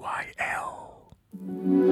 TTYL. 0.00 1.89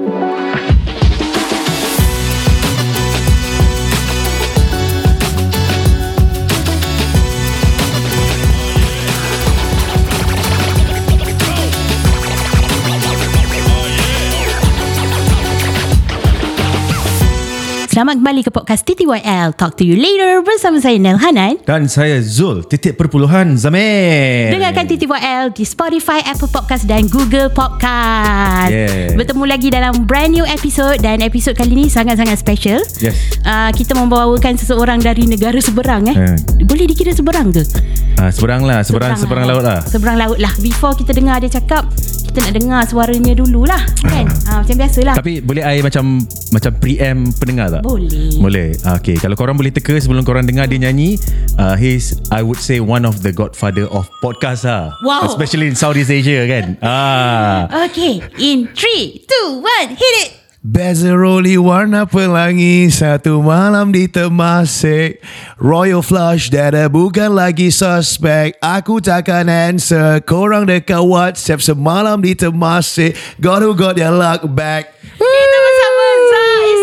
Selamat 17.99 18.15
kembali 18.15 18.47
ke 18.47 18.51
podcast 18.55 18.87
TTYL 18.87 19.59
Talk 19.59 19.75
to 19.75 19.83
you 19.83 19.99
later 19.99 20.39
Bersama 20.39 20.79
saya 20.79 20.95
Nel 20.95 21.19
Hanan 21.19 21.59
Dan 21.67 21.91
saya 21.91 22.23
Zul, 22.23 22.63
titik 22.63 22.95
perpuluhan 22.95 23.59
Zamir. 23.59 24.55
Dengarkan 24.55 24.87
TTYL 24.87 25.51
di 25.51 25.67
Spotify, 25.67 26.23
Apple 26.23 26.47
Podcast 26.47 26.87
dan 26.87 27.11
Google 27.11 27.51
Podcast 27.51 28.71
Yeah. 28.71 29.19
Bertemu 29.19 29.43
lagi 29.43 29.67
dalam 29.67 30.07
brand 30.07 30.31
new 30.31 30.47
episode 30.47 31.03
Dan 31.03 31.19
episod 31.19 31.51
kali 31.51 31.75
ini 31.75 31.85
sangat-sangat 31.91 32.39
special 32.39 32.79
Yes. 33.03 33.19
uh, 33.43 33.67
Kita 33.75 33.91
membawakan 33.91 34.55
seseorang 34.55 35.03
dari 35.03 35.27
negara 35.27 35.59
seberang 35.59 36.07
eh 36.07 36.15
Eh. 36.15 36.35
Boleh 36.63 36.87
dikira 36.87 37.11
seberang 37.11 37.51
ke? 37.51 37.67
Ah, 38.15 38.31
seberang 38.31 38.63
lah, 38.63 38.79
seberang, 38.79 39.19
seberang, 39.19 39.43
laut 39.43 39.59
lah. 39.59 39.83
Seberang 39.83 40.15
laut 40.15 40.39
lah 40.39 40.55
Before 40.63 40.95
kita 40.95 41.11
dengar 41.11 41.43
dia 41.43 41.51
cakap 41.51 41.91
Kita 42.31 42.47
nak 42.47 42.53
dengar 42.55 42.81
suaranya 42.87 43.35
dululah 43.35 43.83
Kan? 44.07 44.31
uh, 44.47 44.63
macam 44.63 44.75
biasalah 44.79 45.19
Tapi 45.19 45.43
boleh 45.43 45.67
I 45.67 45.83
macam 45.83 46.23
macam 46.55 46.71
preamp 46.77 47.35
pendengar 47.35 47.67
tak? 47.69 47.81
Boleh 47.89 48.29
Boleh. 48.37 48.69
Okay, 49.01 49.17
kalau 49.17 49.33
korang 49.33 49.57
boleh 49.57 49.73
teka 49.73 49.97
sebelum 49.97 50.21
korang 50.21 50.45
dengar 50.45 50.69
dia 50.69 50.77
nyanyi, 50.77 51.17
uh, 51.57 51.73
he's 51.73 52.21
I 52.29 52.45
would 52.45 52.61
say 52.61 52.77
one 52.77 53.01
of 53.01 53.25
the 53.25 53.33
godfather 53.33 53.89
of 53.89 54.05
podcast 54.21 54.69
lah. 54.69 54.93
Wow. 55.01 55.25
Especially 55.25 55.67
in 55.67 55.75
Southeast 55.75 56.13
Asia 56.13 56.45
kan. 56.45 56.77
Ah. 56.85 57.65
Okay 57.89 58.21
In 58.37 58.69
3, 58.71 59.25
2, 59.25 59.61
1 59.61 59.97
Hit 59.97 60.15
it 60.25 60.29
Bezeroli 60.59 61.55
warna 61.55 62.03
pelangi 62.03 62.91
Satu 62.91 63.39
malam 63.39 63.95
di 63.95 64.11
Temasek 64.11 65.23
Royal 65.55 66.03
flush 66.03 66.51
Dada 66.51 66.91
bukan 66.91 67.31
lagi 67.31 67.71
suspek 67.71 68.59
Aku 68.59 68.99
takkan 68.99 69.47
answer 69.47 70.19
Korang 70.27 70.67
dekat 70.67 70.99
WhatsApp 70.99 71.63
Semalam 71.63 72.19
di 72.19 72.35
Temasek 72.35 73.15
God 73.39 73.63
who 73.63 73.71
got 73.71 73.95
their 73.95 74.11
luck 74.11 74.43
back 74.51 74.91
Kita 75.15 75.59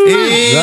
Terima 0.06 0.62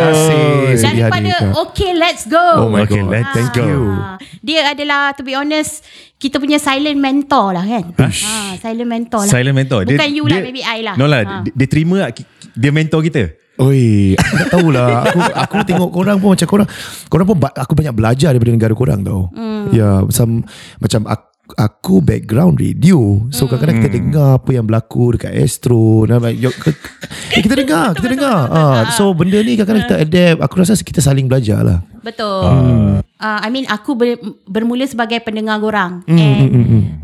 kasih 0.00 0.48
Daripada. 0.80 1.34
Okay 1.60 1.90
let's 1.92 2.24
go 2.24 2.40
Oh 2.58 2.68
my 2.68 2.82
Okay, 2.82 3.00
god 3.00 3.08
let's 3.10 3.30
Thank 3.32 3.50
go. 3.52 3.64
you 3.64 3.80
Ah, 3.90 4.16
Dia 4.40 4.58
adalah 4.68 5.12
To 5.12 5.20
be 5.20 5.32
honest 5.32 5.80
Kita 6.14 6.36
punya 6.36 6.56
silent 6.56 6.96
mentor 6.96 7.52
lah 7.52 7.62
kan 7.62 7.84
ha, 7.96 8.54
Silent 8.56 8.86
mentor 8.86 9.22
lah 9.22 9.30
Silent 9.30 9.56
mentor. 9.56 9.80
Bukan 9.84 10.08
you 10.10 10.24
lah 10.24 10.38
Maybe 10.40 10.60
I 10.60 10.78
lah 10.80 10.94
No 10.94 11.04
lah, 11.04 11.20
Ha. 11.20 11.42
dia, 11.42 11.50
dia 11.54 11.66
terima 11.66 12.06
ki- 12.10 12.26
dia 12.50 12.68
mentor 12.68 13.00
kita. 13.00 13.30
Oi, 13.56 14.12
aku 14.16 14.32
tak 14.34 14.46
tahulah. 14.50 14.88
Aku 15.04 15.18
aku 15.20 15.54
tengok 15.62 15.88
korang 15.92 16.16
pun 16.16 16.32
macam 16.32 16.46
korang 16.48 16.68
korang 17.06 17.24
pun 17.24 17.36
aku 17.38 17.72
banyak 17.74 17.92
belajar 17.92 18.28
daripada 18.32 18.50
negara 18.50 18.72
korang 18.72 19.00
tau. 19.00 19.28
Mm. 19.30 19.62
Ya, 19.70 20.00
macam 20.00 20.42
macam 20.80 21.00
aku, 21.04 21.24
aku 21.56 22.04
background 22.04 22.60
radio. 22.60 23.24
So 23.34 23.46
kadang-kadang 23.48 23.82
kita 23.82 23.90
dengar 23.96 24.30
apa 24.38 24.50
yang 24.54 24.64
berlaku 24.68 25.16
dekat 25.16 25.32
Astro 25.34 26.06
dan 26.06 26.22
like, 26.22 26.38
eh, 27.34 27.40
kita 27.42 27.54
dengar, 27.58 27.96
kita 27.96 28.08
dengar. 28.12 28.50
Ah, 28.50 28.90
so 28.94 29.10
benda 29.16 29.40
ni 29.40 29.56
kadang-kadang 29.58 29.86
kita 29.86 29.98
adapt. 30.02 30.38
Aku 30.44 30.54
rasa 30.60 30.78
kita 30.78 31.00
saling 31.02 31.26
belajar 31.26 31.64
lah. 31.64 31.80
Betul 32.00 33.00
uh, 33.20 33.38
I 33.44 33.48
mean 33.52 33.68
aku 33.68 33.92
ber, 33.92 34.16
bermula 34.48 34.88
sebagai 34.88 35.20
pendengar 35.20 35.60
korang 35.60 36.02
Hmm, 36.08 36.16
And 36.16 36.48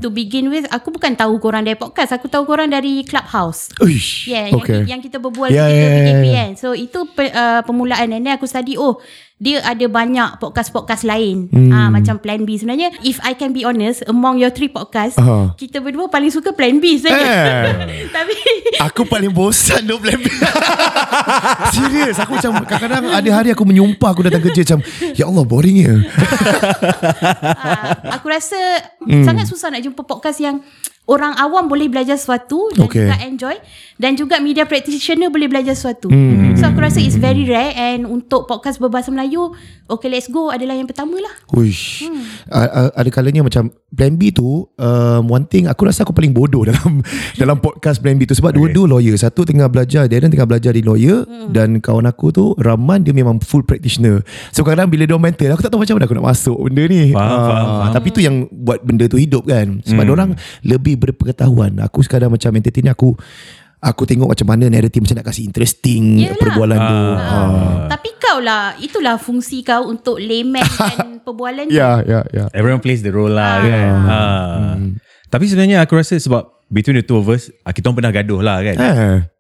To 0.01 0.09
begin 0.09 0.49
with 0.49 0.65
Aku 0.73 0.89
bukan 0.89 1.13
tahu 1.15 1.37
korang 1.37 1.69
dari 1.69 1.77
podcast 1.77 2.17
Aku 2.17 2.27
tahu 2.33 2.49
korang 2.49 2.73
dari 2.73 3.05
Clubhouse 3.05 3.71
Uish. 3.85 4.27
Yeah, 4.27 4.53
okay. 4.57 4.85
yang, 4.85 4.99
yang 4.99 5.01
kita 5.05 5.21
berbual 5.21 5.53
yeah, 5.53 5.69
PKP 5.69 6.25
ya. 6.25 6.35
kan. 6.41 6.51
So 6.57 6.73
itu 6.73 7.05
pe, 7.13 7.29
uh, 7.29 7.61
permulaan 7.63 8.09
and 8.09 8.25
then 8.25 8.35
aku 8.35 8.49
study 8.49 8.81
oh 8.81 8.99
dia 9.37 9.61
ada 9.61 9.85
banyak 9.85 10.41
podcast-podcast 10.41 11.05
lain. 11.05 11.53
Hmm. 11.53 11.69
Ah 11.69 11.93
macam 11.93 12.17
Plan 12.17 12.41
B 12.49 12.57
sebenarnya 12.57 12.89
if 13.05 13.21
I 13.21 13.37
can 13.37 13.53
be 13.53 13.69
honest 13.69 14.01
among 14.09 14.41
your 14.41 14.49
three 14.49 14.73
podcast 14.73 15.21
Aha. 15.21 15.53
kita 15.61 15.85
berdua 15.85 16.09
paling 16.09 16.33
suka 16.33 16.57
Plan 16.57 16.81
B 16.81 16.97
saja. 16.97 17.13
Eh. 17.13 18.09
Tapi 18.17 18.33
Aku 18.89 19.05
paling 19.05 19.33
bosan 19.33 19.85
duk 19.85 20.05
plan 20.05 20.21
Serius 21.75 22.17
Aku 22.21 22.37
macam 22.37 22.65
Kadang-kadang 22.65 23.09
ada 23.09 23.31
hari 23.33 23.49
aku 23.53 23.65
menyumpah 23.65 24.13
Aku 24.13 24.21
datang 24.25 24.45
kerja 24.45 24.63
macam 24.69 24.81
Ya 25.17 25.25
Allah 25.25 25.45
boring 25.49 25.77
ya 25.81 25.95
ah, 27.57 28.17
aku 28.19 28.27
rasa 28.29 28.57
sangat 29.25 29.49
susah 29.49 29.73
nak 29.73 29.81
jumpa 29.81 30.03
podcast 30.05 30.41
yang 30.41 30.61
orang 31.07 31.39
awam 31.39 31.71
boleh 31.71 31.87
belajar 31.87 32.19
sesuatu 32.19 32.71
dan 32.75 32.87
Okay. 32.87 33.07
juga 33.07 33.17
enjoy 33.23 33.57
dan 33.99 34.13
juga 34.19 34.37
media 34.39 34.67
practitioner 34.67 35.31
boleh 35.31 35.47
belajar 35.51 35.75
sesuatu. 35.75 36.11
So 36.11 36.46
aku 36.77 36.85
rasa 36.85 37.01
it's 37.01 37.17
very 37.17 37.49
rare 37.49 37.73
and 37.73 38.05
untuk 38.05 38.45
podcast 38.45 38.77
berbahasa 38.77 39.09
Melayu 39.09 39.49
Okay 39.89 40.13
Let's 40.13 40.29
Go 40.29 40.53
adalah 40.53 40.77
yang 40.77 40.85
pertama 40.85 41.17
lah. 41.17 41.33
Uish. 41.57 42.05
Hmm. 42.05 42.21
Ada 42.93 43.09
kalanya 43.09 43.41
macam 43.41 43.73
Plan 43.89 44.13
B 44.13 44.29
tu 44.29 44.69
um, 44.77 45.23
One 45.25 45.49
thing 45.49 45.71
Aku 45.73 45.89
rasa 45.89 46.05
aku 46.05 46.13
paling 46.13 46.37
bodoh 46.37 46.67
Dalam 46.69 47.01
dalam 47.39 47.57
podcast 47.65 48.03
Plan 48.05 48.19
B 48.21 48.29
tu 48.29 48.37
Sebab 48.37 48.53
okay. 48.53 48.59
dua-dua 48.61 48.99
lawyer 48.99 49.17
Satu 49.17 49.49
tengah 49.49 49.73
belajar 49.73 50.05
Darren 50.11 50.29
tengah 50.29 50.45
belajar 50.45 50.77
di 50.77 50.85
lawyer 50.85 51.25
hmm. 51.25 51.49
Dan 51.55 51.81
kawan 51.81 52.05
aku 52.05 52.29
tu 52.29 52.53
Rahman 52.61 53.07
Dia 53.09 53.17
memang 53.17 53.41
full 53.41 53.65
practitioner 53.65 54.21
So 54.53 54.67
kadang-kadang 54.67 54.91
bila 54.93 55.05
dia 55.09 55.17
mental 55.17 55.49
Aku 55.57 55.63
tak 55.65 55.73
tahu 55.73 55.81
macam 55.87 55.95
mana 55.97 56.05
aku 56.11 56.17
nak 56.19 56.27
masuk 56.35 56.59
Benda 56.67 56.83
ni 56.85 57.03
Faham, 57.15 57.31
Ah, 57.31 57.41
faham, 57.41 57.67
faham. 57.71 57.93
Tapi 57.97 58.09
tu 58.13 58.21
yang 58.21 58.37
Buat 58.53 58.79
benda 58.85 59.05
tu 59.09 59.17
hidup 59.17 59.49
kan 59.49 59.81
Sebab 59.87 60.05
hmm. 60.05 60.15
orang 60.19 60.31
Lebih 60.61 60.99
berpengetahuan 61.01 61.79
Aku 61.81 62.03
sekadar 62.05 62.29
macam 62.29 62.53
entertain 62.53 62.91
Aku 62.91 63.15
Aku 63.77 64.09
tengok 64.09 64.33
macam 64.33 64.47
mana 64.49 64.73
Narrative 64.73 65.05
macam 65.05 65.17
nak 65.21 65.27
kasih 65.29 65.45
interesting 65.45 66.25
Yelah. 66.25 66.41
Perbualan 66.41 66.79
tu 66.81 66.99
ah. 67.13 67.87
Tapi 67.93 68.09
kau 68.17 68.39
lah 68.41 68.73
Itulah 68.81 69.21
fungsi 69.21 69.61
kau 69.61 69.85
Untuk 69.87 70.17
layman 70.17 70.65
dan 70.65 71.21
perbualan 71.27 71.69
Ya 71.69 72.01
ya 72.03 72.25
ya 72.33 72.49
Everyone 72.57 72.81
plays 72.81 73.05
the 73.05 73.13
role 73.13 73.33
lah 73.33 73.61
kan. 73.61 73.93
Ah. 74.09 74.75
Tapi 75.29 75.45
sebenarnya 75.45 75.85
aku 75.85 75.99
rasa 75.99 76.17
sebab 76.17 76.57
between 76.67 76.99
the 76.99 77.05
two 77.07 77.15
of 77.15 77.27
us, 77.31 77.47
ah, 77.63 77.71
kita 77.71 77.95
pernah 77.95 78.11
gaduh 78.11 78.43
lah 78.43 78.59
kan. 78.59 78.75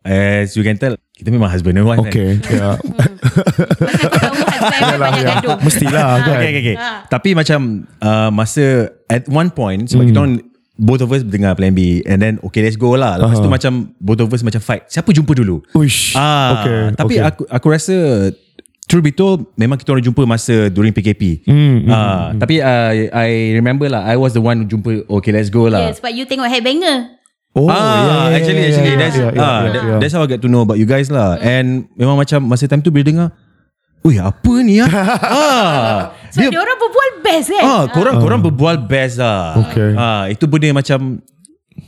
Eh, 0.06 0.46
As 0.46 0.54
you 0.54 0.62
can 0.62 0.78
tell, 0.78 0.94
kita 1.10 1.34
memang 1.34 1.50
husband 1.50 1.74
and 1.74 1.86
wife 1.86 1.98
kan. 1.98 2.10
Okay 2.10 2.38
ya. 2.46 2.78
Macam 2.78 3.98
kau 3.98 4.18
tahu 4.20 4.34
husband 4.46 4.78
Yalah, 4.78 4.98
banyak 5.00 5.22
ya. 5.22 5.28
gaduh 5.34 5.56
Mestilah 5.58 6.06
kan 6.22 6.36
Okay, 6.36 6.48
okay, 6.50 6.60
okay. 6.62 6.76
Ha. 6.76 6.90
Tapi 7.08 7.28
macam 7.34 7.58
uh, 7.98 8.30
masa 8.30 8.66
at 9.06 9.26
one 9.26 9.50
point 9.50 9.86
sebab 9.86 10.06
kita 10.06 10.18
orang 10.20 10.36
both 10.76 11.00
of 11.00 11.08
us 11.12 11.24
dengar 11.24 11.56
plan 11.56 11.72
B 11.72 12.04
and 12.04 12.20
then 12.20 12.36
okay 12.44 12.60
let's 12.60 12.76
go 12.76 12.94
lah. 12.94 13.16
Lepas 13.16 13.40
tu 13.40 13.48
macam 13.48 13.72
both 14.00 14.20
of 14.20 14.28
us 14.32 14.44
macam 14.44 14.60
fight. 14.60 14.84
Siapa 14.88 15.12
jumpa 15.12 15.32
dulu? 15.36 15.64
Uish. 15.72 16.12
Ah, 16.16 16.62
okay. 16.62 16.80
tapi 16.96 17.14
okay. 17.20 17.28
aku 17.28 17.42
aku 17.48 17.66
rasa 17.72 17.96
True 18.86 19.02
betul 19.02 19.50
Memang 19.58 19.82
kita 19.82 19.90
orang 19.90 20.06
jumpa 20.06 20.22
Masa 20.30 20.70
during 20.70 20.94
PKP 20.94 21.42
mm, 21.42 21.90
ah, 21.90 22.30
Tapi 22.38 22.62
uh, 22.62 23.10
I 23.10 23.58
remember 23.58 23.90
lah 23.90 24.06
I 24.06 24.14
was 24.14 24.30
the 24.30 24.38
one 24.38 24.62
who 24.62 24.66
jumpa 24.70 25.10
Okay 25.10 25.34
let's 25.34 25.50
go 25.50 25.66
lah 25.66 25.90
Yeah, 25.90 25.92
sebab 25.98 26.14
you 26.14 26.22
tengok 26.22 26.46
headbanger 26.46 27.18
Oh, 27.56 27.72
ah, 27.72 28.28
actually, 28.36 28.68
actually, 28.68 28.92
yeah, 28.92 29.00
that's 29.00 29.16
yeah, 29.16 29.32
yeah, 29.32 29.40
ah, 29.40 29.48
yeah, 29.64 29.72
that- 29.72 29.84
yeah. 29.88 29.96
that's 29.96 30.12
how 30.12 30.20
I 30.20 30.28
get 30.28 30.44
to 30.44 30.48
know 30.52 30.60
about 30.60 30.76
you 30.76 30.84
guys 30.84 31.08
lah. 31.08 31.40
And 31.40 31.88
memang 31.96 32.20
macam 32.20 32.44
masa 32.44 32.68
time 32.68 32.84
tu 32.84 32.92
bila 32.92 33.08
dengar, 33.08 33.28
Ui 34.04 34.20
apa 34.20 34.52
ni 34.60 34.76
ah? 34.78 34.86
ah 34.92 35.98
So 36.36 36.44
dia, 36.44 36.52
dia 36.52 36.60
orang 36.60 36.76
berbual 36.76 37.10
best 37.24 37.48
kan 37.48 37.64
ah, 37.64 37.84
korang 37.88 38.16
korang 38.20 38.40
berbual 38.44 38.76
best 38.84 39.16
lah. 39.16 39.56
Okay. 39.64 39.96
Ah, 39.96 40.28
itu 40.28 40.44
benda 40.44 40.68
macam 40.76 41.24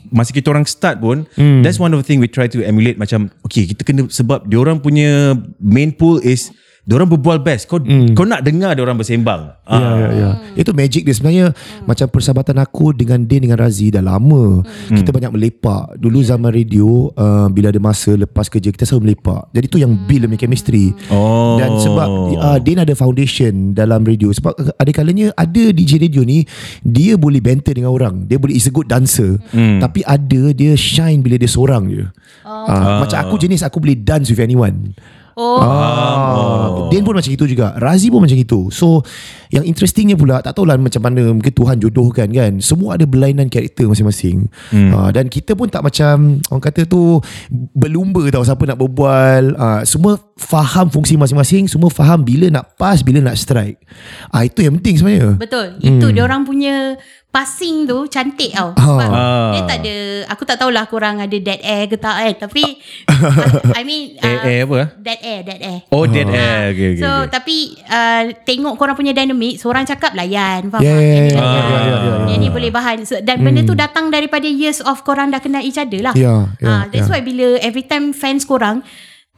masa 0.08 0.32
kita 0.32 0.48
orang 0.48 0.64
start 0.64 0.98
pun 0.98 1.28
Hmm. 1.36 1.60
that's 1.60 1.76
one 1.76 1.92
of 1.92 2.00
the 2.00 2.06
thing 2.06 2.16
we 2.16 2.28
try 2.28 2.48
to 2.48 2.64
emulate 2.64 2.96
macam 2.96 3.28
okay 3.40 3.68
kita 3.68 3.84
kena 3.84 4.08
sebab 4.08 4.48
dia 4.48 4.56
orang 4.56 4.80
punya 4.80 5.36
main 5.60 5.92
pool 5.92 6.16
is 6.20 6.48
orang 6.96 7.10
berbual 7.12 7.38
best. 7.44 7.68
Kau 7.68 7.76
kau 8.16 8.24
nak 8.24 8.40
dengar 8.40 8.72
dia 8.72 8.80
orang 8.80 8.96
bersembang. 8.96 9.52
Hmm. 9.68 9.76
Ya, 9.76 9.88
ya, 9.92 10.08
ya. 10.16 10.30
Itu 10.56 10.72
magic 10.72 11.04
dia 11.04 11.12
sebenarnya 11.12 11.46
macam 11.84 12.08
persahabatan 12.08 12.56
aku 12.64 12.96
dengan 12.96 13.20
Din 13.28 13.44
dengan 13.44 13.60
Razi 13.60 13.92
dah 13.92 14.00
lama. 14.00 14.64
Kita 14.88 15.12
banyak 15.12 15.36
melepak. 15.36 16.00
Dulu 16.00 16.24
zaman 16.24 16.48
radio 16.48 17.12
uh, 17.12 17.52
bila 17.52 17.68
ada 17.68 17.76
masa 17.76 18.16
lepas 18.16 18.48
kerja 18.48 18.72
kita 18.72 18.88
selalu 18.88 19.12
melepak. 19.12 19.52
Jadi 19.52 19.66
tu 19.68 19.76
yang 19.76 19.92
build 20.08 20.32
punya 20.32 20.40
chemistry. 20.40 20.96
Oh. 21.12 21.60
Dan 21.60 21.76
sebab 21.76 22.08
uh, 22.40 22.58
Din 22.64 22.80
ada 22.80 22.96
foundation 22.96 23.76
dalam 23.76 24.08
radio 24.08 24.32
sebab 24.32 24.56
ada 24.56 24.90
kalanya 24.96 25.28
ada 25.36 25.68
DJ 25.74 26.00
radio 26.00 26.24
ni 26.24 26.48
dia 26.80 27.20
boleh 27.20 27.44
banter 27.44 27.76
dengan 27.76 27.92
orang. 27.92 28.24
Dia 28.24 28.40
boleh 28.40 28.56
is 28.56 28.64
a 28.64 28.72
good 28.72 28.88
dancer. 28.88 29.36
Tapi 29.52 30.00
ada 30.08 30.56
dia 30.56 30.72
shine 30.78 31.20
bila 31.20 31.36
dia 31.36 31.50
seorang 31.50 31.90
je. 31.92 32.06
Uh, 32.48 33.04
macam 33.04 33.18
aku 33.28 33.36
jenis 33.36 33.60
aku 33.60 33.76
boleh 33.82 33.98
dance 33.98 34.32
with 34.32 34.40
anyone. 34.40 34.96
Oh. 35.38 35.62
Ah, 35.62 36.90
Din 36.90 37.06
pun 37.06 37.14
macam 37.14 37.30
itu 37.30 37.46
juga. 37.46 37.78
Razi 37.78 38.10
pun 38.10 38.18
macam 38.18 38.34
itu. 38.34 38.74
So 38.74 39.06
Yang 39.54 39.70
interestingnya 39.70 40.18
pula 40.18 40.42
Tak 40.42 40.58
tahulah 40.58 40.74
macam 40.74 40.98
mana 40.98 41.30
Mungkin 41.30 41.54
Tuhan 41.54 41.78
jodohkan 41.78 42.26
kan? 42.34 42.58
Semua 42.58 42.98
ada 42.98 43.06
berlainan 43.06 43.46
karakter 43.46 43.86
masing-masing. 43.86 44.50
Hmm. 44.74 44.90
uh, 44.90 45.08
Dan 45.14 45.30
kita 45.30 45.54
pun 45.54 45.70
tak 45.70 45.86
macam 45.86 46.42
Orang 46.50 46.64
kata 46.66 46.90
tu 46.90 47.22
Berlumba 47.54 48.26
tau 48.34 48.42
Siapa 48.42 48.66
nak 48.66 48.82
berbual. 48.82 49.54
Uh, 49.54 49.86
Semua 49.86 50.18
faham 50.34 50.90
fungsi 50.90 51.14
masing-masing. 51.14 51.70
Semua 51.70 51.86
faham 51.86 52.18
Bila 52.26 52.50
nak 52.50 52.74
pass 52.74 53.06
Bila 53.06 53.22
nak 53.22 53.38
strike. 53.38 53.78
Uh, 54.34 54.42
Itu 54.42 54.66
yang 54.66 54.82
penting 54.82 54.98
sebenarnya. 54.98 55.38
Betul. 55.38 55.78
Itu 55.78 56.10
dia 56.10 56.26
orang 56.26 56.42
punya 56.42 56.98
passing 57.38 57.86
tu 57.86 58.10
cantik 58.10 58.50
tau. 58.50 58.74
Sebab 58.74 59.08
Ah. 59.08 59.54
dia 59.54 59.62
tak 59.62 59.78
ada 59.80 59.96
aku 60.26 60.42
tak 60.42 60.58
tahulah 60.58 60.82
korang 60.84 61.22
ada 61.22 61.36
dead 61.38 61.62
air 61.62 61.86
ke 61.86 61.94
tak 61.94 62.18
kan. 62.18 62.34
Tapi 62.40 62.64
I 63.78 63.82
mean 63.82 64.18
Eh, 64.18 64.36
eh 64.42 64.58
apa? 64.60 64.74
ah? 64.76 64.88
dead 64.98 65.20
air, 65.22 65.40
dead 65.42 65.60
air. 65.60 65.80
Oh, 65.88 66.02
dead 66.04 66.26
air. 66.26 66.74
Okay, 66.74 66.88
okay, 66.92 66.98
so 66.98 67.06
okay. 67.06 67.30
tapi 67.30 67.56
uh, 67.86 68.22
tengok 68.42 68.74
korang 68.74 68.92
punya 68.92 69.14
dynamic 69.14 69.54
seorang 69.56 69.86
cakap 69.86 70.12
layan 70.12 70.66
faham 70.66 70.82
Yeah, 70.82 70.90
tak? 70.90 70.98
yeah, 70.98 71.14
Yang 71.14 71.22
ni 71.22 71.30
yeah, 71.30 71.38
yeah, 71.38 71.62
yeah, 71.62 71.98
yeah, 72.02 72.26
Yang 72.26 72.40
ni 72.40 72.48
boleh 72.50 72.70
bahan 72.70 72.96
so, 73.02 73.14
dan 73.20 73.36
benda 73.38 73.62
tu 73.62 73.74
datang 73.74 74.10
daripada 74.10 74.44
years 74.44 74.82
of 74.82 74.98
korang 75.00 75.30
dah 75.30 75.38
kenal 75.38 75.62
each 75.62 75.78
other 75.78 76.02
lah 76.02 76.14
Yeah, 76.14 76.50
yeah, 76.58 76.66
Ah, 76.66 76.82
that's 76.86 77.06
yeah. 77.06 77.12
why 77.12 77.22
bila 77.22 77.62
every 77.62 77.84
time 77.84 78.10
fans 78.10 78.42
korang 78.42 78.82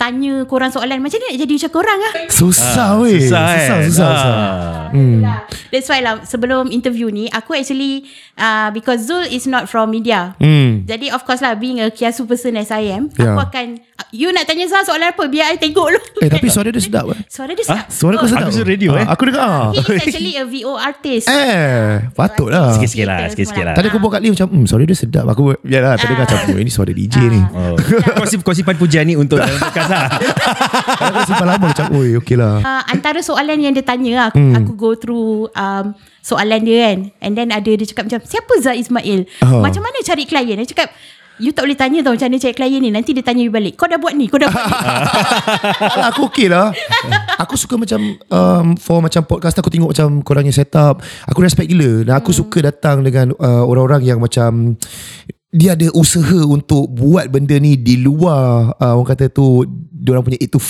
tanya 0.00 0.48
korang 0.48 0.72
soalan 0.72 1.04
macam 1.04 1.20
ni 1.20 1.26
nak 1.28 1.36
jadi 1.44 1.52
macam 1.60 1.72
korang 1.76 1.98
lah 2.00 2.12
Susah 2.32 2.96
weh 3.04 3.20
Susah, 3.20 3.44
eh? 3.52 3.60
Susah 3.60 3.78
susah, 3.84 4.08
susah. 4.16 4.32
Ah. 4.32 4.88
Hmm. 4.90 5.22
That's 5.70 5.86
why 5.86 6.02
lah 6.02 6.26
sebelum 6.26 6.74
interview 6.74 7.12
ni 7.14 7.30
aku 7.30 7.54
actually 7.54 8.10
uh, 8.34 8.74
because 8.74 9.06
Zul 9.06 9.22
is 9.22 9.46
not 9.46 9.70
from 9.70 9.94
media. 9.94 10.34
Hmm. 10.42 10.82
Jadi 10.82 11.14
of 11.14 11.22
course 11.22 11.38
lah 11.38 11.54
being 11.54 11.78
a 11.78 11.94
kiasu 11.94 12.26
person 12.26 12.58
as 12.58 12.74
I 12.74 12.90
am, 12.90 13.06
Yeah. 13.14 13.38
aku 13.38 13.40
akan 13.46 13.66
you 14.10 14.28
nak 14.28 14.44
tanya 14.44 14.64
Zul 14.64 14.82
soalan 14.82 15.08
apa 15.08 15.24
biar 15.24 15.50
I 15.50 15.56
tengok 15.56 15.86
dulu. 15.86 16.00
Eh 16.18 16.28
tapi 16.28 16.46
suara 16.46 16.68
dia 16.68 16.78
sedap 16.78 17.08
eh 17.08 17.20
suara 17.26 17.52
dia 17.52 17.62
sedap. 17.62 17.86
Suara 17.86 18.14
kau 18.14 18.24
Oh, 18.24 18.28
sedap 18.28 18.42
Aku 18.42 18.52
suruh 18.52 18.68
radio, 18.68 18.90
eh. 18.94 19.04
Aku 19.04 19.22
dengar 19.24 19.70
He 19.70 19.80
is 19.80 19.88
actually 20.04 20.34
a 20.34 20.44
VO 20.44 20.72
artist. 20.74 21.26
Eh 21.26 22.08
Patut 22.10 22.48
lah 22.48 22.72
Sikit-sikit 22.72 23.04
lah, 23.04 23.18
sikit-sikit 23.26 23.62
lah. 23.62 23.74
Tadi 23.74 23.86
aku 23.86 23.98
buat 23.98 24.12
kat 24.12 24.20
Lee 24.20 24.30
macam 24.30 24.46
hmm, 24.46 24.64
Suara 24.64 24.82
dia 24.82 24.94
sedap 24.94 25.24
Aku 25.26 25.54
Biarlah 25.58 25.94
terdengar 25.94 26.24
macam 26.24 26.38
oh, 26.46 26.58
Ini 26.58 26.70
suara 26.70 26.90
DJ 26.90 27.16
ni 27.26 27.40
Oh. 27.50 27.74
Kau, 28.16 28.24
sim- 28.24 28.40
kau 28.40 28.52
simpan 28.52 28.74
pujian 28.74 29.02
ni 29.02 29.14
untuk 29.14 29.36
dalam 29.36 29.54
podcast 29.54 29.88
lah. 29.88 30.06
Aku 31.06 31.18
simpan 31.24 31.46
lama 31.48 31.66
macam 31.66 31.86
Oi 31.92 32.16
okey 32.18 32.34
lah 32.34 32.52
Uh, 32.60 32.82
antara 32.88 33.18
soalan 33.20 33.56
yang 33.56 33.72
dia 33.72 33.80
tanya 33.80 34.12
lah, 34.12 34.26
aku, 34.28 34.38
hmm. 34.38 34.54
aku 34.54 34.72
go 34.74 34.90
through 34.92 35.30
um, 35.52 35.94
soalan 36.20 36.60
dia 36.60 36.76
kan 36.84 36.98
and 37.18 37.32
then 37.32 37.48
ada 37.48 37.66
dia 37.66 37.82
cakap 37.84 38.04
macam 38.04 38.20
siapa 38.22 38.52
Zah 38.58 38.74
Ismail 38.74 39.24
Oh. 39.40 39.60
macam 39.60 39.80
mana 39.80 39.96
cari 40.00 40.24
klien 40.24 40.54
dia 40.54 40.66
cakap 40.66 40.92
you 41.40 41.50
tak 41.56 41.64
boleh 41.66 41.78
tanya 41.78 41.98
tau 42.04 42.12
macam 42.14 42.28
mana 42.28 42.38
cari 42.38 42.54
klien 42.54 42.80
ni. 42.80 42.90
Nanti 42.92 43.10
dia 43.16 43.24
tanya 43.24 43.42
you 43.42 43.52
balik. 43.52 43.74
Kau 43.80 43.88
dah 43.88 43.96
buat 43.96 44.14
ni 44.14 44.28
kau 44.28 44.38
dah 44.38 44.52
buat 44.52 44.64
ni. 44.64 44.80
Alah, 45.96 46.08
aku 46.12 46.28
okey 46.30 46.46
lah. 46.52 46.70
Aku 47.40 47.56
suka 47.56 47.80
macam 47.80 48.20
um, 48.28 48.76
For 48.76 49.00
macam 49.00 49.24
podcast 49.24 49.56
Aku 49.56 49.72
tengok 49.72 49.96
macam 49.96 50.20
Korang 50.20 50.44
yang 50.44 50.52
set 50.52 50.76
up 50.76 51.00
Aku 51.24 51.40
respect 51.40 51.72
gila. 51.72 52.04
Dan 52.04 52.14
aku 52.20 52.36
suka 52.36 52.60
datang 52.60 53.00
Dengan 53.00 53.32
uh, 53.32 53.64
orang-orang 53.64 54.04
yang 54.04 54.20
macam 54.20 54.76
dia 55.50 55.74
ada 55.74 55.90
usaha 55.92 56.46
untuk 56.46 56.86
buat 56.88 57.26
benda 57.26 57.58
ni 57.58 57.74
di 57.74 57.98
luar 57.98 58.70
uh, 58.72 58.94
orang 58.94 59.10
kata 59.10 59.26
tu 59.28 59.66
diorang 59.92 60.22
punya 60.22 60.38
8 60.38 60.48
to 60.48 60.56
5 60.56 60.64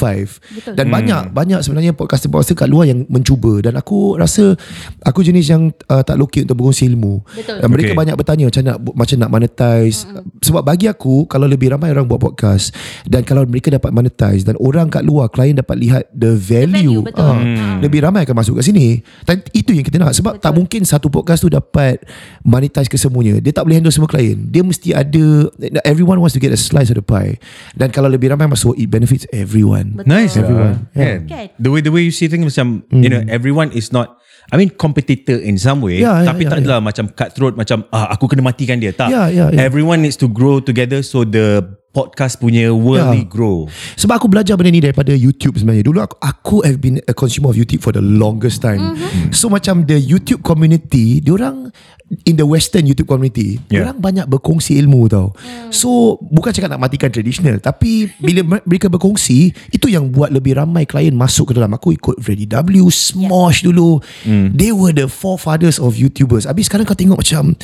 Betul. 0.58 0.74
dan 0.74 0.86
banyak 0.88 1.22
banyak 1.30 1.60
sebenarnya 1.60 1.92
podcaster-podcaster 1.92 2.56
kat 2.56 2.66
luar 2.66 2.88
yang 2.88 3.06
mencuba 3.06 3.60
dan 3.60 3.76
aku 3.76 4.16
rasa 4.16 4.58
aku 5.00 5.22
jenis 5.22 5.46
yang 5.46 5.70
uh, 5.86 6.00
tak 6.00 6.16
lokek 6.16 6.42
untuk 6.42 6.58
berkongsi 6.58 6.88
ilmu 6.88 7.22
Betul. 7.28 7.60
Dan 7.60 7.68
mereka 7.68 7.88
Okay. 7.90 7.98
banyak 7.98 8.14
bertanya 8.14 8.44
macam 8.46 8.62
nak 8.64 8.76
macam 8.92 9.16
nak 9.18 9.30
monetize 9.30 9.98
sebab 10.40 10.62
bagi 10.62 10.86
aku 10.86 11.26
kalau 11.26 11.44
lebih 11.44 11.70
ramai 11.70 11.90
orang 11.90 12.06
buat 12.06 12.18
podcast 12.18 12.70
dan 13.04 13.22
kalau 13.22 13.42
mereka 13.44 13.66
dapat 13.68 13.90
monetize 13.90 14.42
dan 14.42 14.54
orang 14.56 14.86
kat 14.86 15.02
luar 15.02 15.26
klien 15.26 15.52
dapat 15.52 15.74
lihat 15.76 16.02
the 16.10 16.34
value, 16.34 17.02
value, 17.02 17.02
betul. 17.04 17.22
ah, 17.22 17.34
Hmm. 17.36 17.78
lebih 17.80 18.00
ramai 18.00 18.22
akan 18.22 18.34
masuk 18.36 18.56
kat 18.56 18.66
sini 18.66 18.98
dan 19.22 19.42
itu 19.52 19.74
yang 19.74 19.82
kita 19.82 19.98
nak 19.98 20.10
sebab 20.12 20.38
betul. 20.38 20.42
tak 20.42 20.52
mungkin 20.54 20.80
satu 20.82 21.06
podcast 21.06 21.42
tu 21.42 21.50
dapat 21.50 21.98
monetize 22.42 22.86
kesemuanya 22.86 23.38
dia 23.38 23.50
tak 23.50 23.62
boleh 23.62 23.78
handle 23.78 23.90
semua 23.90 24.06
klien 24.06 24.38
dia 24.40 24.62
mesti 24.70 24.94
ada 24.94 25.50
everyone 25.82 26.22
wants 26.22 26.30
to 26.32 26.38
get 26.38 26.54
a 26.54 26.60
slice 26.60 26.86
of 26.88 26.96
the 26.96 27.02
pie 27.02 27.34
dan 27.74 27.90
kalau 27.90 28.06
lebih 28.06 28.30
ramai 28.30 28.46
masuk 28.46 28.78
it 28.78 28.86
benefits 28.86 29.26
everyone 29.34 29.98
Betul. 29.98 30.06
Nice 30.06 30.38
Everyone. 30.38 30.86
lah. 30.94 30.94
Kan? 30.94 31.18
Kan? 31.26 31.46
The 31.58 31.70
way 31.74 31.80
the 31.82 31.90
way 31.90 32.06
you 32.06 32.14
see 32.14 32.30
things 32.30 32.46
macam 32.46 32.86
you 32.94 33.10
know 33.10 33.18
everyone 33.26 33.74
is 33.74 33.90
not 33.90 34.14
I 34.50 34.58
mean 34.58 34.70
competitor 34.74 35.38
in 35.38 35.58
some 35.58 35.82
way 35.82 35.98
Yeah, 36.02 36.22
yeah, 36.22 36.28
tapi 36.30 36.46
yeah, 36.46 36.50
tak 36.54 36.58
adalah 36.62 36.78
macam 36.78 37.10
cutthroat 37.10 37.54
macam 37.58 37.86
ah 37.90 38.14
aku 38.14 38.30
kena 38.30 38.42
matikan 38.46 38.78
dia 38.78 38.94
tak. 38.94 39.10
Yeah, 39.10 39.26
yeah, 39.30 39.48
yeah. 39.50 39.62
Everyone 39.62 40.02
needs 40.02 40.18
to 40.22 40.30
grow 40.30 40.62
together 40.62 41.02
so 41.02 41.22
the 41.22 41.62
podcast 41.90 42.38
punya 42.38 42.70
worldly 42.70 43.26
Yeah. 43.26 43.30
grow. 43.30 43.66
Sebab 43.98 44.22
aku 44.22 44.30
belajar 44.30 44.54
benda 44.54 44.70
ni 44.70 44.78
daripada 44.78 45.10
YouTube 45.10 45.58
sebenarnya. 45.58 45.82
Dulu 45.82 45.98
aku, 45.98 46.16
aku 46.22 46.56
have 46.62 46.78
been 46.78 47.02
a 47.04 47.14
consumer 47.14 47.50
of 47.50 47.58
YouTube 47.58 47.82
for 47.82 47.90
the 47.90 48.02
longest 48.02 48.62
time. 48.62 48.94
Mm-hmm. 48.94 49.34
So 49.34 49.50
macam 49.50 49.84
the 49.84 49.98
YouTube 49.98 50.46
community, 50.46 51.18
diorang 51.18 51.74
in 52.26 52.34
the 52.34 52.46
western 52.46 52.86
YouTube 52.86 53.10
community, 53.10 53.58
Yeah. 53.66 53.90
diorang 53.90 53.98
banyak 53.98 54.26
berkongsi 54.30 54.78
ilmu 54.78 55.10
tau. 55.10 55.34
So 55.74 56.18
bukan 56.22 56.54
cakap 56.54 56.70
nak 56.70 56.82
matikan 56.82 57.10
traditional, 57.10 57.58
tapi 57.58 58.06
bila 58.18 58.46
me- 58.46 58.64
mereka 58.66 58.86
berkongsi, 58.86 59.50
itu 59.70 59.86
yang 59.90 60.10
buat 60.10 60.30
lebih 60.30 60.62
ramai 60.62 60.86
klien 60.86 61.14
masuk 61.14 61.50
ke 61.50 61.58
dalam. 61.58 61.74
Aku 61.74 61.90
ikut 61.90 62.22
Freddy 62.22 62.46
W, 62.46 62.86
Smosh 62.86 63.66
dulu. 63.66 63.98
They 64.26 64.70
were 64.70 64.94
the 64.94 65.10
forefathers 65.10 65.82
of 65.82 65.98
YouTubers. 65.98 66.46
Habis 66.46 66.70
sekarang 66.70 66.86
kau 66.86 66.94
tengok 66.94 67.18
macam 67.18 67.58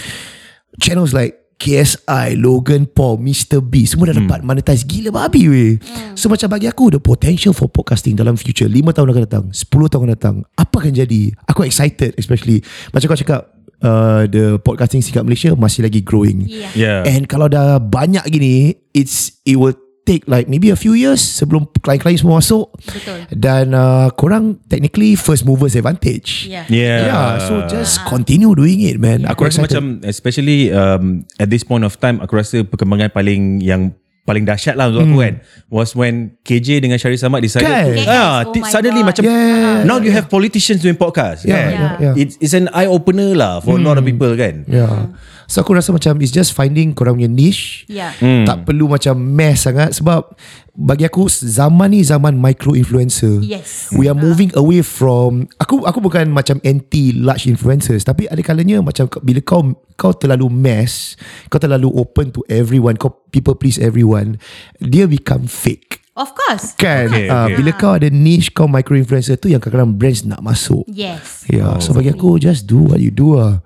channels 0.82 1.14
like 1.14 1.45
KSI, 1.56 2.36
Logan 2.36 2.84
Paul, 2.84 3.16
Mr. 3.24 3.64
B 3.64 3.88
Semua 3.88 4.12
dah 4.12 4.20
dapat 4.20 4.44
monetize 4.44 4.84
Gila 4.84 5.08
babi 5.08 5.48
weh 5.48 5.72
So 6.12 6.28
macam 6.28 6.52
bagi 6.52 6.68
aku 6.68 6.92
The 6.92 7.00
potential 7.00 7.56
for 7.56 7.72
podcasting 7.72 8.12
Dalam 8.12 8.36
future 8.36 8.68
5 8.68 8.76
tahun 8.92 9.08
akan 9.08 9.22
datang 9.24 9.44
10 9.48 9.64
tahun 9.64 10.00
akan 10.04 10.10
datang 10.12 10.36
Apa 10.52 10.84
akan 10.84 10.92
jadi 10.92 11.32
Aku 11.48 11.64
excited 11.64 12.12
especially 12.20 12.60
Macam 12.92 13.08
kau 13.08 13.16
cakap 13.16 13.48
uh, 13.80 14.28
The 14.28 14.60
podcasting 14.60 15.00
scene 15.00 15.16
kat 15.16 15.24
Malaysia 15.24 15.56
Masih 15.56 15.88
lagi 15.88 16.04
growing 16.04 16.44
Yeah. 16.44 16.72
Yeah. 16.76 17.00
And 17.08 17.24
kalau 17.24 17.48
dah 17.48 17.80
banyak 17.80 18.28
gini 18.28 18.76
It's 18.92 19.40
It 19.48 19.56
will 19.56 19.85
take 20.06 20.22
like 20.24 20.46
Maybe 20.46 20.70
a 20.70 20.78
few 20.78 20.94
years 20.94 21.18
Sebelum 21.18 21.66
klien-klien 21.76 22.14
semua 22.14 22.38
masuk 22.38 22.70
Betul. 22.80 23.26
Dan 23.34 23.74
uh, 23.74 24.08
korang 24.14 24.62
Technically 24.64 25.18
First 25.18 25.42
movers 25.42 25.74
advantage 25.74 26.46
Yeah. 26.46 26.64
Yeah. 26.70 26.98
Yeah, 27.02 27.30
so 27.42 27.66
just 27.66 28.06
continue 28.06 28.54
doing 28.54 28.80
it, 28.80 28.96
man. 28.96 29.26
Aku 29.26 29.42
Aku 29.42 29.50
rasa 29.50 29.60
macam 29.60 29.98
especially 30.06 30.70
um, 30.70 31.26
at 31.36 31.50
this 31.50 31.60
point 31.60 31.82
of 31.82 31.98
time 31.98 32.22
aku 32.22 32.38
rasa 32.38 32.62
perkembangan 32.62 33.10
paling 33.10 33.58
yang 33.58 33.90
paling 34.22 34.42
dahsyat 34.42 34.74
lah 34.74 34.90
untuk 34.90 35.06
aku 35.06 35.18
kan 35.22 35.34
was 35.70 35.94
when 35.94 36.34
KJ 36.42 36.82
dengan 36.82 36.98
Syarif 36.98 37.22
Samad 37.22 37.40
decided 37.40 37.70
Kan? 37.70 37.84
to, 37.86 37.94
Yes, 37.94 38.10
ah, 38.10 38.42
oh 38.42 38.58
my 38.58 38.66
suddenly 38.66 39.02
God. 39.02 39.08
macam 39.14 39.22
Yeah. 39.22 39.86
now 39.86 40.02
you 40.02 40.10
have 40.10 40.26
politicians 40.26 40.82
doing 40.82 40.94
podcast 40.94 41.46
Yeah, 41.46 41.54
kan 41.54 41.70
yeah, 41.70 41.92
yeah. 42.02 42.14
It's, 42.18 42.34
it's 42.42 42.50
an 42.50 42.66
eye 42.70 42.90
opener 42.90 43.38
lah 43.38 43.62
for 43.62 43.74
a 43.74 43.82
lot 43.82 43.96
of 43.96 44.02
people 44.02 44.34
kan 44.34 44.66
Yeah. 44.66 45.14
So 45.46 45.62
aku 45.62 45.74
rasa 45.74 45.94
macam 45.94 46.18
It's 46.18 46.34
just 46.34 46.52
finding 46.52 46.92
korang 46.92 47.18
punya 47.18 47.30
niche 47.30 47.86
Yeah. 47.86 48.12
Hmm. 48.18 48.42
Tak 48.44 48.66
perlu 48.66 48.90
macam 48.90 49.14
mess 49.16 49.62
sangat 49.62 49.94
Sebab 49.94 50.34
Bagi 50.74 51.06
aku 51.06 51.30
Zaman 51.30 51.94
ni 51.94 52.02
zaman 52.02 52.34
micro 52.34 52.74
influencer 52.74 53.38
Yes. 53.40 53.94
We 53.94 54.10
are 54.10 54.18
moving 54.18 54.50
away 54.58 54.82
from 54.82 55.46
Aku 55.56 55.86
aku 55.86 56.02
bukan 56.02 56.34
macam 56.34 56.58
anti 56.62 57.14
large 57.14 57.46
influencers 57.46 58.02
Tapi 58.02 58.26
ada 58.26 58.42
kalanya 58.42 58.82
macam 58.82 59.06
Bila 59.22 59.38
kau 59.40 59.62
kau 59.94 60.12
terlalu 60.12 60.50
mess 60.50 61.14
Kau 61.46 61.62
terlalu 61.62 61.88
open 61.94 62.34
to 62.34 62.42
everyone 62.50 62.98
Kau 62.98 63.14
people 63.30 63.54
please 63.54 63.78
everyone 63.78 64.36
Dia 64.82 65.06
become 65.06 65.46
fake 65.46 66.02
Of 66.16 66.32
course. 66.32 66.72
Kan 66.80 67.12
Okay, 67.12 67.28
Ah, 67.28 67.44
okay. 67.44 67.60
Bila 67.60 67.70
kau 67.76 67.92
ada 67.92 68.08
niche 68.08 68.48
Kau 68.50 68.64
micro 68.66 68.96
influencer 68.96 69.36
tu 69.36 69.46
Yang 69.46 69.68
kadang-kadang 69.68 69.94
brands 69.94 70.24
nak 70.24 70.40
masuk 70.42 70.82
Yes. 70.90 71.44
Ya, 71.46 71.60
yeah, 71.60 71.72
so 71.78 71.94
bagi 71.94 72.10
aku 72.10 72.36
just 72.36 72.66
do 72.66 72.90
what 72.90 72.98
you 72.98 73.14
do 73.14 73.38
lah. 73.38 73.62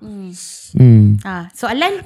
Hmm. 0.71 1.19
Ah, 1.21 1.51
soalan 1.51 1.99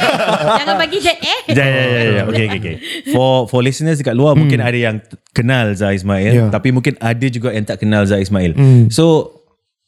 jangan 0.58 0.76
bagi 0.76 0.98
jet 0.98 1.18
eh. 1.18 1.40
Ya 1.52 1.64
ya 1.64 1.84
ya 1.84 2.00
ya. 2.02 2.22
Okay 2.26 2.44
okay 2.46 2.58
okay. 2.58 2.74
For 3.10 3.44
for 3.46 3.60
listeners 3.60 4.00
dekat 4.00 4.14
luar 4.14 4.32
mungkin 4.32 4.58
ada 4.58 4.74
yang 4.74 5.00
kenal 5.32 5.72
Zah 5.72 5.92
Ismail 5.92 6.32
Yeah. 6.32 6.48
tapi 6.48 6.72
mungkin 6.72 6.96
ada 6.98 7.26
juga 7.28 7.52
yang 7.52 7.64
tak 7.64 7.80
kenal 7.80 8.04
Zah 8.04 8.16
Ismail. 8.16 8.56
So 8.88 9.36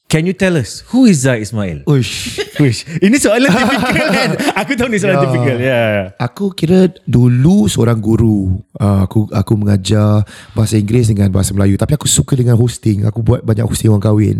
can 0.08 0.24
you 0.24 0.32
tell 0.32 0.56
us 0.56 0.82
who 0.88 1.04
is 1.04 1.28
Zah 1.28 1.36
Ismail? 1.36 1.84
Uish. 1.84 2.40
Wish. 2.58 2.88
Ini 2.98 3.16
soalan 3.20 3.52
typical 3.52 4.08
kan? 4.18 4.30
Aku 4.56 4.72
tahu 4.74 4.88
ni 4.88 4.98
soalan 4.98 5.20
Ya. 5.20 5.24
typical. 5.28 5.56
Ya. 5.60 5.68
Yeah. 5.68 5.98
Aku 6.18 6.50
kira 6.56 6.88
dulu 7.04 7.68
seorang 7.68 8.00
guru. 8.00 8.58
Uh, 8.74 9.04
aku 9.04 9.28
aku 9.30 9.52
mengajar 9.54 10.24
bahasa 10.56 10.80
Inggeris 10.80 11.12
dengan 11.12 11.28
bahasa 11.28 11.52
Melayu. 11.52 11.76
Tapi 11.76 11.94
aku 11.94 12.08
suka 12.08 12.34
dengan 12.34 12.56
hosting. 12.56 13.04
Aku 13.04 13.20
buat 13.20 13.44
banyak 13.44 13.68
hosting 13.68 13.92
orang 13.92 14.02
kahwin. 14.02 14.38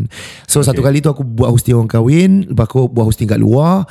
So 0.49 0.65
okay. 0.65 0.73
satu 0.73 0.81
kali 0.81 1.05
tu 1.05 1.13
aku 1.13 1.23
buat 1.23 1.53
hosting 1.53 1.77
orang 1.77 1.93
kahwin. 1.93 2.49
Lepas 2.49 2.67
aku 2.67 2.89
buat 2.89 3.07
hosting 3.07 3.29
kat 3.29 3.39
luar. 3.39 3.85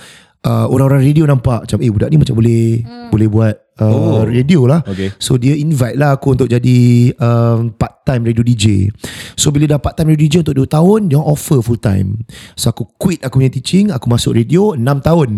Uh, 0.48 0.64
orang-orang 0.72 1.04
radio 1.04 1.28
nampak 1.28 1.68
macam 1.68 1.84
eh 1.84 1.92
budak 1.92 2.08
ni 2.08 2.18
macam 2.24 2.36
boleh 2.40 2.80
hmm. 2.80 3.12
boleh 3.12 3.28
buat 3.28 3.56
uh, 3.84 3.92
oh. 3.92 4.24
radio 4.24 4.64
lah. 4.64 4.80
Okay. 4.88 5.12
So 5.20 5.36
dia 5.36 5.60
invite 5.60 6.00
lah 6.00 6.16
aku 6.16 6.40
untuk 6.40 6.48
jadi 6.48 7.12
um, 7.20 7.76
part 7.76 8.08
time 8.08 8.24
radio 8.24 8.48
DJ. 8.48 8.88
So 9.36 9.52
bila 9.52 9.68
dah 9.68 9.80
part 9.82 10.00
time 10.00 10.16
radio 10.16 10.24
DJ 10.24 10.48
untuk 10.48 10.56
2 10.56 10.72
tahun, 10.72 11.00
dia 11.12 11.20
offer 11.20 11.60
full 11.60 11.76
time. 11.76 12.24
So 12.56 12.72
aku 12.72 12.88
quit 12.96 13.28
aku 13.28 13.44
punya 13.44 13.52
teaching, 13.52 13.92
aku 13.92 14.08
masuk 14.08 14.40
radio 14.40 14.72
6 14.72 14.80
tahun. 15.04 15.30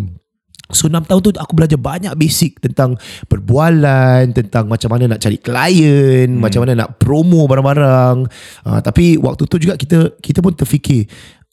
So 0.70 0.86
6 0.86 1.10
tahun 1.10 1.22
tu 1.25 1.30
aku 1.34 1.54
belajar 1.58 1.82
banyak 1.82 2.13
basic 2.13 2.62
tentang 2.62 2.94
perbualan, 3.25 4.30
tentang 4.38 4.70
macam 4.70 4.94
mana 4.94 5.18
nak 5.18 5.22
cari 5.25 5.42
klien, 5.42 6.30
hmm. 6.30 6.38
macam 6.38 6.62
mana 6.62 6.86
nak 6.86 7.01
promo 7.01 7.50
barang-barang. 7.50 8.18
Uh, 8.62 8.80
tapi 8.86 9.18
waktu 9.18 9.50
tu 9.50 9.58
juga 9.58 9.74
kita 9.74 10.22
kita 10.22 10.46
pun 10.46 10.54
terfikir 10.54 11.10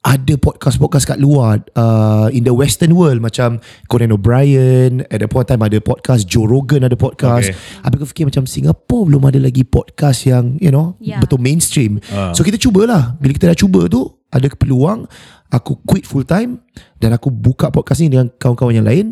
ada 0.06 0.38
podcast-podcast 0.38 1.02
kat 1.02 1.18
luar 1.18 1.66
uh, 1.74 2.30
in 2.30 2.46
the 2.46 2.54
western 2.54 2.94
world 2.94 3.18
macam 3.18 3.58
Conan 3.90 4.14
O'Brien 4.14 5.02
at 5.10 5.18
that 5.18 5.26
point 5.26 5.50
time 5.50 5.66
ada 5.66 5.82
podcast 5.82 6.30
Joe 6.30 6.46
Rogan 6.46 6.86
ada 6.86 6.94
podcast. 6.94 7.50
Okay. 7.50 7.82
Habis 7.82 7.96
aku 7.98 8.06
fikir 8.14 8.24
macam 8.30 8.46
Singapore 8.46 9.02
belum 9.10 9.22
ada 9.26 9.42
lagi 9.42 9.66
podcast 9.66 10.30
yang 10.30 10.54
you 10.62 10.70
know 10.70 10.94
Yeah. 11.02 11.18
betul 11.18 11.42
mainstream. 11.42 11.98
Ah. 12.14 12.30
so 12.30 12.46
kita 12.46 12.54
cubalah. 12.54 13.18
Bila 13.18 13.34
kita 13.34 13.50
dah 13.50 13.58
cuba 13.58 13.90
tu 13.90 14.06
ada 14.30 14.46
peluang 14.54 15.10
aku 15.50 15.82
quit 15.82 16.06
full 16.06 16.22
time 16.22 16.62
dan 17.02 17.10
aku 17.10 17.30
buka 17.34 17.74
podcast 17.74 17.98
ni 18.02 18.10
dengan 18.10 18.30
kawan-kawan 18.30 18.78
yang 18.78 18.86
lain. 18.86 19.06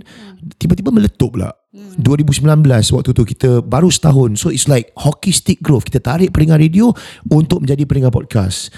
Tiba-tiba 0.62 0.94
meletup 0.94 1.34
pula. 1.34 1.50
2019 1.74 2.38
waktu 2.94 3.10
tu 3.10 3.22
kita 3.26 3.58
baru 3.66 3.90
setahun. 3.90 4.38
So 4.38 4.54
it's 4.54 4.70
like 4.70 4.94
hockey 4.94 5.34
stick 5.34 5.58
growth. 5.58 5.90
Kita 5.90 5.98
tarik 5.98 6.30
pendengar 6.30 6.62
radio 6.62 6.94
untuk 7.26 7.66
menjadi 7.66 7.82
pendengar 7.82 8.14
podcast. 8.14 8.70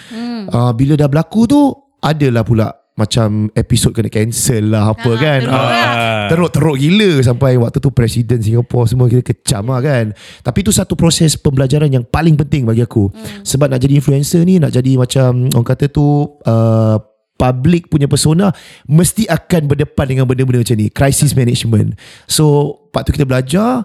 Uh, 0.49 0.73
bila 0.73 0.97
dah 0.97 1.09
berlaku 1.09 1.45
tu 1.45 1.61
adalah 1.99 2.43
pula 2.43 2.69
macam 2.93 3.53
episod 3.53 3.93
kena 3.93 4.09
cancel 4.09 4.73
lah 4.73 4.89
apa 4.89 5.05
Ah, 5.07 5.17
kan? 5.19 5.41
teruk 5.43 5.53
Ah, 5.53 5.69
lah. 5.69 6.29
teruk-teruk 6.29 6.77
gila 6.77 7.11
sampai 7.21 7.53
waktu 7.55 7.77
tu 7.77 7.93
presiden 7.93 8.41
Singapura 8.41 8.89
semua 8.89 9.05
kita 9.05 9.21
kecam 9.23 9.69
lah 9.69 9.81
kan? 9.81 10.17
Tapi 10.41 10.59
itu 10.61 10.73
satu 10.73 10.97
proses 10.97 11.37
pembelajaran 11.37 11.93
yang 11.93 12.03
paling 12.03 12.35
penting 12.35 12.65
bagi 12.65 12.81
aku. 12.81 13.09
Hmm. 13.09 13.45
sebab 13.45 13.69
nak 13.69 13.79
jadi 13.79 14.01
influencer 14.01 14.41
ni 14.43 14.57
nak 14.57 14.73
jadi 14.73 14.97
macam 14.97 15.45
orang 15.47 15.69
kata 15.69 15.87
tu 15.87 16.05
uh, 16.41 16.97
public 17.37 17.93
punya 17.93 18.09
persona 18.09 18.49
mesti 18.87 19.29
akan 19.29 19.69
berdepan 19.69 20.09
dengan 20.09 20.25
benda-benda 20.25 20.65
macam 20.65 20.77
ni. 20.81 20.89
Crisis 20.89 21.37
management. 21.37 22.01
So 22.25 22.86
waktu 22.97 23.13
kita 23.13 23.25
belajar 23.25 23.85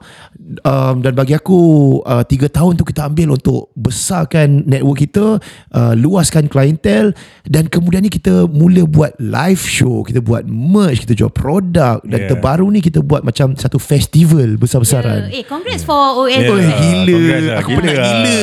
um, 0.62 0.96
dan 1.00 1.12
bagi 1.12 1.34
aku 1.34 1.60
uh, 2.02 2.24
tiga 2.24 2.48
tahun 2.48 2.74
tu 2.74 2.84
kita 2.84 3.06
ambil 3.06 3.36
untuk 3.36 3.68
besarkan 3.74 4.64
network 4.66 5.00
kita 5.00 5.38
uh, 5.70 5.94
luaskan 5.94 6.48
klientel 6.48 7.12
dan 7.44 7.68
kemudian 7.68 8.00
ni 8.00 8.10
kita 8.10 8.48
mula 8.48 8.84
buat 8.84 9.12
live 9.18 9.60
show 9.60 10.02
kita 10.02 10.20
buat 10.20 10.44
merch 10.44 11.04
kita 11.04 11.14
jual 11.14 11.30
produk 11.30 12.00
dan 12.02 12.20
Yeah. 12.22 12.30
terbaru 12.32 12.70
ni 12.70 12.80
kita 12.80 13.02
buat 13.02 13.22
macam 13.22 13.54
satu 13.54 13.76
festival 13.76 14.54
besar-besaran 14.56 15.28
Eh, 15.28 15.42
congrats 15.42 15.82
for 15.82 15.98
OL. 16.16 16.30
Yeah. 16.30 16.46
Oh 16.46 16.56
Yeah. 16.56 16.78
gila 16.78 17.12
Congrats 17.12 17.42
lah, 17.42 17.58
Aku 17.58 17.68
gila 17.68 17.80
penat 17.82 17.96
lah. 17.96 18.12
gila 18.14 18.40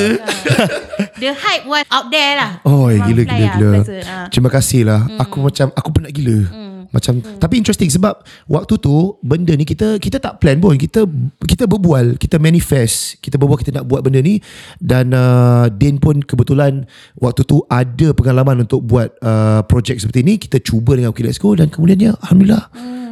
The 1.23 1.31
hype 1.33 1.65
was 1.65 1.85
out 1.87 2.07
there 2.09 2.33
lah. 2.35 2.51
Oh 2.63 2.87
gila 2.87 2.99
fly 2.99 3.23
gila 3.23 3.23
lah, 3.23 3.53
gila. 3.55 3.71
Ah. 4.05 4.27
Terima 4.27 4.49
kasih 4.49 4.81
lah 4.83 5.01
Aku 5.17 5.39
macam 5.39 5.71
Aku 5.71 5.89
penat 5.89 6.11
gila 6.11 6.37
macam 6.89 7.21
tapi 7.21 7.61
interesting 7.61 7.89
sebab 7.89 8.25
waktu 8.49 8.81
tu 8.81 9.21
benda 9.21 9.53
ni 9.53 9.61
kita 9.61 10.01
kita 10.01 10.17
tak 10.17 10.41
plan 10.41 10.57
pun. 10.57 10.73
Kita 10.73 11.05
kita 11.45 11.69
berbual 11.69 12.17
kita 12.17 12.41
manifest. 12.41 13.21
Kita 13.21 13.37
berbual 13.37 13.61
kita 13.61 13.81
nak 13.81 13.85
buat 13.85 14.01
benda 14.01 14.21
ni. 14.25 14.41
Dan 14.81 15.13
uh, 15.13 15.69
Din 15.69 16.01
pun 16.01 16.25
kebetulan 16.25 16.89
waktu 17.21 17.45
tu 17.45 17.61
ada 17.69 18.13
pengalaman 18.17 18.65
untuk 18.65 18.81
buat 18.81 19.13
uh, 19.21 19.61
projek 19.69 20.01
seperti 20.01 20.25
ni. 20.25 20.41
Kita 20.41 20.57
cuba 20.57 20.97
dengan 20.97 21.13
Okay 21.13 21.25
Let's 21.25 21.37
Go 21.37 21.53
dan 21.53 21.69
kemudiannya 21.69 22.17
alhamdulillah. 22.25 22.65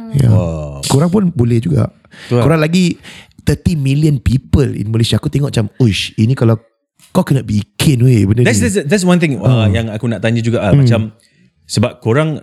Ya. 0.08 0.32
Wow. 0.32 0.80
korang 0.88 1.10
pun 1.12 1.22
boleh 1.30 1.60
juga. 1.60 1.92
Betul. 2.26 2.40
korang 2.40 2.60
lagi 2.64 2.96
30 3.44 3.78
million 3.78 4.16
people 4.18 4.66
in 4.74 4.90
Malaysia. 4.90 5.22
Aku 5.22 5.30
tengok 5.30 5.54
macam 5.54 5.70
uish 5.78 6.18
ini 6.18 6.34
kalau 6.34 6.58
kau 7.14 7.24
kena 7.24 7.40
bikin 7.46 8.04
weh 8.04 8.26
benda 8.28 8.44
That's, 8.44 8.60
ni. 8.60 8.68
that's 8.68 8.78
that's 8.84 9.04
one 9.06 9.16
thing 9.16 9.40
uh, 9.40 9.66
yang 9.70 9.88
aku 9.88 10.10
nak 10.10 10.20
tanya 10.20 10.44
juga 10.44 10.60
uh, 10.60 10.74
macam 10.76 11.14
sebab 11.64 12.04
korang 12.04 12.42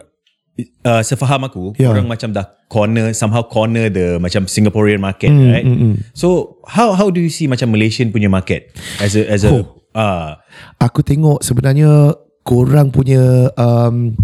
uh, 0.57 1.01
sefaham 1.03 1.43
aku 1.45 1.75
Ya. 1.75 1.91
korang 1.91 2.07
macam 2.07 2.31
dah 2.31 2.47
corner 2.71 3.11
somehow 3.11 3.43
corner 3.45 3.91
the 3.91 4.17
macam 4.17 4.47
Singaporean 4.47 5.03
market 5.03 5.29
right 5.29 5.67
so 6.15 6.59
how 6.65 6.95
how 6.95 7.11
do 7.11 7.19
you 7.19 7.29
see 7.29 7.45
macam 7.45 7.71
Malaysian 7.75 8.09
punya 8.09 8.31
market 8.31 8.71
as 9.03 9.13
a 9.13 9.23
as 9.27 9.43
a 9.43 9.51
Oh. 9.51 9.83
uh, 9.93 10.39
aku 10.79 11.03
tengok 11.03 11.43
sebenarnya 11.43 12.15
korang 12.45 12.89
punya 12.93 13.51
um, 13.59 14.15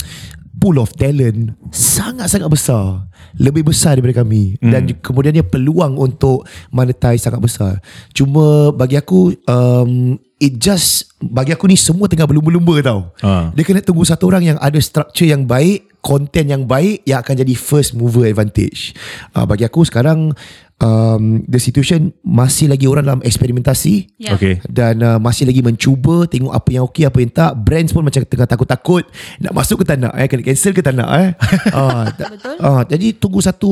pool 0.61 0.77
of 0.77 0.93
talent 0.93 1.57
sangat-sangat 1.73 2.45
besar 2.45 3.09
lebih 3.41 3.65
besar 3.65 3.97
daripada 3.97 4.21
kami 4.21 4.61
mm. 4.61 4.69
dan 4.69 4.85
kemudiannya 4.93 5.41
peluang 5.41 5.97
untuk 5.97 6.45
monetize 6.69 7.25
sangat 7.25 7.41
besar 7.41 7.73
cuma 8.13 8.69
bagi 8.69 8.93
aku 8.93 9.33
um, 9.50 10.21
it 10.38 10.61
just 10.61 11.11
bagi 11.21 11.53
aku 11.53 11.69
ni 11.69 11.77
semua 11.77 12.09
tengah 12.09 12.25
berlumba-lumba 12.25 12.75
tau. 12.81 12.99
Ah. 13.21 13.53
dia 13.53 13.63
kena 13.63 13.85
tunggu 13.85 14.03
satu 14.03 14.27
orang 14.27 14.53
yang 14.53 14.57
ada 14.57 14.77
structure 14.81 15.29
yang 15.29 15.45
baik 15.45 15.91
content 16.01 16.49
yang 16.49 16.63
baik 16.65 17.05
yang 17.05 17.21
akan 17.21 17.45
jadi 17.45 17.53
first 17.53 17.93
mover 17.93 18.25
advantage. 18.25 18.97
Uh, 19.37 19.45
bagi 19.45 19.63
aku 19.63 19.85
sekarang 19.85 20.33
um, 20.81 21.45
the 21.45 21.61
situation 21.61 22.09
masih 22.25 22.67
lagi 22.67 22.89
orang 22.89 23.05
dalam 23.05 23.21
eksperimentasi. 23.21 24.09
Ya. 24.17 24.33
okay 24.35 24.59
dan 24.65 24.99
uh, 25.05 25.17
masih 25.21 25.45
lagi 25.45 25.61
mencuba 25.61 26.25
tengok 26.25 26.51
apa 26.51 26.69
yang 26.73 26.83
okey 26.89 27.05
apa 27.05 27.17
yang 27.21 27.31
tak. 27.31 27.51
Brands 27.61 27.93
pun 27.93 28.03
macam 28.03 28.25
tengah 28.25 28.49
takut-takut. 28.49 29.05
Nak 29.39 29.53
masuk 29.53 29.85
ke 29.85 29.93
tak 29.93 30.01
nak 30.01 30.13
eh? 30.17 30.25
Kena 30.25 30.41
cancel 30.41 30.73
ke 30.73 30.81
tak 30.81 30.97
nak 30.97 31.09
eh? 31.13 31.29
Uh, 31.69 32.03
Betul. 32.33 32.55
uh, 32.59 32.81
jadi 32.89 33.07
tunggu 33.15 33.39
satu 33.39 33.71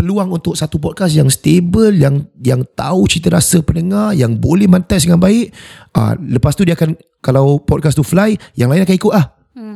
peluang 0.00 0.34
untuk 0.34 0.58
satu 0.58 0.82
podcast 0.82 1.14
yang 1.14 1.30
stable 1.30 1.94
yang 1.94 2.26
yang 2.42 2.66
tahu 2.74 3.06
cita 3.06 3.30
rasa 3.30 3.62
pendengar 3.62 4.16
yang 4.16 4.34
boleh 4.34 4.66
monetize 4.66 5.06
dengan 5.06 5.20
baik. 5.20 5.52
Uh, 5.92 6.16
lepas 6.24 6.56
tu 6.56 6.61
dia 6.66 6.74
akan 6.78 6.96
kalau 7.22 7.62
podcast 7.62 7.98
tu 7.98 8.04
fly 8.06 8.34
yang 8.58 8.70
lain 8.70 8.82
akan 8.82 8.96
ikut 8.96 9.12
ah 9.14 9.26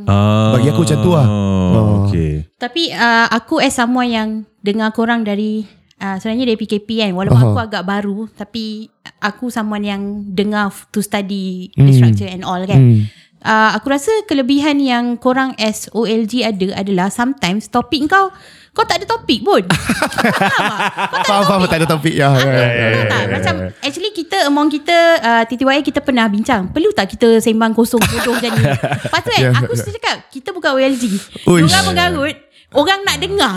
uh, 0.07 0.50
Bagi 0.57 0.69
aku 0.73 0.83
macam 0.87 0.99
tu 1.02 1.11
lah. 1.12 1.26
oh, 1.26 1.87
okay 2.07 2.47
Tapi 2.57 2.95
uh, 2.95 3.26
aku 3.31 3.61
as 3.61 3.76
someone 3.76 4.11
yang 4.11 4.28
dengar 4.62 4.90
korang 4.95 5.23
dari 5.23 5.66
uh, 6.00 6.16
sebenarnya 6.19 6.55
dari 6.55 6.59
PKP 6.59 6.88
kan 7.07 7.12
walaupun 7.12 7.43
Aha. 7.43 7.49
aku 7.52 7.61
agak 7.61 7.85
baru 7.85 8.26
tapi 8.33 8.88
aku 9.21 9.49
someone 9.49 9.85
yang 9.85 10.02
dengar 10.33 10.73
to 10.93 11.00
study 11.00 11.71
the 11.75 11.93
structure 11.95 12.28
and 12.28 12.43
all 12.45 12.61
kan. 12.66 12.78
Hmm. 12.78 13.00
Uh, 13.45 13.71
aku 13.76 13.93
rasa 13.93 14.11
kelebihan 14.25 14.81
yang 14.81 15.21
korang 15.21 15.52
as 15.61 15.87
OLG 15.93 16.43
ada 16.43 16.81
adalah 16.81 17.12
sometimes 17.12 17.69
topik 17.69 18.09
kau 18.09 18.33
kau 18.73 18.85
tak 18.85 19.00
ada 19.00 19.07
topik 19.09 19.40
pun. 19.40 19.64
Tak? 19.73 21.09
Kau 21.09 21.16
tak 21.16 21.25
ada 21.25 21.25
faham 21.25 21.45
faham 21.49 21.61
tak 21.64 21.78
ada 21.81 21.87
topik 21.88 22.12
ya, 22.12 22.28
ya, 22.37 22.45
ya, 22.45 22.52
ya, 22.52 22.87
Perlu 22.93 23.02
tak? 23.09 23.23
Macam 23.33 23.55
actually 23.81 24.12
kita 24.12 24.37
among 24.49 24.69
kita 24.69 24.97
uh, 25.21 25.43
TTYA 25.49 25.81
kita 25.81 26.00
pernah 26.05 26.28
bincang. 26.28 26.69
Perlu 26.69 26.93
tak 26.93 27.16
kita 27.16 27.40
sembang 27.40 27.73
kosong 27.73 28.00
bodoh 28.05 28.37
macam 28.37 28.52
ni? 28.52 28.64
Lepas 29.09 29.21
tu 29.25 29.31
kan 29.33 29.40
Ya, 29.40 29.50
aku 29.57 29.73
ya. 29.73 29.78
sudah 29.81 29.93
cakap 29.97 30.16
kita 30.28 30.49
bukan 30.52 30.71
OLG. 30.76 31.05
Orang 31.49 31.85
mengarut, 31.88 32.37
orang 32.76 33.00
nak 33.05 33.16
dengar. 33.16 33.55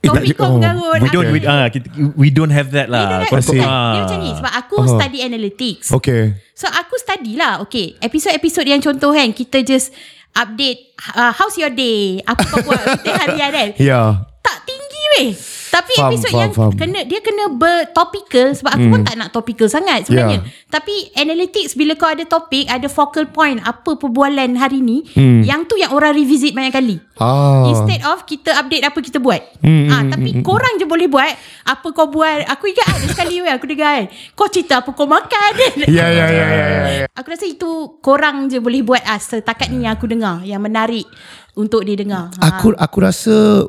Eh, 0.00 0.08
Topik 0.08 0.32
tak- 0.32 0.38
kau 0.38 0.46
oh, 0.46 0.52
mengarut. 0.56 0.96
we 1.02 1.08
don't 1.12 1.28
we, 1.28 1.40
uh, 1.44 1.66
kita, 1.68 1.86
we 2.16 2.28
don't 2.32 2.54
have 2.54 2.72
that 2.72 2.88
lah 2.88 3.26
Kau- 3.28 3.36
ah. 3.60 3.92
Dia 3.92 4.00
macam 4.06 4.18
ni 4.22 4.30
sebab 4.32 4.52
aku 4.54 4.74
Aha. 4.80 4.88
study 4.96 5.18
analytics. 5.20 5.86
okay 5.92 6.40
So 6.56 6.68
aku 6.68 7.00
study 7.00 7.40
lah 7.40 7.64
Okay 7.64 7.96
Episod-episod 8.00 8.68
yang 8.68 8.84
contoh 8.84 9.16
kan 9.16 9.32
Kita 9.32 9.64
just 9.64 9.96
Update 10.36 10.92
uh, 11.16 11.32
How's 11.32 11.56
your 11.56 11.72
day 11.72 12.20
Apa 12.20 12.44
kau 12.44 12.60
buat 12.60 12.76
Rutin 12.76 13.16
harian 13.24 13.50
kan 13.50 13.68
ya 13.80 14.00
tak 14.40 14.56
tinggi 14.64 15.02
weh 15.16 15.28
tapi 15.70 15.94
Faham, 15.94 16.10
episod 16.10 16.30
faham, 16.30 16.42
yang 16.42 16.52
faham. 16.52 16.72
kena 16.74 17.00
dia 17.06 17.22
kena 17.22 17.44
bertopical 17.48 18.52
sebab 18.52 18.70
aku 18.70 18.86
pun 18.88 19.00
tak 19.02 19.14
nak 19.14 19.30
topical 19.30 19.70
sangat 19.70 20.04
sebenarnya. 20.04 20.42
Yeah. 20.42 20.66
Tapi 20.66 20.94
analytics 21.14 21.78
bila 21.78 21.94
kau 21.94 22.06
ada 22.06 22.26
topik, 22.26 22.66
ada 22.66 22.86
focal 22.86 23.30
point 23.30 23.62
apa 23.62 23.94
perbualan 23.94 24.58
hari 24.58 24.82
ni, 24.82 25.06
Hmm. 25.10 25.42
yang 25.42 25.64
tu 25.64 25.78
yang 25.78 25.90
orang 25.90 26.12
revisit 26.12 26.52
banyak 26.52 26.70
kali. 26.70 26.96
ah 27.16 27.66
Instead 27.66 28.02
of 28.02 28.26
kita 28.26 28.50
update 28.52 28.82
apa 28.82 28.98
kita 28.98 29.18
buat. 29.18 29.38
Hmm, 29.62 29.86
ah 29.88 30.02
tapi 30.08 30.42
korang 30.42 30.74
je 30.76 30.84
boleh 30.84 31.06
buat 31.06 31.30
apa 31.64 31.86
kau 31.90 32.10
buat. 32.10 32.50
Aku 32.50 32.66
ingat 32.66 32.86
ada 32.90 33.06
sekali 33.06 33.38
weh 33.38 33.48
aku 33.48 33.70
dengar 33.70 34.02
kan. 34.02 34.06
Kau 34.34 34.50
cerita 34.50 34.82
apa 34.82 34.90
kau 34.90 35.06
makan. 35.06 35.52
ya 35.86 36.06
ya 36.06 36.26
ya 36.26 36.46
ya 36.46 36.66
ya 36.96 37.06
Aku 37.14 37.30
rasa 37.30 37.46
itu 37.46 37.70
korang 38.00 38.50
je 38.50 38.58
boleh 38.58 38.82
buat 38.82 39.02
ah 39.04 39.16
setakat 39.16 39.70
ni 39.70 39.86
yang 39.86 39.94
aku 39.94 40.10
dengar 40.10 40.42
yang 40.42 40.58
menarik 40.58 41.06
untuk 41.54 41.84
didengar. 41.84 42.32
Ha. 42.40 42.58
Aku 42.58 42.74
aku 42.74 42.98
rasa 42.98 43.66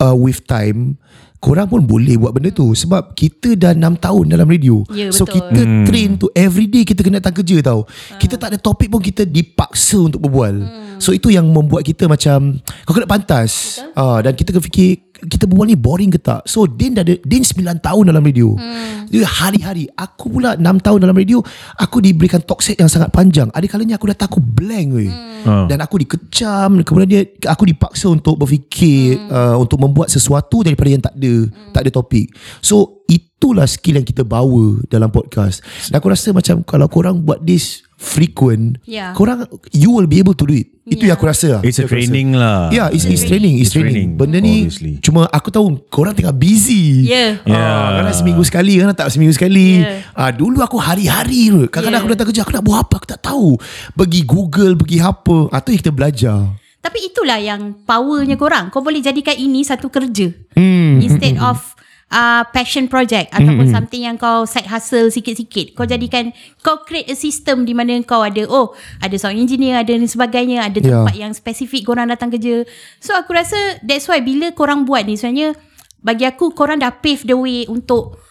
uh, 0.00 0.16
with 0.16 0.42
time 0.44 0.96
korang 1.44 1.68
pun 1.68 1.84
boleh 1.84 2.16
buat 2.16 2.32
benda 2.32 2.48
tu 2.48 2.72
sebab 2.72 3.12
kita 3.12 3.52
dah 3.52 3.76
6 3.76 4.00
tahun 4.00 4.24
dalam 4.32 4.48
radio. 4.48 4.80
Ya, 4.88 5.12
so 5.12 5.28
betul. 5.28 5.44
kita 5.44 5.60
hmm. 5.60 5.84
train 5.84 6.10
tu 6.16 6.32
every 6.32 6.64
day 6.64 6.88
kita 6.88 7.04
kena 7.04 7.20
datang 7.20 7.36
kerja 7.44 7.60
tau. 7.60 7.84
Kita 8.16 8.40
tak 8.40 8.56
ada 8.56 8.58
topik 8.58 8.88
pun 8.88 9.04
kita 9.04 9.28
dipaksa 9.28 10.08
untuk 10.08 10.24
berbual. 10.24 10.64
Hmm. 10.64 10.96
So 10.96 11.12
itu 11.12 11.28
yang 11.28 11.44
membuat 11.52 11.84
kita 11.84 12.08
macam 12.08 12.64
kau 12.88 12.96
kena 12.96 13.04
pantas. 13.04 13.76
Ah 13.92 14.24
dan 14.24 14.32
kita 14.32 14.56
kena 14.56 14.64
fikir 14.64 15.03
kita 15.14 15.46
berbual 15.46 15.70
ni 15.70 15.78
boring 15.78 16.10
ke 16.10 16.18
tak? 16.18 16.42
So 16.50 16.66
Din 16.66 16.98
dah 16.98 17.06
ada 17.06 17.14
Din 17.22 17.46
9 17.46 17.78
tahun 17.78 18.04
dalam 18.10 18.22
radio. 18.22 18.58
Hmm. 18.58 19.06
Dia 19.08 19.24
hari-hari 19.28 19.86
aku 19.94 20.38
pula 20.38 20.58
6 20.58 20.64
tahun 20.82 20.98
dalam 21.06 21.14
radio 21.14 21.38
aku 21.78 22.02
diberikan 22.02 22.42
set 22.58 22.80
yang 22.80 22.90
sangat 22.90 23.14
panjang. 23.14 23.48
Ada 23.54 23.66
kalanya 23.70 23.94
aku 24.00 24.10
datang 24.10 24.28
aku 24.32 24.40
blank 24.42 24.88
weh. 24.94 25.12
Ah. 25.44 25.68
Dan 25.68 25.76
aku 25.84 26.00
dikecam 26.00 26.80
Kemudian 26.80 27.04
dia 27.04 27.22
Aku 27.52 27.68
dipaksa 27.68 28.08
untuk 28.08 28.40
berfikir 28.40 29.20
hmm. 29.20 29.28
uh, 29.28 29.56
Untuk 29.60 29.76
membuat 29.76 30.08
sesuatu 30.08 30.64
Daripada 30.64 30.88
yang 30.88 31.04
tak 31.04 31.12
ada 31.20 31.34
hmm. 31.44 31.68
Tak 31.68 31.84
ada 31.84 31.90
topik 31.92 32.32
So 32.64 33.04
itulah 33.04 33.68
skill 33.68 34.00
yang 34.00 34.08
kita 34.08 34.24
bawa 34.24 34.80
Dalam 34.88 35.12
podcast 35.12 35.60
Dan 35.92 36.00
aku 36.00 36.08
rasa 36.08 36.32
macam 36.32 36.64
Kalau 36.64 36.88
korang 36.88 37.20
buat 37.20 37.44
this 37.44 37.84
Frequent 38.04 38.78
Yeah. 38.84 39.16
Korang 39.16 39.48
You 39.72 39.90
will 39.90 40.04
be 40.04 40.20
able 40.20 40.36
to 40.36 40.44
do 40.44 40.52
it 40.52 40.68
Itu 40.84 41.00
Yeah. 41.00 41.10
yang 41.10 41.16
aku 41.16 41.24
rasa 41.24 41.46
lah. 41.48 41.60
It's 41.64 41.80
a 41.80 41.88
aku 41.88 41.96
rasa. 41.96 42.04
training 42.04 42.36
lah 42.36 42.68
Yeah, 42.68 42.92
it's, 42.92 43.02
it's 43.02 43.24
training, 43.24 43.56
it's 43.56 43.66
It's 43.66 43.74
training. 43.74 44.12
training, 44.12 44.20
Benda 44.20 44.38
ni 44.38 44.68
obviously. 44.68 45.00
cuma 45.00 45.24
aku 45.26 45.48
tahu 45.48 45.80
korang 45.88 46.12
tengah 46.12 46.30
busy. 46.30 47.08
Yeah. 47.08 47.40
Ah, 47.42 47.48
Yeah. 47.48 47.84
kadang 47.98 48.14
seminggu 48.14 48.42
sekali, 48.42 48.72
kadang 48.76 48.92
tak 48.92 49.08
seminggu 49.08 49.32
sekali. 49.32 49.80
Yeah. 49.80 50.04
Ah, 50.12 50.28
dulu 50.28 50.60
aku 50.60 50.76
hari-hari 50.76 51.48
tu. 51.48 51.64
Kadang-kadang 51.66 51.88
Yeah. 51.90 52.04
aku 52.04 52.12
datang 52.12 52.26
kerja 52.28 52.40
aku 52.42 52.52
nak 52.52 52.62
buat 52.62 52.78
apa 52.78 52.94
aku 52.94 53.08
tak 53.08 53.20
tahu. 53.22 53.48
Pergi 53.94 54.20
Google, 54.22 54.76
pergi 54.76 54.98
apa. 55.00 55.48
Ah, 55.48 55.58
tu 55.58 55.72
yang 55.72 55.80
kita 55.80 55.90
belajar. 55.90 56.38
Tapi 56.78 56.98
itulah 57.02 57.40
yang 57.40 57.80
powernya 57.80 58.36
korang. 58.36 58.68
Kau 58.68 58.84
boleh 58.84 59.00
jadikan 59.00 59.32
ini 59.32 59.64
satu 59.64 59.88
kerja. 59.88 60.28
Hmm. 60.52 61.00
Instead 61.00 61.40
of 61.40 61.72
uh, 62.14 62.46
passion 62.54 62.86
project 62.86 63.34
ataupun 63.34 63.66
something 63.74 64.06
yang 64.06 64.14
kau 64.14 64.46
side 64.46 64.70
hustle 64.70 65.10
sikit-sikit. 65.10 65.74
Kau 65.74 65.84
jadikan 65.84 66.30
kau 66.62 66.80
create 66.86 67.10
a 67.10 67.16
system 67.18 67.66
di 67.66 67.74
mana 67.74 67.98
kau 68.06 68.22
ada 68.22 68.46
oh 68.46 68.72
ada 69.02 69.18
sound 69.18 69.36
engineer, 69.36 69.82
ada 69.82 69.90
ni 69.92 70.06
sebagainya, 70.06 70.62
ada 70.64 70.78
Ya. 70.78 71.02
tempat 71.02 71.14
yang 71.18 71.32
spesifik 71.34 71.82
korang 71.84 72.06
datang 72.06 72.30
kerja. 72.30 72.62
So 73.02 73.18
aku 73.18 73.34
rasa 73.34 73.82
that's 73.82 74.06
why 74.06 74.22
bila 74.22 74.54
korang 74.54 74.86
buat 74.86 75.04
ni 75.04 75.18
sebenarnya 75.18 75.58
bagi 76.04 76.24
aku 76.28 76.54
korang 76.54 76.78
dah 76.78 76.92
pave 76.94 77.24
the 77.26 77.34
way 77.34 77.64
untuk 77.66 78.23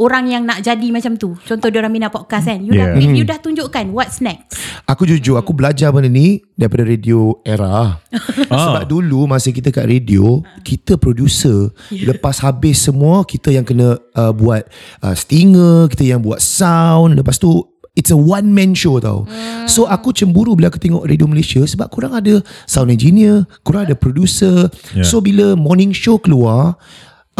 orang 0.00 0.24
yang 0.26 0.48
nak 0.48 0.64
jadi 0.64 0.88
macam 0.88 1.20
tu. 1.20 1.36
Contoh 1.44 1.68
diorang 1.68 1.92
Mina 1.92 2.08
podcast 2.08 2.48
kan. 2.48 2.64
You 2.64 2.72
dah 2.72 2.88
Yeah. 2.90 2.96
pave, 2.96 3.12
you 3.12 3.24
dah 3.28 3.36
tunjukkan 3.36 3.92
what's 3.92 4.24
next. 4.24 4.56
Aku 4.88 5.04
jujur 5.04 5.36
Aku 5.36 5.52
belajar 5.54 5.92
benda 5.92 6.08
ni 6.08 6.40
Daripada 6.56 6.82
radio 6.82 7.36
era 7.44 8.00
Sebab 8.48 8.88
dulu 8.88 9.28
Masa 9.28 9.54
kita 9.54 9.70
kat 9.70 9.86
radio 9.86 10.42
Kita 10.64 10.98
producer 10.98 11.70
Lepas 11.92 12.42
habis 12.42 12.80
semua 12.80 13.22
Kita 13.22 13.52
yang 13.52 13.62
kena 13.62 14.00
uh, 14.16 14.32
Buat 14.32 14.66
uh, 15.04 15.14
Stinger 15.14 15.86
Kita 15.86 16.02
yang 16.02 16.24
buat 16.24 16.42
sound 16.42 17.14
Lepas 17.14 17.38
tu 17.38 17.62
It's 17.94 18.10
a 18.10 18.18
one 18.18 18.50
man 18.50 18.72
show 18.72 18.98
tau 18.98 19.26
So 19.66 19.84
aku 19.84 20.10
cemburu 20.10 20.56
Bila 20.56 20.70
aku 20.72 20.80
tengok 20.80 21.06
Radio 21.06 21.26
Malaysia 21.26 21.60
Sebab 21.62 21.86
korang 21.86 22.16
ada 22.16 22.40
Sound 22.64 22.90
engineer 22.90 23.46
Korang 23.62 23.86
ada 23.90 23.94
producer 23.94 24.70
Yeah. 24.90 25.06
So 25.06 25.22
bila 25.22 25.54
morning 25.54 25.94
show 25.94 26.18
keluar 26.18 26.74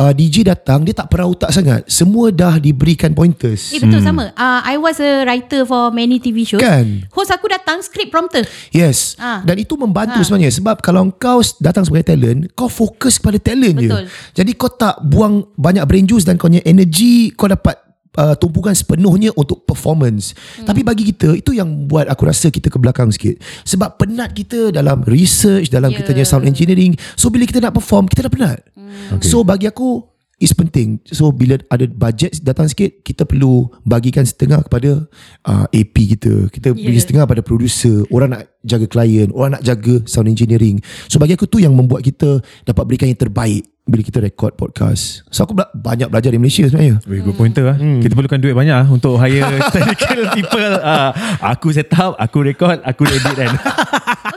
uh, 0.01 0.13
DJ 0.17 0.49
datang 0.49 0.83
Dia 0.89 0.97
tak 0.97 1.13
pernah 1.13 1.29
otak 1.29 1.53
sangat 1.53 1.85
Semua 1.85 2.33
dah 2.33 2.57
diberikan 2.57 3.13
pointers 3.13 3.77
Eh 3.77 3.81
betul 3.85 4.01
sama. 4.01 4.33
Uh, 4.33 4.61
I 4.65 4.81
was 4.81 4.97
a 4.99 5.29
writer 5.29 5.69
for 5.69 5.93
many 5.93 6.17
TV 6.17 6.49
shows. 6.49 6.63
Kan? 6.63 7.05
Host 7.13 7.31
aku 7.35 7.51
datang 7.51 7.85
script 7.85 8.09
prompter. 8.09 8.47
Yes. 8.73 9.19
Ah. 9.21 9.45
Dan 9.45 9.61
itu 9.61 9.77
membantu 9.77 10.23
sebenarnya 10.23 10.53
sebab 10.55 10.81
kalau 10.81 11.09
kau 11.17 11.43
datang 11.61 11.85
sebagai 11.85 12.15
talent, 12.15 12.49
kau 12.57 12.71
fokus 12.71 13.21
kepada 13.21 13.39
talent 13.43 13.77
Betul. 13.77 14.07
je. 14.07 14.41
Jadi 14.43 14.51
kau 14.57 14.71
tak 14.73 15.03
buang 15.05 15.45
banyak 15.59 15.85
brain 15.85 16.07
juice 16.07 16.25
dan 16.25 16.41
kau 16.41 16.49
punya 16.49 16.63
energy 16.65 17.35
kau 17.35 17.51
dapat 17.51 17.90
uh, 18.19 18.35
tumpukan 18.35 18.75
sepenuhnya 18.75 19.31
untuk 19.39 19.63
performance. 19.63 20.35
Hmm. 20.59 20.67
Tapi 20.67 20.81
bagi 20.83 21.07
kita 21.15 21.37
itu 21.37 21.55
yang 21.55 21.87
buat 21.87 22.11
aku 22.11 22.27
rasa 22.27 22.51
kita 22.51 22.73
ke 22.73 22.79
belakang 22.81 23.13
sikit. 23.15 23.39
Sebab 23.63 24.01
penat 24.01 24.35
kita 24.35 24.75
dalam 24.75 25.05
research, 25.07 25.71
dalam 25.71 25.95
Ya. 25.95 26.03
kita 26.03 26.11
punya 26.17 26.27
sound 26.27 26.47
engineering. 26.49 26.97
So 27.15 27.31
bila 27.31 27.47
kita 27.47 27.63
nak 27.63 27.77
perform, 27.77 28.11
kita 28.11 28.27
dah 28.27 28.33
penat. 28.33 28.59
Hmm. 28.75 29.19
Okay. 29.21 29.27
So 29.31 29.47
bagi 29.47 29.71
aku 29.71 30.11
is 30.41 30.57
penting. 30.57 31.05
So 31.05 31.29
bila 31.31 31.61
ada 31.69 31.85
budget 31.85 32.41
datang 32.41 32.65
sikit, 32.67 33.05
kita 33.05 33.29
perlu 33.29 33.69
bagikan 33.85 34.25
setengah 34.25 34.65
kepada 34.65 35.05
uh, 35.45 35.67
AP 35.69 36.17
kita. 36.17 36.49
Kita 36.49 36.73
yeah. 36.73 36.81
bagi 36.81 36.97
Ya. 36.97 37.05
setengah 37.05 37.25
pada 37.29 37.45
producer. 37.45 38.09
Orang 38.09 38.33
nak 38.33 38.49
jaga 38.65 38.89
klien, 38.89 39.29
orang 39.37 39.61
nak 39.61 39.63
jaga 39.63 40.01
sound 40.09 40.33
engineering. 40.33 40.81
So 41.13 41.21
bagi 41.21 41.37
aku 41.37 41.45
tu 41.45 41.61
yang 41.61 41.77
membuat 41.77 42.09
kita 42.09 42.41
dapat 42.65 42.83
berikan 42.89 43.13
yang 43.13 43.21
terbaik 43.21 43.69
bila 43.91 44.01
kita 44.01 44.19
record 44.19 44.55
podcast. 44.55 45.27
So 45.29 45.43
aku 45.43 45.53
bela- 45.53 45.69
banyak 45.71 46.07
belajar 46.07 46.31
di 46.31 46.39
Malaysia 46.39 46.65
sebenarnya. 46.65 47.03
Weh, 47.05 47.21
good 47.21 47.35
pointer 47.35 47.67
lah. 47.67 47.77
Hmm. 47.77 47.99
Kita 47.99 48.15
perlukan 48.15 48.39
duit 48.39 48.55
banyak 48.55 48.73
lah 48.73 48.87
untuk 48.87 49.19
hire 49.19 49.59
technical 49.75 50.31
people. 50.33 50.73
Uh, 50.79 51.11
aku 51.43 51.75
set 51.75 51.91
up, 51.93 52.15
aku 52.17 52.41
record, 52.41 52.79
aku 52.83 53.03
edit 53.05 53.35
kan. 53.35 53.53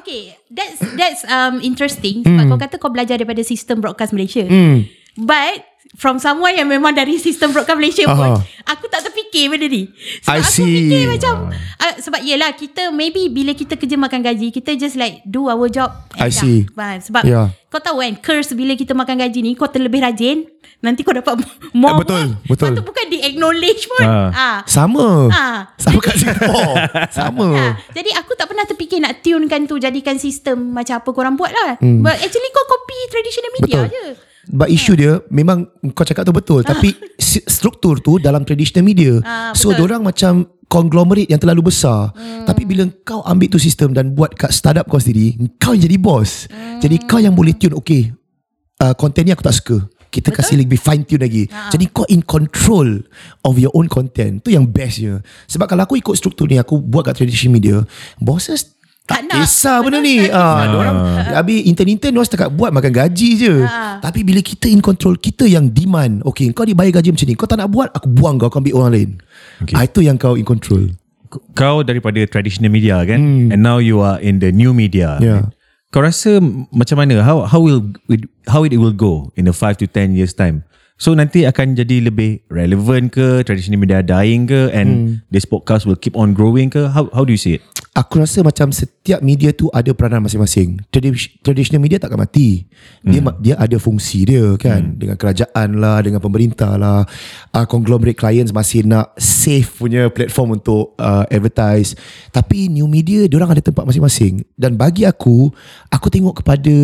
Okay, 0.03 0.35
that's 0.51 0.83
that's 0.99 1.23
um 1.31 1.63
interesting 1.63 2.27
sebab 2.27 2.51
kau 2.51 2.59
kata 2.59 2.75
kau 2.75 2.91
belajar 2.91 3.15
daripada 3.15 3.39
sistem 3.39 3.79
broadcast 3.79 4.11
Malaysia. 4.11 4.43
Hmm. 4.43 4.83
But 5.15 5.63
from 5.93 6.17
someone 6.17 6.51
yang 6.51 6.65
memang 6.65 6.91
dari 6.91 7.15
sistem 7.17 7.49
broadcast 7.49 7.77
Malaysia 7.77 8.05
pun, 8.05 8.37
Aha. 8.37 8.41
aku 8.65 8.85
tak 8.87 9.05
terfikir 9.05 9.47
benda 9.47 9.65
ni. 9.65 9.89
Sebab 10.21 10.33
I 10.33 10.41
aku 10.41 10.49
see. 10.51 10.65
fikir 10.65 11.01
macam 11.07 11.33
uh, 11.53 11.95
sebab 11.97 12.21
yelah 12.21 12.51
kita 12.51 12.89
maybe 12.89 13.29
bila 13.29 13.53
kita 13.53 13.77
kerja 13.77 13.93
makan 13.93 14.21
gaji, 14.21 14.49
kita 14.49 14.73
just 14.73 14.97
like 14.97 15.21
do 15.23 15.45
our 15.45 15.69
job. 15.69 15.93
and 16.17 16.25
I 16.25 16.29
dah. 16.29 16.41
see. 16.41 16.65
Faham? 16.67 16.97
Sebab 16.99 17.23
Yeah. 17.23 17.47
kau 17.69 17.77
tahu 17.77 18.01
kan 18.01 18.13
curse 18.19 18.53
bila 18.53 18.73
kita 18.73 18.93
makan 18.93 19.17
gaji 19.17 19.39
ni 19.39 19.51
kau 19.53 19.65
terlebih 19.65 20.01
rajin, 20.01 20.45
nanti 20.79 21.01
kau 21.01 21.13
dapat 21.13 21.39
more. 21.71 21.95
Eh, 21.95 21.99
betul, 22.01 22.25
work. 22.35 22.49
betul. 22.49 22.67
Lepas 22.69 22.77
tu 22.77 22.83
bukan 22.83 23.05
di 23.07 23.17
acknowledge 23.21 23.83
pun. 23.87 24.03
Ah. 24.03 24.29
Ah. 24.29 24.57
Sama. 24.65 25.07
Ah. 25.29 25.59
Sama 25.77 25.97
kat 25.97 26.15
Singapore. 26.17 26.75
Sama. 27.17 27.47
Ha, 27.53 27.65
jadi 27.93 28.11
aku 28.17 28.33
tak 28.33 28.49
pernah 28.49 28.65
terfikir 28.65 28.97
nak 28.97 29.21
tunekan 29.21 29.63
tu 29.63 29.77
jadikan 29.77 30.17
sistem 30.17 30.73
macam 30.73 30.99
apa 30.99 31.09
korang 31.09 31.33
buat 31.33 31.49
lah. 31.49 31.77
Hmm. 31.79 32.01
But 32.01 32.17
actually 32.17 32.49
kau 32.49 32.65
copy 32.67 32.97
traditional 33.09 33.51
media 33.53 33.79
Betul. 33.79 33.89
je. 33.89 34.05
But 34.51 34.67
isu 34.67 34.99
dia 34.99 35.23
memang 35.31 35.71
kau 35.95 36.03
cakap 36.03 36.27
tu 36.27 36.35
betul 36.35 36.67
tapi 36.67 36.91
struktur 37.55 38.03
tu 38.03 38.19
dalam 38.19 38.43
traditional 38.43 38.83
media. 38.83 39.23
Ah, 39.23 39.55
so 39.55 39.71
orang 39.71 40.03
macam 40.03 40.43
conglomerate 40.67 41.29
yang 41.31 41.39
terlalu 41.39 41.71
besar. 41.71 42.11
Hmm. 42.17 42.43
Tapi 42.43 42.67
bila 42.67 42.83
kau 43.07 43.23
ambil 43.23 43.47
tu 43.47 43.61
sistem 43.61 43.95
dan 43.95 44.11
buat 44.11 44.35
kat 44.35 44.51
startup 44.51 44.89
kau 44.89 44.99
sendiri, 44.99 45.37
kau 45.61 45.71
yang 45.71 45.85
jadi 45.87 45.97
boss. 46.01 46.51
Hmm. 46.51 46.81
Jadi 46.83 46.95
kau 47.07 47.21
yang 47.21 47.37
boleh 47.37 47.55
tune 47.55 47.77
okay. 47.77 48.11
Uh, 48.81 48.91
content 48.97 49.23
ni 49.23 49.31
aku 49.31 49.45
tak 49.45 49.55
suka. 49.55 49.77
Kita 50.13 50.29
Betul? 50.29 50.37
kasih 50.43 50.55
lebih 50.61 50.77
fine 50.77 51.03
tune 51.07 51.23
lagi. 51.25 51.49
Ha. 51.49 51.73
Jadi 51.73 51.89
kau 51.89 52.05
in 52.05 52.21
control 52.21 53.01
of 53.41 53.57
your 53.57 53.73
own 53.73 53.89
content. 53.89 54.45
Tu 54.45 54.53
yang 54.53 54.69
bestnya. 54.69 55.25
Sebab 55.49 55.65
kalau 55.65 55.89
aku 55.89 55.97
ikut 55.97 56.13
struktur 56.13 56.45
ni, 56.45 56.61
aku 56.61 56.77
buat 56.77 57.01
kat 57.01 57.17
traditional 57.17 57.57
media, 57.57 57.81
bosses 58.21 58.77
Tak 59.03 59.19
tak 59.19 59.21
nak. 59.27 59.35
kisah 59.43 59.77
benda 59.83 59.99
ni. 59.99 60.31
Ah, 60.31 60.63
kisah. 60.63 60.79
orang 60.79 60.97
habis 61.35 61.59
intern-intern 61.67 62.15
orang 62.15 62.27
setakat 62.27 62.49
buat 62.55 62.71
makan 62.71 62.91
gaji 62.95 63.29
je. 63.35 63.53
Ha. 63.67 63.99
Tapi 63.99 64.23
bila 64.23 64.39
kita 64.39 64.71
in 64.71 64.79
control, 64.79 65.19
kita 65.19 65.43
yang 65.43 65.67
demand. 65.67 66.23
Okay, 66.23 66.55
kau 66.55 66.63
dibayar 66.63 67.03
gaji 67.03 67.11
macam 67.11 67.27
ni. 67.27 67.35
Kau 67.35 67.43
tak 67.43 67.59
nak 67.59 67.67
buat, 67.67 67.91
aku 67.91 68.07
buang 68.07 68.39
kau, 68.39 68.47
kau 68.47 68.63
ambil 68.63 68.79
orang 68.79 68.91
lain. 68.95 69.09
Okay. 69.59 69.75
Ah, 69.75 69.83
itu 69.83 70.07
yang 70.07 70.15
kau 70.15 70.39
in 70.39 70.47
control. 70.47 70.95
Kau 71.51 71.83
daripada 71.83 72.23
traditional 72.29 72.71
media 72.71 73.01
kan 73.03 73.17
hmm. 73.17 73.49
and 73.51 73.59
now 73.65 73.81
you 73.81 73.99
are 73.99 74.21
in 74.23 74.39
the 74.39 74.55
new 74.55 74.71
media. 74.71 75.19
Yeah. 75.19 75.51
Kau 75.91 75.99
rasa 75.99 76.39
macam 76.71 77.03
mana? 77.03 77.21
How 77.21 77.43
how 77.43 77.59
will 77.59 77.91
how 78.47 78.63
it 78.63 78.77
will 78.79 78.95
go 78.95 79.33
in 79.35 79.49
the 79.49 79.53
5 79.53 79.83
to 79.83 79.85
10 79.85 80.15
years 80.15 80.31
time? 80.31 80.63
So 81.01 81.17
nanti 81.17 81.43
akan 81.43 81.73
jadi 81.73 82.05
lebih 82.05 82.45
relevant 82.53 83.11
ke 83.11 83.41
traditional 83.43 83.81
media 83.81 84.05
dying 84.05 84.45
ke 84.45 84.69
and 84.71 84.89
hmm. 84.89 85.13
this 85.33 85.43
podcast 85.43 85.89
will 85.89 85.97
keep 85.99 86.13
on 86.13 86.37
growing 86.37 86.69
ke? 86.69 86.85
How 86.93 87.09
how 87.11 87.25
do 87.25 87.33
you 87.33 87.41
see 87.41 87.57
it? 87.57 87.63
Aku 87.93 88.17
rasa 88.17 88.41
macam 88.41 88.73
setiap 88.73 89.21
media 89.21 89.53
tu 89.53 89.69
ada 89.69 89.93
peranan 89.93 90.25
masing-masing. 90.25 90.81
Tradi- 90.89 91.37
Traditional 91.45 91.77
media 91.77 92.01
takkan 92.01 92.17
mati. 92.17 92.65
Dia 93.05 93.21
Hmm. 93.21 93.37
dia 93.37 93.53
ada 93.53 93.77
fungsi 93.77 94.25
dia 94.25 94.57
kan. 94.57 94.97
Dengan 94.97 95.13
kerajaan 95.13 95.77
lah, 95.77 96.01
dengan 96.01 96.17
pemerintah 96.17 96.73
lah. 96.73 97.05
Uh, 97.53 97.65
conglomerate 97.69 98.17
clients 98.17 98.49
masih 98.49 98.81
nak 98.81 99.13
safe 99.21 99.77
punya 99.77 100.09
platform 100.09 100.57
untuk 100.57 100.97
uh, 100.97 101.21
advertise. 101.29 101.93
Tapi 102.33 102.65
new 102.65 102.89
media, 102.89 103.29
orang 103.29 103.53
ada 103.53 103.61
tempat 103.61 103.85
masing-masing. 103.85 104.41
Dan 104.57 104.73
bagi 104.73 105.05
aku, 105.05 105.53
aku 105.93 106.07
tengok 106.09 106.41
kepada 106.41 106.75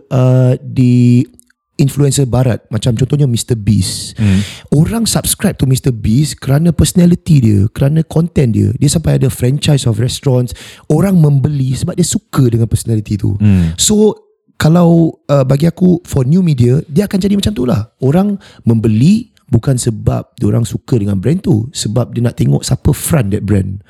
uh, 0.00 0.52
di 0.64 1.28
influencer 1.74 2.26
barat 2.28 2.62
macam 2.70 2.94
contohnya 2.94 3.26
Mr 3.26 3.58
Beast. 3.58 4.14
Hmm. 4.14 4.40
Orang 4.70 5.10
subscribe 5.10 5.58
to 5.58 5.66
Mr 5.66 5.90
Beast 5.90 6.38
kerana 6.38 6.70
personality 6.70 7.42
dia, 7.42 7.60
kerana 7.74 8.06
content 8.06 8.54
dia. 8.54 8.70
Dia 8.78 8.90
sampai 8.90 9.18
ada 9.18 9.26
franchise 9.26 9.86
of 9.90 9.98
restaurants. 9.98 10.54
Orang 10.86 11.18
membeli 11.18 11.74
sebab 11.74 11.98
dia 11.98 12.06
suka 12.06 12.46
dengan 12.46 12.70
personality 12.70 13.18
tu. 13.18 13.34
Hmm. 13.38 13.74
So 13.74 14.14
kalau 14.54 15.18
uh, 15.26 15.42
bagi 15.42 15.66
aku 15.66 16.06
for 16.06 16.22
new 16.22 16.40
media 16.40 16.78
dia 16.86 17.10
akan 17.10 17.18
jadi 17.18 17.34
macam 17.34 17.52
tu 17.52 17.66
lah. 17.66 17.90
Orang 17.98 18.38
membeli 18.62 19.34
bukan 19.50 19.76
sebab 19.76 20.34
dia 20.38 20.46
orang 20.50 20.66
suka 20.66 20.98
dengan 20.98 21.20
brand 21.20 21.38
tu, 21.38 21.68
sebab 21.70 22.14
dia 22.14 22.22
nak 22.24 22.38
tengok 22.38 22.62
siapa 22.64 22.90
front 22.90 23.30
that 23.30 23.44
brand. 23.44 23.82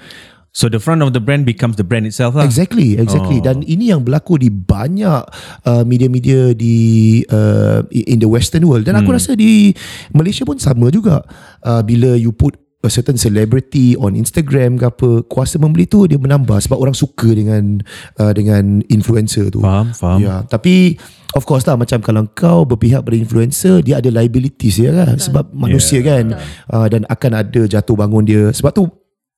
So 0.55 0.71
the 0.71 0.79
front 0.79 1.03
of 1.03 1.11
the 1.11 1.19
brand 1.19 1.43
becomes 1.43 1.75
the 1.75 1.83
brand 1.83 2.07
itself 2.07 2.39
lah. 2.39 2.47
Exactly, 2.47 2.95
exactly. 2.95 3.43
Oh. 3.43 3.45
Dan 3.45 3.67
ini 3.67 3.91
yang 3.91 4.07
berlaku 4.07 4.39
di 4.39 4.55
banyak 4.55 5.27
uh, 5.67 5.83
media-media 5.83 6.55
di 6.55 7.21
uh, 7.27 7.83
in 7.91 8.23
the 8.23 8.31
western 8.31 8.63
world. 8.63 8.87
Dan 8.87 8.95
aku 8.95 9.11
Hmm. 9.11 9.19
rasa 9.19 9.35
di 9.35 9.75
Malaysia 10.15 10.47
pun 10.47 10.63
sama 10.63 10.95
juga. 10.95 11.27
Uh, 11.59 11.83
bila 11.83 12.15
you 12.15 12.31
put 12.31 12.55
a 12.85 12.91
certain 12.93 13.19
celebrity 13.19 13.99
on 13.99 14.15
Instagram 14.15 14.79
ke 14.79 14.87
apa, 14.87 15.27
kuasa 15.27 15.59
membeli 15.59 15.91
tu 15.91 16.07
dia 16.07 16.23
menambah 16.23 16.63
sebab 16.63 16.79
orang 16.79 16.95
suka 16.95 17.35
dengan 17.35 17.83
uh, 18.23 18.31
dengan 18.31 18.79
influencer 18.87 19.51
tu. 19.51 19.59
Faham, 19.59 19.91
faham. 19.91 20.23
Ya, 20.23 20.47
tapi 20.47 21.03
of 21.35 21.43
course 21.51 21.67
lah 21.67 21.75
macam 21.75 21.99
kalau 21.99 22.31
kau 22.31 22.63
berpihak 22.63 23.03
pada 23.03 23.19
influencer, 23.19 23.83
dia 23.83 23.99
ada 23.99 24.07
liabilities 24.07 24.79
dia 24.79 24.95
kan 24.95 25.19
sebab 25.19 25.51
manusia 25.51 25.99
Yeah. 25.99 26.07
kan. 26.07 26.25
Uh, 26.71 26.87
dan 26.87 27.03
akan 27.11 27.33
ada 27.43 27.67
jatuh 27.67 27.99
bangun 27.99 28.23
dia. 28.23 28.55
Sebab 28.55 28.71
tu 28.71 28.87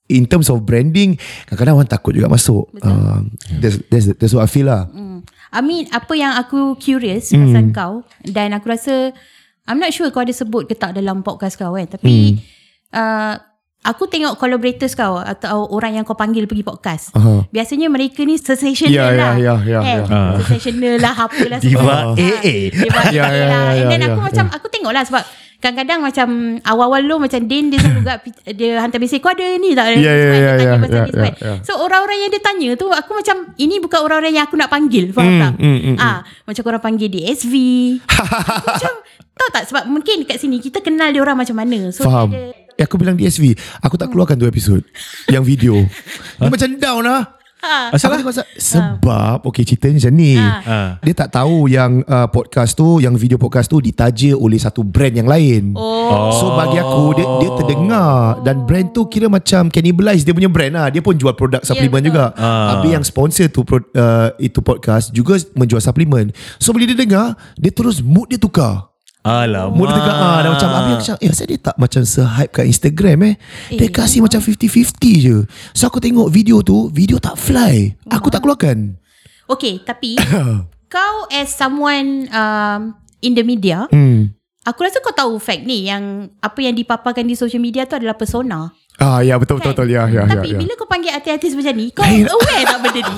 in 0.09 0.27
terms 0.27 0.47
of 0.51 0.63
branding 0.63 1.19
kadang-kadang 1.47 1.75
orang 1.83 1.91
takut 1.91 2.13
juga 2.15 2.31
masuk. 2.31 2.71
Uh, 2.83 3.27
that's, 3.59 3.77
that's 3.91 4.07
that's 4.19 4.33
what 4.35 4.47
I 4.47 4.51
feel 4.51 4.71
lah. 4.71 4.87
Hmm. 4.91 5.27
I 5.51 5.61
mean 5.63 5.89
apa 5.91 6.13
yang 6.15 6.35
aku 6.37 6.77
curious 6.77 7.33
hmm. 7.33 7.51
pasal 7.51 7.65
kau 7.73 7.95
dan 8.27 8.55
aku 8.55 8.67
rasa 8.71 9.15
I'm 9.67 9.83
not 9.83 9.91
sure 9.91 10.11
kau 10.15 10.23
ada 10.23 10.35
sebut 10.35 10.71
ke 10.71 10.75
tak 10.79 10.95
dalam 10.95 11.27
podcast 11.27 11.59
kau 11.59 11.75
kan 11.75 11.87
tapi 11.91 12.39
hmm. 12.39 12.95
uh, 12.95 13.35
aku 13.87 14.11
tengok 14.11 14.35
collaborators 14.35 14.99
kau 14.99 15.23
atau 15.23 15.71
orang 15.71 16.03
yang 16.03 16.05
kau 16.05 16.19
panggil 16.19 16.51
pergi 16.51 16.67
podcast. 16.67 17.15
Aha. 17.15 17.47
Biasanya 17.55 17.87
mereka 17.87 18.27
ni 18.27 18.35
sensational 18.35 18.91
Ya, 18.91 19.07
ya, 19.07 19.15
lah. 19.15 19.35
ya, 19.39 19.55
ya, 19.63 19.79
eh, 19.81 19.99
ya. 20.03 20.05
Ah. 20.11 20.31
Sensational 20.43 20.99
lah 20.99 21.15
apalah 21.15 21.59
Diva 21.63 21.79
semua. 21.79 21.95
Ah, 21.95 22.05
AA. 22.19 22.55
Diva 22.75 23.01
AA 23.07 23.43
lah. 23.47 23.67
And 23.79 23.87
then 23.95 24.03
aku 24.11 24.19
ya. 24.19 24.25
macam 24.27 24.47
aku 24.51 24.67
tengok 24.67 24.93
lah 24.93 25.03
sebab 25.07 25.23
kadang-kadang 25.67 25.99
macam 25.99 26.29
awal-awal 26.63 27.03
lu 27.03 27.19
macam 27.19 27.43
Din 27.43 27.75
dia 27.75 27.83
selalu 27.83 27.99
juga 28.07 28.15
dia 28.55 28.79
hantar 28.79 29.03
mesej 29.03 29.19
kau 29.19 29.35
ada 29.35 29.43
ni 29.59 29.75
tak? 29.75 29.99
Ya, 29.99 29.99
ya, 29.99 30.13
ya, 30.15 30.51
tanya 30.55 31.03
ya, 31.03 31.27
ni. 31.27 31.31
So 31.67 31.75
orang-orang 31.83 32.23
yang 32.23 32.31
dia 32.31 32.39
tanya 32.39 32.69
tu 32.79 32.87
aku 32.87 33.19
macam 33.19 33.51
ini 33.59 33.83
bukan 33.83 33.99
orang-orang 33.99 34.39
yang 34.39 34.47
aku 34.47 34.55
nak 34.55 34.71
panggil 34.71 35.11
faham 35.11 35.27
Hmm, 35.27 35.43
tak? 35.43 35.53
hmm, 35.59 35.79
hmm, 35.83 35.97
ah, 35.99 36.23
macam 36.47 36.63
korang 36.63 36.83
panggil 36.83 37.11
DSV. 37.11 37.55
macam 38.71 38.93
Tahu 39.37 39.53
tak 39.53 39.69
sebab 39.69 39.85
mungkin 39.85 40.25
dekat 40.25 40.41
sini 40.41 40.57
kita 40.57 40.81
kenal 40.81 41.13
dia 41.13 41.21
orang 41.21 41.37
macam 41.37 41.61
mana. 41.61 41.93
So 41.93 42.09
Faham 42.09 42.33
dia 42.33 42.55
ada 42.55 42.65
Eh, 42.77 42.85
aku 42.85 43.01
bilang 43.01 43.17
DSV 43.17 43.57
Aku 43.81 43.97
tak 43.97 44.13
keluarkan 44.13 44.37
tu 44.37 44.45
episod 44.45 44.85
Yang 45.33 45.45
video 45.49 45.75
Dia 46.41 46.53
macam 46.53 46.77
down 46.77 47.09
lah 47.09 47.36
Asal 47.67 48.13
Aku 48.13 48.21
tengok 48.23 48.37
sa- 48.37 48.49
Sebab 48.55 49.43
Okay 49.49 49.65
ceritanya 49.65 49.99
macam 49.99 50.15
ni. 50.15 50.39
Ah. 50.39 51.01
Dia 51.03 51.15
tak 51.17 51.35
tahu 51.35 51.67
yang 51.67 52.05
uh, 52.07 52.29
podcast 52.31 52.77
tu 52.77 53.03
Yang 53.03 53.15
video 53.19 53.39
podcast 53.39 53.67
tu 53.67 53.83
Ditaja 53.83 54.33
oleh 54.35 54.57
satu 54.57 54.87
brand 54.87 55.13
yang 55.13 55.27
lain. 55.27 55.75
Oh. 55.75 56.31
So 56.37 56.55
bagi 56.55 56.79
aku 56.79 57.17
Dia, 57.19 57.27
dia 57.43 57.51
terdengar. 57.57 58.41
Dan 58.47 58.65
brand 58.65 58.89
tu 58.91 59.09
kira 59.09 59.27
macam 59.27 59.69
Cannibalize 59.69 60.23
dia 60.23 60.35
punya 60.35 60.51
brand 60.51 60.73
lah. 60.73 60.87
Dia 60.89 61.03
pun 61.03 61.17
jual 61.17 61.35
produk 61.35 61.61
suplemen 61.63 62.01
betul. 62.01 62.09
juga. 62.15 62.25
Ah. 62.39 62.79
Habis 62.79 62.91
yang 62.93 63.05
sponsor 63.05 63.47
tu 63.51 63.63
uh, 63.63 64.31
Itu 64.39 64.63
podcast 64.63 65.11
Juga 65.11 65.37
menjual 65.55 65.83
suplemen 65.83 66.31
So 66.57 66.71
bila 66.71 66.87
dia 66.87 66.99
dengar 66.99 67.35
Dia 67.55 67.73
terus 67.75 68.01
mood 68.01 68.31
dia 68.31 68.39
tukar 68.39 68.96
Alamak. 69.27 69.75
Dia 69.75 69.95
tukar 69.99 70.15
ah, 70.15 70.39
Dan 70.39 70.51
macam 70.55 70.69
Habis 70.71 70.93
aku 70.95 71.03
cakap 71.03 71.19
Eh 71.19 71.29
asal 71.35 71.47
dia 71.51 71.59
tak 71.59 71.77
macam 71.83 72.01
Se-hype 72.07 72.53
kat 72.55 72.67
Instagram 72.71 73.19
eh 73.27 73.35
Dia 73.75 73.87
Eh, 73.87 73.91
kasih 73.91 74.23
macam 74.23 74.39
50-50 74.39 75.27
je 75.27 75.37
So 75.75 75.91
aku 75.91 75.99
tengok 75.99 76.31
video 76.31 76.63
tu 76.63 76.87
Video 76.95 77.19
tak 77.19 77.35
fly 77.35 77.99
Aku 78.07 78.31
tak 78.31 78.47
keluarkan 78.47 79.03
Okay, 79.47 79.79
tapi 79.83 80.19
kau 80.95 81.17
as 81.31 81.55
someone 81.55 82.27
um, 82.35 82.99
in 83.23 83.33
the 83.35 83.47
media, 83.47 83.87
hmm. 83.91 84.35
aku 84.67 84.83
rasa 84.83 84.99
kau 84.99 85.15
tahu 85.15 85.39
fact 85.39 85.63
ni 85.63 85.87
yang 85.87 86.31
apa 86.43 86.59
yang 86.63 86.75
dipaparkan 86.75 87.27
di 87.27 87.39
social 87.39 87.63
media 87.63 87.87
tu 87.87 87.95
adalah 87.95 88.19
persona. 88.19 88.75
Ah 88.97 89.21
ya 89.21 89.37
betul 89.37 89.61
betul 89.61 89.77
betul 89.77 89.89
ya 89.89 90.05
ya 90.05 90.25
ya. 90.25 90.35
Tapi 90.35 90.49
ya. 90.51 90.59
bila 90.59 90.73
kau 90.73 90.87
panggil 90.87 91.13
artis-artis 91.13 91.53
macam 91.53 91.75
ni, 91.75 91.87
kau 91.91 92.01
Lain. 92.01 92.25
aware 92.27 92.65
tak 92.65 92.79
benda 92.81 93.01
ni? 93.03 93.17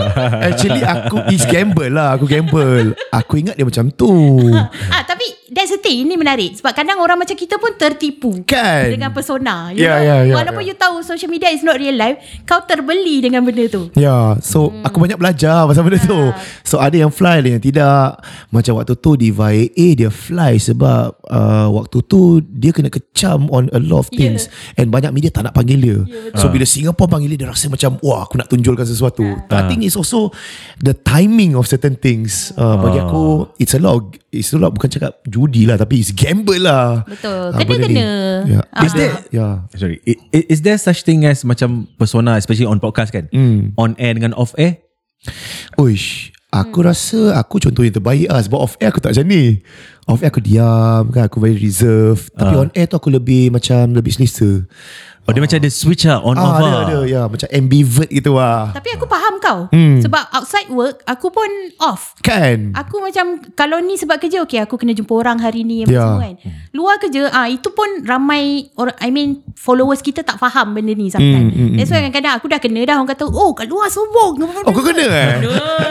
Actually 0.48 0.82
aku 0.82 1.16
is 1.28 1.44
gamble 1.44 1.90
lah 1.90 2.16
Aku 2.16 2.24
gamble 2.24 2.96
Aku 3.10 3.36
ingat 3.36 3.52
dia 3.52 3.66
macam 3.66 3.90
tu 3.90 4.08
ah, 4.94 5.02
tapi 5.02 5.26
that's 5.50 5.68
the 5.68 5.78
thing, 5.78 6.06
ini 6.06 6.14
menarik. 6.14 6.56
Sebab 6.56 6.72
kadang 6.72 6.98
orang 6.98 7.18
macam 7.18 7.34
kita 7.34 7.58
pun 7.58 7.74
tertipu. 7.74 8.32
Kan 8.44 8.88
Dengan 8.88 9.10
persona 9.10 9.68
you 9.70 9.82
Ya, 9.82 9.98
know? 9.98 10.00
ya, 10.00 10.16
ya, 10.24 10.34
Walaupun 10.34 10.62
ya. 10.62 10.68
you 10.68 10.76
tahu 10.76 10.94
social 11.02 11.28
media 11.28 11.50
is 11.50 11.60
not 11.60 11.76
real 11.76 11.92
life 11.92 12.16
Kau 12.44 12.62
terbeli 12.62 13.20
dengan 13.20 13.42
benda 13.42 13.66
tu 13.66 13.92
Ya 13.92 14.40
So 14.40 14.70
hmm. 14.70 14.82
aku 14.82 14.96
banyak 14.98 15.16
belajar 15.16 15.66
Pasal 15.66 15.84
benda 15.84 16.00
tu 16.00 16.32
So 16.62 16.78
ada 16.78 16.94
yang 16.94 17.10
fly 17.10 17.40
Ada 17.40 17.50
yang 17.50 17.62
tidak 17.62 18.20
Macam 18.48 18.72
waktu 18.74 18.94
tu 18.94 19.14
Di 19.14 19.28
Via 19.28 19.66
A 19.66 19.86
Dia 19.92 20.08
fly 20.08 20.56
sebab 20.56 21.12
uh, 21.26 21.68
Waktu 21.70 21.98
tu 22.04 22.20
Dia 22.40 22.70
kena 22.70 22.88
kecam 22.88 23.50
On 23.50 23.68
a 23.68 23.78
lot 23.78 24.00
of 24.00 24.08
Ya. 24.10 24.26
things 24.26 24.48
And 24.74 24.88
banyak 24.88 25.09
media 25.10 25.28
tak 25.28 25.44
nak 25.44 25.52
panggil 25.52 25.78
dia 25.78 25.98
So 26.34 26.48
bila 26.48 26.62
Singapore 26.62 27.06
panggil 27.06 27.34
dia 27.34 27.44
Dia 27.44 27.50
rasa 27.50 27.66
macam 27.66 27.98
Wah 28.00 28.24
aku 28.24 28.34
nak 28.34 28.46
tunjulkan 28.46 28.82
sesuatu 28.82 29.22
I 29.46 29.60
think 29.66 29.82
it's 29.82 29.94
also 29.94 30.30
The 30.78 30.92
timing 30.92 31.54
of 31.54 31.64
certain 31.64 31.94
things 31.94 32.50
uh, 32.54 32.76
Bagi 32.76 32.98
aku 32.98 33.50
It's 33.56 33.72
a 33.72 33.80
lot 33.80 33.94
of- 33.96 34.08
It's 34.28 34.50
a 34.50 34.58
lot 34.58 34.70
Bukan 34.70 34.86
cakap 34.88 35.20
judi 35.26 35.66
lah 35.66 35.74
Tapi 35.74 35.98
it's 35.98 36.10
gamble 36.10 36.58
lah 36.58 37.02
Betul. 37.02 37.50
Ah, 37.50 37.58
Kena-kena. 37.58 38.46
ni. 38.46 38.54
Ya. 38.54 38.60
Ah. 38.68 38.82
Is 38.82 38.92
there 38.92 39.12
Yeah 39.30 39.54
Sorry. 39.74 39.98
I- 40.02 40.20
i- 40.32 40.46
Is 40.48 40.60
there 40.60 40.76
such 40.76 41.02
thing 41.02 41.26
as 41.26 41.42
macam 41.42 41.90
persona 41.94 42.34
especially 42.34 42.64
on 42.64 42.78
podcast 42.78 43.10
kan? 43.10 43.26
Hmm. 43.30 43.74
On 43.74 43.92
air 43.96 44.14
dengan 44.14 44.32
off 44.32 44.54
air? 44.54 44.78
Uish 45.76 46.29
Aku 46.50 46.82
rasa 46.82 47.38
Aku 47.38 47.62
contoh 47.62 47.86
yang 47.86 47.94
terbaik 47.94 48.26
lah 48.26 48.42
Sebab 48.42 48.58
off 48.58 48.74
air 48.82 48.90
aku 48.90 48.98
tak 48.98 49.14
macam 49.14 49.26
ni. 49.30 49.62
Off 50.10 50.18
air 50.18 50.34
aku 50.34 50.42
diam 50.42 51.06
kan 51.14 51.30
Aku 51.30 51.38
very 51.38 51.54
reserve 51.54 52.26
Tapi 52.34 52.54
on 52.58 52.70
air 52.74 52.90
tu 52.90 52.98
aku 52.98 53.06
lebih 53.06 53.54
Macam 53.54 53.94
lebih 53.94 54.10
selesa 54.10 54.66
Oh, 55.30 55.32
dia 55.32 55.46
macam 55.46 55.62
ada 55.62 55.70
switch 55.70 56.10
lah 56.10 56.18
on 56.18 56.34
off 56.34 56.58
Ah, 56.58 56.58
ada, 56.58 56.66
lah. 56.66 56.82
ada. 56.90 56.98
Ya 57.06 57.22
Macam 57.30 57.46
ambivert 57.54 58.10
gitu 58.10 58.34
lah. 58.34 58.74
Tapi 58.74 58.88
aku 58.98 59.06
faham 59.06 59.38
kau. 59.38 59.58
Hmm. 59.70 60.02
Sebab 60.02 60.22
outside 60.34 60.66
work 60.74 61.06
Aku 61.06 61.30
pun 61.30 61.46
off. 61.78 62.18
Kan? 62.18 62.74
Aku 62.74 62.98
macam 62.98 63.38
Kalau 63.54 63.78
ni 63.78 63.94
sebab 63.94 64.18
kerja 64.18 64.42
Okay 64.42 64.58
aku 64.58 64.74
kena 64.74 64.90
jumpa 64.90 65.14
orang 65.14 65.38
hari 65.38 65.62
ni 65.62 65.86
yeah. 65.86 66.18
semua 66.18 66.26
kan. 66.26 66.34
Luar 66.74 66.98
kerja 66.98 67.30
ah 67.30 67.46
Itu 67.46 67.70
pun 67.70 68.02
ramai 68.02 68.74
orang, 68.74 68.98
I 68.98 69.14
mean 69.14 69.46
Followers 69.54 70.02
kita 70.02 70.26
tak 70.26 70.42
faham 70.42 70.74
Benda 70.74 70.90
ni 70.90 71.14
sometimes. 71.14 71.54
Hmm, 71.54 71.54
hmm, 71.54 71.76
That's 71.78 71.94
why 71.94 72.02
kadang-kadang 72.02 72.34
Aku 72.42 72.50
dah 72.50 72.58
kena 72.58 72.82
dah 72.82 72.98
Orang 72.98 73.06
kata 73.06 73.30
Oh 73.30 73.54
kat 73.54 73.70
luar 73.70 73.86
sombong. 73.86 74.42
Oh 74.66 74.72
kau 74.74 74.82
kena 74.82 75.06
eh? 75.06 75.30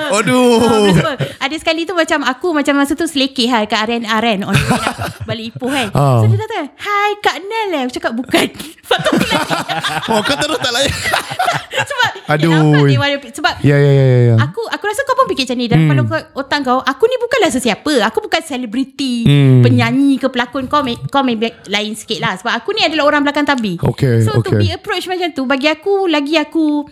Ah, 0.10 0.20
Aduh 0.20 0.92
betul. 0.92 1.16
Ada 1.40 1.56
sekali 1.56 1.88
tu 1.88 1.96
macam 1.96 2.28
Aku 2.28 2.52
macam 2.52 2.76
masa 2.76 2.98
tu 2.98 3.08
Selekeh 3.08 3.48
lah 3.48 3.64
Kat 3.64 3.88
Aren-Aren 3.88 4.44
On 4.44 4.52
the 4.52 4.68
way 4.68 4.90
balik 5.30 5.54
Ipoh 5.54 5.70
kan. 5.70 5.88
Ah. 5.94 6.20
So 6.20 6.26
dia 6.26 6.42
datang 6.42 6.74
Hai 6.82 7.10
Kak 7.22 7.38
Nel 7.46 7.70
eh. 7.78 7.82
Aku 7.86 7.94
cakap 7.94 8.14
bukan. 8.18 8.48
Tu 8.90 8.98
lari 9.06 9.29
Oh 10.12 10.20
kau 10.22 10.36
terus 10.36 10.60
tak 10.60 10.72
layan 10.74 10.90
Sebab 11.90 12.12
Aduh. 12.28 12.52
eh, 12.52 12.60
nampak 12.60 12.82
dia 12.86 13.00
warna, 13.00 13.18
Sebab 13.32 13.54
Ya 13.64 13.78
ya 13.80 13.92
ya 13.92 14.06
ya, 14.06 14.20
ya. 14.20 14.36
Aku 14.42 14.62
aku 14.68 14.84
rasa 14.84 15.02
kau 15.08 15.16
pun 15.16 15.28
fikir 15.32 15.48
macam 15.48 15.58
ni 15.58 15.66
Dalam 15.72 15.82
hmm. 15.82 15.90
kepala 15.90 16.02
kau, 16.04 16.22
otak 16.44 16.60
kau 16.62 16.80
Aku 16.84 17.04
ni 17.08 17.16
bukanlah 17.16 17.50
sesiapa 17.50 17.94
Aku 18.12 18.20
bukan 18.20 18.42
selebriti 18.44 19.14
Hmm. 19.30 19.62
Penyanyi 19.64 20.20
ke 20.20 20.28
pelakon 20.28 20.68
Kau 20.68 20.82
may, 20.82 21.00
kau 21.10 21.24
may 21.24 21.40
lain 21.68 21.94
sikit 21.96 22.20
lah 22.20 22.36
Sebab 22.36 22.52
aku 22.52 22.76
ni 22.76 22.84
adalah 22.84 23.08
orang 23.08 23.22
belakang 23.24 23.48
tabir 23.48 23.80
Okay, 23.80 24.22
So 24.24 24.40
to 24.42 24.52
okay. 24.52 24.60
be 24.60 24.68
approach 24.74 25.08
macam 25.08 25.32
tu 25.32 25.44
Bagi 25.46 25.68
aku 25.70 26.08
Lagi 26.08 26.36
aku 26.36 26.84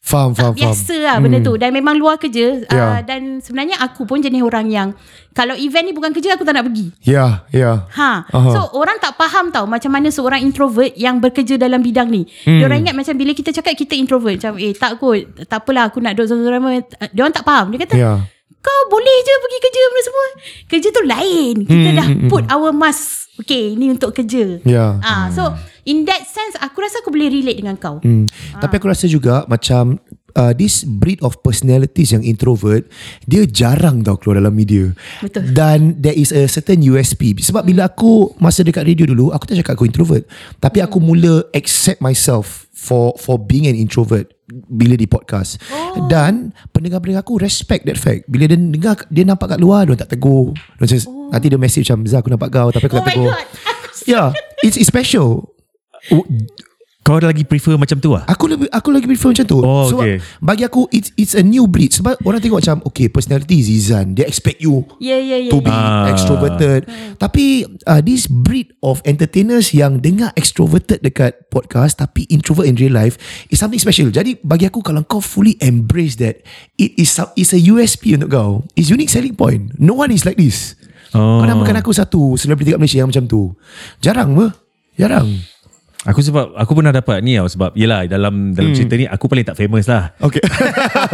Faham 0.00 0.32
faham 0.32 0.56
faham 0.56 0.72
Biasa 0.72 0.96
lah 0.96 1.16
benda 1.20 1.38
tu 1.38 1.54
Dan 1.54 1.70
memang 1.70 1.92
luar 1.94 2.16
kerja 2.16 2.64
Ya. 2.66 2.84
uh, 2.88 3.00
Dan 3.00 3.38
sebenarnya 3.38 3.76
aku 3.78 4.08
pun 4.08 4.18
jenis 4.18 4.40
orang 4.40 4.66
yang 4.66 4.88
Kalau 5.30 5.52
event 5.52 5.84
ni 5.84 5.92
bukan 5.92 6.10
kerja 6.10 6.34
Aku 6.34 6.42
tak 6.42 6.56
nak 6.56 6.64
pergi 6.66 6.88
Ya 7.04 7.44
ya 7.52 7.84
Ha. 7.92 8.24
Aha. 8.26 8.50
So 8.50 8.72
orang 8.74 8.96
tak 8.96 9.14
faham 9.14 9.52
tau 9.52 9.68
macam 9.68 9.92
mana 9.92 10.08
seorang 10.08 10.40
introvert 10.40 10.96
yang 10.96 11.20
bekerja 11.20 11.54
dalam 11.56 11.84
bidang 11.84 12.08
ni. 12.08 12.24
Hmm. 12.42 12.58
Diorang 12.58 12.80
ingat 12.80 12.96
macam 12.96 13.14
bila 13.14 13.36
kita 13.36 13.52
cakap 13.52 13.76
kita 13.76 13.92
introvert 13.92 14.40
macam 14.40 14.56
eh 14.56 14.72
tak 14.72 14.96
kot 14.96 15.20
tak 15.44 15.60
apalah 15.60 15.88
aku 15.88 16.00
nak 16.00 16.16
duduk 16.16 16.32
seorang-seorang. 16.32 16.80
Diorang 17.12 17.34
tak 17.34 17.44
faham. 17.44 17.68
Dia 17.68 17.78
kata 17.84 17.94
Ya 17.94 18.12
kau 18.60 18.80
boleh 18.88 19.16
je 19.18 19.32
pergi 19.34 19.58
kerja 19.58 19.80
benda 19.82 20.02
semua. 20.02 20.26
Kerja 20.66 20.88
tu 20.90 21.02
lain. 21.02 21.54
Kita 21.64 21.88
Hmm, 21.88 21.96
dah 21.96 22.08
put 22.28 22.44
our 22.46 22.70
mask. 22.70 23.32
Okay 23.40 23.72
ni 23.72 23.88
untuk 23.88 24.12
kerja. 24.12 24.60
Ya. 24.62 25.00
Ah, 25.00 25.32
so 25.32 25.48
in 25.82 26.04
that 26.04 26.28
sense 26.28 26.60
aku 26.60 26.84
rasa 26.84 27.00
aku 27.00 27.08
boleh 27.08 27.32
relate 27.32 27.56
dengan 27.56 27.74
kau. 27.74 27.96
Hmm. 27.98 28.28
Tapi 28.52 28.76
aku 28.76 28.86
rasa 28.86 29.08
juga 29.08 29.48
macam 29.48 29.96
uh, 30.36 30.52
this 30.54 30.82
breed 30.86 31.18
of 31.22 31.38
personalities 31.40 32.14
yang 32.14 32.22
introvert, 32.26 32.86
dia 33.26 33.46
jarang 33.46 34.02
tau 34.04 34.18
keluar 34.18 34.42
dalam 34.42 34.54
media. 34.54 34.92
Betul. 35.22 35.50
Dan 35.54 35.98
there 36.00 36.16
is 36.16 36.30
a 36.30 36.46
certain 36.50 36.82
USP. 36.82 37.38
Sebab 37.40 37.66
bila 37.66 37.88
aku 37.88 38.34
masa 38.38 38.66
dekat 38.66 38.86
radio 38.86 39.08
dulu, 39.10 39.30
aku 39.34 39.50
tak 39.50 39.62
cakap 39.62 39.78
aku 39.78 39.86
introvert. 39.88 40.24
Tapi 40.58 40.78
aku 40.82 40.98
mula 40.98 41.46
accept 41.54 42.02
myself 42.02 42.70
for 42.80 43.12
for 43.20 43.36
being 43.36 43.68
an 43.68 43.76
introvert 43.76 44.32
bila 44.50 44.98
di 44.98 45.06
podcast. 45.06 45.60
Oh. 45.70 46.08
Dan 46.10 46.50
pendengar-pendengar 46.74 47.22
aku 47.22 47.38
respect 47.38 47.86
that 47.86 48.00
fact. 48.00 48.26
Bila 48.26 48.50
dia 48.50 48.58
dengar 48.58 48.96
dia 49.08 49.24
nampak 49.26 49.56
kat 49.56 49.60
luar, 49.62 49.86
dia 49.86 50.00
tak 50.00 50.16
tegur. 50.18 50.56
Dia 50.80 50.98
oh. 51.06 51.30
nanti 51.30 51.46
dia 51.46 51.60
message 51.60 51.86
macam 51.86 52.08
Zah 52.08 52.18
aku 52.24 52.30
nampak 52.32 52.50
kau 52.50 52.68
tapi 52.72 52.86
aku 52.88 52.96
Oh 52.98 53.04
tak 53.04 53.14
tegur. 53.14 53.34
Yeah, 54.08 54.32
it's, 54.64 54.80
it's 54.80 54.88
special. 54.88 55.52
Kau 57.10 57.26
lagi 57.26 57.42
prefer 57.42 57.74
macam 57.74 57.98
tu 57.98 58.14
lah? 58.14 58.22
Aku 58.24 58.46
lebih 58.46 58.70
aku 58.70 58.88
lagi 58.88 59.02
prefer 59.04 59.34
macam 59.34 59.42
tu. 59.42 59.58
Oh, 59.58 59.90
Sebab 59.90 60.04
okay. 60.06 60.16
bagi 60.38 60.62
aku 60.62 60.86
it's 60.88 61.10
it's 61.14 61.34
a 61.34 61.42
new 61.42 61.66
breed. 61.66 61.90
Sebab 61.90 62.22
orang 62.22 62.38
tengok 62.38 62.62
macam 62.62 62.78
okay 62.84 63.10
personality 63.10 63.58
is 63.58 63.66
Izan. 63.66 64.14
They 64.14 64.22
expect 64.22 64.58
you 64.58 64.86
Ya 64.96 65.18
ya 65.18 65.36
ya. 65.36 65.50
to 65.50 65.58
be 65.58 65.68
Ah. 65.68 66.06
extroverted. 66.08 66.86
Tapi 67.16 67.66
uh, 67.84 67.98
this 67.98 68.24
breed 68.24 68.70
of 68.78 69.02
entertainers 69.02 69.72
yang 69.72 69.98
dengar 69.98 70.30
extroverted 70.32 71.02
dekat 71.02 71.50
podcast 71.50 71.98
tapi 71.98 72.30
introvert 72.30 72.64
in 72.64 72.78
real 72.78 72.94
life 72.94 73.18
is 73.46 73.58
something 73.58 73.76
special. 73.76 74.06
Jadi 74.08 74.38
bagi 74.40 74.64
aku 74.64 74.78
kalau 74.78 75.02
kau 75.02 75.18
fully 75.18 75.58
embrace 75.58 76.14
that 76.14 76.38
it 76.76 76.94
is 76.94 77.10
some- 77.10 77.34
it's 77.34 77.50
a 77.50 77.58
USP 77.60 78.14
untuk 78.14 78.30
kau. 78.30 78.50
It's 78.72 78.86
unique 78.86 79.10
selling 79.10 79.34
point. 79.34 79.74
No 79.74 79.96
one 79.96 80.14
is 80.14 80.22
like 80.22 80.38
this. 80.38 80.78
Oh. 81.10 81.42
Kau 81.42 81.46
namakan 81.48 81.82
aku 81.82 81.90
satu 81.90 82.38
selebriti 82.38 82.70
kat 82.70 82.78
Malaysia 82.78 83.02
yang 83.02 83.10
macam 83.10 83.26
tu. 83.26 83.50
Jarang 83.98 84.38
apa? 84.38 84.46
Jarang. 84.94 85.26
Aku 86.08 86.24
sebab 86.24 86.56
aku 86.56 86.72
pernah 86.72 86.96
dapat 86.96 87.20
ni 87.20 87.36
tau 87.36 87.44
sebab 87.44 87.76
yelah 87.76 88.08
dalam 88.08 88.56
dalam 88.56 88.72
cerita 88.72 88.96
ni 88.96 89.04
aku 89.04 89.28
paling 89.28 89.44
tak 89.44 89.52
famous 89.52 89.84
lah. 89.84 90.16
Okay. 90.16 90.40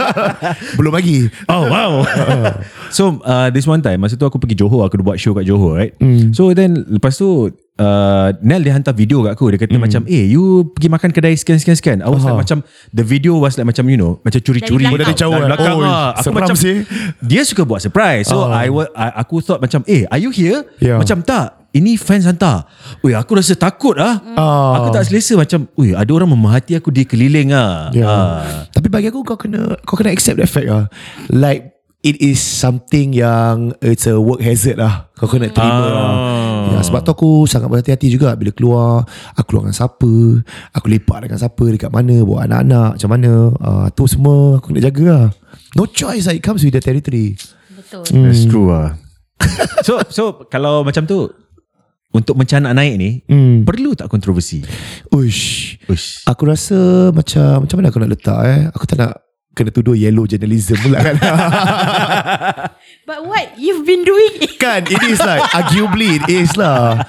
Belum 0.78 0.94
lagi. 0.94 1.26
Oh 1.50 1.66
wow. 1.66 2.06
so 2.96 3.18
uh, 3.26 3.50
this 3.50 3.66
one 3.66 3.82
time 3.82 3.98
masa 3.98 4.14
tu 4.14 4.22
aku 4.22 4.38
pergi 4.38 4.54
Johor 4.54 4.86
aku 4.86 5.02
buat 5.02 5.18
show 5.18 5.34
kat 5.34 5.42
Johor 5.42 5.82
right. 5.82 5.90
Mm. 5.98 6.30
So 6.30 6.54
then 6.54 6.86
lepas 6.86 7.18
tu 7.18 7.50
uh, 7.82 8.28
Nel 8.46 8.62
dia 8.62 8.78
hantar 8.78 8.94
video 8.94 9.26
kat 9.26 9.34
aku 9.34 9.50
dia 9.50 9.58
kata 9.58 9.74
mm. 9.74 9.82
macam 9.82 10.02
eh 10.06 10.30
you 10.30 10.70
pergi 10.70 10.86
makan 10.86 11.10
kedai 11.10 11.34
sekian 11.34 11.58
sekian 11.58 11.74
sekian. 11.74 11.98
I 11.98 12.06
was 12.06 12.22
Aha. 12.22 12.38
like 12.38 12.46
macam 12.46 12.62
the 12.94 13.02
video 13.02 13.42
was 13.42 13.58
like 13.58 13.66
macam 13.66 13.90
you 13.90 13.98
know 13.98 14.22
macam 14.22 14.38
curi-curi 14.38 14.86
Dari 14.86 15.02
belakang. 15.02 15.18
Oh, 15.26 15.34
dari 15.34 15.50
belakang 15.50 15.74
Oh, 15.74 15.82
lah. 15.82 16.14
Aku 16.14 16.30
seram 16.30 16.38
macam 16.38 16.54
sih. 16.54 16.86
dia 17.26 17.42
suka 17.42 17.66
buat 17.66 17.82
surprise. 17.82 18.30
So 18.30 18.38
Oh. 18.38 18.54
I, 18.54 18.70
wa- 18.70 18.92
I 18.94 19.18
aku 19.18 19.42
thought 19.42 19.58
macam 19.58 19.82
eh 19.90 20.06
are 20.14 20.22
you 20.22 20.30
here? 20.30 20.62
Yeah. 20.78 21.02
Macam 21.02 21.26
tak. 21.26 21.55
Ini 21.76 22.00
fans 22.00 22.24
hantar. 22.24 22.64
Ui 23.04 23.12
aku 23.12 23.36
rasa 23.36 23.52
takut 23.52 24.00
ah. 24.00 24.16
Ah. 24.32 24.80
Aku 24.80 24.88
tak 24.88 25.04
selesa 25.04 25.36
macam 25.36 25.68
ui 25.76 25.92
ada 25.92 26.08
orang 26.08 26.32
memerhati 26.32 26.72
aku 26.72 26.88
di 26.88 27.04
keliling 27.04 27.52
ah. 27.52 27.92
Ya. 27.92 28.08
Ah. 28.08 28.40
Tapi 28.72 28.88
bagi 28.88 29.12
aku 29.12 29.20
kau 29.20 29.36
kena 29.36 29.76
kau 29.84 29.92
kena 29.92 30.08
accept 30.08 30.40
that 30.40 30.48
fact 30.48 30.72
lah. 30.72 30.88
Like 31.28 31.76
it 32.00 32.16
is 32.22 32.38
something 32.38 33.12
yang 33.12 33.76
it's 33.84 34.08
a 34.08 34.16
work 34.16 34.40
hazard 34.40 34.80
lah. 34.80 35.12
Kau 35.20 35.28
kena 35.28 35.52
terima 35.52 35.84
Ah. 35.84 35.92
lah. 35.92 36.14
Ya, 36.66 36.78
sebab 36.82 37.04
tu 37.04 37.12
aku 37.12 37.30
sangat 37.44 37.68
berhati-hati 37.68 38.08
juga 38.08 38.32
bila 38.34 38.50
keluar. 38.50 39.04
Aku 39.36 39.52
keluar 39.52 39.68
dengan 39.68 39.76
siapa. 39.76 40.12
Aku 40.74 40.86
lepak 40.88 41.28
dengan 41.28 41.38
siapa. 41.38 41.62
Dekat 41.62 41.92
mana. 41.92 42.24
Bawa 42.24 42.48
anak-anak. 42.48 42.90
Macam 42.98 43.10
mana. 43.12 43.32
Uh, 43.54 43.86
tu 43.94 44.08
semua 44.08 44.58
aku 44.58 44.74
nak 44.74 44.82
jaga 44.82 45.04
lah. 45.06 45.26
No 45.76 45.86
choice 45.86 46.26
lah. 46.26 46.34
It 46.34 46.42
comes 46.42 46.64
with 46.64 46.74
the 46.74 46.82
territory. 46.82 47.38
Betul. 47.70 48.02
Hmm. 48.10 48.24
That's 48.26 48.42
true 48.48 48.72
ah. 48.72 48.96
So 49.86 50.00
so 50.08 50.22
kalau 50.48 50.82
macam 50.82 51.06
tu 51.06 51.30
untuk 52.12 52.38
mencanak 52.38 52.72
naik 52.72 52.94
ni 52.96 53.10
Hmm. 53.26 53.66
perlu 53.66 53.92
tak 53.92 54.08
kontroversi? 54.08 54.62
Uish. 55.12 55.76
Ush. 55.90 56.22
Aku 56.24 56.46
rasa 56.46 57.10
macam 57.10 57.66
macam 57.66 57.76
mana 57.78 57.88
aku 57.90 58.00
nak 58.00 58.12
letak 58.12 58.40
eh? 58.46 58.60
Aku 58.72 58.84
tak 58.86 58.98
nak 59.02 59.12
kena 59.56 59.72
tuduh 59.72 59.96
yellow 59.96 60.28
journalism 60.28 60.76
pula 60.84 61.00
kan. 61.00 61.16
But 63.08 63.24
what 63.24 63.56
you've 63.56 63.88
been 63.88 64.04
doing? 64.04 64.44
kan 64.60 64.84
it 64.84 65.00
is 65.06 65.20
like 65.20 65.44
arguably 65.52 66.20
it 66.20 66.26
is 66.28 66.52
lah. 66.56 67.04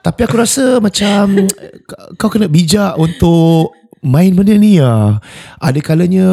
Tapi 0.00 0.24
aku 0.24 0.36
rasa 0.38 0.78
macam 0.78 1.50
kau 2.16 2.30
kena 2.30 2.48
bijak 2.48 2.96
untuk 2.96 3.74
main 4.00 4.32
benda 4.32 4.56
ni 4.56 4.80
lah. 4.80 5.20
Ada 5.60 5.78
kalanya 5.84 6.28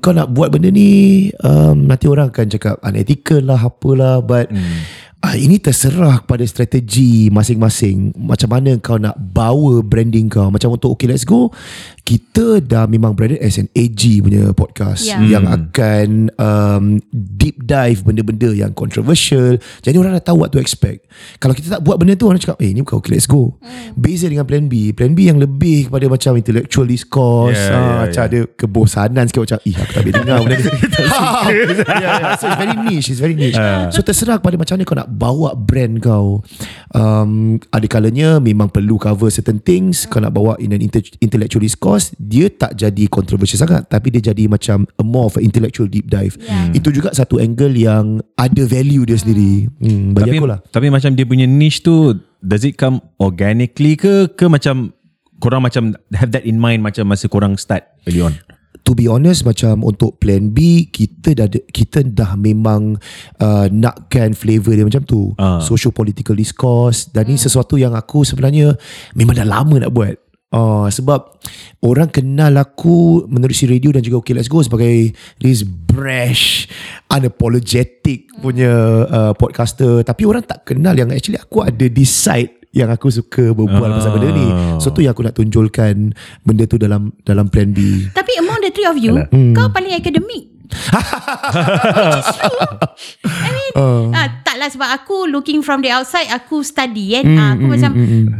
kau 0.00 0.12
nak 0.16 0.32
buat 0.32 0.48
benda 0.54 0.72
ni 0.72 1.28
um, 1.44 1.84
nanti 1.84 2.08
orang 2.08 2.32
akan 2.32 2.46
cakap 2.48 2.80
unethical 2.80 3.42
lah 3.44 3.60
apalah 3.60 4.24
but 4.24 4.48
hmm. 4.48 4.80
Uh, 5.18 5.34
ini 5.34 5.58
terserah 5.58 6.22
kepada 6.22 6.46
strategi 6.46 7.26
masing-masing. 7.26 8.14
Macam 8.14 8.54
mana 8.54 8.78
kau 8.78 9.02
nak 9.02 9.18
bawa 9.18 9.82
branding 9.82 10.30
kau. 10.30 10.46
Macam 10.46 10.78
untuk 10.78 10.94
Okay 10.94 11.10
Let's 11.10 11.26
Go 11.26 11.50
Kita 12.08 12.64
dah 12.64 12.88
memang 12.88 13.12
branded 13.12 13.36
as 13.44 13.60
an 13.60 13.68
AG 13.76 14.00
punya 14.24 14.56
podcast 14.56 15.04
Ya. 15.04 15.20
Yang 15.20 15.44
akan 15.44 16.08
um, 16.40 16.84
deep 17.12 17.60
dive 17.60 18.00
benda-benda 18.00 18.48
yang 18.56 18.72
controversial. 18.72 19.60
Jadi 19.84 20.00
orang 20.00 20.16
dah 20.16 20.32
tahu 20.32 20.40
what 20.40 20.48
to 20.48 20.56
expect. 20.56 21.04
Kalau 21.36 21.52
kita 21.52 21.76
tak 21.76 21.84
buat 21.84 22.00
benda 22.00 22.16
tu 22.16 22.24
Orang 22.24 22.40
cakap 22.40 22.56
Eh 22.64 22.72
ni 22.72 22.80
bukan 22.80 23.04
Okay 23.04 23.12
Let's 23.12 23.28
Go. 23.28 23.60
Beza 23.92 24.24
dengan 24.24 24.48
plan 24.48 24.72
B. 24.72 24.96
Plan 24.96 25.12
B 25.12 25.28
yang 25.28 25.36
lebih 25.36 25.92
kepada 25.92 26.08
macam 26.08 26.32
intellectual 26.40 26.88
discourse 26.88 27.60
Yeah, 27.60 27.76
ah, 27.76 27.76
yeah, 27.76 27.96
Macam 28.08 28.22
yeah. 28.24 28.30
ada 28.32 28.40
kebosanan 28.56 29.24
sikit 29.28 29.40
Macam 29.44 29.58
Ih 29.68 29.76
aku 29.76 29.92
tak 29.92 30.00
boleh 30.00 30.14
dengar 30.16 30.36
benda 30.40 30.56
ni. 30.56 30.64
Yeah, 30.64 31.68
yeah. 32.08 32.18
So 32.40 32.44
it's 32.48 32.56
very 32.56 32.76
niche 32.88 33.08
It's 33.12 33.20
very 33.20 33.36
niche. 33.36 33.60
So 33.92 34.00
terserah 34.00 34.40
kepada 34.40 34.56
macam 34.56 34.80
mana 34.80 34.84
kau 34.88 34.96
nak 34.96 35.10
bawa 35.12 35.50
brand 35.58 36.00
kau. 36.00 36.40
Um, 36.96 37.60
Ada 37.68 37.86
kalanya 37.90 38.28
memang 38.40 38.72
perlu 38.72 38.96
cover 38.96 39.28
certain 39.28 39.60
things. 39.60 40.08
Kau 40.08 40.24
nak 40.24 40.32
bawa 40.32 40.56
in 40.56 40.72
an 40.72 40.80
inte- 40.80 41.12
intellectual 41.20 41.60
discourse 41.60 41.97
Dia 42.18 42.48
tak 42.48 42.78
jadi 42.78 43.04
controversial 43.10 43.60
sangat 43.60 43.86
Tapi 43.90 44.14
dia 44.14 44.32
jadi 44.32 44.46
macam 44.46 44.86
a 44.98 45.04
more 45.04 45.28
of 45.28 45.36
an 45.36 45.44
intellectual 45.44 45.86
deep 45.86 46.08
dive. 46.08 46.38
Yeah. 46.40 46.78
Itu 46.78 46.94
juga 46.94 47.12
satu 47.12 47.38
angle 47.38 47.74
yang 47.76 48.20
ada 48.38 48.62
value 48.64 49.04
dia 49.04 49.18
sendiri. 49.18 49.68
Hmm, 49.82 50.14
Bagi 50.14 50.34
tapi, 50.34 50.38
aku 50.40 50.48
lah. 50.48 50.58
tapi 50.70 50.86
macam 50.88 51.10
dia 51.14 51.24
punya 51.26 51.46
niche 51.46 51.82
tu 51.82 52.14
does 52.38 52.62
it 52.62 52.78
come 52.78 53.02
organically 53.18 53.98
ke 53.98 54.30
ke 54.38 54.46
macam 54.46 54.94
korang 55.42 55.62
macam 55.62 55.94
have 56.14 56.30
that 56.30 56.46
in 56.46 56.58
mind 56.58 56.82
macam 56.82 57.06
masa 57.06 57.26
korang 57.26 57.58
start 57.58 57.86
early 58.06 58.22
on? 58.22 58.34
to 58.88 58.96
be 58.96 59.04
honest 59.04 59.44
macam 59.44 59.84
untuk 59.84 60.16
plan 60.16 60.48
B 60.48 60.88
kita 60.88 61.36
dah 61.36 61.48
kita 61.50 62.00
dah 62.08 62.40
memang 62.40 62.96
uh, 63.36 63.66
nakkan 63.68 64.32
flavor 64.32 64.72
dia 64.72 64.88
macam 64.88 65.04
tu. 65.04 65.36
Ah. 65.36 65.60
social 65.60 65.92
political 65.92 66.32
discourse 66.32 67.12
dan 67.12 67.28
ni 67.28 67.36
sesuatu 67.36 67.76
yang 67.76 67.92
aku 67.92 68.24
sebenarnya 68.24 68.72
memang 69.12 69.36
dah 69.36 69.44
lama 69.44 69.76
nak 69.76 69.92
buat 69.92 70.16
Uh, 70.48 70.88
sebab 70.88 71.36
orang 71.84 72.08
kenal 72.08 72.48
aku 72.56 73.28
menerusi 73.28 73.68
radio 73.68 73.92
dan 73.92 74.00
juga 74.00 74.24
Okay 74.24 74.32
Let's 74.32 74.48
Go 74.48 74.64
sebagai 74.64 75.12
this 75.36 75.60
brash, 75.60 76.64
unapologetic 77.12 78.32
punya 78.40 78.72
uh, 79.04 79.32
podcaster. 79.36 80.00
Tapi 80.00 80.24
orang 80.24 80.48
tak 80.48 80.64
kenal 80.64 80.96
yang 80.96 81.12
actually 81.12 81.36
aku 81.36 81.60
ada 81.60 81.84
this 81.92 82.08
side 82.08 82.58
yang 82.72 82.88
aku 82.88 83.08
suka 83.08 83.52
berbual 83.52 83.96
pasal 83.96 84.16
benda 84.16 84.28
ni. 84.32 84.46
So 84.80 84.88
tu 84.88 85.04
yang 85.04 85.12
aku 85.12 85.24
nak 85.24 85.36
tunjulkan 85.36 86.16
benda 86.44 86.64
tu 86.64 86.80
dalam 86.80 87.12
dalam 87.24 87.48
plan 87.48 87.72
B. 87.72 88.08
Tapi 88.12 88.32
among 88.40 88.64
the 88.64 88.72
three 88.72 88.88
of 88.88 88.96
you, 88.96 89.20
Hmm. 89.28 89.52
kau 89.52 89.68
paling 89.68 89.92
akademik. 89.96 90.57
I 93.24 93.50
mean, 93.50 93.72
Uh. 93.74 94.10
ah, 94.10 94.26
taklah 94.42 94.66
sebab 94.66 94.88
aku 94.90 95.26
looking 95.26 95.60
from 95.60 95.78
the 95.78 95.88
outside, 95.88 96.26
aku 96.28 96.60
study 96.60 97.14
kan. 97.14 97.22
Hmm, 97.22 97.38
Ah, 97.38 97.50
aku 97.54 97.66
macam, 97.68 97.90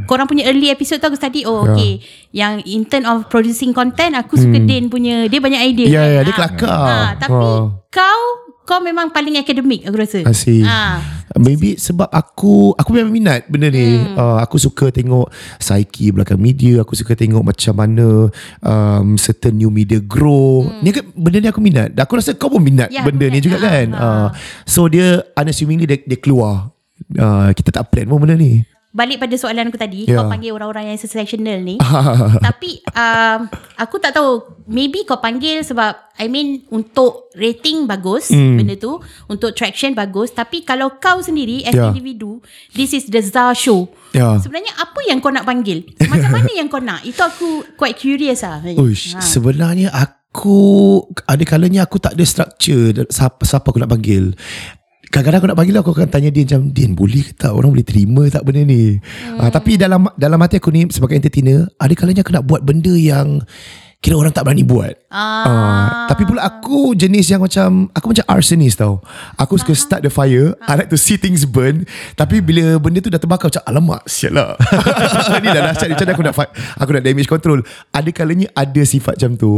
korang 0.05 0.27
punya 0.27 0.45
early 0.45 0.67
episode 0.67 0.99
tu 0.99 1.07
aku 1.07 1.15
study, 1.15 1.45
oh 1.45 1.63
Ya. 1.63 1.69
okay. 1.69 1.93
Yang 2.31 2.55
in 2.67 2.83
term 2.85 3.05
of 3.07 3.29
producing 3.29 3.71
content, 3.71 4.13
aku 4.13 4.35
suka 4.35 4.59
Din 4.59 4.89
punya, 4.89 5.25
dia 5.25 5.39
banyak 5.39 5.63
idea 5.65 5.87
Hmm. 5.87 5.95
Ya, 5.95 6.01
kan. 6.01 6.11
ya, 6.11 6.21
dia 6.21 6.29
Ah. 6.29 6.37
kelakar. 6.37 6.69
Ah, 6.69 7.11
tapi 7.15 7.39
Ah. 7.39 7.63
kau, 7.89 8.23
kau 8.69 8.85
memang 8.85 9.09
paling 9.09 9.41
akademik 9.41 9.89
aku 9.89 9.97
rasa. 9.97 10.21
Asyik. 10.29 10.69
Ah. 10.69 11.01
Maybe 11.41 11.81
sebab 11.81 12.05
aku 12.09 12.77
aku 12.77 12.91
memang 12.93 13.09
minat 13.09 13.49
benda 13.49 13.73
ni. 13.73 13.97
Hmm. 13.97 14.13
Uh, 14.13 14.39
aku 14.45 14.61
suka 14.61 14.93
tengok 14.93 15.33
psyche 15.57 16.13
belakang 16.13 16.37
media, 16.37 16.85
aku 16.85 16.93
suka 16.93 17.17
tengok 17.17 17.41
macam 17.41 17.73
mana 17.73 18.29
um, 18.61 19.17
certain 19.17 19.57
new 19.57 19.73
media 19.73 19.97
grow. 20.05 20.69
Hmm. 20.69 20.85
Ni 20.85 20.93
kan 20.93 21.09
benda 21.17 21.41
ni 21.41 21.49
aku 21.49 21.65
minat. 21.65 21.97
Aku 21.97 22.21
rasa 22.21 22.37
kau 22.37 22.53
pun 22.53 22.61
minat 22.61 22.93
Ya, 22.93 23.09
benda 23.09 23.25
ni 23.25 23.41
minat. 23.41 23.45
juga 23.49 23.57
Ah, 23.57 23.65
kan. 23.65 23.87
ah. 23.93 24.01
Uh, 24.05 24.29
so 24.69 24.85
dia 24.85 25.25
unassumingly 25.33 25.89
dia, 25.89 25.97
dia 26.05 26.21
keluar. 26.21 26.69
Uh, 27.17 27.49
kita 27.57 27.73
tak 27.73 27.89
plan 27.89 28.05
pun 28.05 28.21
benda 28.21 28.37
ni. 28.37 28.69
Balik 28.89 29.21
pada 29.21 29.37
soalan 29.37 29.69
aku 29.69 29.77
tadi, 29.77 30.05
Ya. 30.05 30.17
kau 30.17 30.27
panggil 30.27 30.51
orang-orang 30.51 30.89
yang 30.89 30.97
sectional 30.97 31.61
ni. 31.61 31.77
Tapi 32.49 32.81
um, 32.89 33.41
aku 33.77 33.97
tak 33.97 34.13
tahu 34.13 34.41
maybe 34.65 35.05
kau 35.05 35.17
panggil 35.17 35.61
sebab 35.61 35.93
I 36.17 36.27
mean 36.27 36.65
untuk 36.69 37.29
rating 37.33 37.85
bagus 37.85 38.29
Hmm. 38.29 38.57
benda 38.57 38.75
tu, 38.75 38.97
untuk 39.27 39.53
traction 39.53 39.93
bagus, 39.93 40.33
tapi 40.33 40.61
kalau 40.63 40.97
kau 40.97 41.21
sendiri 41.21 41.63
as 41.63 41.73
Ya. 41.73 41.89
individu, 41.89 42.41
this 42.73 42.91
is 42.91 43.07
the 43.07 43.21
Zar 43.21 43.53
show. 43.53 43.87
Ya. 44.11 44.35
Sebenarnya 44.37 44.73
apa 44.75 44.99
yang 45.05 45.21
kau 45.21 45.31
nak 45.31 45.45
panggil? 45.45 45.85
Macam 46.03 46.33
mana 46.33 46.51
yang 46.51 46.67
kau 46.67 46.81
nak? 46.81 47.05
Itu 47.05 47.21
aku 47.21 47.49
quite 47.77 47.95
curious 47.95 48.41
lah. 48.41 48.65
Uish, 48.65 49.13
Ha. 49.13 49.21
sebenarnya 49.21 49.93
aku 49.93 51.05
ada 51.25 51.45
kalanya 51.45 51.83
aku 51.83 51.97
tak 51.97 52.17
ada 52.17 52.25
structure 52.25 53.05
siapa, 53.09 53.45
siapa 53.45 53.65
aku 53.65 53.79
nak 53.79 53.91
panggil. 53.91 54.33
Kadang-kadang 55.09 55.41
aku 55.41 55.49
nak 55.49 55.59
panggil 55.59 55.77
aku 55.81 55.93
akan 55.97 56.09
tanya 56.13 56.29
dia 56.29 56.45
macam 56.45 56.69
Din 56.69 56.93
boleh 56.93 57.25
ke 57.25 57.33
tak 57.33 57.57
orang 57.57 57.73
boleh 57.73 57.87
terima 57.87 58.29
tak 58.29 58.45
benda 58.45 58.63
ni 58.65 59.01
hmm. 59.01 59.41
uh, 59.41 59.49
Tapi 59.49 59.81
dalam 59.81 60.05
dalam 60.21 60.39
hati 60.45 60.61
aku 60.61 60.69
ni 60.69 60.85
sebagai 60.93 61.17
entertainer 61.17 61.65
Ada 61.81 61.95
kalanya 61.97 62.21
aku 62.21 62.33
nak 62.37 62.45
buat 62.45 62.61
benda 62.61 62.93
yang 62.93 63.41
Kira 63.99 64.15
orang 64.15 64.31
tak 64.31 64.47
berani 64.47 64.63
buat. 64.63 64.95
Ah. 65.11 65.43
Uh, 65.43 65.87
tapi 66.07 66.23
pula 66.23 66.47
aku 66.47 66.95
jenis 66.95 67.35
yang 67.35 67.43
macam 67.43 67.91
Aku 67.91 68.15
macam 68.15 68.23
arsonist 68.31 68.79
tau. 68.79 69.03
Aku 69.35 69.59
suka 69.59 69.75
start 69.75 70.07
the 70.07 70.13
fire 70.13 70.55
I 70.71 70.79
like 70.79 70.87
to 70.93 71.01
see 71.01 71.19
things 71.19 71.43
burn 71.43 71.83
Tapi 72.15 72.39
bila 72.39 72.79
benda 72.79 73.03
tu 73.03 73.11
dah 73.11 73.19
terbakar 73.19 73.51
Macam 73.51 73.65
alamak 73.67 74.07
sial 74.07 74.39
lah. 74.39 74.55
Ni 75.43 75.51
dah 75.51 75.73
dahsyat 75.73 75.99
Macam 75.99 76.07
aku 76.15 76.23
nak 76.23 76.35
fight, 76.39 76.51
Aku 76.79 76.91
nak 76.95 77.03
damage 77.03 77.27
control. 77.27 77.59
Ada 77.91 78.11
kalanya 78.15 78.47
ada 78.55 78.83
sifat 78.87 79.19
macam 79.19 79.35
tu. 79.35 79.53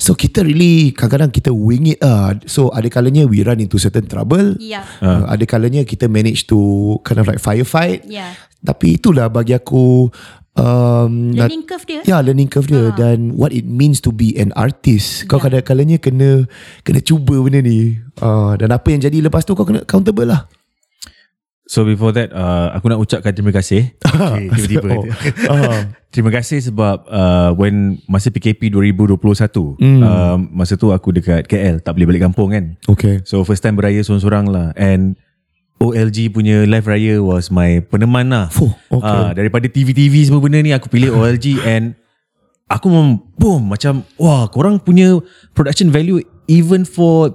So 0.00 0.16
kita 0.16 0.40
really 0.40 0.96
Kadang-kadang 0.96 1.34
kita 1.36 1.52
wing 1.52 1.92
it 1.92 2.00
lah 2.00 2.32
So 2.48 2.72
ada 2.72 2.88
kalanya 2.88 3.28
we 3.28 3.44
run 3.44 3.60
into 3.60 3.76
certain 3.76 4.08
trouble. 4.08 4.56
Ya. 4.56 4.88
uh, 5.04 5.28
Ada 5.28 5.44
kalanya 5.44 5.84
kita 5.84 6.08
manage 6.08 6.48
to 6.48 6.96
Kind 7.04 7.20
of 7.20 7.28
like 7.28 7.44
firefight. 7.44 8.08
Ya. 8.08 8.32
Tapi 8.64 8.96
itulah 8.96 9.28
bagi 9.28 9.52
aku 9.52 10.08
um, 10.56 11.32
Learning 11.32 11.64
curve 11.64 11.84
dia. 11.86 12.00
Ya 12.04 12.18
learning 12.24 12.48
curve 12.48 12.68
dia 12.68 12.90
Dan 12.92 13.36
what 13.36 13.52
it 13.52 13.64
means 13.64 14.00
to 14.02 14.10
be 14.10 14.34
an 14.36 14.50
artist 14.56 15.28
Kau 15.28 15.36
kadang-kadangnya 15.38 16.00
kena 16.00 16.44
Kena 16.82 17.00
cuba 17.00 17.36
benda 17.40 17.60
ni 17.60 17.96
uh, 18.20 18.56
Dan 18.56 18.72
apa 18.72 18.88
yang 18.90 19.00
jadi 19.04 19.20
lepas 19.22 19.44
tu 19.44 19.52
Kau 19.52 19.68
kena 19.68 19.84
accountable 19.84 20.26
lah 20.26 20.48
So 21.66 21.82
before 21.82 22.14
that 22.14 22.30
uh, 22.30 22.70
aku 22.78 22.86
nak 22.86 23.02
ucapkan 23.02 23.34
terima 23.34 23.50
kasih. 23.50 23.90
Okay, 24.16 24.48
tiba-tiba. 24.48 24.96
Oh. 24.96 25.04
Ah. 25.50 25.82
terima 26.14 26.30
kasih 26.30 26.62
sebab 26.62 27.04
uh, 27.10 27.50
when 27.58 27.98
masa 28.06 28.30
PKP 28.30 28.70
2021 28.70 29.18
Hmm. 29.76 30.00
uh, 30.00 30.38
masa 30.54 30.78
tu 30.78 30.94
aku 30.94 31.10
dekat 31.12 31.44
KL 31.44 31.82
tak 31.82 31.98
boleh 31.98 32.06
balik 32.14 32.22
kampung 32.24 32.54
kan. 32.54 32.78
Okay 32.86 33.20
So 33.26 33.42
first 33.42 33.66
time 33.66 33.74
beraya 33.74 33.98
seorang-seorang 34.00 34.46
lah 34.46 34.72
and 34.78 35.18
OLG 35.76 36.32
punya 36.32 36.64
live 36.64 36.88
raya 36.88 37.20
was 37.20 37.52
my 37.52 37.84
peneman 37.84 38.32
lah. 38.32 38.48
Fuh, 38.48 38.72
okay. 38.88 39.04
Ah, 39.04 39.30
daripada 39.36 39.68
TV-TV 39.68 40.24
semua 40.24 40.40
benda 40.40 40.60
ni 40.64 40.72
aku 40.72 40.88
pilih 40.88 41.12
OLG 41.12 41.60
and 41.68 41.92
aku 42.66 42.88
memang 42.88 43.20
boom 43.36 43.70
macam 43.70 44.02
wah 44.16 44.48
korang 44.48 44.80
punya 44.80 45.20
production 45.52 45.92
value 45.92 46.18
even 46.48 46.82
for 46.82 47.30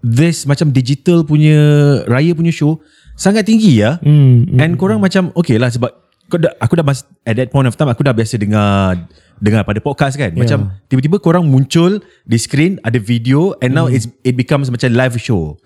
this 0.00 0.46
macam 0.46 0.70
digital 0.70 1.26
punya 1.26 1.58
raya 2.06 2.30
punya 2.32 2.54
show 2.54 2.78
sangat 3.18 3.48
tinggi 3.48 3.82
ya. 3.82 3.98
hmm, 3.98 4.56
And 4.62 4.78
korang 4.78 5.02
macam 5.02 5.34
okay 5.34 5.58
lah 5.58 5.68
sebab 5.72 5.90
aku 6.30 6.36
dah, 6.42 6.52
aku 6.62 6.72
dah 6.78 6.84
mas, 6.86 7.02
at 7.26 7.34
that 7.34 7.50
point 7.50 7.66
of 7.66 7.74
time 7.74 7.90
aku 7.90 8.06
dah 8.06 8.14
biasa 8.14 8.38
dengar 8.38 9.02
dengar 9.42 9.66
pada 9.66 9.82
podcast 9.82 10.14
kan. 10.16 10.30
Macam 10.32 10.58
tiba-tiba 10.86 11.18
korang 11.18 11.44
muncul 11.44 12.00
di 12.22 12.38
screen 12.38 12.78
ada 12.86 12.96
video 12.96 13.52
and 13.60 13.74
now 13.74 13.90
it's 13.90 14.06
it 14.22 14.38
becomes 14.38 14.70
macam 14.70 14.94
live 14.94 15.18
show. 15.18 15.58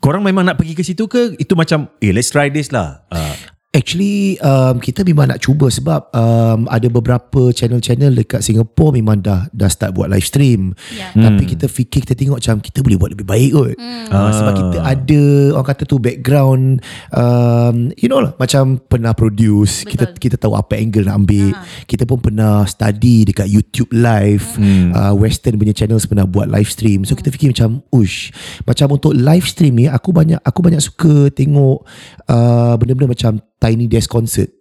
Korang 0.00 0.22
memang 0.22 0.46
nak 0.46 0.60
pergi 0.60 0.74
ke 0.76 0.82
situ 0.84 1.08
ke 1.08 1.34
itu 1.40 1.56
macam 1.56 1.88
eh 1.98 2.12
let's 2.12 2.30
try 2.30 2.52
this 2.52 2.70
lah. 2.70 3.02
Uh, 3.10 3.34
Actually 3.76 4.40
um, 4.40 4.80
kita 4.80 5.04
memang 5.04 5.28
nak 5.28 5.44
cuba 5.44 5.68
sebab 5.68 6.08
um, 6.16 6.64
ada 6.72 6.88
beberapa 6.88 7.52
channel-channel 7.52 8.08
dekat 8.16 8.40
Singapore 8.40 8.96
memang 8.96 9.20
dah 9.20 9.52
dah 9.52 9.68
start 9.68 9.92
buat 9.92 10.08
live 10.08 10.24
stream. 10.24 10.72
Ya. 10.96 11.12
Tapi 11.12 11.44
kita 11.44 11.68
fikir 11.68 12.08
kita 12.08 12.16
tengok 12.16 12.40
macam 12.40 12.64
kita 12.64 12.80
boleh 12.80 12.96
buat 12.96 13.12
lebih 13.12 13.28
baik 13.28 13.50
kot. 13.52 13.76
Uh, 14.08 14.32
sebab 14.32 14.52
kita 14.56 14.78
ada 14.80 15.22
orang 15.52 15.68
kata 15.68 15.82
tu 15.84 16.00
background 16.00 16.80
um, 17.12 17.92
you 18.00 18.08
know 18.08 18.24
lah 18.24 18.32
macam 18.40 18.80
pernah 18.80 19.12
produce, 19.12 19.84
kita 19.84 20.08
kita 20.16 20.40
tahu 20.40 20.56
apa 20.56 20.80
angle 20.80 21.04
nak 21.04 21.20
ambil. 21.20 21.52
Kita 21.84 22.08
pun 22.08 22.16
pernah 22.24 22.64
study 22.64 23.28
dekat 23.28 23.52
YouTube 23.52 23.92
live. 23.92 24.56
Uh, 24.96 25.12
western 25.12 25.60
punya 25.60 25.76
channels 25.76 26.08
pernah 26.08 26.24
buat 26.24 26.48
live 26.48 26.72
stream. 26.72 27.04
So 27.04 27.12
kita 27.12 27.28
fikir 27.28 27.52
macam 27.52 27.84
ush 27.92 28.32
macam 28.64 28.96
untuk 28.96 29.12
live 29.12 29.44
stream 29.44 29.76
ni 29.76 29.84
aku 29.84 30.16
banyak 30.16 30.40
aku 30.40 30.64
banyak 30.64 30.80
suka 30.80 31.28
tengok 31.28 31.84
uh, 32.32 32.74
benda-benda 32.80 33.12
macam 33.12 33.36
Tiny 33.66 33.90
Desk 33.90 34.06
Concert. 34.06 34.54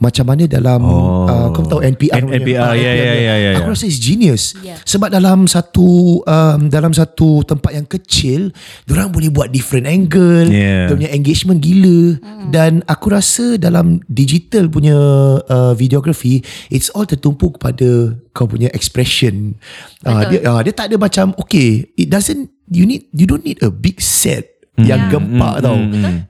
Macam 0.00 0.24
mana 0.24 0.48
dalam 0.48 0.80
Oh. 0.80 1.28
uh, 1.28 1.52
kau 1.52 1.60
tahu 1.62 1.84
NPR 1.84 2.24
N- 2.24 2.40
NPR, 2.40 2.56
ah, 2.58 2.72
ya, 2.72 2.88
ya, 2.88 3.04
punya. 3.04 3.14
ya, 3.20 3.34
ya, 3.36 3.50
Aku 3.60 3.68
ya. 3.68 3.74
rasa 3.76 3.84
it's 3.84 4.00
genius. 4.00 4.56
Yeah. 4.58 4.80
Sebab 4.82 5.12
dalam 5.12 5.44
satu 5.44 6.18
um, 6.24 6.60
dalam 6.66 6.90
satu 6.90 7.44
tempat 7.44 7.76
yang 7.76 7.84
kecil, 7.84 8.48
orang 8.88 9.12
boleh 9.12 9.28
buat 9.28 9.52
different 9.52 9.84
angle, 9.84 10.48
Yeah. 10.48 10.88
dia 10.88 10.96
punya 10.96 11.10
engagement 11.12 11.60
gila 11.60 12.16
dan 12.48 12.80
aku 12.88 13.12
rasa 13.12 13.60
dalam 13.60 14.00
digital 14.08 14.66
punya 14.66 14.96
uh, 15.44 15.76
videography 15.76 16.40
it's 16.68 16.88
all 16.90 17.04
tertumpu 17.04 17.52
kepada 17.52 18.16
kau 18.32 18.48
punya 18.48 18.72
expression. 18.72 19.52
Uh, 20.00 20.24
dia 20.26 20.48
uh, 20.48 20.64
dia 20.64 20.72
tak 20.72 20.88
ada 20.88 20.96
macam 20.96 21.36
okay, 21.36 21.92
it 21.92 22.08
doesn't 22.08 22.48
you 22.72 22.88
need 22.88 23.04
you 23.12 23.28
don't 23.28 23.44
need 23.44 23.60
a 23.60 23.68
big 23.68 24.00
set 24.00 24.57
yang 24.86 25.10
gempak 25.10 25.64
tau. 25.64 25.78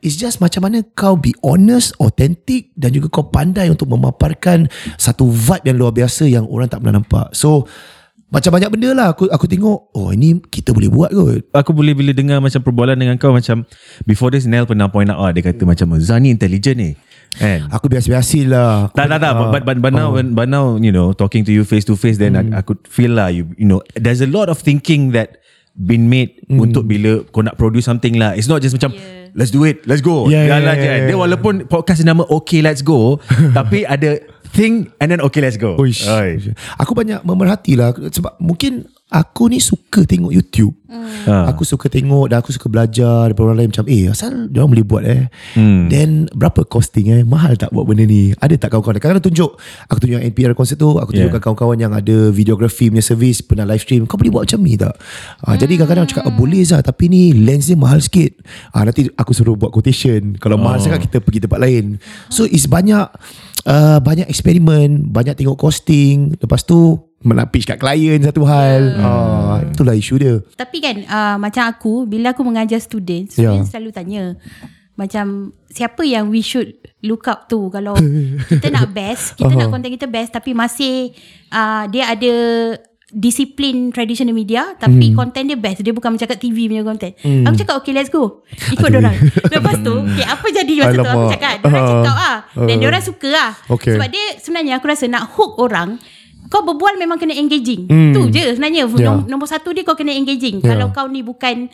It's 0.00 0.16
just 0.16 0.40
macam 0.40 0.68
mana 0.68 0.84
kau 0.96 1.18
be 1.18 1.34
honest, 1.44 1.92
authentic 2.00 2.72
dan 2.78 2.94
juga 2.94 3.12
kau 3.12 3.26
pandai 3.28 3.68
untuk 3.68 3.90
memaparkan 3.92 4.70
satu 4.96 5.28
vibe 5.28 5.64
yang 5.68 5.76
luar 5.76 5.92
biasa 5.92 6.24
yang 6.28 6.44
orang 6.48 6.68
tak 6.70 6.80
pernah 6.80 7.02
nampak. 7.02 7.34
So 7.36 7.68
macam 8.28 8.60
banyak 8.60 8.68
benda 8.68 8.92
lah 8.92 9.16
aku 9.16 9.24
aku 9.32 9.48
tengok 9.48 9.96
oh 9.96 10.12
ini 10.12 10.36
kita 10.52 10.76
boleh 10.76 10.92
buat 10.92 11.10
kot. 11.16 11.48
Aku 11.56 11.72
boleh 11.72 11.96
bila 11.96 12.12
dengar 12.12 12.44
macam 12.44 12.60
perbualan 12.60 13.00
dengan 13.00 13.16
kau 13.16 13.32
macam 13.32 13.64
before 14.04 14.28
this 14.28 14.44
Nel 14.44 14.68
pernah 14.68 14.92
point 14.92 15.08
out 15.08 15.16
ah, 15.16 15.32
dia 15.32 15.40
kata 15.40 15.64
macam 15.64 15.96
Zani 15.96 16.28
intelligent 16.28 16.76
ni. 16.76 16.92
Kan? 17.40 17.72
Aku 17.72 17.88
biasa-biasa 17.88 18.38
lah. 18.44 18.92
Aku 18.92 19.00
Tak 19.00 19.06
tak 19.08 19.18
tak 19.24 19.32
ah, 19.32 19.48
but, 19.48 19.64
but, 19.64 19.76
but 19.80 19.92
now 19.96 20.12
when, 20.12 20.36
but 20.36 20.44
now 20.44 20.76
you 20.76 20.92
know 20.92 21.16
talking 21.16 21.40
to 21.44 21.52
you 21.52 21.64
face 21.64 21.88
to 21.88 21.96
face 21.96 22.20
then 22.20 22.36
I, 22.36 22.60
I 22.60 22.62
could 22.64 22.84
feel 22.84 23.16
lah 23.16 23.32
you 23.32 23.48
you 23.56 23.64
know 23.64 23.80
there's 23.96 24.20
a 24.20 24.28
lot 24.28 24.52
of 24.52 24.60
thinking 24.60 25.16
that 25.16 25.40
been 25.78 26.10
made 26.10 26.42
untuk 26.50 26.82
bila 26.82 27.22
kau 27.30 27.38
nak 27.40 27.54
produce 27.54 27.86
something 27.86 28.18
lah 28.18 28.34
it's 28.34 28.50
not 28.50 28.58
just 28.58 28.74
macam 28.74 28.90
Yeah. 28.90 29.30
let's 29.36 29.52
do 29.52 29.62
it 29.62 29.84
let's 29.86 30.00
go 30.00 30.26
Yeah, 30.26 30.42
yeah, 30.42 30.58
Jalan 30.58 30.64
yeah, 30.64 30.74
je. 30.74 30.86
yeah, 30.88 30.98
dia 31.04 31.12
yeah. 31.14 31.20
walaupun 31.20 31.54
podcast 31.68 32.02
nama 32.02 32.26
okay 32.26 32.58
let's 32.64 32.82
go 32.82 33.22
tapi 33.58 33.86
ada 33.86 34.18
think 34.50 34.90
and 34.98 35.12
then 35.12 35.20
okay 35.20 35.38
let's 35.38 35.60
go 35.60 35.76
Uish. 35.76 36.02
Oi. 36.08 36.50
Aku 36.80 36.96
banyak 36.96 37.20
memerhati 37.22 37.76
lah 37.76 37.92
sebab 37.94 38.40
mungkin 38.40 38.88
aku 39.08 39.48
ni 39.48 39.58
suka 39.58 40.04
tengok 40.04 40.32
YouTube. 40.32 40.76
Ah. 41.28 41.52
Aku 41.52 41.68
suka 41.68 41.88
tengok 41.92 42.32
dan 42.32 42.40
aku 42.40 42.52
suka 42.52 42.68
belajar 42.72 43.28
daripada 43.28 43.52
orang 43.52 43.58
lain 43.60 43.70
macam 43.72 43.84
eh 43.88 44.08
asal 44.08 44.48
dia 44.48 44.64
orang 44.64 44.72
boleh 44.72 44.86
buat 44.88 45.02
eh. 45.04 45.22
Hmm. 45.52 45.88
Then 45.92 46.28
berapa 46.32 46.64
costing 46.64 47.12
eh? 47.12 47.20
Mahal 47.24 47.60
tak 47.60 47.72
buat 47.76 47.84
benda 47.84 48.08
ni? 48.08 48.32
Ada 48.36 48.56
tak 48.56 48.72
kawan-kawan? 48.72 48.96
Kadang-kadang 48.96 49.24
tunjuk 49.28 49.50
aku 49.88 49.98
tunjuk 50.00 50.20
NPR 50.20 50.52
konsert 50.56 50.80
tu, 50.80 50.96
aku 50.96 51.12
Yeah. 51.12 51.28
tunjukkan 51.28 51.40
kawan-kawan 51.40 51.78
yang 51.80 51.92
ada 51.92 52.32
videography 52.32 52.88
punya 52.92 53.04
service 53.04 53.40
pernah 53.44 53.64
live 53.68 53.84
stream. 53.84 54.04
Kau 54.08 54.16
boleh 54.20 54.32
buat 54.32 54.44
macam 54.48 54.60
ni 54.64 54.76
tak? 54.76 54.94
Ah, 55.44 55.56
Jadi 55.56 55.76
kadang-kadang 55.76 56.04
aku 56.04 56.12
cakap 56.16 56.24
oh, 56.28 56.36
boleh 56.36 56.60
Zah 56.64 56.80
tapi 56.84 57.08
ni 57.08 57.32
lens 57.32 57.68
dia 57.68 57.76
mahal 57.76 58.00
sikit. 58.00 58.32
Ah, 58.72 58.84
nanti 58.84 59.08
aku 59.12 59.32
suruh 59.32 59.56
buat 59.56 59.72
quotation. 59.72 60.36
Kalau 60.40 60.56
mahal 60.60 60.80
sangat 60.80 61.08
kita 61.08 61.20
pergi 61.20 61.44
tempat 61.44 61.60
lain. 61.60 61.96
So 62.32 62.44
it's 62.44 62.68
banyak 62.68 63.08
uh, 63.68 63.98
banyak 64.00 64.26
eksperimen, 64.26 65.12
banyak 65.12 65.36
tengok 65.36 65.60
costing. 65.60 66.32
Lepas 66.40 66.64
tu 66.64 66.96
nak 67.20 67.52
pitch 67.52 67.68
kat 67.68 67.76
klien 67.76 68.18
satu 68.24 68.46
hal. 68.48 68.82
Ah, 68.98 69.60
itulah 69.62 69.92
isu 69.92 70.14
dia. 70.16 70.34
Tapi 70.56 70.78
kan 70.80 70.96
uh, 71.04 71.36
macam 71.36 71.68
aku 71.68 72.08
bila 72.08 72.32
aku 72.32 72.42
mengajar 72.42 72.80
student, 72.80 73.28
Ya. 73.36 73.52
student 73.52 73.68
selalu 73.68 73.90
tanya 73.92 74.24
macam 74.98 75.54
siapa 75.70 76.02
yang 76.02 76.26
we 76.26 76.42
should 76.42 76.74
look 77.06 77.30
up 77.30 77.46
to 77.46 77.70
kalau 77.70 77.94
kita 78.50 78.66
nak 78.74 78.90
best, 78.90 79.38
kita 79.38 79.54
nak 79.54 79.70
content 79.70 79.94
kita 79.94 80.10
best 80.10 80.34
tapi 80.34 80.50
masih 80.50 81.14
uh, 81.54 81.86
dia 81.86 82.10
ada 82.10 82.34
disiplin 83.10 83.88
traditional 83.88 84.32
media 84.32 84.76
tapi 84.76 85.16
content 85.16 85.40
dia 85.42 85.56
best 85.56 85.80
dia 85.80 85.90
bukan 85.90 86.12
macam 86.12 86.26
kat 86.26 86.36
TV 86.36 86.68
punya 86.68 86.82
content 86.82 87.16
aku 87.16 87.56
cakap 87.56 87.74
okay 87.76 87.92
let's 87.92 88.08
go 88.08 88.44
ikut 88.68 88.90
orang 88.92 89.16
lepas 89.48 89.80
tu 89.80 89.94
okay, 89.98 90.24
apa 90.24 90.46
jadi 90.46 90.72
masa 90.78 90.92
tu 90.92 91.00
aku 91.00 91.08
Alamak. 91.08 91.32
cakap 91.32 91.54
diorang 91.58 91.80
Ah. 91.80 91.88
cakap 91.94 92.16
ah 92.18 92.36
dan 92.62 92.76
diorang 92.76 93.00
suka 93.00 93.28
lah 93.28 93.50
Okay. 93.66 93.96
sebab 93.96 94.08
dia 94.08 94.26
sebenarnya 94.36 94.72
aku 94.76 94.86
rasa 94.86 95.04
nak 95.06 95.24
hook 95.30 95.56
orang 95.56 95.96
kau 96.46 96.60
berbual 96.62 96.96
memang 96.96 97.16
kena 97.16 97.32
engaging 97.32 97.84
Hmm. 97.86 98.12
tu 98.12 98.28
je 98.28 98.44
sebenarnya 98.50 98.84
Ya. 98.86 99.06
Nom- 99.06 99.24
nombor 99.26 99.44
satu 99.46 99.72
dia 99.72 99.82
kau 99.82 99.92
kena 99.94 100.12
engaging 100.12 100.60
Ya. 100.60 100.72
kalau 100.72 100.92
kau 100.92 101.04
ni 101.04 101.20
bukan 101.22 101.72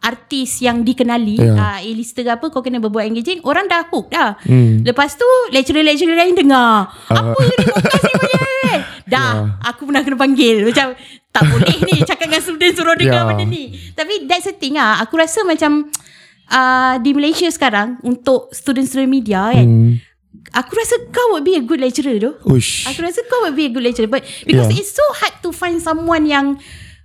artis 0.00 0.58
yang 0.58 0.82
dikenali 0.82 1.38
Ya. 1.38 1.54
uh, 1.54 1.78
A-lister 1.80 2.26
apa 2.26 2.46
kau 2.48 2.58
kena 2.58 2.78
berbual 2.78 3.02
engaging 3.04 3.38
orang 3.42 3.66
dah 3.66 3.86
hook 3.86 4.10
dah 4.10 4.34
Hmm. 4.40 4.82
lepas 4.82 5.14
tu 5.14 5.22
lecturer-lecturer 5.50 6.10
lain 6.12 6.34
dengar 6.34 6.90
apa 7.08 7.38
ni 7.40 7.66
podcast 7.68 8.02
ni 8.04 8.12
punya 8.12 8.40
eh? 8.68 8.78
Dah 9.12 9.30
Ya. 9.36 9.60
aku 9.62 9.84
pernah 9.84 10.00
kena 10.00 10.16
panggil 10.16 10.64
macam 10.64 10.96
tak 11.28 11.42
boleh 11.46 11.76
ni 11.84 12.00
cakap 12.08 12.26
dengan 12.26 12.40
student 12.40 12.72
suruh 12.72 12.96
dengar 12.96 13.22
Ya. 13.22 13.28
benda 13.28 13.44
ni 13.44 13.64
tapi 13.92 14.24
that's 14.24 14.44
the 14.44 14.54
thing 14.54 14.74
ah 14.76 14.96
aku 14.98 15.14
rasa 15.14 15.44
macam 15.44 15.92
uh, 16.48 16.96
di 16.98 17.12
Malaysia 17.12 17.48
sekarang 17.48 18.00
untuk 18.02 18.48
student-student 18.50 19.08
media 19.08 19.52
kan 19.52 19.68
Hmm. 19.68 19.92
Aku 20.52 20.76
rasa 20.76 20.96
kau 21.08 21.32
would 21.32 21.44
be 21.44 21.56
a 21.56 21.62
good 21.62 21.80
lecturer 21.80 22.16
tu. 22.18 22.28
Aku 22.84 23.00
rasa 23.00 23.24
kau 23.24 23.40
would 23.40 23.56
be 23.56 23.68
a 23.68 23.72
good 23.72 23.80
lecturer 23.80 24.04
but 24.06 24.20
because 24.44 24.68
Yeah. 24.68 24.74
yeah. 24.74 24.80
it's 24.80 24.92
so 24.92 25.04
hard 25.16 25.32
to 25.40 25.48
find 25.48 25.76
someone 25.78 26.24
yang 26.24 26.60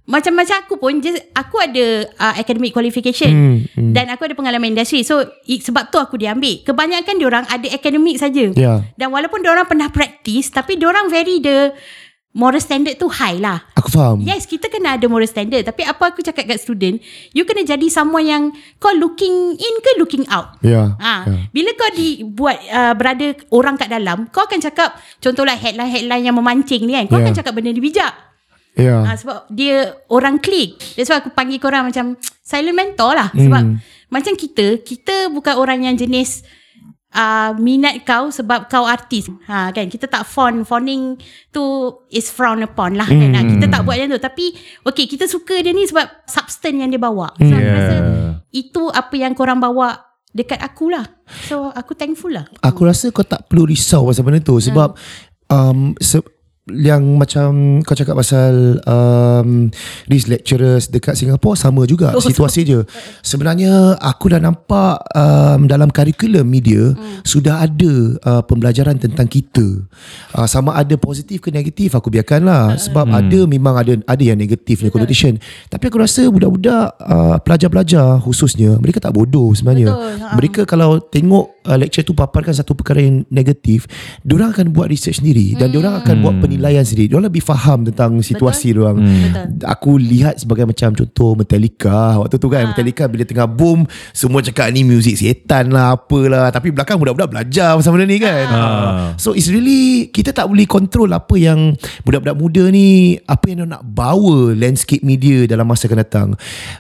macam-macam 0.07 0.55
aku 0.63 0.79
pun 0.79 0.97
just, 0.97 1.19
aku 1.35 1.59
ada 1.59 2.07
uh, 2.15 2.33
academic 2.33 2.71
qualification 2.71 3.27
Hmm, 3.27 3.57
hmm. 3.67 3.91
dan 3.91 4.07
aku 4.07 4.23
ada 4.23 4.33
pengalaman 4.33 4.71
industri 4.71 5.03
so 5.03 5.19
it, 5.43 5.59
sebab 5.61 5.91
tu 5.91 5.99
aku 5.99 6.15
diambil 6.15 6.63
kebanyakan 6.63 7.19
diorang 7.19 7.43
ada 7.45 7.67
academic 7.67 8.15
saja 8.15 8.55
Ya. 8.55 8.87
dan 8.95 9.11
walaupun 9.11 9.43
diorang 9.43 9.67
pernah 9.67 9.91
practice 9.91 10.47
tapi 10.47 10.79
diorang 10.79 11.11
very 11.11 11.37
the 11.37 11.75
moral 12.31 12.61
standard 12.61 12.95
tu 12.95 13.09
high 13.09 13.35
lah 13.35 13.65
Aku 13.73 13.89
faham. 13.89 14.19
Yes, 14.21 14.43
kita 14.43 14.67
kena 14.67 14.99
ada 14.99 15.05
moral 15.07 15.25
standard. 15.25 15.63
Tapi 15.63 15.81
apa 15.81 16.11
aku 16.11 16.19
cakap 16.19 16.43
kat 16.43 16.59
student, 16.59 16.99
you 17.31 17.47
kena 17.47 17.63
jadi 17.63 17.87
someone 17.87 18.27
yang 18.27 18.43
kau 18.77 18.91
looking 18.91 19.55
in 19.55 19.75
ke 19.79 19.95
looking 19.95 20.27
out. 20.27 20.59
Ya. 20.59 20.91
Ha, 20.99 21.23
ya. 21.23 21.47
bila 21.49 21.71
kau 21.73 21.87
dibuat 21.95 22.57
uh, 22.67 22.93
berada 22.93 23.31
orang 23.47 23.79
kat 23.79 23.87
dalam, 23.87 24.27
kau 24.27 24.43
akan 24.43 24.59
cakap 24.59 24.91
contohlah 25.17 25.55
headline-headline 25.55 26.25
yang 26.25 26.35
memancing 26.35 26.83
ni 26.83 26.93
kan. 26.93 27.05
Kau 27.07 27.15
Yeah. 27.17 27.31
akan 27.31 27.35
cakap 27.37 27.53
benda 27.55 27.71
ni 27.71 27.79
bijak. 27.79 28.11
Ya. 28.77 29.01
Ha, 29.01 29.17
sebab 29.17 29.49
dia 29.49 29.77
orang 30.07 30.37
klik. 30.37 30.77
That's 30.93 31.09
why 31.09 31.17
aku 31.17 31.33
panggil 31.33 31.57
korang 31.57 31.89
macam 31.89 32.13
silent 32.45 32.77
mentor 32.77 33.11
lah. 33.13 33.29
Sebab 33.33 33.61
Hmm. 33.65 33.77
macam 34.07 34.33
kita, 34.33 34.79
kita 34.79 35.27
bukan 35.27 35.57
orang 35.57 35.83
yang 35.83 35.97
jenis 35.97 36.45
uh, 37.09 37.57
minat 37.57 38.03
kau 38.03 38.29
sebab 38.29 38.67
kau 38.67 38.85
artis. 38.85 39.27
Ha 39.45 39.71
kan 39.71 39.87
kita 39.87 40.05
tak 40.05 40.23
fawn 40.23 40.61
fawning 40.61 41.17
tu 41.49 41.63
is 42.07 42.27
frown 42.27 42.61
upon 42.61 42.93
lah 42.93 43.07
kan. 43.07 43.29
Ha, 43.33 43.41
Hmm. 43.41 43.51
kita 43.57 43.65
tak 43.67 43.81
buat 43.81 43.97
macam 43.97 44.13
tu 44.13 44.21
tapi 44.21 44.45
okay 44.83 45.05
kita 45.05 45.25
suka 45.25 45.57
dia 45.57 45.71
ni 45.71 45.83
sebab 45.83 46.05
substance 46.23 46.77
yang 46.77 46.87
dia 46.87 47.01
bawa. 47.01 47.33
So 47.35 47.49
aku 47.49 47.57
Yeah. 47.57 47.75
rasa 47.75 47.95
itu 48.49 48.83
apa 48.87 49.15
yang 49.15 49.33
korang 49.33 49.57
bawa 49.57 49.97
dekat 50.29 50.61
aku 50.61 50.93
lah. 50.93 51.03
So 51.49 51.73
aku 51.73 51.97
thankful 51.97 52.29
lah. 52.29 52.45
Aku 52.61 52.85
rasa 52.85 53.09
kau 53.09 53.25
tak 53.25 53.49
perlu 53.49 53.65
risau 53.65 54.05
pasal 54.05 54.21
benda 54.21 54.39
tu 54.39 54.55
sebab 54.61 54.93
um, 55.49 55.97
se- 55.97 56.23
yang 56.67 57.15
macam 57.15 57.79
kau 57.79 57.95
cakap 57.95 58.19
pasal 58.19 58.83
um, 58.83 59.71
these 60.05 60.27
lecturers 60.27 60.91
dekat 60.91 61.15
Singapore 61.15 61.55
sama 61.55 61.87
juga 61.87 62.11
Oh, 62.11 62.19
situasi 62.19 62.67
je. 62.67 62.83
Sebenarnya 63.23 63.95
aku 64.03 64.27
dah 64.27 64.43
nampak 64.43 64.99
um, 65.15 65.63
dalam 65.65 65.87
kurikulum 65.87 66.43
media 66.43 66.91
Hmm. 66.91 67.23
sudah 67.23 67.63
ada 67.63 67.93
uh, 68.21 68.43
pembelajaran 68.43 68.99
tentang 68.99 69.25
kita. 69.31 69.85
Uh, 70.35 70.47
sama 70.49 70.75
ada 70.75 70.93
positif 70.99 71.39
ke 71.39 71.49
negatif 71.49 71.95
aku 71.95 72.11
biarkanlah 72.11 72.75
sebab 72.75 73.07
ada 73.07 73.39
memang 73.47 73.79
ada 73.79 73.93
ada 74.03 74.23
yang 74.23 74.35
negatifnya 74.35 74.91
connotation. 74.91 75.39
Tapi 75.71 75.83
aku 75.87 75.97
rasa 76.03 76.27
budak-budak 76.27 76.99
uh, 76.99 77.37
pelajar-pelajar 77.39 78.19
khususnya 78.19 78.75
mereka 78.77 78.99
tak 78.99 79.15
bodoh 79.15 79.55
sebenarnya. 79.55 79.93
Betul, 79.93 80.13
ha. 80.19 80.27
Mereka 80.35 80.61
kalau 80.67 80.99
tengok 80.99 81.63
uh, 81.63 81.77
lecture 81.79 82.03
tu 82.03 82.11
paparkan 82.11 82.51
satu 82.51 82.75
perkara 82.75 82.99
yang 82.99 83.23
negatif, 83.31 83.87
diorang 84.27 84.51
akan 84.51 84.75
buat 84.75 84.91
research 84.91 85.23
sendiri 85.23 85.55
dan 85.55 85.71
diorang 85.71 86.01
akan 86.03 86.15
buat 86.19 86.35
penilaian 86.37 86.56
penilaian 86.57 86.81
sendiri. 86.81 87.13
Diorang 87.13 87.29
lebih 87.29 87.45
faham 87.45 87.85
tentang 87.85 88.17
situasi 88.19 88.73
diorang. 88.73 88.97
Betul. 88.97 89.61
Aku 89.69 90.01
lihat 90.01 90.41
sebagai 90.41 90.65
macam 90.65 90.97
contoh 90.97 91.37
Metallica 91.37 92.17
waktu 92.17 92.41
tu 92.41 92.49
kan. 92.49 92.65
Ha. 92.65 92.69
Metallica 92.73 93.05
bila 93.05 93.23
tengah 93.23 93.45
boom 93.45 93.85
semua 94.09 94.41
cakap 94.41 94.73
ni 94.73 94.81
muzik 94.81 95.13
setan 95.13 95.69
lah 95.69 95.93
apalah 95.93 96.49
tapi 96.49 96.73
belakang 96.73 96.97
budak-budak 96.97 97.29
belajar 97.29 97.77
pasal 97.77 97.93
benda 97.93 98.09
ni 98.09 98.17
kan. 98.17 98.45
Ha. 98.49 98.61
So 99.21 99.37
it's 99.37 99.47
really 99.47 100.09
kita 100.09 100.33
tak 100.33 100.49
boleh 100.49 100.65
control 100.65 101.13
apa 101.13 101.37
yang 101.37 101.77
budak-budak 102.01 102.33
muda 102.33 102.63
ni 102.73 103.21
apa 103.29 103.45
yang 103.53 103.69
nak 103.69 103.85
bawa 103.85 104.57
landscape 104.57 105.05
media 105.05 105.45
dalam 105.45 105.69
masa 105.69 105.85
akan 105.85 105.99
datang. 106.01 106.27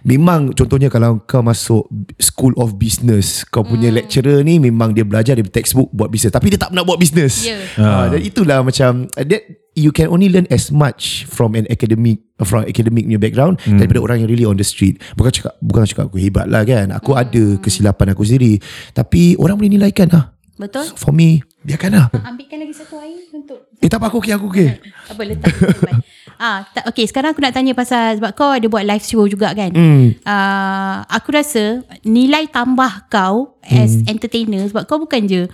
Memang 0.01 0.57
contohnya 0.57 0.89
kalau 0.89 1.21
kau 1.29 1.45
masuk 1.45 1.85
school 2.17 2.55
of 2.57 2.79
business, 2.81 3.45
kau 3.45 3.61
punya 3.61 3.93
Hmm. 3.93 3.99
lecturer 4.01 4.39
ni 4.41 4.57
memang 4.57 4.95
dia 4.95 5.05
belajar 5.05 5.37
dari 5.37 5.47
textbook 5.47 5.91
buat 5.93 6.07
bisnes 6.07 6.33
tapi 6.33 6.49
dia 6.49 6.59
tak 6.59 6.73
pernah 6.73 6.87
buat 6.87 6.97
bisnes. 6.97 7.45
Ya. 7.45 7.59
Ha, 7.77 8.09
dan 8.09 8.19
itulah 8.23 8.63
macam 8.63 9.05
that 9.13 9.43
you 9.77 9.93
can 9.93 10.09
only 10.09 10.25
learn 10.25 10.49
as 10.49 10.73
much 10.73 11.29
from 11.29 11.53
an 11.53 11.69
academic 11.69 12.17
from 12.41 12.65
academic 12.65 13.05
punya 13.05 13.21
background 13.21 13.61
hmm. 13.61 13.77
daripada 13.77 14.01
orang 14.01 14.17
yang 14.25 14.29
really 14.33 14.45
on 14.45 14.57
the 14.57 14.65
street. 14.65 14.97
Bukan 15.13 15.29
cakap 15.29 15.53
bukan 15.61 15.85
cakap 15.85 16.09
aku 16.09 16.17
hebat 16.17 16.49
lah 16.49 16.65
kan. 16.65 16.89
Aku 16.97 17.13
Hmm. 17.13 17.21
ada 17.21 17.43
kesilapan 17.61 18.17
aku 18.17 18.25
sendiri. 18.25 18.57
Tapi 18.91 19.37
orang 19.37 19.55
boleh 19.55 19.77
nilaikan 19.77 20.09
lah. 20.09 20.33
Betul? 20.57 20.89
For 20.97 21.13
me, 21.13 21.45
biarkan 21.61 21.93
lah. 21.93 22.09
Ambilkan 22.25 22.57
lagi 22.57 22.73
satu 22.73 22.97
air 22.97 23.29
untuk 23.29 23.69
Eh 23.77 23.85
tak 23.85 24.01
apa 24.01 24.09
aku 24.09 24.17
okey 24.17 24.33
aku 24.33 24.49
okey. 24.49 24.69
apa 25.05 25.21
letak 25.21 25.53
ah, 26.41 26.65
tak, 26.73 26.89
okay, 26.89 27.05
sekarang 27.05 27.37
aku 27.37 27.45
nak 27.45 27.53
tanya 27.53 27.77
pasal 27.77 28.17
sebab 28.17 28.33
kau 28.33 28.49
ada 28.49 28.65
buat 28.65 28.81
live 28.81 29.05
show 29.05 29.21
juga 29.29 29.53
kan. 29.53 29.69
Hmm. 29.69 30.17
Uh, 30.25 31.05
aku 31.05 31.29
rasa 31.29 31.85
nilai 32.01 32.49
tambah 32.49 33.05
kau 33.05 33.53
as 33.61 34.01
Hmm. 34.01 34.09
entertainer 34.09 34.65
sebab 34.65 34.89
kau 34.89 34.97
bukan 34.97 35.29
je 35.29 35.45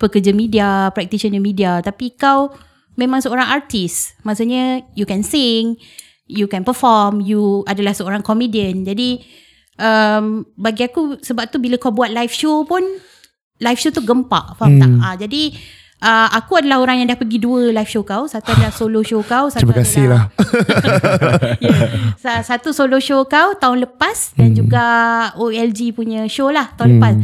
pekerja 0.00 0.32
media, 0.32 0.88
practitioner 0.92 1.40
media 1.40 1.84
tapi 1.84 2.16
kau 2.16 2.48
memang 2.96 3.20
seorang 3.22 3.46
artis. 3.46 4.16
Maksudnya 4.24 4.82
you 4.96 5.04
can 5.04 5.22
sing, 5.22 5.76
you 6.26 6.50
can 6.50 6.66
perform, 6.66 7.22
you 7.22 7.62
adalah 7.70 7.94
seorang 7.94 8.24
comedian. 8.24 8.82
Jadi 8.82 9.22
um, 9.80 10.42
bagi 10.56 10.88
aku 10.88 11.20
sebab 11.22 11.48
tu 11.52 11.62
bila 11.62 11.76
kau 11.78 11.94
buat 11.94 12.10
live 12.10 12.32
show 12.32 12.64
pun 12.66 12.82
live 13.60 13.80
show 13.80 13.92
tu 13.92 14.04
gempak 14.04 14.56
faham 14.58 14.76
hmm. 14.76 14.80
tak? 14.82 14.92
Ah 15.00 15.14
jadi 15.16 15.42
uh, 16.02 16.28
aku 16.36 16.60
adalah 16.60 16.82
orang 16.82 17.00
yang 17.00 17.08
dah 17.08 17.18
pergi 17.20 17.38
dua 17.40 17.72
live 17.72 17.88
show 17.88 18.04
kau, 18.04 18.28
satu 18.28 18.52
adalah 18.52 18.72
solo 18.72 19.00
show 19.04 19.22
kau, 19.24 19.48
satu 19.48 19.64
Terima 19.64 19.76
kasih 19.80 20.02
adalah 20.08 20.12
lah. 20.12 20.24
yeah. 21.64 21.88
Sa- 22.20 22.44
Satu 22.44 22.72
solo 22.76 23.00
show 23.00 23.24
kau 23.24 23.56
tahun 23.56 23.84
lepas 23.86 24.36
dan 24.36 24.52
juga 24.52 24.84
OLG 25.36 25.96
punya 25.96 26.28
show 26.28 26.52
lah 26.52 26.72
tahun 26.76 26.98
lepas. 26.98 27.14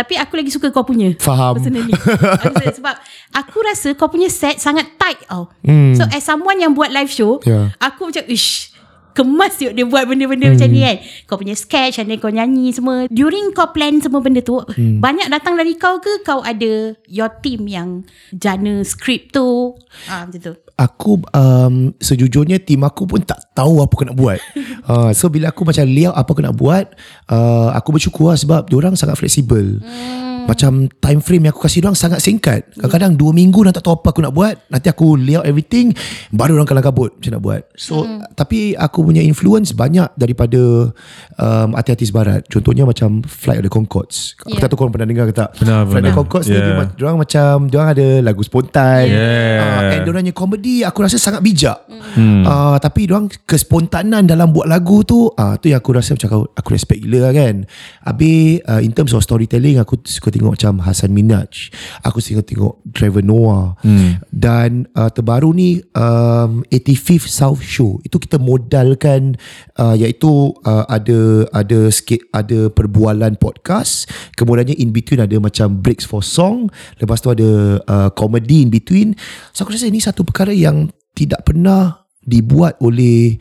Tapi 0.00 0.16
aku 0.16 0.32
lagi 0.40 0.48
suka 0.48 0.72
kau 0.72 0.80
punya. 0.80 1.12
Faham. 1.20 1.60
Personally. 1.60 1.92
Aku 2.48 2.72
sebab 2.80 2.96
aku 3.36 3.56
rasa 3.60 3.92
kau 3.92 4.08
punya 4.08 4.32
set 4.32 4.56
sangat 4.56 4.96
tight 4.96 5.20
tau. 5.28 5.52
Hmm. 5.60 5.92
So 5.92 6.08
as 6.08 6.24
someone 6.24 6.56
yang 6.56 6.72
buat 6.72 6.88
live 6.88 7.12
show, 7.12 7.36
Yeah. 7.44 7.76
aku 7.76 8.08
macam 8.08 8.24
ish 8.32 8.72
kemas 9.10 9.58
yuk 9.58 9.74
dia 9.74 9.84
buat 9.84 10.06
benda-benda 10.06 10.48
hmm. 10.48 10.54
macam 10.56 10.68
ni 10.70 10.80
kan. 10.80 10.96
Kau 11.28 11.36
punya 11.36 11.52
sketch 11.58 12.00
and 12.00 12.08
then 12.08 12.16
kau 12.16 12.32
nyanyi 12.32 12.72
semua. 12.72 13.04
During 13.10 13.52
kau 13.52 13.68
plan 13.74 14.00
semua 14.00 14.24
benda 14.24 14.40
tu, 14.40 14.56
hmm. 14.56 15.02
banyak 15.02 15.28
datang 15.28 15.60
dari 15.60 15.76
kau 15.76 16.00
ke 16.00 16.24
kau 16.24 16.40
ada 16.40 16.96
your 17.10 17.28
team 17.44 17.68
yang 17.68 18.06
jana 18.32 18.80
skrip 18.86 19.34
tu? 19.34 19.76
Ah 20.08 20.24
macam 20.24 20.40
tu. 20.40 20.54
Aku 20.80 21.20
um, 21.36 21.92
sejujurnya 22.00 22.56
tim 22.56 22.80
aku 22.80 23.04
pun 23.04 23.20
tak 23.20 23.52
tahu 23.52 23.84
apa 23.84 23.92
aku 23.92 24.04
nak 24.08 24.16
buat. 24.16 24.40
uh, 24.88 25.12
so 25.18 25.28
bila 25.28 25.52
aku 25.52 25.68
macam 25.68 25.84
layout 25.84 26.16
apa 26.16 26.30
aku 26.32 26.40
nak 26.40 26.56
buat, 26.56 26.88
uh, 27.30 27.70
aku 27.72 27.96
bersyukur 27.96 28.34
lah 28.34 28.38
sebab 28.38 28.66
diorang 28.68 28.98
sangat 28.98 29.16
fleksibel. 29.16 29.78
Hmm. 29.80 30.28
Macam 30.40 30.88
time 30.88 31.20
frame 31.22 31.46
yang 31.46 31.52
aku 31.54 31.62
kasih 31.62 31.84
diorang 31.84 31.94
sangat 31.94 32.18
singkat. 32.18 32.66
Kadang-kadang 32.74 33.14
dua 33.14 33.30
minggu 33.30 33.62
dah 33.70 33.70
tak 33.70 33.86
tahu 33.86 34.02
apa 34.02 34.10
aku 34.10 34.20
nak 34.24 34.34
buat. 34.34 34.58
Nanti 34.66 34.90
aku 34.90 35.14
layout 35.14 35.46
everything, 35.46 35.94
baru 36.34 36.58
orang 36.58 36.66
kalang 36.66 36.82
kabut 36.90 37.14
macam 37.14 37.38
nak 37.38 37.42
buat. 37.44 37.62
So 37.78 38.02
hmm. 38.02 38.34
tapi 38.34 38.74
aku 38.74 39.04
punya 39.06 39.22
influence 39.22 39.70
banyak 39.70 40.10
daripada 40.18 40.90
um, 41.38 41.68
artis-artis 41.78 42.10
barat. 42.10 42.42
Contohnya 42.50 42.82
macam 42.82 43.22
Flight 43.22 43.62
of 43.62 43.64
the 43.68 43.72
Conchords. 43.72 44.34
Aku 44.42 44.58
Yeah. 44.58 44.66
tak 44.66 44.74
tahu 44.74 44.78
korang 44.82 44.92
pernah 44.96 45.06
dengar 45.06 45.30
ke 45.30 45.34
tak. 45.36 45.54
Pernah, 45.54 45.86
Flight 45.86 45.86
of 45.86 45.94
the 45.94 46.00
pernah. 46.02 46.18
Conchords 46.18 46.46
ni 46.50 46.56
Yeah. 46.56 46.66
dia, 46.66 46.88
diorang 46.98 47.18
macam 47.20 47.52
diorang 47.70 47.88
ada 47.94 48.06
lagu 48.24 48.42
spontan. 48.42 49.04
Yeah. 49.06 49.60
Ah, 49.60 49.92
and 49.94 50.02
diorang 50.02 50.24
punya 50.26 50.34
komedi 50.34 50.74
aku 50.82 50.98
rasa 51.06 51.20
sangat 51.20 51.46
bijak. 51.46 51.78
Hmm. 52.16 52.42
Uh, 52.42 52.76
tapi 52.82 53.06
diorang 53.06 53.30
kespontanan 53.46 54.26
dalam 54.26 54.50
buat 54.50 54.66
lagu 54.66 55.06
tu 55.06 55.30
uh, 55.30 55.54
tu 55.62 55.70
yang 55.70 55.78
aku 55.78 55.94
rasa 55.94 56.18
macam 56.18 56.26
aku, 56.26 56.40
aku 56.58 56.68
respect 56.74 57.06
gila 57.06 57.19
lah 57.20 57.32
kan. 57.36 57.68
Habis 58.02 58.64
uh, 58.64 58.80
in 58.80 58.96
terms 58.96 59.12
of 59.12 59.20
storytelling 59.20 59.76
aku 59.76 60.00
suka 60.08 60.32
tengok 60.32 60.56
macam 60.56 60.80
Hasan 60.80 61.12
Minaj. 61.12 61.68
Aku 62.02 62.18
suka 62.18 62.40
tengok 62.40 62.80
Trevor 62.96 63.22
Noah. 63.22 63.76
Hmm. 63.84 64.18
Dan 64.32 64.88
uh, 64.96 65.12
terbaru 65.12 65.52
ni 65.52 65.84
um, 65.92 66.64
85th 66.72 67.28
South 67.28 67.62
Show. 67.62 68.00
Itu 68.02 68.16
kita 68.16 68.40
modalkan 68.40 69.36
uh, 69.76 69.94
iaitu 69.94 70.56
uh, 70.64 70.84
ada 70.88 71.46
ada 71.52 71.92
sikit 71.92 72.24
ada 72.32 72.72
perbualan 72.72 73.36
podcast. 73.36 74.08
Kemudiannya 74.34 74.80
in 74.80 74.90
between 74.90 75.20
ada 75.20 75.36
macam 75.36 75.84
breaks 75.84 76.08
for 76.08 76.24
song. 76.24 76.72
Lepas 76.98 77.20
tu 77.20 77.28
ada 77.28 77.80
uh, 77.84 78.08
comedy 78.16 78.64
in 78.64 78.72
between. 78.72 79.12
So 79.52 79.68
aku 79.68 79.76
rasa 79.76 79.86
ini 79.86 80.00
satu 80.00 80.24
perkara 80.24 80.56
yang 80.56 80.88
tidak 81.12 81.44
pernah 81.44 82.00
dibuat 82.20 82.78
oleh 82.84 83.40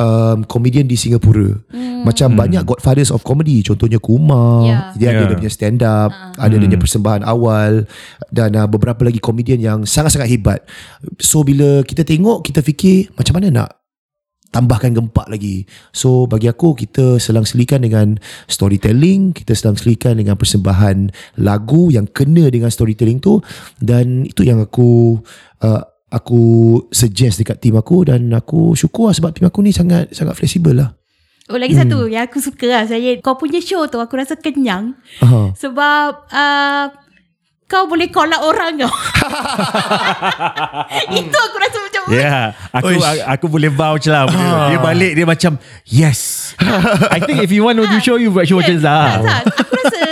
um, 0.00 0.42
komedian 0.48 0.88
di 0.88 0.96
Singapura. 0.96 1.52
Hmm. 1.68 2.02
Macam 2.08 2.32
banyak 2.32 2.64
godfathers 2.64 3.12
of 3.12 3.20
comedy. 3.20 3.60
Contohnya 3.60 4.00
Kumar. 4.00 4.64
Yeah. 4.64 4.82
Dia 4.96 5.06
ada 5.12 5.18
Yeah. 5.20 5.28
dia 5.28 5.36
punya 5.36 5.52
stand 5.52 5.80
up. 5.84 6.10
Ada 6.40 6.56
dia 6.56 6.66
punya 6.72 6.80
persembahan 6.80 7.22
awal. 7.28 7.84
Dan 8.32 8.56
uh, 8.56 8.64
beberapa 8.64 9.04
lagi 9.04 9.20
komedian 9.20 9.60
yang 9.60 9.78
sangat-sangat 9.84 10.32
hebat. 10.32 10.64
So 11.20 11.44
bila 11.44 11.84
kita 11.84 12.02
tengok, 12.02 12.40
kita 12.48 12.64
fikir 12.64 13.12
macam 13.14 13.36
mana 13.36 13.48
nak 13.52 13.70
tambahkan 14.50 14.98
gempak 14.98 15.30
lagi. 15.30 15.62
So 15.94 16.26
bagi 16.26 16.50
aku 16.50 16.74
kita 16.74 17.22
selang 17.22 17.46
selikan 17.46 17.86
dengan 17.86 18.18
storytelling, 18.50 19.30
kita 19.30 19.54
selang 19.54 19.78
selikan 19.78 20.18
dengan 20.18 20.34
persembahan 20.34 21.14
lagu 21.38 21.94
yang 21.94 22.10
kena 22.10 22.50
dengan 22.50 22.68
storytelling 22.68 23.22
tu 23.22 23.38
dan 23.78 24.26
itu 24.26 24.42
yang 24.42 24.58
aku 24.58 25.22
uh, 25.62 25.82
aku 26.10 26.42
suggest 26.90 27.38
dekat 27.38 27.62
tim 27.62 27.78
aku 27.78 28.10
dan 28.10 28.26
aku 28.34 28.74
syukur 28.74 29.10
lah 29.10 29.14
sebab 29.14 29.30
tim 29.30 29.46
aku 29.46 29.62
ni 29.62 29.70
sangat 29.70 30.10
sangat 30.10 30.34
fleksibel 30.34 30.74
lah. 30.74 30.90
Oh 31.50 31.58
lagi 31.58 31.74
hmm. 31.74 31.82
satu 31.82 32.06
yang 32.06 32.30
aku 32.30 32.38
suka 32.38 32.66
lah 32.66 32.82
saya 32.86 33.18
kau 33.18 33.34
punya 33.34 33.58
show 33.58 33.82
tu 33.90 33.98
aku 33.98 34.14
rasa 34.14 34.38
kenyang 34.38 34.94
Aha. 35.18 35.50
sebab 35.58 36.30
uh, 36.30 36.86
kau 37.70 37.86
boleh 37.86 38.10
call 38.10 38.34
out 38.34 38.42
orang 38.42 38.82
kau. 38.82 38.90
Itu 41.18 41.38
aku 41.38 41.56
rasa 41.58 41.78
macam 41.78 42.02
Ya, 42.10 42.18
yeah, 42.18 42.42
aku 42.74 42.98
Uish. 42.98 43.22
aku, 43.22 43.46
boleh 43.46 43.70
vouch 43.70 44.10
lah. 44.10 44.26
Dia, 44.26 44.74
dia 44.74 44.78
balik 44.82 45.14
dia 45.14 45.22
macam 45.22 45.54
yes. 45.86 46.50
I 47.14 47.22
think 47.22 47.38
if 47.38 47.54
you 47.54 47.62
want 47.62 47.78
to 47.78 47.86
do 47.86 48.02
show 48.02 48.18
you 48.18 48.34
buat 48.34 48.50
show 48.50 48.58
macam 48.58 48.82
tak, 48.82 48.82
Zah. 48.82 49.22
tak, 49.22 49.42
aku 49.62 49.72
rasa 49.78 50.02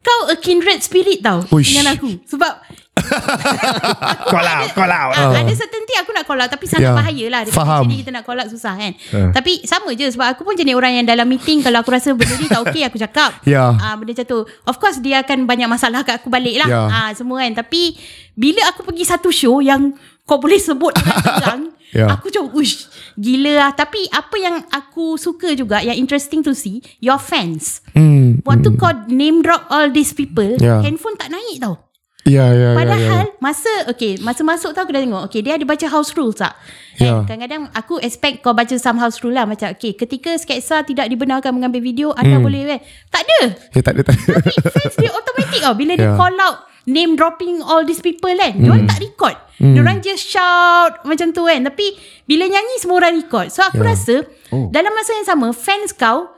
kau 0.00 0.32
a 0.32 0.40
kindred 0.40 0.80
spirit 0.80 1.20
tau 1.20 1.44
Uish. 1.52 1.76
dengan 1.76 1.92
aku 1.92 2.16
sebab 2.24 2.64
Call 4.28 4.46
out, 4.46 4.68
call 4.72 4.88
out. 4.88 5.12
Ah, 5.12 5.32
Ada 5.32 5.54
certain 5.54 5.82
thing 5.82 5.98
aku 5.98 6.10
nak 6.10 6.24
call 6.24 6.36
out 6.36 6.48
Tapi 6.48 6.64
sangat 6.64 6.84
Ya. 6.84 6.94
bahaya 6.94 7.24
lah 7.28 7.40
Dekat 7.42 7.56
Faham. 7.56 7.82
sini 7.84 7.94
kita 7.98 8.10
nak 8.10 8.22
call 8.22 8.38
out 8.38 8.48
susah 8.48 8.74
kan 8.74 8.92
Ah. 9.10 9.30
Tapi 9.32 9.64
sama 9.64 9.90
je 9.92 10.06
Sebab 10.08 10.26
aku 10.28 10.42
pun 10.42 10.54
jenis 10.54 10.72
orang 10.72 10.92
yang 10.94 11.06
dalam 11.06 11.24
meeting 11.24 11.60
Kalau 11.60 11.78
aku 11.78 11.90
rasa 11.90 12.12
benda 12.12 12.34
ni 12.34 12.46
tak 12.46 12.60
okay 12.60 12.82
Aku 12.84 12.96
cakap 12.96 13.40
Ya. 13.42 13.72
ah, 13.72 13.94
Benda 13.94 14.12
macam 14.12 14.26
tu 14.26 14.38
Of 14.64 14.76
course 14.76 14.98
dia 14.98 15.20
akan 15.20 15.44
banyak 15.44 15.66
masalah 15.66 16.02
Kat 16.02 16.18
aku 16.18 16.28
balik 16.28 16.56
lah 16.56 16.68
Ya. 16.68 16.80
ah, 16.84 17.10
Semua 17.12 17.40
kan 17.40 17.52
Tapi 17.56 17.96
Bila 18.32 18.62
aku 18.66 18.84
pergi 18.84 19.04
satu 19.04 19.28
show 19.28 19.58
Yang 19.58 19.96
kau 20.22 20.36
boleh 20.36 20.58
sebut 20.58 20.92
dengan 20.94 21.16
terang 21.34 21.62
Ya. 21.88 22.04
Aku 22.06 22.28
macam 22.28 22.52
Uish 22.52 22.84
Gila 23.16 23.48
lah 23.56 23.70
Tapi 23.72 24.12
apa 24.12 24.36
yang 24.36 24.60
aku 24.68 25.16
suka 25.16 25.56
juga 25.56 25.80
Yang 25.80 25.96
interesting 25.98 26.40
to 26.42 26.52
see 26.52 26.84
Your 26.98 27.16
fans 27.16 27.80
Hmm. 27.90 28.44
Waktu 28.44 28.76
kau 28.76 28.92
name 29.08 29.40
drop 29.40 29.64
all 29.66 29.88
these 29.88 30.12
people 30.12 30.52
Ya. 30.54 30.78
Handphone 30.78 31.16
tak 31.16 31.32
naik 31.32 31.58
tau 31.58 31.87
Ya 32.28 32.44
ya 32.46 32.68
ya. 32.68 32.70
Padahal 32.76 33.24
masa 33.38 33.72
okay 33.86 34.20
masa 34.20 34.42
masuk 34.42 34.70
tu 34.70 34.78
aku 34.78 34.92
dah 34.92 35.00
tengok 35.00 35.22
okay 35.24 35.40
dia 35.40 35.56
ada 35.56 35.64
baca 35.64 35.86
house 35.88 36.12
rule 36.12 36.30
tak? 36.30 36.52
Ya. 36.94 37.16
And 37.16 37.24
kadang-kadang 37.24 37.62
aku 37.72 37.96
expect 37.98 38.40
kau 38.40 38.52
baca 38.52 38.76
some 38.76 38.96
house 38.96 39.22
rule 39.22 39.32
lah 39.32 39.44
macam 39.44 39.70
okay 39.70 39.94
ketika 39.94 40.34
sketsa 40.34 40.82
tidak 40.82 41.08
dibenarkan 41.08 41.50
mengambil 41.50 41.80
video 41.80 42.12
anda 42.12 42.36
Hmm. 42.36 42.44
boleh 42.44 42.62
kan? 42.68 42.80
Tak 43.08 43.22
ada. 43.22 43.40
Ya 43.72 43.80
tak 43.80 43.92
ada 43.94 44.02
tak 44.04 44.14
ada. 44.14 44.34
Tapi 44.44 44.80
dia 44.98 45.10
automatic 45.10 45.58
tau 45.58 45.74
bila 45.74 45.92
dia 45.94 46.04
Ya. 46.04 46.14
call 46.14 46.36
out 46.36 46.56
name 46.84 47.14
dropping 47.14 47.60
all 47.60 47.80
these 47.82 48.00
people 48.00 48.28
kan. 48.30 48.52
Dia 48.54 48.68
orang 48.68 48.84
tak 48.86 48.98
record. 48.98 49.36
Dia 49.58 49.80
orang 49.80 49.98
just 49.98 50.24
shout 50.24 51.00
macam 51.02 51.30
tu 51.30 51.42
kan. 51.42 51.60
Tapi 51.62 51.86
bila 52.24 52.44
nyanyi 52.44 52.74
semua 52.76 52.96
orang 52.98 53.16
record. 53.16 53.48
So 53.48 53.60
aku 53.60 53.80
Ya. 53.80 53.88
rasa 53.88 54.14
Oh. 54.48 54.68
dalam 54.68 54.92
masa 54.92 55.12
yang 55.14 55.26
sama 55.26 55.48
fans 55.50 55.92
kau 55.92 56.32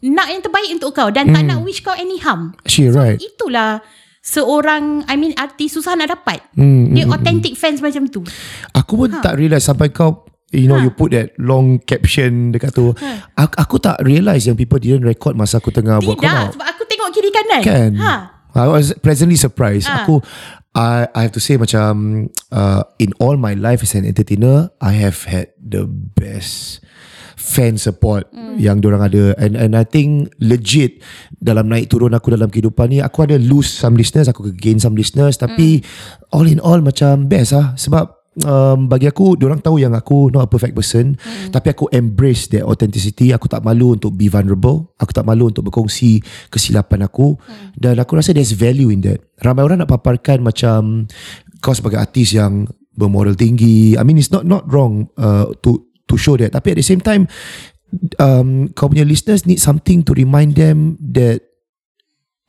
nak 0.00 0.26
yang 0.26 0.40
terbaik 0.40 0.70
untuk 0.72 0.90
kau 0.92 1.08
dan 1.08 1.28
tak 1.28 1.44
nak 1.44 1.60
wish 1.60 1.80
kau 1.80 1.92
any 1.92 2.16
harm. 2.18 2.56
She 2.64 2.88
right. 2.88 3.20
Itulah 3.20 3.84
seorang 4.30 5.02
I 5.10 5.18
mean 5.18 5.34
artis 5.34 5.74
susah 5.74 5.98
nak 5.98 6.14
dapat. 6.14 6.38
Hmm, 6.54 6.94
Dia 6.94 7.10
authentic 7.10 7.58
fans 7.58 7.82
macam 7.82 8.06
tu. 8.06 8.22
Aku 8.70 8.94
pun 8.94 9.10
ha. 9.10 9.18
tak 9.18 9.34
realise 9.34 9.66
sampai 9.66 9.90
kau 9.90 10.30
You 10.50 10.66
know 10.66 10.82
ha. 10.82 10.82
you 10.82 10.90
put 10.90 11.14
that 11.14 11.30
long 11.38 11.78
caption 11.78 12.50
dekat 12.50 12.74
tu. 12.74 12.90
Ha. 12.98 13.38
Aku, 13.38 13.54
aku 13.54 13.76
tak 13.78 14.02
realise 14.02 14.50
yang 14.50 14.58
people 14.58 14.82
didn't 14.82 15.06
record 15.06 15.38
masa 15.38 15.62
aku 15.62 15.70
tengah 15.70 16.02
buat 16.02 16.18
call 16.18 16.26
Tidak 16.26 16.58
sebab 16.58 16.66
aku 16.66 16.82
tengok 16.90 17.08
kiri 17.14 17.30
kanan. 17.30 17.62
Kan? 17.62 17.90
Ha. 17.94 18.14
I 18.58 18.66
was 18.66 18.90
pleasantly 18.98 19.38
surprised. 19.38 19.86
Ha. 19.86 20.02
Aku 20.02 20.18
I 20.74 21.06
I 21.14 21.20
have 21.26 21.34
to 21.38 21.42
say 21.42 21.54
macam 21.54 22.26
uh, 22.50 22.82
in 22.98 23.14
all 23.22 23.38
my 23.38 23.54
life 23.54 23.86
as 23.86 23.94
an 23.94 24.02
entertainer, 24.02 24.74
I 24.82 24.98
have 24.98 25.22
had 25.30 25.54
the 25.54 25.86
best 25.86 26.82
fan 27.40 27.80
support 27.80 28.28
mm. 28.36 28.60
yang 28.60 28.84
orang 28.84 29.08
ada 29.08 29.32
and 29.40 29.56
and 29.56 29.72
I 29.72 29.88
think 29.88 30.28
legit 30.44 31.00
dalam 31.40 31.72
naik 31.72 31.88
turun 31.88 32.12
aku 32.12 32.36
dalam 32.36 32.52
kehidupan 32.52 32.92
ni 32.92 33.00
aku 33.00 33.24
ada 33.24 33.40
lose 33.40 33.72
some 33.72 33.96
listeners 33.96 34.28
aku 34.28 34.52
gain 34.52 34.76
some 34.76 34.92
listeners 34.92 35.40
tapi 35.40 35.80
mm. 35.80 36.36
all 36.36 36.44
in 36.44 36.60
all 36.60 36.84
macam 36.84 37.32
best 37.32 37.56
ah 37.56 37.72
sebab 37.80 38.12
um, 38.44 38.92
bagi 38.92 39.08
aku 39.08 39.40
orang 39.40 39.64
tahu 39.64 39.80
yang 39.80 39.96
aku 39.96 40.28
not 40.28 40.44
a 40.46 40.50
perfect 40.52 40.76
person 40.76 41.16
mm. 41.16 41.48
tapi 41.48 41.72
aku 41.72 41.88
embrace 41.96 42.52
that 42.52 42.62
authenticity 42.68 43.32
aku 43.32 43.48
tak 43.48 43.64
malu 43.64 43.96
untuk 43.96 44.12
be 44.12 44.28
vulnerable 44.28 44.92
aku 45.00 45.16
tak 45.16 45.24
malu 45.24 45.48
untuk 45.48 45.72
berkongsi 45.72 46.20
kesilapan 46.52 47.08
aku 47.08 47.40
mm. 47.40 47.80
dan 47.80 47.96
aku 47.96 48.20
rasa 48.20 48.36
there's 48.36 48.52
value 48.52 48.92
in 48.92 49.00
that 49.00 49.24
ramai 49.40 49.64
orang 49.64 49.80
nak 49.80 49.88
paparkan 49.88 50.44
macam 50.44 51.08
kau 51.64 51.72
sebagai 51.72 51.96
artis 51.96 52.36
yang 52.36 52.68
bermoral 52.94 53.32
tinggi 53.32 53.96
I 53.96 54.04
mean 54.04 54.20
it's 54.20 54.28
not 54.28 54.44
not 54.44 54.68
wrong 54.68 55.08
uh, 55.16 55.56
to 55.64 55.89
to 56.10 56.18
show 56.18 56.34
that 56.34 56.50
tapi 56.50 56.74
at 56.74 56.78
the 56.78 56.86
same 56.86 56.98
time 56.98 57.30
um, 58.18 58.70
kau 58.74 58.90
punya 58.90 59.06
listeners 59.06 59.46
need 59.46 59.62
something 59.62 60.02
to 60.02 60.10
remind 60.14 60.58
them 60.58 60.98
that 60.98 61.42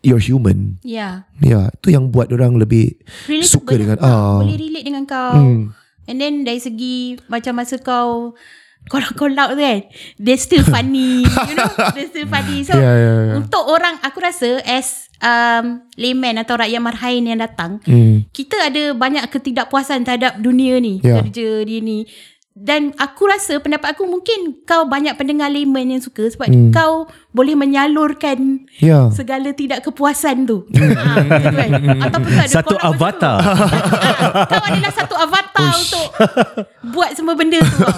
you're 0.01 0.22
human 0.22 0.82
Yeah. 0.82 1.30
yeah, 1.39 1.70
tu 1.82 1.93
yang 1.93 2.09
buat 2.09 2.34
orang 2.34 2.57
lebih 2.57 2.97
Relatable 3.30 3.45
suka 3.45 3.74
dengan 3.78 3.97
ah 4.01 4.41
Boleh 4.41 4.57
relate 4.57 4.86
dengan 4.86 5.05
kau. 5.05 5.38
Hmm. 5.38 5.78
And 6.09 6.18
then 6.18 6.41
dari 6.41 6.57
segi 6.57 7.22
macam 7.30 7.62
masa 7.62 7.78
kau 7.78 8.34
kolak-kolak 8.89 9.53
tu 9.53 9.62
kan 9.62 9.80
They 10.18 10.38
still 10.41 10.66
funny 10.66 11.22
You 11.49 11.53
know 11.53 11.70
They 11.93 12.09
still 12.09 12.26
funny 12.26 12.66
So 12.66 12.74
Yeah, 12.74 12.95
yeah, 12.97 13.18
yeah. 13.30 13.36
Untuk 13.38 13.62
orang 13.70 14.01
Aku 14.01 14.18
rasa 14.18 14.57
As 14.66 15.05
um, 15.22 15.86
Layman 15.93 16.41
atau 16.41 16.57
rakyat 16.57 16.82
marhain 16.82 17.22
yang 17.22 17.38
datang 17.38 17.78
Hmm. 17.86 18.26
Kita 18.34 18.57
ada 18.74 18.97
banyak 18.97 19.22
ketidakpuasan 19.30 20.01
Terhadap 20.01 20.41
dunia 20.41 20.82
ni 20.82 20.97
Yeah. 21.05 21.22
Kerja 21.22 21.62
dia 21.62 21.78
ni 21.78 22.09
dan 22.52 22.91
aku 22.95 23.26
rasa 23.26 23.58
pendapat 23.58 23.95
aku 23.95 24.04
mungkin 24.04 24.60
kau 24.64 24.84
banyak 24.84 25.16
pendengar 25.16 25.47
layman 25.47 25.88
yang 25.88 26.04
suka 26.04 26.28
sebab 26.28 26.52
Hmm. 26.52 26.68
kau 26.70 26.93
boleh 27.32 27.56
menyalurkan 27.56 28.68
ya 28.76 29.08
segala 29.10 29.56
tidak 29.56 29.80
kepuasan 29.82 30.43
tu. 30.43 30.68
ha, 30.68 31.16
gitu 31.32 31.47
kan? 31.49 31.70
Ataupun 32.02 32.28
kau 32.28 32.43
ada 32.43 32.52
Satu 32.52 32.76
avatar. 32.76 33.38
Ah, 33.39 34.45
kau 34.45 34.64
adalah 34.68 34.91
satu 34.91 35.16
avatar 35.16 35.72
untuk 35.72 36.08
buat 36.91 37.16
semua 37.16 37.34
benda 37.34 37.56
tu. 37.58 37.72
tau. 37.72 37.95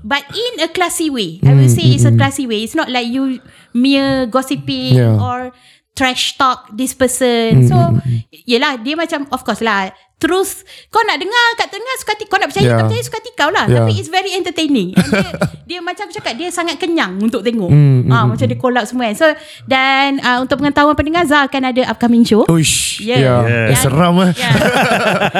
But 0.00 0.30
in 0.30 0.62
a 0.62 0.70
classy 0.70 1.10
way. 1.10 1.42
I 1.42 1.52
will 1.52 1.66
say 1.68 1.90
it's 1.90 2.06
a 2.06 2.14
classy 2.14 2.46
way. 2.46 2.62
It's 2.62 2.78
not 2.78 2.86
like 2.86 3.10
you 3.10 3.42
mere 3.74 4.24
gossiping 4.24 4.94
Yeah. 4.94 5.18
or 5.18 5.50
trash 5.92 6.38
talk 6.38 6.70
this 6.70 6.94
person. 6.94 7.66
So, 7.66 7.98
yelah 8.30 8.78
dia 8.78 8.94
macam 8.94 9.26
of 9.28 9.42
course 9.42 9.58
lah 9.58 9.90
Truth 10.18 10.62
Kau 10.88 10.98
nak 11.00 11.16
dengar 11.16 11.46
kat 11.54 11.68
tengah 11.68 11.94
Suka 11.96 12.12
hati 12.12 12.24
Kau 12.24 12.36
nak 12.36 12.48
percaya 12.48 12.66
Yeah. 12.66 12.74
Tak 12.76 12.84
percaya 12.84 13.02
suka 13.02 13.16
hati 13.16 13.30
kau 13.32 13.48
lah 13.48 13.64
Yeah. 13.64 13.76
Tapi 13.80 13.92
it's 13.94 14.08
very 14.08 14.30
entertaining 14.30 14.90
And 14.92 15.06
dia, 15.08 15.30
dia 15.68 15.78
macam 15.80 16.04
aku 16.04 16.14
cakap 16.14 16.34
Dia 16.34 16.48
sangat 16.48 16.74
kenyang 16.76 17.16
Untuk 17.18 17.40
tengok 17.40 17.70
Mm, 17.70 18.08
ah, 18.08 18.26
Macam 18.26 18.42
dia 18.42 18.56
collab 18.56 18.82
semua 18.82 19.06
kan 19.06 19.16
So 19.16 19.28
Dan 19.64 20.18
uh, 20.18 20.42
untuk 20.42 20.58
pengetahuan 20.58 20.92
pendengar 20.92 21.22
Zah 21.22 21.44
akan 21.44 21.62
ada 21.68 21.82
upcoming 21.86 22.22
show 22.22 22.42
Uish 22.46 22.98
Yeah. 22.98 23.14
yeah. 23.16 23.38
Yeah. 23.40 23.66
yeah. 23.68 23.78
Seram 23.78 24.14
eh 24.20 24.32
Yeah. 24.34 24.52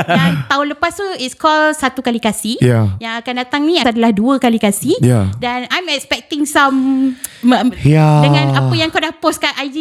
Yang 0.08 0.32
tahun 0.46 0.66
lepas 0.70 0.92
tu 0.94 1.06
Is 1.18 1.34
called 1.34 1.74
Satu 1.74 1.98
Kali 1.98 2.18
Kasih 2.18 2.56
Yeah. 2.58 2.94
Yang 2.96 3.14
akan 3.18 3.34
datang 3.36 3.60
ni 3.64 3.78
Adalah 3.78 4.10
dua 4.10 4.38
kali 4.38 4.56
kasih 4.56 4.94
Yeah. 5.00 5.34
Dan 5.36 5.66
I'm 5.68 5.90
expecting 5.90 6.46
some 6.46 7.12
m- 7.40 7.74
Yeah. 7.78 8.22
Dengan 8.22 8.54
apa 8.54 8.72
yang 8.72 8.88
kau 8.88 9.00
dah 9.00 9.10
post 9.12 9.38
kat 9.38 9.58
IG 9.58 9.76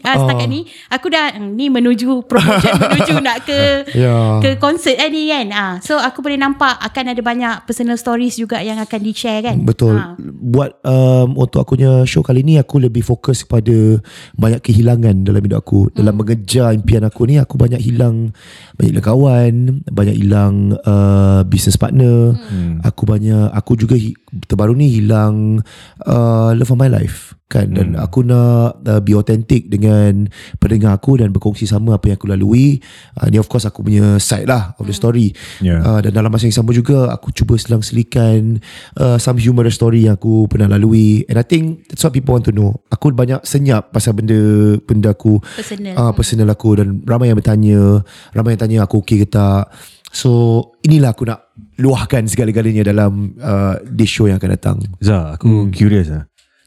uh, 0.00 0.16
Setakat 0.16 0.38
Oh. 0.38 0.52
ni 0.52 0.60
Aku 0.88 1.06
dah 1.08 1.34
"Hmm, 1.34 1.50
Ni 1.50 1.66
menuju 1.66 2.24
promotion 2.24 2.72
Menuju 2.94 3.14
nak 3.18 3.42
ke 3.42 3.90
Yeah. 3.90 4.35
Ke 4.42 4.58
konsert 4.58 4.98
eh, 4.98 5.08
ni 5.08 5.30
kan 5.30 5.46
ah, 5.54 5.72
So 5.78 5.96
aku 6.00 6.20
boleh 6.20 6.40
nampak 6.40 6.76
Akan 6.82 7.08
ada 7.08 7.22
banyak 7.22 7.64
Personal 7.64 7.94
stories 7.94 8.36
juga 8.36 8.58
Yang 8.58 8.88
akan 8.90 9.00
di 9.00 9.12
share 9.14 9.42
kan 9.46 9.56
Betul. 9.62 9.94
Ah. 9.94 10.18
Buat 10.18 10.82
um, 10.82 11.38
untuk 11.38 11.62
aku 11.62 11.76
punya 11.76 12.08
show 12.08 12.24
kali 12.24 12.40
ni 12.40 12.56
aku 12.56 12.80
lebih 12.80 13.04
fokus 13.04 13.44
kepada 13.44 14.00
banyak 14.32 14.64
kehilangan 14.64 15.28
dalam 15.28 15.44
hidup 15.44 15.60
aku. 15.60 15.92
Dalam 15.92 16.16
Hmm. 16.16 16.24
mengejar 16.24 16.72
impian 16.72 17.04
aku 17.04 17.28
ni 17.28 17.36
aku 17.36 17.60
banyak 17.60 17.78
hilang 17.84 18.32
banyak 18.80 18.90
hilang 18.96 19.06
kawan, 19.06 19.54
banyak 19.84 20.16
hilang 20.16 20.54
uh, 20.88 21.44
business 21.44 21.76
partner. 21.76 22.32
Hmm. 22.32 22.80
Aku 22.80 23.04
banyak 23.04 23.52
aku 23.52 23.76
juga 23.76 24.00
hi, 24.00 24.16
terbaru 24.46 24.74
ni 24.74 24.90
hilang 24.90 25.62
uh, 26.04 26.50
love 26.52 26.72
of 26.72 26.78
my 26.78 26.90
life 26.90 27.36
kan 27.46 27.70
dan 27.70 27.94
aku 27.94 28.26
nak 28.26 28.82
uh, 28.82 28.98
be 28.98 29.14
authentic 29.14 29.70
dengan 29.70 30.26
pendengar 30.58 30.98
aku 30.98 31.22
dan 31.22 31.30
berkongsi 31.30 31.62
sama 31.62 31.94
apa 31.94 32.10
yang 32.10 32.18
aku 32.18 32.26
lalui. 32.26 32.82
Uh, 33.14 33.30
ni 33.30 33.38
of 33.38 33.46
course 33.46 33.62
aku 33.62 33.86
punya 33.86 34.18
side 34.18 34.50
lah 34.50 34.74
of 34.82 34.90
the 34.90 34.94
story. 34.94 35.30
Yeah. 35.62 35.78
Uh, 35.78 36.02
dan 36.02 36.18
dalam 36.18 36.34
masa 36.34 36.50
yang 36.50 36.58
sama 36.58 36.74
juga 36.74 37.06
aku 37.14 37.30
cuba 37.30 37.54
selang-selikan 37.54 38.58
uh, 38.98 39.14
some 39.22 39.38
humorous 39.38 39.78
story 39.78 40.10
yang 40.10 40.18
aku 40.18 40.50
pernah 40.50 40.74
lalui 40.74 41.22
and 41.30 41.38
I 41.38 41.46
think 41.46 41.86
that's 41.86 42.02
what 42.02 42.10
people 42.10 42.34
want 42.34 42.50
to 42.50 42.54
know. 42.54 42.82
Aku 42.90 43.14
banyak 43.14 43.46
senyap 43.46 43.94
pasal 43.94 44.18
benda 44.18 44.34
benda 44.82 45.14
aku 45.14 45.38
Personal. 45.54 45.94
uh, 45.94 46.12
personal 46.18 46.50
aku 46.50 46.82
dan 46.82 47.06
ramai 47.06 47.30
yang 47.30 47.38
bertanya, 47.38 48.02
ramai 48.34 48.58
yang 48.58 48.62
tanya 48.66 48.78
aku 48.90 49.06
okey 49.06 49.22
ke 49.22 49.30
tak. 49.30 49.70
So 50.12 50.30
inilah 50.86 51.12
aku 51.12 51.28
nak 51.28 51.52
luahkan 51.76 52.24
segala-galanya 52.24 52.88
dalam 52.88 53.36
uh, 53.36 53.76
this 53.84 54.08
show 54.08 54.30
yang 54.30 54.40
akan 54.40 54.50
datang. 54.56 54.76
Zah, 55.02 55.36
aku 55.36 55.68
curious 55.74 56.08
lah. 56.08 56.24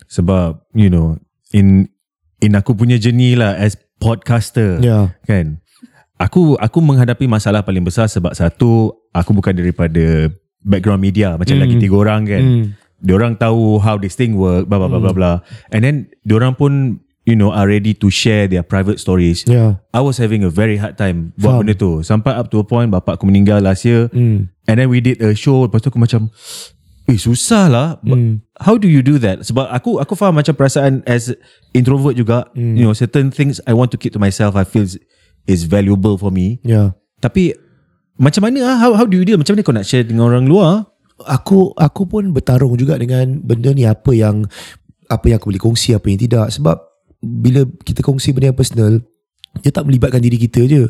Sebab, 0.09 0.65
you 0.73 0.89
know, 0.89 1.17
in 1.53 1.89
in 2.41 2.53
aku 2.53 2.73
punya 2.73 2.97
journey 2.97 3.33
lah 3.33 3.57
as 3.57 3.77
podcaster. 3.97 4.77
Ya. 4.81 5.13
Kan? 5.25 5.61
Aku 6.19 6.59
aku 6.59 6.83
menghadapi 6.83 7.25
masalah 7.25 7.63
paling 7.63 7.81
besar 7.85 8.11
sebab 8.11 8.35
satu, 8.35 8.91
aku 9.15 9.31
bukan 9.31 9.55
daripada 9.55 10.27
background 10.59 10.99
media 10.99 11.39
macam 11.39 11.55
lagi 11.55 11.79
tiga 11.79 11.95
orang 11.95 12.21
kan. 12.27 12.43
Hmm. 12.43 12.65
Diorang 12.99 13.39
tahu 13.39 13.79
how 13.79 13.95
this 13.95 14.19
thing 14.19 14.35
work, 14.35 14.67
blah 14.67 14.75
blah 14.75 14.91
blah 14.91 14.99
blah 14.99 15.15
blah. 15.15 15.37
And 15.71 15.87
then 15.87 15.95
diorang 16.27 16.59
pun 16.59 16.99
you 17.29 17.37
know 17.37 17.53
are 17.53 17.69
ready 17.69 17.93
to 17.93 18.09
share 18.09 18.49
their 18.49 18.65
private 18.65 18.97
stories. 18.97 19.45
Ya. 19.45 19.77
I 19.93 20.01
was 20.01 20.17
having 20.17 20.41
a 20.41 20.49
very 20.49 20.81
hard 20.81 20.97
time 20.97 21.37
buat 21.37 21.53
Faham. 21.53 21.59
benda 21.61 21.77
tu. 21.77 22.01
Sampai 22.01 22.33
up 22.33 22.49
to 22.49 22.57
a 22.57 22.65
point 22.65 22.89
bapak 22.89 23.21
aku 23.21 23.29
meninggal 23.29 23.61
last 23.61 23.85
year. 23.85 24.09
Hmm. 24.09 24.49
And 24.65 24.75
then 24.81 24.89
we 24.89 25.01
did 25.01 25.21
a 25.21 25.33
show 25.33 25.65
Lepas 25.65 25.81
tu 25.81 25.89
aku 25.89 25.97
macam 25.97 26.29
Eh 27.09 27.17
susah 27.17 27.65
lah 27.69 27.87
Hmm. 28.05 28.45
How 28.53 28.77
do 28.77 28.85
you 28.85 29.01
do 29.01 29.17
that 29.17 29.41
Sebab 29.41 29.65
aku 29.65 29.97
aku 29.97 30.13
faham 30.13 30.37
macam 30.37 30.53
perasaan 30.53 31.01
As 31.09 31.33
introvert 31.73 32.13
juga 32.13 32.45
Hmm. 32.53 32.77
You 32.77 32.85
know 32.85 32.93
certain 32.93 33.33
things 33.33 33.57
I 33.65 33.73
want 33.73 33.89
to 33.93 33.97
keep 33.97 34.13
to 34.13 34.21
myself 34.21 34.53
I 34.53 34.61
feel 34.61 34.85
is, 35.49 35.61
valuable 35.65 36.21
for 36.21 36.29
me 36.29 36.61
Ya. 36.61 36.93
Tapi 37.17 37.57
Macam 38.21 38.45
mana 38.45 38.61
ah? 38.61 38.77
How, 38.77 38.91
how 38.93 39.05
do 39.09 39.17
you 39.17 39.25
deal 39.25 39.41
Macam 39.41 39.57
mana 39.57 39.65
kau 39.65 39.73
nak 39.73 39.89
share 39.89 40.05
dengan 40.05 40.29
orang 40.29 40.45
luar 40.45 40.85
aku 41.19 41.75
aku 41.75 42.07
pun 42.07 42.31
bertarung 42.31 42.79
juga 42.79 42.95
dengan 42.95 43.43
benda 43.43 43.75
ni 43.75 43.83
apa 43.83 44.15
yang 44.15 44.47
apa 45.11 45.25
yang 45.27 45.35
aku 45.41 45.51
boleh 45.51 45.59
kongsi 45.59 45.91
apa 45.91 46.07
yang 46.07 46.15
tidak 46.21 46.47
sebab 46.47 46.79
bila 47.19 47.67
kita 47.83 47.99
kongsi 47.99 48.31
benda 48.31 48.51
yang 48.51 48.59
personal 48.59 49.03
dia 49.59 49.71
tak 49.73 49.89
melibatkan 49.89 50.21
diri 50.21 50.37
kita 50.37 50.63
je. 50.69 50.87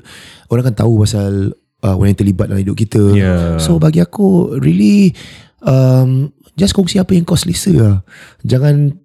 Orang 0.51 0.67
akan 0.67 0.75
tahu 0.75 0.93
pasal 1.01 1.55
uh, 1.81 1.95
orang 1.95 2.13
yang 2.13 2.19
terlibat 2.19 2.51
dalam 2.51 2.61
hidup 2.61 2.77
kita. 2.77 3.03
Yeah. 3.15 3.57
so 3.57 3.79
bagi 3.79 4.03
aku 4.03 4.59
really 4.59 5.15
um, 5.63 6.29
just 6.59 6.75
kongsi 6.75 6.99
apa 6.99 7.15
yang 7.15 7.23
kau 7.23 7.39
selesa 7.39 7.71
lah. 7.71 7.95
Jangan 8.43 8.99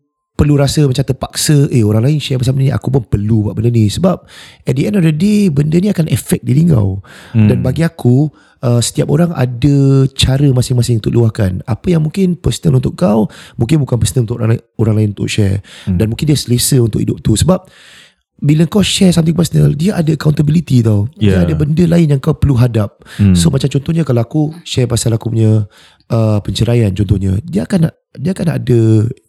perlu 0.45 0.61
rasa 0.61 0.84
macam 0.84 1.01
terpaksa 1.01 1.72
eh 1.72 1.80
orang 1.80 2.05
lain 2.05 2.20
share 2.20 2.36
pasal 2.36 2.53
benda 2.53 2.68
ni 2.68 2.74
aku 2.76 2.92
pun 2.92 3.01
perlu 3.09 3.49
buat 3.49 3.57
benda 3.57 3.72
ni. 3.72 3.88
Sebab 3.88 4.28
at 4.68 4.76
the 4.76 4.84
end 4.84 5.01
of 5.01 5.05
the 5.09 5.16
day 5.16 5.49
benda 5.49 5.80
ni 5.80 5.88
akan 5.88 6.05
efek 6.12 6.45
diri 6.45 6.68
kau. 6.68 7.01
Hmm. 7.32 7.49
dan 7.49 7.64
bagi 7.64 7.80
aku 7.80 8.28
uh, 8.61 8.84
setiap 8.84 9.09
orang 9.09 9.32
ada 9.32 10.05
cara 10.12 10.45
masing-masing 10.53 11.01
untuk 11.01 11.16
luahkan. 11.16 11.64
Apa 11.64 11.97
yang 11.97 12.05
mungkin 12.05 12.36
personal 12.36 12.76
untuk 12.76 13.01
kau 13.01 13.32
mungkin 13.57 13.80
bukan 13.80 13.97
personal 13.97 14.28
untuk 14.28 14.36
orang 14.45 14.61
lain, 14.61 14.62
orang 14.76 14.95
lain 15.01 15.09
untuk 15.16 15.32
share. 15.32 15.64
Hmm. 15.88 15.97
dan 15.97 16.12
mungkin 16.12 16.28
dia 16.28 16.36
selesa 16.36 16.76
untuk 16.76 17.01
hidup 17.01 17.24
tu. 17.24 17.32
Sebab 17.32 17.64
bila 18.43 18.66
kau 18.66 18.82
share 18.82 19.14
something 19.14 19.37
personal 19.37 19.70
dia 19.72 19.95
ada 19.95 20.11
accountability 20.14 20.82
tau 20.82 21.07
Yeah. 21.16 21.43
dia 21.43 21.49
ada 21.49 21.55
benda 21.55 21.85
lain 21.87 22.11
yang 22.11 22.20
kau 22.20 22.35
perlu 22.35 22.59
hadap 22.59 23.01
hmm. 23.16 23.32
so 23.39 23.49
macam 23.49 23.70
contohnya 23.70 24.03
kalau 24.03 24.20
aku 24.26 24.43
share 24.66 24.91
pasal 24.91 25.14
aku 25.14 25.30
punya 25.30 25.70
uh, 26.11 26.39
penceraian 26.43 26.91
contohnya 26.91 27.39
dia 27.47 27.62
akan 27.64 27.95
dia 28.14 28.30
akan 28.35 28.49
ada 28.59 28.80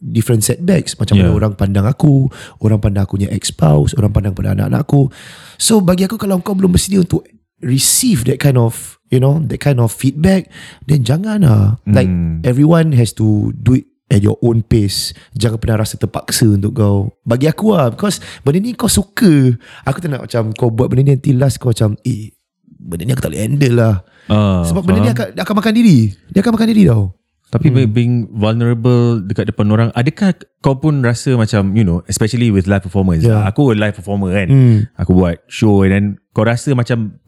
different 0.02 0.42
setbacks 0.42 0.98
macam 0.98 1.16
Yeah. 1.16 1.30
mana 1.30 1.38
orang 1.38 1.54
pandang 1.54 1.86
aku 1.86 2.28
orang 2.60 2.82
pandang 2.82 3.06
aku 3.06 3.22
punya 3.22 3.30
ex-spouse 3.30 3.94
orang 3.94 4.10
pandang 4.10 4.34
pada 4.34 4.52
anak-anak 4.52 4.82
aku 4.82 5.08
so 5.56 5.78
bagi 5.78 6.04
aku 6.04 6.18
kalau 6.18 6.42
kau 6.42 6.58
belum 6.58 6.74
bersedia 6.74 7.00
untuk 7.00 7.24
receive 7.64 8.28
that 8.28 8.36
kind 8.36 8.60
of 8.60 9.00
you 9.08 9.22
know 9.22 9.40
that 9.48 9.62
kind 9.62 9.80
of 9.80 9.88
feedback 9.94 10.50
then 10.90 11.06
jangan 11.06 11.46
lah 11.46 11.78
like 11.88 12.10
everyone 12.44 12.92
has 12.92 13.14
to 13.16 13.54
do 13.56 13.80
it 13.80 13.86
at 14.06 14.22
your 14.22 14.38
own 14.38 14.62
pace 14.62 15.10
jangan 15.34 15.58
pernah 15.58 15.82
rasa 15.82 15.98
terpaksa 15.98 16.46
untuk 16.46 16.72
kau 16.72 17.10
bagi 17.22 17.46
aku 17.46 17.74
lah 17.74 17.90
because 17.90 18.22
benda 18.40 18.62
ni 18.62 18.72
kau 18.72 18.86
suka 18.86 19.54
aku 19.82 19.98
tak 19.98 20.14
nak 20.14 20.22
macam 20.24 20.54
kau 20.54 20.70
buat 20.70 20.86
benda 20.86 21.02
ni 21.02 21.12
nanti 21.18 21.34
last 21.34 21.58
kau 21.58 21.74
macam 21.74 21.98
eh 22.02 22.30
benda 22.78 23.02
ni 23.02 23.10
aku 23.10 23.22
tak 23.22 23.30
boleh 23.34 23.42
handle 23.42 23.76
lah 23.76 23.96
Ah, 24.26 24.66
sebab 24.66 24.82
benda 24.82 25.06
ni 25.06 25.10
akan, 25.14 25.38
dia 25.38 25.42
akan 25.46 25.54
makan 25.54 25.70
diri 25.70 25.98
dia 26.34 26.42
akan 26.42 26.52
makan 26.58 26.66
diri 26.66 26.82
tau 26.90 27.14
Tapi 27.46 27.70
hmm. 27.70 27.94
being 27.94 28.14
vulnerable 28.26 29.22
Dekat 29.22 29.54
depan 29.54 29.70
orang 29.70 29.94
Adakah 29.94 30.34
kau 30.58 30.82
pun 30.82 30.98
rasa 30.98 31.38
macam 31.38 31.78
You 31.78 31.86
know 31.86 32.02
Especially 32.10 32.50
with 32.50 32.66
live 32.66 32.82
performance 32.82 33.22
Yeah. 33.22 33.46
Aku 33.46 33.70
live 33.70 33.94
performer 33.94 34.34
kan 34.34 34.50
Hmm. 34.50 34.78
Aku 34.98 35.14
buat 35.14 35.46
show 35.46 35.86
And 35.86 35.94
then 35.94 36.04
Kau 36.34 36.42
rasa 36.42 36.74
macam 36.74 37.22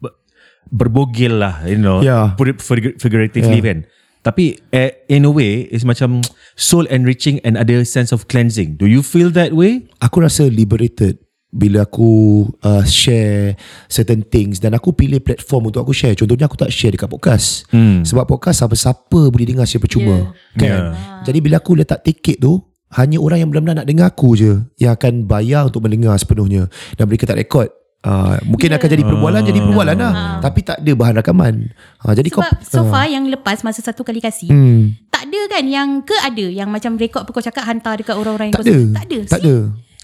berbogil 0.69 1.41
lah, 1.41 1.65
you 1.65 1.81
know. 1.81 2.01
Yeah. 2.01 2.37
Put 2.37 2.47
it 2.49 2.57
figur- 2.61 2.97
figuratively 2.97 3.59
Yeah. 3.59 3.65
kan. 3.65 3.77
Tapi 4.19 4.59
eh, 4.75 4.91
in 5.07 5.23
a 5.23 5.31
way, 5.31 5.71
it's 5.71 5.87
macam 5.87 6.19
soul 6.59 6.83
enriching 6.91 7.39
and 7.47 7.55
ada 7.55 7.83
sense 7.87 8.11
of 8.11 8.27
cleansing. 8.27 8.75
Do 8.75 8.85
you 8.85 8.99
feel 8.99 9.31
that 9.31 9.55
way? 9.55 9.87
Aku 10.03 10.19
rasa 10.19 10.51
liberated 10.51 11.23
bila 11.49 11.81
aku 11.81 12.45
uh, 12.61 12.85
share 12.85 13.57
certain 13.89 14.21
things 14.21 14.61
dan 14.61 14.77
aku 14.77 14.93
pilih 14.93 15.17
platform 15.17 15.73
untuk 15.73 15.81
aku 15.81 15.93
share. 15.97 16.13
Contohnya 16.13 16.45
aku 16.45 16.59
tak 16.59 16.69
share 16.69 16.93
dekat 16.93 17.09
podcast. 17.09 17.65
Hmm. 17.73 18.05
Sebab 18.05 18.29
podcast 18.29 18.61
siapa-siapa 18.61 19.33
boleh 19.33 19.47
dengar 19.49 19.65
secara 19.65 19.89
percuma. 19.89 20.15
Yeah. 20.53 20.61
Kan? 20.61 20.79
Jadi 21.25 21.39
bila 21.41 21.57
aku 21.57 21.73
letak 21.73 22.05
tiket 22.05 22.37
tu, 22.37 22.61
hanya 22.93 23.21
orang 23.21 23.45
yang 23.45 23.49
benar-benar 23.53 23.81
nak 23.81 23.89
dengar 23.89 24.07
aku 24.09 24.33
je 24.33 24.61
yang 24.81 24.97
akan 24.97 25.29
bayar 25.29 25.69
untuk 25.69 25.85
mendengar 25.85 26.17
sepenuhnya 26.17 26.69
dan 26.97 27.05
mereka 27.05 27.29
tak 27.29 27.37
rekod. 27.37 27.69
Uh, 27.99 28.39
mungkin 28.47 28.71
Yeah. 28.71 28.79
akan 28.79 28.89
jadi 28.89 29.03
perbualan 29.03 29.41
jadi 29.43 29.59
perbualan 29.59 29.97
lah 29.99 30.13
tapi 30.39 30.63
tak 30.63 30.79
ada 30.79 30.91
bahan 30.93 31.19
rakaman 31.19 31.67
uh, 31.99 32.15
jadi 32.15 32.31
Sebab 32.31 32.47
kau 32.47 32.63
so 32.63 32.87
far 32.87 33.03
yang 33.05 33.27
lepas 33.27 33.59
masa 33.59 33.83
satu 33.83 34.01
kali 34.01 34.19
kasih 34.19 34.47
hmm, 34.47 35.11
tak 35.11 35.27
ada 35.27 35.41
kan 35.51 35.67
yang 35.67 35.99
ke 35.99 36.15
ada 36.15 36.45
yang 36.49 36.71
macam 36.71 36.95
rekod 36.95 37.21
apa 37.21 37.29
kau 37.29 37.43
cakap 37.43 37.67
hantar 37.67 37.99
dekat 37.99 38.15
orang-orang 38.15 38.49
yang 38.49 38.55
tak 38.55 38.63
kau 38.63 38.71
ada 38.71 38.79
tak 38.89 39.03
ada 39.03 39.17
tak 39.27 39.29
See? 39.35 39.43
ada 39.43 39.55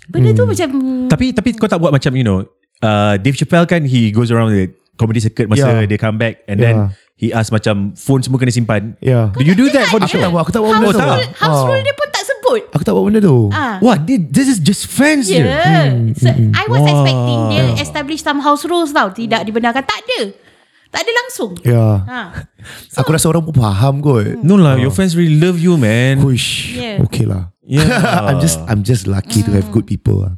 benda 0.05 0.29
tu 0.29 0.43
macam 0.43 0.69
Tapi 1.07 1.25
tapi 1.31 1.49
kau 1.55 1.65
tak 1.65 1.79
buat 1.79 1.89
macam 1.89 2.11
you 2.11 2.21
know, 2.21 2.43
uh, 2.81 3.15
Dave 3.15 3.33
Chappelle 3.33 3.63
kan 3.63 3.81
he 3.81 4.11
goes 4.11 4.27
around 4.27 4.51
the 4.51 4.67
comedy 4.95 5.17
circuit 5.17 5.47
masa 5.47 5.63
Yeah. 5.63 5.87
dia 5.87 5.95
come 5.97 6.19
back 6.19 6.43
and 6.45 6.59
Yeah. 6.59 6.65
then 6.65 6.75
he 7.15 7.31
ask 7.31 7.47
macam 7.47 7.95
phone 7.95 8.19
semua 8.19 8.35
kena 8.35 8.51
simpan. 8.51 8.99
ya 8.99 9.31
Do 9.31 9.39
you 9.39 9.55
do 9.55 9.71
that 9.71 9.87
for 9.87 9.97
the 9.97 10.05
aku 10.05 10.11
show? 10.11 10.21
tak 10.21 10.29
buat 10.29 10.41
aku 10.43 10.51
tak 10.51 10.61
buat 10.61 10.73
benda 10.73 10.87
tu 10.89 10.99
rule, 10.99 11.31
house 11.33 11.57
Ah. 11.57 11.67
rule 11.69 11.79
dia 11.79 11.95
pun 11.95 12.07
tak 12.11 12.23
sebut 12.45 12.61
aku 12.69 12.81
tak 12.81 12.93
buat 12.93 13.03
benda 13.03 13.19
tu 13.19 13.49
ah 13.49 13.81
What? 13.81 14.05
Thi- 14.05 14.21
This 14.21 14.45
is 14.47 14.61
just 14.61 14.85
fans 14.85 15.25
je. 15.25 15.41
Yeah. 15.41 16.13
So, 16.13 16.29
I 16.29 16.69
was 16.69 16.79
Wah. 16.79 16.91
expecting 16.93 17.39
dia 17.49 17.63
establish 17.77 18.21
some 18.21 18.37
house 18.39 18.61
rules 18.63 18.93
tau. 18.93 19.09
Tidak 19.09 19.41
dibenarkan. 19.43 19.81
Tak 19.81 19.99
ada. 19.99 20.19
Tak 20.87 21.01
ada 21.01 21.11
langsung. 21.11 21.51
ya 21.59 22.05
Ha. 22.05 22.21
aku 23.01 23.09
rasa 23.09 23.27
orang 23.27 23.43
pun 23.43 23.51
faham 23.51 23.99
kot 23.99 24.39
No 24.39 24.55
lah, 24.55 24.77
your 24.77 24.89
fans 24.89 25.11
really 25.11 25.35
love 25.35 25.57
you, 25.57 25.75
man. 25.75 26.21
Huish, 26.21 26.71
Yeah. 26.71 27.01
okay 27.01 27.25
lah 27.25 27.49
Yeah. 27.65 27.89
I'm 28.29 28.37
just 28.37 28.61
I'm 28.63 28.81
just 28.81 29.03
lucky 29.03 29.41
to 29.41 29.51
have 29.51 29.73
good 29.73 29.83
people 29.83 30.21
lah. 30.21 30.33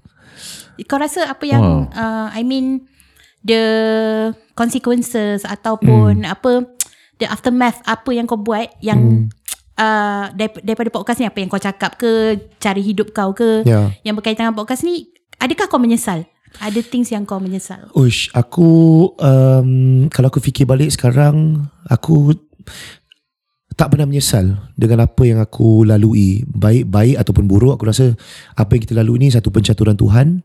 Kau 0.85 0.95
rasa 0.95 1.27
apa 1.27 1.43
yang 1.43 1.91
uh, 1.91 2.31
I 2.31 2.41
mean 2.41 2.87
the 3.43 3.63
consequences 4.53 5.43
ataupun 5.43 6.23
apa 6.23 6.65
the 7.17 7.25
aftermath 7.25 7.81
apa 7.83 8.09
yang 8.11 8.25
kau 8.25 8.37
buat 8.37 8.69
yang 8.79 9.29
uh, 9.77 10.33
darip- 10.33 10.61
daripada 10.61 10.89
podcast 10.89 11.21
ni 11.21 11.25
apa 11.25 11.37
yang 11.37 11.47
kau 11.47 11.61
cakap 11.61 11.95
ke 11.95 12.11
cara 12.57 12.77
hidup 12.77 13.13
kau 13.13 13.31
ke 13.31 13.63
Ya. 13.63 13.93
yang 14.01 14.13
berkaitan 14.13 14.49
dengan 14.49 14.57
podcast 14.57 14.81
ni 14.81 15.07
adakah 15.37 15.69
kau 15.69 15.79
menyesal? 15.79 16.25
Ada 16.57 16.79
things 16.81 17.11
yang 17.11 17.23
kau 17.23 17.37
menyesal? 17.37 17.91
Uish, 17.93 18.33
aku 18.33 18.67
um, 19.19 19.69
kalau 20.09 20.27
aku 20.27 20.39
fikir 20.39 20.65
balik 20.65 20.89
sekarang, 20.89 21.67
aku 21.85 22.33
tak 23.77 23.93
pernah 23.93 24.09
menyesal 24.09 24.57
dengan 24.73 25.05
apa 25.05 25.21
yang 25.21 25.37
aku 25.37 25.85
lalui. 25.85 26.41
Baik-baik 26.49 27.21
ataupun 27.21 27.45
buruk, 27.45 27.77
aku 27.77 27.85
rasa 27.85 28.17
apa 28.57 28.73
yang 28.73 28.81
kita 28.81 28.97
lalui 28.97 29.21
ni 29.21 29.29
satu 29.29 29.53
pencaturan 29.53 29.93
Tuhan. 29.93 30.41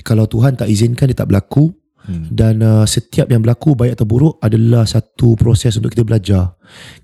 Kalau 0.00 0.24
Tuhan 0.24 0.56
tak 0.56 0.72
izinkan, 0.72 1.12
dia 1.12 1.18
tak 1.18 1.28
berlaku. 1.28 1.76
Hmm. 2.04 2.28
Dan 2.28 2.60
uh, 2.60 2.84
setiap 2.84 3.32
yang 3.32 3.40
berlaku 3.40 3.72
baik 3.72 3.96
atau 3.96 4.04
buruk 4.04 4.36
adalah 4.44 4.84
satu 4.84 5.40
proses 5.40 5.72
untuk 5.80 5.88
kita 5.96 6.04
belajar. 6.04 6.52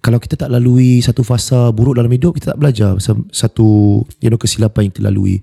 Kalau 0.05 0.21
kita 0.21 0.37
tak 0.37 0.53
lalui 0.53 1.01
satu 1.01 1.25
fasa 1.25 1.73
buruk 1.73 1.97
dalam 1.97 2.13
hidup, 2.13 2.37
kita 2.37 2.53
tak 2.53 2.61
belajar 2.61 3.01
Sa- 3.01 3.27
satu 3.33 4.01
you 4.21 4.29
know 4.29 4.37
kesilapan 4.37 4.89
yang 4.89 4.93
kita 4.93 5.05
lalui. 5.09 5.41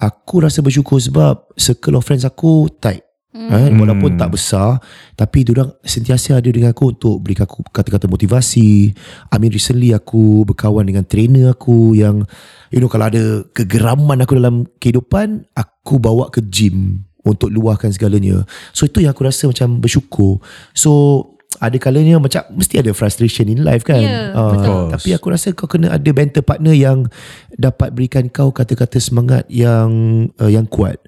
Aku 0.00 0.40
rasa 0.40 0.64
bersyukur 0.64 0.98
sebab 0.98 1.52
circle 1.54 2.00
of 2.00 2.04
friends 2.04 2.24
aku 2.24 2.72
tight. 2.80 3.04
Hmm. 3.34 3.50
Eh, 3.50 3.66
walaupun 3.74 4.14
tak 4.14 4.38
besar 4.38 4.78
tapi 5.18 5.42
diorang 5.42 5.74
sentiasa 5.82 6.38
ada 6.38 6.46
dengan 6.46 6.70
aku 6.70 6.94
untuk 6.94 7.18
beri 7.18 7.34
aku 7.34 7.66
kata-kata 7.66 8.06
motivasi. 8.06 8.94
I 9.28 9.36
mean 9.42 9.50
recently 9.50 9.90
aku 9.90 10.46
berkawan 10.46 10.86
dengan 10.86 11.02
trainer 11.02 11.50
aku 11.50 11.98
yang 11.98 12.22
you 12.70 12.78
know 12.78 12.86
kalau 12.86 13.10
ada 13.10 13.42
kegeraman 13.50 14.22
aku 14.22 14.38
dalam 14.38 14.70
kehidupan 14.78 15.50
aku 15.50 15.98
bawa 15.98 16.30
ke 16.30 16.46
gym 16.46 17.02
untuk 17.24 17.48
luahkan 17.48 17.88
segalanya. 17.88 18.44
So 18.70 18.84
itu 18.84 19.00
yang 19.00 19.12
aku 19.12 19.24
rasa 19.24 19.48
macam 19.48 19.80
bersyukur. 19.80 20.38
So 20.72 21.24
ada 21.56 21.78
kalanya 21.78 22.18
macam 22.18 22.42
mesti 22.50 22.82
ada 22.82 22.90
frustration 22.90 23.46
in 23.46 23.62
life 23.62 23.82
kan. 23.82 24.02
Ya, 24.02 24.34
Ah, 24.34 24.50
betul. 24.50 24.82
tapi 24.90 25.08
aku 25.14 25.26
rasa 25.30 25.54
kau 25.54 25.64
kena 25.64 25.88
ada 25.88 26.10
banter 26.10 26.42
partner 26.42 26.74
yang 26.74 27.06
dapat 27.54 27.94
berikan 27.94 28.26
kau 28.26 28.50
kata-kata 28.50 28.98
semangat 28.98 29.46
yang 29.46 29.88
uh, 30.36 30.50
yang 30.50 30.66
kuat. 30.66 30.98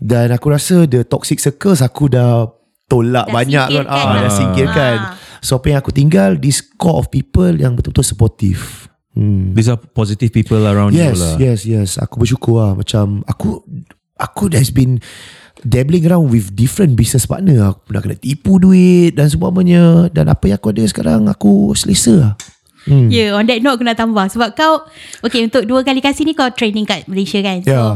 Dan 0.00 0.32
aku 0.32 0.48
rasa 0.48 0.88
the 0.88 1.04
toxic 1.04 1.38
circles 1.38 1.78
aku 1.78 2.08
dah 2.08 2.48
tolak 2.88 3.28
Dah 3.28 3.34
banyak 3.34 3.66
kan. 3.68 3.86
Ah, 3.86 4.16
lah. 4.16 4.22
dah 4.26 4.32
singkirkan. 4.32 4.96
Ah. 4.98 5.14
So 5.38 5.60
apa 5.60 5.70
yang 5.70 5.78
aku 5.78 5.92
tinggal 5.92 6.40
this 6.40 6.64
core 6.64 6.96
of 6.96 7.12
people 7.12 7.52
yang 7.52 7.76
betul-betul 7.76 8.06
supportive. 8.06 8.88
Hmm. 9.12 9.52
These 9.52 9.68
are 9.68 9.76
positive 9.76 10.32
people 10.32 10.64
around 10.64 10.96
Yes, 10.96 11.12
you 11.12 11.20
lah. 11.20 11.34
yes, 11.36 11.60
yes. 11.68 11.90
Aku 12.00 12.16
bersyukur 12.16 12.64
lah. 12.64 12.72
Macam 12.72 13.20
aku 13.28 13.60
aku 14.16 14.48
has 14.56 14.72
been 14.72 15.04
dabbling 15.62 16.04
around 16.06 16.30
with 16.30 16.52
different 16.54 16.94
business 16.98 17.26
partner. 17.26 17.72
Aku 17.72 17.80
pernah 17.88 18.02
kena 18.02 18.16
tipu 18.18 18.58
duit 18.58 19.14
dan 19.14 19.30
semuanya. 19.30 20.10
Dan 20.10 20.28
apa 20.28 20.50
yang 20.50 20.58
aku 20.58 20.74
ada 20.74 20.84
sekarang 20.86 21.26
aku 21.30 21.72
selesa 21.78 22.14
lah. 22.18 22.32
Hmm. 22.82 23.06
Ya, 23.06 23.30
yeah, 23.30 23.38
on 23.38 23.46
that 23.46 23.62
note 23.62 23.78
aku 23.78 23.86
nak 23.86 23.94
tambah 23.94 24.26
sebab 24.26 24.58
kau 24.58 24.82
okay 25.22 25.46
untuk 25.46 25.62
dua 25.70 25.86
kali 25.86 26.02
kasih 26.02 26.26
ni 26.26 26.34
kau 26.34 26.50
training 26.50 26.82
kat 26.82 27.06
Malaysia 27.06 27.38
kan. 27.38 27.62
So 27.62 27.70
Yeah. 27.70 27.94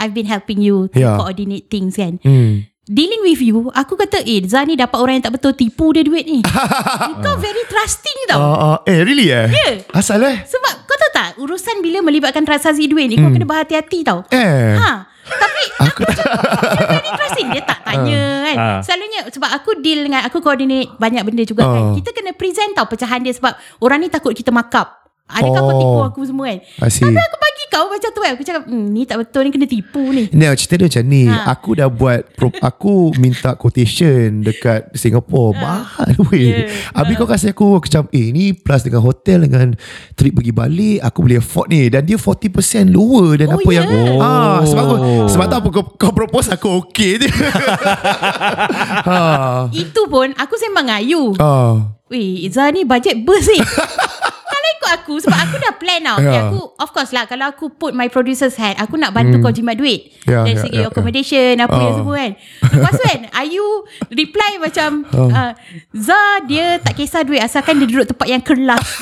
I've 0.00 0.16
been 0.16 0.30
helping 0.30 0.62
you 0.62 0.88
to 0.94 0.98
Yeah. 1.02 1.18
coordinate 1.18 1.66
things 1.68 1.98
kan. 1.98 2.22
Hmm. 2.22 2.70
Dealing 2.90 3.22
with 3.22 3.38
you, 3.38 3.70
aku 3.70 3.94
kata 3.94 4.18
eh 4.26 4.42
Zah 4.50 4.66
ni 4.66 4.74
dapat 4.74 4.98
orang 4.98 5.20
yang 5.20 5.24
tak 5.30 5.38
betul 5.38 5.54
tipu 5.54 5.94
dia 5.94 6.02
duit 6.02 6.26
ni. 6.26 6.42
kau 7.26 7.34
very 7.38 7.62
trusting 7.70 8.18
tau. 8.26 8.38
Uh, 8.38 8.58
uh, 8.74 8.76
eh 8.86 9.02
really 9.06 9.30
eh? 9.30 9.46
Ya. 9.46 9.82
Asal 9.94 10.22
eh? 10.26 10.42
Sebab 10.42 10.74
kau 10.90 10.96
tahu 10.98 11.10
tak 11.14 11.28
urusan 11.38 11.86
bila 11.86 12.02
melibatkan 12.02 12.42
transaksi 12.42 12.90
duit 12.90 13.10
ni 13.10 13.18
kau 13.18 13.30
kena 13.30 13.46
berhati-hati 13.46 13.98
tau. 14.02 14.26
Eh. 14.30 14.74
Ha. 14.78 15.09
Tapi 15.26 15.62
aku 15.90 16.00
dia 16.08 16.86
very 16.88 17.10
trusting 17.16 17.48
dia 17.52 17.62
tak 17.64 17.80
tanya 17.84 18.22
kan. 18.46 18.56
Ah. 18.56 18.80
Selalunya 18.80 19.20
sebab 19.28 19.50
aku 19.52 19.70
deal 19.80 20.04
dengan 20.04 20.24
aku 20.24 20.40
coordinate 20.40 20.96
banyak 20.96 21.22
benda 21.24 21.44
juga 21.44 21.64
kan. 21.66 21.82
Ah. 21.90 21.94
Kita 21.96 22.10
kena 22.16 22.32
present 22.36 22.72
tau 22.76 22.86
pecahan 22.88 23.20
dia 23.20 23.34
sebab 23.36 23.52
orang 23.84 24.04
ni 24.04 24.08
takut 24.08 24.32
kita 24.32 24.52
markup. 24.52 24.99
Adakah 25.30 25.60
kau 25.60 25.70
Oh. 25.70 25.78
tipu 25.78 26.00
aku 26.04 26.20
semua 26.24 26.44
kan? 26.48 26.58
Tapi 26.80 27.20
aku 27.20 27.38
bagi 27.38 27.64
kau 27.68 27.86
macam 27.86 28.10
tu 28.10 28.20
kan. 28.20 28.30
Aku 28.30 28.42
cakap, 28.42 28.62
hmm, 28.64 28.86
ni 28.88 29.02
tak 29.04 29.16
betul 29.18 29.40
ni 29.42 29.50
kena 29.50 29.66
tipu 29.66 30.02
ni. 30.10 30.26
Ni 30.28 30.44
cerita 30.54 30.74
dia 30.76 30.86
macam 30.86 31.04
ni. 31.06 31.22
Ha. 31.24 31.36
Aku 31.48 31.70
dah 31.72 31.86
buat 31.86 32.20
pro, 32.34 32.48
aku 32.52 32.94
minta 33.16 33.54
quotation 33.54 34.42
dekat 34.42 34.90
Singapore. 34.92 35.54
Mahal 35.54 36.14
weh. 36.28 36.66
Yeah. 36.66 36.92
Habis 36.92 37.14
kau 37.14 37.26
kasih 37.26 37.50
aku 37.50 37.78
macam 37.78 38.10
eh 38.10 38.26
ni 38.28 38.50
plus 38.52 38.82
dengan 38.82 39.00
hotel 39.00 39.38
dengan 39.42 39.74
trip 40.12 40.32
pergi 40.32 40.50
balik 40.50 40.98
aku 41.00 41.18
boleh 41.20 41.38
afford 41.38 41.66
ni 41.68 41.86
dan 41.86 42.02
dia 42.02 42.16
40% 42.16 42.50
lower 42.88 43.36
dan 43.36 43.48
Oh, 43.50 43.56
apa 43.56 43.70
yeah. 43.70 43.76
yang 43.82 43.88
ah 44.18 44.58
sebab 44.62 44.82
aku, 44.82 44.96
Oh. 44.98 45.26
sebab 45.26 45.44
tu 45.46 45.56
apa 45.56 45.68
kau, 45.70 45.84
kau 45.94 46.12
propose 46.12 46.48
aku 46.48 46.68
okey 46.84 47.18
je. 47.18 47.28
ha. 49.08 49.66
Itu 49.70 50.06
pun 50.06 50.32
aku 50.34 50.54
sembang 50.56 50.86
dengan 50.86 51.02
you. 51.02 51.22
Ah. 51.36 51.94
Weh, 52.06 52.42
Izzah 52.42 52.74
ni 52.74 52.82
budget 52.82 53.22
burst 53.22 53.46
ni. 53.48 53.60
aku 54.92 55.18
sebab 55.18 55.38
aku 55.38 55.56
dah 55.56 55.72
plan 55.72 56.00
tau. 56.00 56.18
Ya. 56.18 56.26
Yeah. 56.26 56.42
Aku 56.46 56.58
of 56.74 56.90
course 56.90 57.10
lah 57.10 57.24
kalau 57.24 57.46
aku 57.46 57.70
put 57.70 57.92
my 57.92 58.06
producer's 58.06 58.54
hat, 58.54 58.76
aku 58.76 58.94
nak 58.94 59.10
bantu 59.10 59.38
kau 59.38 59.50
jimat 59.50 59.74
duit. 59.74 60.10
Ya, 60.24 60.42
Dari 60.42 60.54
ya, 60.54 60.60
segi 60.60 60.76
ya, 60.76 60.82
ya. 60.82 60.88
accommodation 60.88 61.54
apa 61.56 61.72
yang 61.72 61.86
Ah. 61.86 61.96
semua 61.96 62.14
kan. 62.16 62.32
Lepas 62.70 62.92
tu 62.92 63.02
kan, 63.02 63.20
Ayu 63.36 63.66
reply 64.08 64.52
macam 64.56 64.90
uh, 65.32 65.52
Zah 65.92 66.42
dia 66.44 66.66
tak 66.76 66.94
kisah 66.94 67.22
duit 67.22 67.38
asalkan 67.38 67.76
dia 67.76 67.86
duduk 67.86 68.06
tempat 68.08 68.26
yang 68.26 68.40
kelas. 68.40 68.86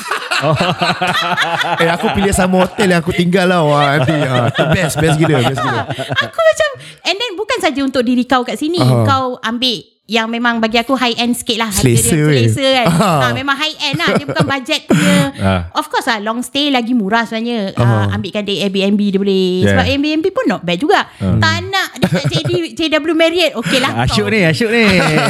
Eh 1.75 1.89
aku 1.89 2.15
pilih 2.15 2.31
sama 2.31 2.63
hotel 2.63 2.87
yang 2.89 3.01
aku 3.01 3.11
tinggal 3.11 3.43
lah 3.43 3.59
wah, 3.59 3.91
nanti. 3.93 4.15
Tu 4.53 4.63
best 4.71 4.95
best 4.95 5.15
gila 5.17 5.37
best 5.41 5.59
gila. 5.59 5.83
aku 6.23 6.39
macam 6.39 6.69
and 7.03 7.15
then 7.15 7.31
bukan 7.35 7.57
saja 7.59 7.79
untuk 7.81 8.01
diri 8.01 8.23
kau 8.23 8.41
kat 8.41 8.55
sini, 8.55 8.79
Ah. 8.79 9.03
kau 9.03 9.25
ambil 9.37 9.83
yang 10.09 10.25
memang 10.25 10.57
bagi 10.57 10.75
aku 10.75 10.93
high 10.93 11.13
end 11.15 11.31
sikit 11.31 11.53
lah 11.55 11.69
harga 11.69 11.85
Selesa, 11.85 12.17
dia 12.17 12.49
selesa 12.49 12.65
kan 12.73 12.85
Ah. 12.89 13.19
ha, 13.21 13.31
memang 13.31 13.53
high 13.53 13.77
end 13.83 13.95
lah 13.95 14.09
dia 14.11 14.25
bukan 14.25 14.45
budget 14.47 14.81
punya 14.83 15.17
Ah. 15.39 15.61
of 15.71 15.85
course 15.85 16.05
lah 16.05 16.17
long 16.17 16.41
stay 16.41 16.67
lagi 16.67 16.91
murah 16.91 17.23
sebenarnya 17.23 17.77
Ah. 17.77 18.09
uh, 18.09 18.15
ambilkan 18.15 18.41
dia 18.41 18.65
Airbnb 18.65 18.97
dia 18.99 19.19
boleh 19.19 19.37
Yeah. 19.59 19.69
sebab 19.71 19.85
Airbnb 19.87 20.25
pun 20.29 20.45
not 20.47 20.61
bad 20.61 20.77
juga 20.77 21.05
tak 21.15 21.55
nak 21.63 21.89
dekat 21.95 22.23
JD, 22.27 22.51
JW 22.79 23.13
Marriott 23.13 23.53
okey 23.55 23.77
lah 23.77 23.91
Asyuk 24.01 24.27
ni, 24.27 24.41
asyuk 24.41 24.67
ni. 24.67 24.83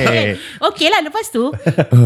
Okey 0.70 0.88
lah 0.88 1.02
lepas 1.02 1.28
tu 1.28 1.52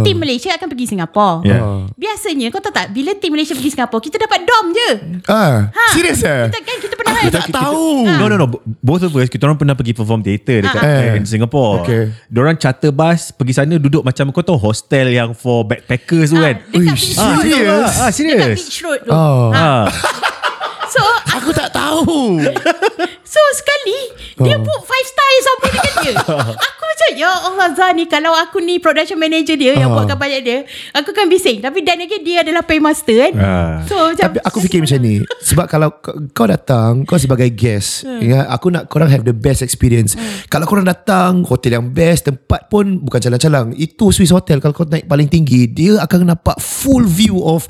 Tim 0.02 0.16
Malaysia 0.16 0.50
akan 0.52 0.68
pergi 0.68 0.86
Singapura 0.88 1.42
Yeah. 1.44 1.90
Biasanya 1.94 2.50
kau 2.50 2.58
tahu 2.58 2.72
tak 2.72 2.90
Bila 2.90 3.14
tim 3.14 3.30
Malaysia 3.30 3.52
pergi 3.52 3.70
Singapura 3.70 4.00
Kita 4.00 4.18
dapat 4.18 4.42
dom 4.42 4.66
je 4.72 4.90
Ah, 5.26 5.68
ha. 5.68 5.86
serius 5.92 6.22
eh? 6.22 6.48
Kita 6.48 6.60
kan 6.60 6.78
kita 6.80 6.94
pernah 6.94 7.12
Aku 7.14 7.30
tak 7.30 7.48
tahu. 7.50 8.04
No, 8.04 8.26
no, 8.26 8.36
no. 8.36 8.48
Both 8.82 9.06
of 9.06 9.14
us, 9.14 9.28
kita 9.28 9.46
orang 9.46 9.56
pernah 9.56 9.72
pergi 9.74 9.94
perform 9.94 10.20
theater 10.20 10.60
dekat 10.60 10.82
Ah. 10.82 11.00
eh. 11.06 11.16
in 11.16 11.24
Singapore. 11.24 11.80
Okay. 11.82 12.12
Diorang 12.28 12.58
charter 12.64 12.90
bus 12.90 13.30
pergi 13.30 13.54
sana 13.54 13.76
duduk 13.76 14.00
macam 14.02 14.32
kau 14.32 14.40
tahu 14.40 14.56
hostel 14.58 15.12
yang 15.12 15.36
for 15.36 15.68
backpackers 15.68 16.32
tu 16.32 16.40
kan. 16.40 16.56
Dekat 16.64 16.80
Ui, 16.80 16.88
beach 16.88 17.12
Ah, 17.14 17.28
road 17.28 17.36
tu. 17.36 17.52
serious? 17.52 17.92
Ah, 17.92 18.08
Dekat 18.08 18.14
serious. 18.16 18.58
beach 18.58 18.80
road 18.80 19.00
tu 19.04 19.12
Oh. 19.12 19.52
ha. 19.52 19.68
Ah. 19.68 19.86
So 20.88 21.02
Aku 21.34 21.50
tak 21.52 21.70
tahu. 21.70 22.40
So 23.34 23.42
sekali 23.56 23.98
Dia 24.40 24.54
Oh. 24.54 24.62
book 24.62 24.82
five 24.84 25.06
star 25.06 25.28
yang 25.28 25.44
sama 25.44 25.66
dengan 25.66 25.94
dia 26.00 26.14
Aku 26.68 26.82
macam 26.84 27.10
ya 27.16 27.30
Allah 27.32 27.68
Zah 27.72 27.90
ni 27.92 28.06
kalau 28.06 28.30
aku 28.32 28.58
ni 28.60 28.78
production 28.78 29.18
manager 29.18 29.56
dia 29.56 29.74
yang 29.74 29.90
Ah. 29.90 29.96
buatkan 29.96 30.14
banyak 30.16 30.42
dia, 30.42 30.58
aku 30.92 31.10
kan 31.10 31.26
bising. 31.26 31.58
Tapi 31.60 31.82
dan 31.82 31.98
again 31.98 32.22
dia 32.22 32.38
adalah 32.40 32.62
paymaster 32.62 33.18
kan. 33.20 33.34
Ah. 33.36 33.74
So 33.84 33.98
macam 34.08 34.26
Tapi 34.28 34.38
aku 34.40 34.58
fikir 34.60 34.80
macam 34.80 35.00
ni 35.00 35.16
Sebab 35.50 35.66
kalau 35.66 35.90
kau 36.30 36.46
datang 36.46 37.02
Kau 37.04 37.18
sebagai 37.18 37.50
guest 37.50 38.04
Hmm. 38.04 38.20
ingat, 38.20 38.46
Aku 38.52 38.70
nak 38.70 38.86
korang 38.86 39.08
have 39.08 39.24
the 39.24 39.34
best 39.34 39.62
experience 39.62 40.14
Kalau 40.48 40.66
korang 40.66 40.84
datang 40.84 41.42
Hotel 41.44 41.74
yang 41.74 41.90
best 41.90 42.26
Tempat 42.26 42.68
pun 42.68 43.00
Bukan 43.00 43.20
calang-calang 43.20 43.74
Itu 43.74 44.10
Swiss 44.10 44.30
Hotel 44.30 44.60
Kalau 44.60 44.72
kau 44.72 44.84
naik 44.84 45.06
paling 45.06 45.26
tinggi 45.26 45.66
Dia 45.66 45.98
akan 46.00 46.30
nampak 46.30 46.60
Full 46.60 47.06
view 47.06 47.40
of 47.40 47.66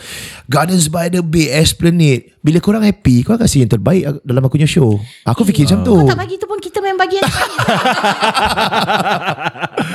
Gardens 0.45 0.87
by 0.87 1.07
the 1.07 1.21
Bay 1.21 1.47
Esplanade 1.49 2.33
Bila 2.39 2.57
korang 2.59 2.81
happy 2.81 3.21
Korang 3.21 3.39
kasih 3.39 3.63
yang 3.63 3.71
terbaik 3.71 4.03
Dalam 4.21 4.41
aku 4.41 4.55
punya 4.55 4.67
show 4.67 4.97
Aku 5.23 5.41
fikir 5.43 5.52
macam 5.61 5.79
tu. 5.85 5.93
Kau 5.93 6.09
tak 6.09 6.17
bagi 6.17 6.35
tu 6.41 6.49
pun 6.49 6.57
kita 6.57 6.81
main 6.81 6.97
bagi 6.97 7.21
yang 7.21 7.29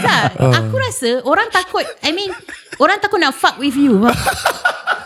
tak, 0.07 0.39
aku 0.39 0.75
rasa 0.79 1.11
orang 1.27 1.51
takut 1.51 1.83
I 2.07 2.15
mean 2.15 2.31
orang 2.79 3.03
takut 3.03 3.19
nak 3.19 3.35
fuck 3.35 3.59
with 3.59 3.75
you. 3.75 4.07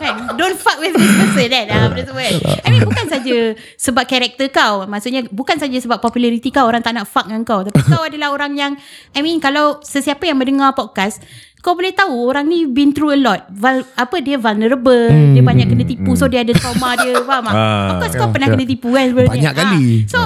Kan? 0.03 0.35
Don't 0.35 0.59
fuck 0.59 0.83
with 0.83 0.99
this 0.99 1.15
person 1.15 1.47
kan? 1.47 1.67
Ah, 1.71 1.87
benda 1.87 2.03
semua 2.03 2.27
kan. 2.27 2.35
I 2.67 2.69
mean 2.75 2.83
bukan 2.83 3.07
saja 3.07 3.37
sebab 3.79 4.05
karakter 4.05 4.51
kau. 4.51 4.83
Maksudnya 4.91 5.23
bukan 5.31 5.57
saja 5.63 5.79
sebab 5.79 6.03
populariti 6.03 6.51
kau 6.51 6.67
orang 6.67 6.83
tak 6.83 6.99
nak 6.99 7.07
fuck 7.07 7.31
dengan 7.31 7.47
kau. 7.47 7.63
Tapi 7.63 7.81
kau 7.87 8.03
adalah 8.03 8.35
orang 8.35 8.53
yang 8.59 8.73
I 9.15 9.23
mean 9.23 9.39
kalau 9.39 9.79
sesiapa 9.79 10.27
yang 10.27 10.43
mendengar 10.43 10.75
podcast 10.75 11.23
kau 11.63 11.73
boleh 11.73 11.95
tahu 11.95 12.27
orang 12.27 12.45
ni 12.45 12.67
been 12.67 12.91
through 12.91 13.15
a 13.15 13.19
lot. 13.19 13.47
Val, 13.49 13.87
apa 13.95 14.19
dia 14.19 14.35
vulnerable. 14.35 15.07
Hmm, 15.07 15.31
dia 15.31 15.41
banyak 15.41 15.65
kena 15.65 15.87
tipu. 15.87 16.13
so 16.13 16.27
dia 16.27 16.43
ada 16.43 16.51
trauma 16.53 16.99
dia. 16.99 17.15
Faham 17.31 17.47
tak? 17.47 17.55
Ah. 17.55 17.87
of 17.89 17.95
course 17.97 18.15
kau 18.15 18.27
Ya, 18.27 18.33
pernah 18.35 18.49
ya. 18.49 18.53
kena 18.53 18.65
tipu 18.67 18.89
kan 18.91 19.05
sebenarnya. 19.07 19.33
Banyak 19.33 19.53
Ah, 19.53 19.61
kali. 19.63 19.87
so 20.05 20.19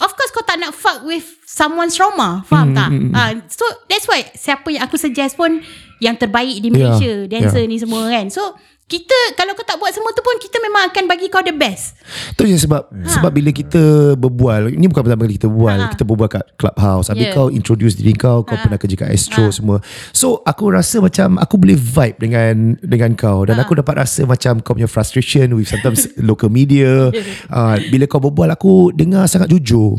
of 0.00 0.10
course 0.16 0.30
kau 0.30 0.40
tak 0.40 0.56
nak 0.56 0.72
fuck 0.72 1.04
with 1.04 1.36
someone's 1.44 1.92
trauma. 1.92 2.40
Faham 2.42 2.72
tak? 2.72 2.88
Ah, 3.12 3.36
so 3.46 3.62
that's 3.86 4.08
why 4.08 4.24
siapa 4.32 4.66
yang 4.66 4.82
aku 4.82 4.96
suggest 4.96 5.36
pun 5.36 5.60
yang 6.00 6.16
terbaik 6.16 6.58
di 6.58 6.72
Malaysia 6.72 7.04
Yeah, 7.22 7.28
dancer 7.28 7.60
yeah. 7.60 7.68
ni 7.68 7.76
semua 7.76 8.08
kan. 8.08 8.32
So 8.32 8.56
kita 8.90 9.14
kalau 9.32 9.54
kau 9.54 9.62
tak 9.62 9.78
buat 9.78 9.88
semua 9.88 10.10
tu 10.10 10.18
pun 10.18 10.34
kita 10.36 10.58
memang 10.58 10.90
akan 10.90 11.04
bagi 11.06 11.30
kau 11.30 11.38
the 11.40 11.54
best 11.54 11.94
Tu 12.34 12.42
je 12.44 12.58
sebab 12.58 12.90
ha. 12.90 13.06
Sebab 13.06 13.30
bila 13.30 13.50
kita 13.50 13.78
berbual 14.14 14.74
Ini 14.74 14.90
bukan 14.90 15.06
pertama 15.06 15.22
kali 15.22 15.38
kita 15.38 15.46
berbual 15.46 15.78
Ha. 15.78 15.86
Kita 15.88 16.02
berbual 16.02 16.26
kat 16.28 16.44
clubhouse 16.58 17.06
Habis 17.06 17.22
Yeah. 17.22 17.36
kau 17.36 17.46
introduce 17.48 17.94
diri 17.94 18.10
kau 18.12 18.42
Kau 18.42 18.58
Ha. 18.58 18.66
pernah 18.66 18.74
kerja 18.76 18.98
kat 18.98 19.08
Astro 19.08 19.46
Ha. 19.46 19.54
semua 19.54 19.78
So 20.10 20.42
aku 20.42 20.74
rasa 20.74 20.98
macam 20.98 21.38
Aku 21.38 21.54
boleh 21.54 21.78
vibe 21.78 22.18
dengan 22.18 22.54
Dengan 22.82 23.14
kau 23.14 23.46
Dan 23.46 23.56
aku 23.56 23.78
dapat 23.78 24.02
rasa 24.02 24.26
macam 24.26 24.58
Kau 24.58 24.74
punya 24.74 24.90
frustration 24.90 25.54
With 25.54 25.70
sometimes 25.70 26.10
local 26.18 26.50
media 26.50 27.14
uh, 27.46 27.76
Bila 27.86 28.04
kau 28.04 28.18
berbual 28.18 28.50
Aku 28.50 28.90
dengar 28.90 29.30
sangat 29.30 29.46
jujur 29.48 29.94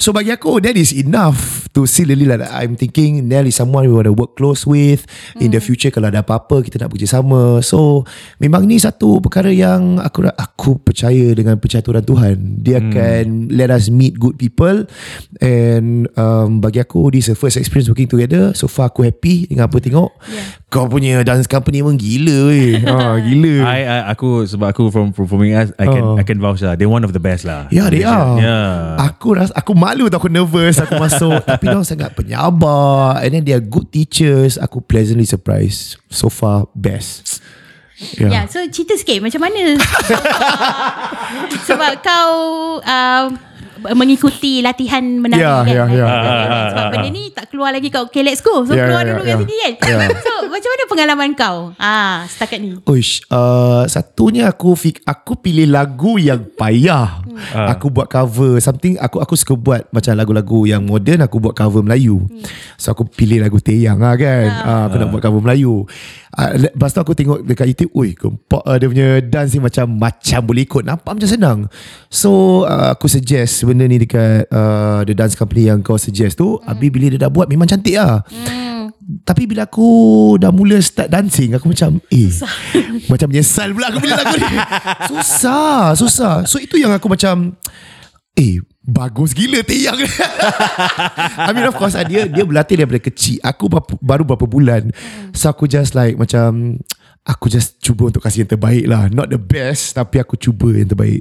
So 0.00 0.16
bagi 0.16 0.32
aku 0.32 0.64
That 0.64 0.80
is 0.80 0.96
enough 0.96 1.68
To 1.76 1.84
see 1.84 2.08
really 2.08 2.24
like 2.24 2.40
I'm 2.48 2.72
thinking 2.74 3.28
Nell 3.28 3.44
is 3.44 3.60
someone 3.60 3.84
We 3.84 3.92
want 3.92 4.08
to 4.08 4.16
work 4.16 4.32
close 4.32 4.64
with 4.64 5.04
In 5.36 5.52
the 5.52 5.60
future. 5.60 5.92
Kalau 5.92 6.08
ada 6.08 6.24
apa-apa 6.24 6.64
Kita 6.64 6.80
nak 6.80 6.88
bekerjasama 6.88 7.60
So 7.60 8.08
Memang 8.40 8.64
ni 8.64 8.80
satu 8.80 9.20
perkara 9.20 9.52
yang 9.52 10.00
Aku 10.00 10.24
aku 10.24 10.80
percaya 10.80 11.36
Dengan 11.36 11.60
percaturan 11.60 12.00
Tuhan. 12.00 12.64
Dia 12.64 12.80
akan 12.80 13.52
Let 13.52 13.68
us 13.68 13.92
meet 13.92 14.16
good 14.16 14.40
people. 14.40 14.88
And 15.38 16.08
um, 16.16 16.64
Bagi 16.64 16.80
aku 16.80 17.12
This 17.12 17.28
is 17.28 17.36
the 17.36 17.38
first 17.38 17.60
experience 17.60 17.92
Working 17.92 18.08
together. 18.08 18.56
So 18.56 18.72
far 18.72 18.88
aku 18.88 19.04
happy 19.04 19.52
Dengan 19.52 19.68
apa 19.68 19.84
tengok. 19.84 20.10
Kau 20.72 20.88
punya 20.88 21.20
dance 21.28 21.44
company 21.44 21.84
Memang 21.84 22.00
gila 22.00 22.48
weh. 22.48 22.80
Ha, 22.88 23.20
Gila. 23.28 23.54
I, 23.68 23.80
I 23.84 23.98
aku 24.16 24.48
sebab 24.48 24.72
aku 24.72 24.88
from 24.88 25.12
performing 25.12 25.52
arts 25.52 25.76
I 25.76 25.84
can 25.86 25.98
Oh. 26.00 26.16
I 26.16 26.24
can 26.24 26.40
vouch 26.40 26.64
lah. 26.64 26.74
They're 26.80 26.88
one 26.88 27.04
of 27.04 27.12
the 27.12 27.20
best 27.20 27.44
lah. 27.44 27.68
Ya 27.68 27.92
they 27.92 28.00
are. 28.00 28.40
Yeah. 28.40 28.96
Aku 28.96 29.36
rasa 29.36 29.52
Aku 29.58 29.76
malu 29.90 30.06
tau 30.06 30.22
Aku 30.22 30.30
nervous 30.30 30.78
Aku 30.78 30.94
masuk. 30.96 31.42
Tapi 31.50 31.66
diorang 31.66 31.86
sangat 31.86 32.14
penyabar. 32.14 33.18
And 33.26 33.34
then 33.34 33.42
they 33.42 33.54
are 33.56 33.62
good 33.62 33.90
teachers. 33.90 34.54
Aku 34.56 34.78
pleasantly 34.78 35.26
surprised. 35.26 35.98
So 36.06 36.30
far 36.30 36.70
best. 36.72 37.42
Ya, 37.42 37.52
Yeah, 38.00 38.30
yeah, 38.32 38.44
so 38.48 38.64
cerita 38.72 38.96
sikit. 38.96 39.20
Macam 39.20 39.44
mana? 39.44 39.76
Sebab 41.68 42.00
kau 42.00 42.32
uh, 42.80 43.28
mengikuti 43.92 44.60
latihan 44.60 45.02
menari 45.02 45.40
Ya, 45.40 45.60
kan. 45.60 45.66
ya, 45.66 45.84
ya. 45.88 46.06
Kan? 46.06 46.64
Sebab 46.70 46.84
benda 46.90 47.08
ni 47.08 47.22
tak 47.30 47.44
keluar 47.48 47.70
lagi 47.70 47.88
kat 47.88 48.00
Okay 48.02 48.22
Let's 48.22 48.40
Go. 48.40 48.62
So 48.62 48.72
Ya, 48.72 48.84
keluar 48.84 49.02
ya, 49.02 49.12
dulu 49.12 49.22
ya. 49.22 49.28
kat 49.30 49.36
sini 49.42 49.56
kan. 49.58 49.72
Ya. 49.90 50.08
So 50.26 50.32
macam 50.46 50.68
mana 50.68 50.84
pengalaman 50.86 51.30
kau? 51.32 51.56
Ah, 51.76 52.24
setakat 52.26 52.58
ni. 52.58 52.70
Uish, 52.82 53.24
uh, 53.28 53.84
satunya 53.86 54.48
aku 54.48 54.72
fik, 54.72 55.00
aku 55.02 55.36
pilih 55.36 55.66
lagu 55.66 56.16
yang 56.16 56.44
payah. 56.50 57.22
Ah. 57.50 57.72
Aku 57.72 57.88
buat 57.88 58.06
cover 58.06 58.58
something 58.58 58.96
aku 58.96 59.16
aku 59.18 59.34
suka 59.34 59.54
buat 59.54 59.82
macam 59.90 60.12
lagu-lagu 60.12 60.64
yang 60.64 60.84
moden 60.84 61.20
aku 61.20 61.38
buat 61.38 61.54
cover 61.54 61.80
Melayu. 61.80 62.28
So 62.76 62.92
aku 62.92 63.06
pilih 63.06 63.40
lagu 63.40 63.56
Teyang 63.58 63.96
lah 63.96 64.14
kan. 64.14 64.46
Ah. 64.60 64.82
aku 64.86 64.96
nak 64.96 65.08
buat 65.08 65.22
cover 65.22 65.40
Melayu. 65.40 65.88
Uh, 66.30 66.70
lepas 66.70 66.94
tu 66.94 67.02
aku 67.02 67.12
tengok 67.18 67.42
dekat 67.42 67.74
YouTube, 67.74 67.90
ui 67.90 68.14
gempak 68.14 68.62
uh, 68.62 68.78
dia 68.78 68.86
punya 68.86 69.08
dance 69.18 69.50
ni 69.50 69.58
macam 69.58 69.86
macam 69.98 70.40
boleh 70.46 70.62
ikut. 70.62 70.82
Nampak 70.86 71.18
macam 71.18 71.30
senang. 71.30 71.58
So 72.06 72.62
uh, 72.66 72.94
aku 72.94 73.10
suggest 73.10 73.66
benda 73.66 73.90
ni 73.90 73.98
dekat 73.98 74.46
uh, 74.50 75.02
the 75.02 75.14
dance 75.14 75.34
company 75.34 75.66
yang 75.66 75.82
kau 75.82 75.98
suggest 75.98 76.38
tu. 76.38 76.58
Habis 76.62 76.90
bila 76.90 77.06
dia 77.10 77.26
dah 77.26 77.30
buat 77.30 77.50
memang 77.50 77.66
cantik 77.66 77.98
lah. 77.98 78.22
Tapi 79.00 79.42
bila 79.50 79.66
aku 79.66 79.88
dah 80.38 80.54
mula 80.54 80.78
start 80.78 81.10
dancing 81.10 81.50
Aku 81.58 81.66
macam 81.66 81.98
Eh 82.14 82.30
Macam 83.10 83.26
menyesal 83.26 83.74
pula 83.74 83.90
aku 83.90 83.98
pilih 83.98 84.14
lagu 84.14 84.38
ni 84.38 84.46
Susah 85.10 85.98
Susah 85.98 86.34
So 86.46 86.62
itu 86.62 86.78
yang 86.78 86.94
aku 86.94 87.10
macam 87.10 87.58
Eh 88.38 88.62
Bagus 88.80 89.36
gila 89.36 89.60
Tiang 89.60 90.00
I 91.46 91.52
mean 91.52 91.68
of 91.68 91.76
course 91.76 91.92
ah, 91.92 92.04
Dia 92.04 92.24
dia 92.24 92.48
berlatih 92.48 92.80
daripada 92.80 92.96
kecil 92.96 93.36
Aku 93.44 93.68
baru 94.00 94.24
berapa 94.24 94.48
bulan 94.48 94.88
So 95.36 95.52
aku 95.52 95.68
just 95.68 95.92
like 95.92 96.16
Macam 96.16 96.80
Aku 97.28 97.52
just 97.52 97.76
cuba 97.84 98.08
untuk 98.08 98.24
kasih 98.24 98.48
yang 98.48 98.50
terbaik 98.56 98.88
lah 98.88 99.12
Not 99.12 99.28
the 99.28 99.36
best 99.36 99.92
Tapi 99.92 100.24
aku 100.24 100.40
cuba 100.40 100.72
yang 100.72 100.88
terbaik 100.88 101.20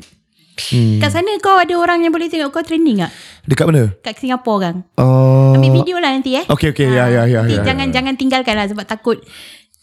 Hmm. 0.67 0.99
Kat 0.99 1.15
sana 1.15 1.31
kau 1.39 1.55
ada 1.55 1.71
orang 1.79 2.03
yang 2.03 2.11
boleh 2.11 2.27
tengok 2.27 2.51
kau 2.51 2.59
training 2.59 3.07
tak? 3.07 3.11
Dekat 3.47 3.65
mana? 3.71 3.83
Kat 4.03 4.19
Singapura 4.19 4.57
kan? 4.69 4.75
Uh, 4.99 5.55
Ambil 5.55 5.81
video 5.81 5.95
lah 6.03 6.11
nanti 6.11 6.35
eh. 6.35 6.43
Okay, 6.45 6.75
okay. 6.75 6.91
Ya, 6.91 7.07
ya, 7.07 7.23
ya, 7.25 7.47
Nanti 7.47 7.55
ya, 7.55 7.63
jangan 7.63 7.87
jangan 7.95 8.13
tinggalkan 8.19 8.59
lah 8.59 8.67
sebab 8.67 8.83
takut 8.83 9.23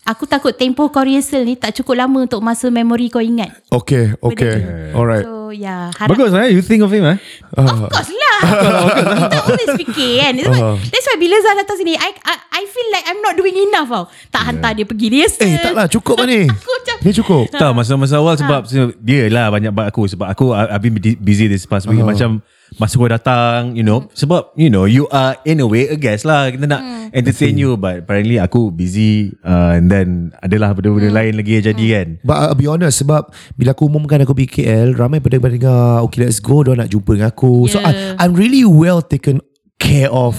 Aku 0.07 0.23
takut 0.23 0.55
tempoh 0.55 0.87
kau 0.87 1.03
rehearsal 1.03 1.43
ni 1.43 1.59
tak 1.59 1.75
cukup 1.75 2.07
lama 2.07 2.31
untuk 2.31 2.39
masa 2.39 2.71
memori 2.71 3.11
kau 3.11 3.19
ingat. 3.19 3.51
Okay 3.67 4.15
Okay. 4.23 4.63
Alright. 4.95 5.27
So 5.27 5.51
ya, 5.51 5.91
harap 5.99 6.15
Bagus 6.15 6.31
eh? 6.31 6.55
You 6.55 6.63
think 6.63 6.87
of 6.87 6.95
him 6.95 7.03
eh? 7.07 7.19
Of 7.55 7.91
course 7.91 8.15
lah. 8.15 8.39
Kita 9.27 9.37
always 9.43 9.73
fikir 9.83 10.11
kan? 10.23 10.33
That's 10.39 10.51
why, 10.51 10.63
Uh. 10.63 10.77
that's 10.79 11.07
why 11.11 11.17
bila 11.19 11.37
Zah 11.43 11.55
datang 11.59 11.77
sini. 11.79 11.99
I, 11.99 12.11
I 12.23 12.35
I 12.39 12.63
feel 12.71 12.89
like 12.95 13.05
I'm 13.07 13.19
not 13.19 13.35
doing 13.35 13.59
enough 13.59 13.91
tau. 13.91 14.05
Tak 14.31 14.43
hantar 14.47 14.79
dia 14.79 14.87
pergi 14.87 15.07
rehearsal. 15.11 15.43
Eh 15.43 15.59
tak 15.59 15.73
lah. 15.75 15.87
Cukup 15.91 16.23
lah 16.23 16.29
ni. 16.31 16.47
Aku 16.55 16.71
macam 16.71 16.97
Ni 17.03 17.11
cukup. 17.11 17.45
Tak 17.51 17.71
masa-masa 17.75 18.15
awal 18.23 18.35
sebab 18.39 18.63
ha. 18.63 18.83
dia 19.03 19.27
lah 19.27 19.51
banyak 19.51 19.75
buat 19.75 19.91
aku. 19.91 20.07
Sebab 20.07 20.27
aku 20.31 20.55
I've 20.55 20.79
been 20.79 20.95
busy 21.19 21.51
this 21.51 21.67
past 21.67 21.91
week. 21.91 21.99
Oh. 21.99 22.07
macam 22.07 22.43
masa 22.77 22.99
kau 22.99 23.07
datang 23.07 23.79
you 23.79 23.87
know. 23.87 24.11
Sebab 24.13 24.59
you 24.59 24.69
know 24.69 24.85
you 24.85 25.07
are 25.15 25.39
in 25.47 25.63
a 25.63 25.67
way 25.67 25.87
a 25.87 25.97
guest 25.97 26.27
lah. 26.27 26.51
Kita 26.51 26.67
nak 26.67 26.83
entertain 27.15 27.55
you 27.57 27.79
but 27.79 28.03
apparently 28.03 28.37
aku 28.43 28.75
busy 28.75 29.33
uh, 29.47 29.79
and 29.79 29.89
then 29.89 30.35
adalah 30.43 30.75
benda-benda 30.75 31.11
lain 31.15 31.39
lagi 31.39 31.63
yang 31.63 31.65
jadi 31.73 31.87
kan. 31.87 32.09
But 32.27 32.37
I'll 32.37 32.59
be 32.59 32.69
honest 32.69 33.01
Sebab 33.01 33.33
Bila 33.57 33.73
aku 33.73 33.89
umumkan 33.89 34.21
aku 34.21 34.37
pergi 34.37 34.65
KL 34.67 34.97
Ramai 34.99 35.23
pendengar 35.23 36.03
Okay 36.05 36.27
let's 36.27 36.43
go 36.43 36.61
Diorang 36.61 36.85
nak 36.85 36.91
jumpa 36.93 37.17
dengan 37.17 37.31
aku. 37.33 37.71
So 37.71 37.79
Yeah. 37.87 38.19
I, 38.19 38.27
I'm 38.27 38.35
really 38.35 38.67
well 38.67 38.99
taken 39.05 39.39
care 39.79 40.09
of 40.11 40.35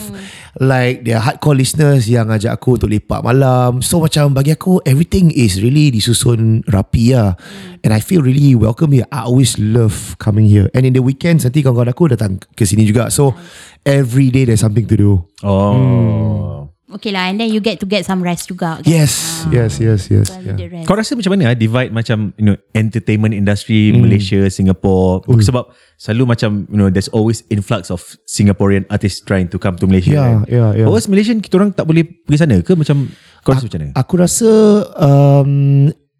Like 0.58 1.06
There 1.06 1.18
are 1.18 1.24
hardcore 1.24 1.54
listeners 1.54 2.10
Yang 2.10 2.28
ajak 2.42 2.52
aku 2.58 2.82
Untuk 2.82 2.90
lepak 2.90 3.22
malam. 3.22 3.86
So 3.86 4.02
macam 4.02 4.34
bagi 4.34 4.58
aku 4.58 4.82
Everything 4.84 5.30
is 5.30 5.62
really 5.62 5.94
Disusun 5.94 6.66
rapi 6.66 7.14
lah 7.14 7.38
And 7.86 7.94
I 7.94 8.02
feel 8.02 8.26
really 8.26 8.58
welcome 8.58 8.92
here. 8.92 9.06
I 9.14 9.30
always 9.30 9.56
love 9.62 10.18
coming 10.18 10.50
here. 10.50 10.68
And 10.74 10.84
in 10.84 10.98
the 10.98 11.06
weekends 11.06 11.46
Nanti 11.46 11.62
kawan-kawan 11.62 11.94
aku 11.94 12.04
Datang 12.18 12.42
ke 12.58 12.66
sini 12.66 12.90
juga. 12.90 13.14
So 13.14 13.38
Every 13.86 14.34
day 14.34 14.44
there's 14.50 14.60
something 14.60 14.90
to 14.90 14.98
do. 14.98 15.12
Oh 15.46 16.57
Okay 16.88 17.12
lah 17.12 17.28
And 17.28 17.36
then 17.36 17.52
you 17.52 17.60
get 17.60 17.84
to 17.84 17.88
get 17.88 18.08
some 18.08 18.24
rest 18.24 18.48
juga 18.48 18.80
kan? 18.80 18.88
Yes 18.88 19.44
Yes 19.52 19.76
yes 19.76 20.08
yes 20.08 20.32
So, 20.32 20.40
yeah. 20.40 20.56
Kau 20.88 20.96
rasa 20.96 21.20
macam 21.20 21.36
mana 21.36 21.52
ah, 21.52 21.56
divide 21.56 21.92
macam 21.92 22.32
you 22.40 22.48
know 22.48 22.56
entertainment 22.72 23.36
industry 23.36 23.92
Malaysia 23.92 24.48
Singapore 24.48 25.24
sebab 25.28 25.68
selalu 26.00 26.24
macam 26.32 26.64
you 26.72 26.80
know 26.80 26.88
there's 26.88 27.12
always 27.12 27.44
influx 27.52 27.92
of 27.92 28.00
Singaporean 28.24 28.88
artists 28.88 29.20
trying 29.20 29.52
to 29.52 29.60
come 29.60 29.76
to 29.76 29.84
Malaysia 29.84 30.16
Yeah, 30.16 30.24
kan? 30.24 30.38
yeah, 30.48 30.70
yeah. 30.80 30.88
But 30.88 30.96
was 30.96 31.12
Malaysian 31.12 31.44
kita 31.44 31.60
orang 31.60 31.76
tak 31.76 31.84
boleh 31.88 32.08
pergi 32.08 32.40
sana 32.40 32.56
ke 32.64 32.72
macam 32.72 33.12
kau 33.44 33.52
rasa 33.52 33.68
macam 33.68 33.80
mana 33.84 33.92
Aku 34.00 34.14
rasa 34.16 34.50
um, 34.96 35.52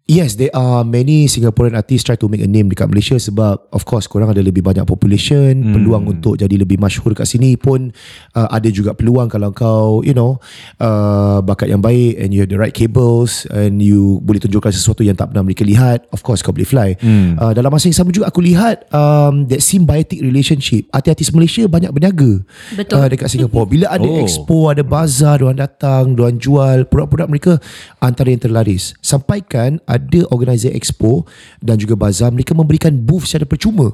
Yes, 0.08 0.40
there 0.40 0.48
are 0.56 0.88
many 0.88 1.28
Singaporean 1.28 1.76
artists 1.76 2.08
try 2.08 2.16
to 2.16 2.32
make 2.32 2.40
a 2.40 2.48
name 2.48 2.72
dekat 2.72 2.88
Malaysia 2.88 3.20
sebab 3.20 3.68
of 3.68 3.84
course 3.84 4.08
korang 4.08 4.32
ada 4.32 4.40
lebih 4.40 4.64
banyak 4.64 4.88
population, 4.88 5.60
hmm. 5.60 5.76
peluang 5.76 6.08
untuk 6.08 6.40
jadi 6.40 6.56
lebih 6.56 6.80
masyhur 6.80 7.12
kat 7.12 7.28
sini 7.28 7.60
pun 7.60 7.92
uh, 8.32 8.48
ada 8.48 8.72
juga 8.72 8.96
peluang 8.96 9.28
kalau 9.28 9.52
kau 9.52 10.00
you 10.00 10.16
know 10.16 10.40
uh, 10.80 11.44
bakat 11.44 11.68
yang 11.68 11.84
baik 11.84 12.16
and 12.16 12.32
you 12.32 12.40
have 12.40 12.48
the 12.48 12.56
right 12.56 12.72
cables 12.72 13.44
and 13.52 13.84
you 13.84 14.24
boleh 14.24 14.40
tunjukkan 14.40 14.72
sesuatu 14.72 15.04
yang 15.04 15.12
tak 15.12 15.28
pernah 15.28 15.44
mereka 15.44 15.60
lihat, 15.60 16.08
of 16.08 16.24
course 16.24 16.40
kau 16.40 16.56
boleh 16.56 16.64
fly. 16.64 16.96
Hmm. 17.04 17.36
Uh, 17.36 17.52
dalam 17.52 17.68
masa 17.68 17.92
yang 17.92 18.00
sama 18.00 18.08
juga 18.08 18.32
aku 18.32 18.40
lihat 18.40 18.88
um, 18.88 19.44
that 19.44 19.60
symbiotic 19.60 20.24
relationship 20.24 20.88
artis-artis 20.88 21.36
Malaysia 21.36 21.68
banyak 21.68 21.92
berniaga 21.92 22.40
Betul. 22.72 22.96
Uh, 22.96 23.08
dekat 23.12 23.28
Singapore. 23.28 23.68
Bila 23.68 23.92
ada 23.92 24.08
Oh. 24.08 24.24
expo, 24.24 24.72
ada 24.72 24.80
bazar, 24.80 25.44
diorang 25.44 25.60
datang, 25.60 26.16
diorang 26.16 26.40
jual 26.40 26.88
produk-produk 26.88 27.28
mereka 27.28 27.52
antara 28.00 28.32
yang 28.32 28.40
terlaris. 28.40 28.96
Sampaikan 29.04 29.84
ada 29.98 30.20
organizer 30.30 30.70
expo 30.70 31.26
dan 31.58 31.74
juga 31.74 31.98
bazar 31.98 32.30
mereka 32.30 32.54
memberikan 32.54 32.94
booth 32.94 33.26
secara 33.26 33.44
percuma 33.44 33.90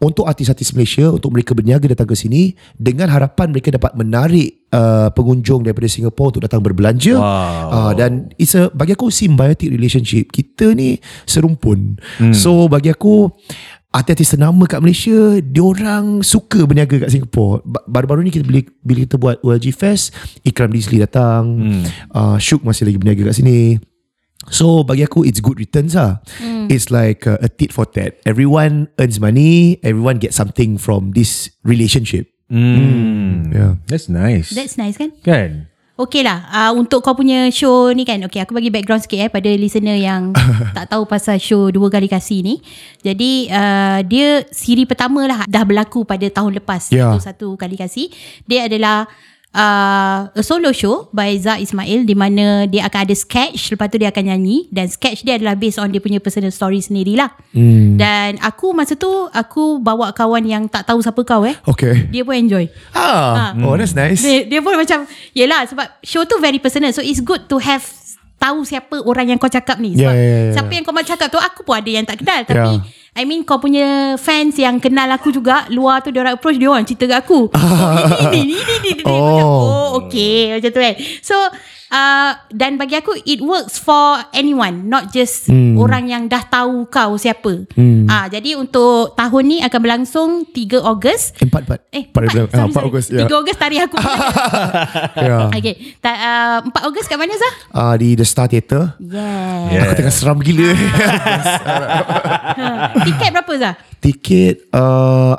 untuk 0.00 0.24
artis-artis 0.26 0.72
Malaysia 0.74 1.12
untuk 1.12 1.30
mereka 1.30 1.52
berniaga 1.52 1.86
datang 1.92 2.08
ke 2.08 2.16
sini 2.16 2.56
dengan 2.74 3.12
harapan 3.12 3.52
mereka 3.52 3.68
dapat 3.68 3.92
menarik 3.94 4.64
uh, 4.72 5.12
pengunjung 5.12 5.62
daripada 5.62 5.86
Singapura 5.86 6.34
untuk 6.34 6.44
datang 6.44 6.64
berbelanja 6.64 7.14
Wow. 7.18 7.68
uh, 7.72 7.92
dan 7.94 8.32
it's 8.40 8.56
a 8.56 8.72
bagi 8.72 8.96
aku 8.96 9.12
symbiotic 9.12 9.68
relationship 9.70 10.32
kita 10.32 10.72
ni 10.72 10.98
serumpun 11.28 12.00
hmm. 12.20 12.34
so 12.34 12.66
bagi 12.66 12.90
aku 12.90 13.28
artis-artis 13.92 14.36
ternama 14.36 14.64
kat 14.68 14.80
Malaysia 14.80 15.40
diorang 15.40 16.24
suka 16.24 16.64
berniaga 16.64 17.04
kat 17.06 17.10
Singapura 17.12 17.60
Ba- 17.62 17.84
baru-baru 17.86 18.24
ni 18.24 18.32
kita 18.32 18.44
bila, 18.48 18.60
bila 18.82 18.98
kita 19.04 19.16
buat 19.20 19.36
OLG 19.44 19.66
Fest 19.76 20.16
Ikram 20.42 20.72
Dizli 20.72 21.00
datang 21.00 21.44
hmm. 21.44 21.84
uh, 22.16 22.36
Syuk 22.40 22.64
masih 22.64 22.88
lagi 22.88 22.98
berniaga 22.98 23.30
kat 23.30 23.36
sini 23.36 23.76
So 24.46 24.86
bagi 24.86 25.02
aku 25.02 25.26
it's 25.26 25.42
good 25.42 25.58
returns 25.58 25.98
lah. 25.98 26.22
Mm. 26.38 26.70
It's 26.70 26.94
like 26.94 27.26
uh, 27.26 27.42
a 27.42 27.50
tit 27.50 27.74
for 27.74 27.90
tat. 27.90 28.22
Everyone 28.22 28.86
earns 29.02 29.18
money, 29.18 29.82
everyone 29.82 30.22
gets 30.22 30.38
something 30.38 30.78
from 30.78 31.10
this 31.18 31.50
relationship. 31.66 32.30
Hmm. 32.48 33.52
Yeah. 33.52 33.82
That's 33.90 34.08
nice. 34.08 34.54
That's 34.54 34.80
nice 34.80 34.96
kan? 34.96 35.12
kan? 35.20 35.68
Okay 35.98 36.22
lah 36.22 36.46
uh, 36.54 36.72
Untuk 36.78 37.02
kau 37.02 37.10
punya 37.10 37.50
show 37.50 37.90
ni 37.90 38.06
kan 38.06 38.22
Okay 38.22 38.38
aku 38.38 38.54
bagi 38.54 38.70
background 38.70 39.02
sikit 39.02 39.18
eh 39.18 39.26
Pada 39.26 39.50
listener 39.50 39.98
yang 39.98 40.30
Tak 40.78 40.94
tahu 40.94 41.10
pasal 41.10 41.42
show 41.42 41.74
Dua 41.74 41.90
Kali 41.90 42.06
Kasih 42.06 42.46
ni 42.46 42.62
Jadi 43.02 43.50
uh, 43.50 43.98
Dia 44.06 44.46
siri 44.54 44.86
pertama 44.86 45.26
lah 45.26 45.42
Dah 45.50 45.66
berlaku 45.66 46.06
pada 46.06 46.22
tahun 46.30 46.62
lepas 46.62 46.94
Ya. 46.94 47.18
Satu, 47.18 47.18
satu 47.18 47.48
Kali 47.58 47.74
Kasih 47.74 48.14
Dia 48.46 48.70
adalah 48.70 49.10
uh, 49.54 50.28
A 50.28 50.40
solo 50.44 50.72
show 50.72 51.08
By 51.10 51.36
Zah 51.38 51.56
Ismail 51.56 52.04
Di 52.04 52.12
mana 52.12 52.68
Dia 52.68 52.88
akan 52.88 53.00
ada 53.08 53.14
sketch 53.16 53.72
Lepas 53.72 53.88
tu 53.88 53.96
dia 53.96 54.10
akan 54.12 54.24
nyanyi 54.34 54.68
Dan 54.68 54.88
sketch 54.90 55.24
dia 55.24 55.36
adalah 55.40 55.56
Based 55.56 55.80
on 55.80 55.88
dia 55.88 56.02
punya 56.02 56.20
personal 56.20 56.52
story 56.52 56.82
sendirilah 56.82 57.32
hmm. 57.54 57.96
Dan 57.96 58.36
aku 58.40 58.72
masa 58.76 58.94
tu 58.94 59.08
Aku 59.30 59.80
bawa 59.80 60.12
kawan 60.12 60.44
yang 60.44 60.64
Tak 60.68 60.88
tahu 60.88 61.00
siapa 61.00 61.20
kau 61.24 61.44
eh 61.44 61.56
Okay. 61.64 62.08
Dia 62.08 62.22
pun 62.24 62.34
enjoy 62.34 62.68
Ah, 62.92 63.54
oh 63.60 63.76
that's 63.76 63.94
nice. 63.94 64.20
dia, 64.24 64.44
dia 64.48 64.60
pun 64.60 64.74
macam 64.76 65.04
Yelah 65.32 65.64
sebab 65.68 65.86
Show 66.02 66.24
tu 66.24 66.36
very 66.40 66.58
personal 66.58 66.92
So 66.92 67.04
it's 67.04 67.20
good 67.20 67.46
to 67.48 67.56
have 67.60 67.84
Tahu 68.38 68.62
siapa 68.62 69.02
orang 69.02 69.34
yang 69.34 69.38
kau 69.42 69.50
cakap 69.50 69.82
ni 69.82 69.98
Yeah, 69.98 70.08
Sebab 70.08 70.14
yeah, 70.14 70.30
yeah. 70.30 70.52
Siapa 70.54 70.70
yang 70.70 70.84
kau 70.86 70.94
mahu 70.94 71.06
cakap 71.06 71.26
tu 71.26 71.40
Aku 71.42 71.66
pun 71.66 71.74
ada 71.74 71.90
yang 71.90 72.06
tak 72.06 72.22
kenal 72.22 72.46
Tapi 72.46 72.56
Yeah. 72.78 72.96
I 73.18 73.26
mean 73.26 73.42
kau 73.42 73.58
punya 73.58 74.14
fans 74.14 74.54
Yang 74.54 74.86
kenal 74.86 75.10
aku 75.10 75.34
juga 75.34 75.66
Luar 75.74 75.98
tu 75.98 76.14
dia 76.14 76.22
orang 76.22 76.38
approach 76.38 76.54
Dia 76.54 76.70
orang 76.70 76.86
cerita 76.86 77.10
kat 77.10 77.26
aku 77.26 77.50
oh. 77.50 77.58
Oh. 79.02 79.58
Oh 79.66 79.86
okay 80.06 80.54
Macam 80.54 80.70
tu 80.70 80.78
kan 80.78 80.94
So 81.18 81.34
uh, 81.90 82.32
Dan 82.48 82.74
bagi 82.74 82.94
aku 82.94 83.16
It 83.22 83.38
works 83.38 83.76
for 83.76 84.00
anyone 84.30 84.86
Not 84.86 85.08
just 85.08 85.46
Hmm. 85.46 85.76
Orang 85.76 86.06
yang 86.06 86.26
dah 86.26 86.42
tahu 86.42 86.86
kau 86.86 87.14
siapa 87.14 87.64
Ah, 88.04 88.26
Jadi 88.26 88.52
untuk 88.52 89.12
tahun 89.12 89.44
ni 89.44 89.58
Akan 89.58 89.80
berlangsung 89.80 90.30
3 90.46 90.76
Ogos. 90.78 91.32
Eh, 91.34 91.44
empat, 91.44 91.62
empat, 91.64 91.80
bulan. 92.12 92.28
sorry, 92.30 92.48
Ah, 92.50 92.64
empat 92.64 92.74
sorry. 92.74 92.88
Ogos. 92.88 93.06
Ya. 93.08 93.24
3 93.24 93.32
Ogos 93.34 93.56
tarikh 93.56 93.82
aku 93.82 93.96
Yeah. 95.18 95.48
Okay 95.50 95.74
Ta, 95.98 96.10
uh, 96.62 96.68
4 96.68 96.88
Ogos 96.88 97.04
kat 97.04 97.16
mana 97.16 97.34
Zah? 97.34 97.54
Ah, 97.70 97.94
di 97.94 98.12
The 98.12 98.24
Star 98.24 98.46
Theatre. 98.46 98.94
Yeah. 98.98 99.70
Yeah. 99.70 99.82
Aku 99.84 99.94
tengah 99.96 100.10
seram 100.10 100.38
gila. 100.38 100.70
Tiket 103.04 103.30
berapa 103.32 103.52
Zah? 103.56 103.74
Tiket 103.98 104.56
uh, 104.70 105.34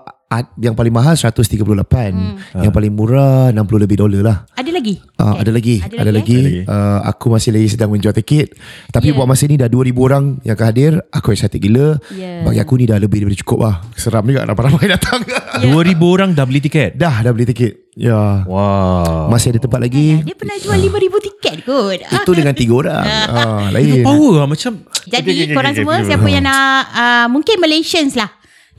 yang 0.61 0.77
paling 0.77 0.93
mahal 0.93 1.17
138. 1.17 1.65
Hmm. 2.13 2.37
Yang 2.53 2.69
paling 2.69 2.93
murah 2.93 3.49
60 3.49 3.81
lebih 3.81 3.97
dolar 3.97 4.21
lah. 4.21 4.37
Ada 4.53 4.69
lagi? 4.69 5.01
Uh, 5.17 5.33
Eh, 5.33 5.35
ada 5.41 5.51
lagi, 5.51 5.75
Ada, 5.81 5.95
ada 5.97 6.11
lagi. 6.13 6.37
eh? 6.37 6.37
Ada 6.37 6.61
lagi. 6.61 6.69
Uh, 6.69 6.99
aku 7.03 7.25
masih 7.27 7.49
lagi 7.49 7.67
sedang 7.67 7.89
menjual 7.89 8.13
tiket. 8.13 8.53
Tapi 8.87 9.09
Yeah. 9.09 9.17
buat 9.17 9.25
masa 9.25 9.49
ni 9.49 9.57
dah 9.57 9.65
2000 9.65 9.97
orang 9.97 10.37
yang 10.45 10.53
akan 10.53 10.67
hadir. 10.69 10.91
Aku 11.09 11.33
excited 11.33 11.57
gila. 11.57 11.97
Yeah. 12.13 12.45
Bagi 12.45 12.61
aku 12.61 12.77
ni 12.77 12.85
dah 12.85 13.01
lebih 13.01 13.25
daripada 13.25 13.41
cukup 13.41 13.59
lah. 13.59 13.75
Seram 13.97 14.21
juga 14.23 14.45
ramai-ramai 14.45 14.85
datang. 14.93 15.25
Ya. 15.25 15.65
2000 15.65 15.97
orang 16.05 16.29
dah 16.37 16.45
beli 16.45 16.61
tiket. 16.61 16.93
dah, 16.93 17.25
dah 17.25 17.31
beli 17.33 17.49
tiket. 17.49 17.89
Ya. 17.97 18.45
Wow. 18.45 19.33
Masih 19.33 19.49
ada 19.49 19.65
tempat 19.65 19.81
lagi. 19.81 20.21
Dia 20.21 20.37
pernah 20.37 20.55
jual 20.55 20.77
5,000 20.77 21.25
tiket 21.25 21.57
kot. 21.65 21.99
Ah. 22.05 22.21
Itu 22.21 22.31
dengan 22.37 22.53
tiga 22.53 22.73
orang. 22.77 23.03
ah, 23.33 23.67
lain. 23.73 24.05
Power 24.05 24.45
lah 24.45 24.47
macam. 24.47 24.85
Jadi 25.09 25.25
Okay, 25.25 25.45
okay, 25.49 25.55
korang 25.57 25.73
okay, 25.73 25.81
semua 25.81 25.95
okay. 25.97 26.05
siapa 26.05 26.27
yang 26.29 26.45
nak 26.45 26.61
uh, 26.93 27.27
mungkin 27.27 27.57
Malaysians 27.57 28.13
lah 28.13 28.29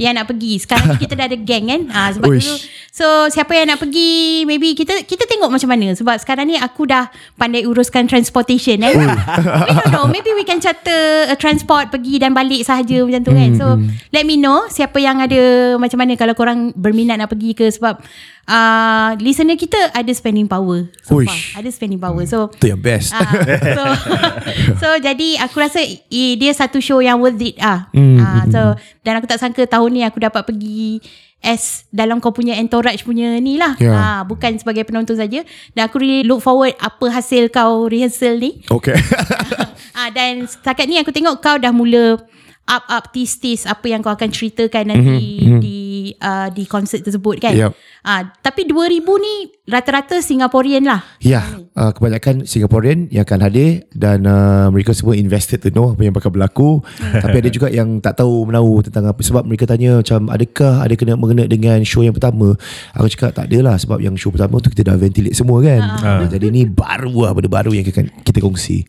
yang 0.01 0.17
nak 0.17 0.27
pergi. 0.27 0.57
Sekarang 0.65 0.97
ni 0.97 0.99
kita 1.05 1.13
dah 1.13 1.29
ada 1.29 1.37
gang 1.37 1.69
kan. 1.69 1.81
Ah 1.93 2.09
sebab 2.11 2.33
Uish. 2.33 2.49
dulu 2.49 2.57
so 2.91 3.07
siapa 3.31 3.53
yang 3.55 3.71
nak 3.71 3.79
pergi 3.79 4.43
maybe 4.49 4.75
kita 4.75 5.07
kita 5.07 5.29
tengok 5.29 5.53
macam 5.53 5.69
mana 5.71 5.95
sebab 5.95 6.17
sekarang 6.19 6.51
ni 6.51 6.57
aku 6.59 6.89
dah 6.89 7.07
pandai 7.39 7.63
uruskan 7.69 8.09
transportation 8.11 8.83
eh. 8.83 8.97
we 8.97 9.73
don't 9.77 9.93
know 9.95 10.09
maybe 10.11 10.33
we 10.35 10.43
can 10.43 10.59
charter 10.59 11.29
a 11.31 11.37
transport 11.37 11.93
pergi 11.93 12.19
dan 12.19 12.33
balik 12.33 12.65
sahaja 12.65 13.05
macam 13.05 13.23
tu 13.23 13.33
kan. 13.37 13.51
So 13.55 13.67
let 14.11 14.25
me 14.25 14.41
know 14.41 14.67
siapa 14.73 14.97
yang 14.99 15.21
ada 15.21 15.77
macam 15.77 16.01
mana 16.01 16.17
kalau 16.17 16.33
korang 16.33 16.73
berminat 16.73 17.21
nak 17.21 17.29
pergi 17.29 17.53
ke 17.53 17.69
sebab 17.69 18.01
uh, 18.51 19.11
listener 19.23 19.55
kita 19.55 19.79
ada 19.95 20.11
spending 20.11 20.51
power 20.51 20.91
so 21.07 21.23
far. 21.23 21.31
Uish. 21.31 21.55
Ada 21.55 21.71
spending 21.71 22.03
power. 22.03 22.27
So 22.27 22.51
Itu 22.59 22.75
yang 22.75 22.83
best. 22.83 23.15
Ah, 23.15 23.31
so 23.79 23.85
so 24.83 24.87
jadi 24.99 25.39
aku 25.47 25.57
rasa 25.63 25.81
i, 26.11 26.35
dia 26.35 26.51
satu 26.51 26.83
show 26.83 26.99
yang 26.99 27.23
worth 27.23 27.39
it 27.39 27.57
ah. 27.63 27.87
Hmm, 27.95 28.19
Ah, 28.19 28.43
so 28.51 28.61
dan 29.07 29.23
aku 29.23 29.31
tak 29.31 29.39
sangka 29.39 29.65
tahun 29.65 29.91
ni 29.95 30.03
aku 30.03 30.19
dapat 30.19 30.43
pergi 30.43 30.99
as 31.41 31.89
dalam 31.89 32.21
kau 32.21 32.37
punya 32.37 32.53
entourage 32.61 33.01
punya 33.07 33.41
ni 33.41 33.57
lah. 33.57 33.79
Ya. 33.81 33.95
Ah, 33.95 34.21
bukan 34.27 34.61
sebagai 34.61 34.85
penonton 34.85 35.17
saja. 35.17 35.41
Dan 35.73 35.83
aku 35.89 36.03
really 36.03 36.27
look 36.27 36.45
forward 36.45 36.77
apa 36.77 37.07
hasil 37.09 37.49
kau 37.49 37.89
rehearsal 37.89 38.37
ni. 38.37 38.61
Okay. 38.67 38.99
Ah 39.91 40.09
dan 40.09 40.47
setakat 40.47 40.87
ni 40.87 40.97
aku 40.97 41.13
tengok 41.13 41.43
kau 41.43 41.59
dah 41.61 41.75
mula 41.75 42.17
up 42.71 42.85
up 42.87 43.05
tease 43.11 43.37
tease 43.43 43.67
apa 43.67 43.91
yang 43.91 44.01
kau 44.01 44.15
akan 44.15 44.31
ceritakan 44.31 44.95
nanti 44.95 45.43
mm-hmm. 45.43 45.61
di 45.61 45.90
uh, 46.19 46.49
di 46.51 46.65
konsert 46.65 47.05
tersebut 47.05 47.37
kan. 47.41 47.53
Yup. 47.53 47.73
Ah 48.01 48.33
tapi 48.41 48.65
2000 48.65 49.05
ni 49.21 49.35
rata-rata 49.71 50.19
Singaporean 50.19 50.83
lah. 50.83 51.01
Ya, 51.23 51.47
uh, 51.79 51.95
kebanyakan 51.95 52.49
Singaporean 52.49 53.07
yang 53.13 53.23
akan 53.23 53.41
hadir 53.47 53.87
dan 53.95 54.27
uh, 54.27 54.67
mereka 54.75 54.91
semua 54.97 55.15
invested 55.15 55.63
to 55.63 55.71
know 55.71 55.95
apa 55.95 56.03
yang 56.03 56.15
bakal 56.15 56.33
berlaku. 56.35 56.83
Tapi 56.99 57.37
ada 57.39 57.51
juga 57.53 57.69
yang 57.71 58.03
tak 58.03 58.19
tahu 58.19 58.51
menahu 58.51 58.83
tentang 58.83 59.09
apa 59.13 59.21
sebab 59.23 59.47
mereka 59.47 59.69
tanya 59.71 60.03
macam 60.03 60.27
adakah 60.33 60.83
ada 60.83 60.95
kena 60.99 61.15
mengena 61.15 61.45
dengan 61.47 61.79
show 61.87 62.03
yang 62.03 62.17
pertama. 62.17 62.59
Aku 62.99 63.07
cakap 63.13 63.37
tak 63.37 63.47
adalah 63.53 63.79
sebab 63.79 64.03
yang 64.03 64.19
show 64.19 64.35
pertama 64.35 64.59
tu 64.59 64.73
kita 64.73 64.91
dah 64.91 64.97
ventilate 64.99 65.37
semua 65.37 65.63
kan. 65.63 65.81
Uh, 66.03 66.27
jadi 66.27 66.51
ni 66.51 66.67
baru 66.67 67.31
lah 67.31 67.33
benda 67.37 67.51
baru 67.53 67.71
yang 67.71 67.87
kita, 67.87 68.09
kita 68.27 68.43
kongsi. 68.43 68.83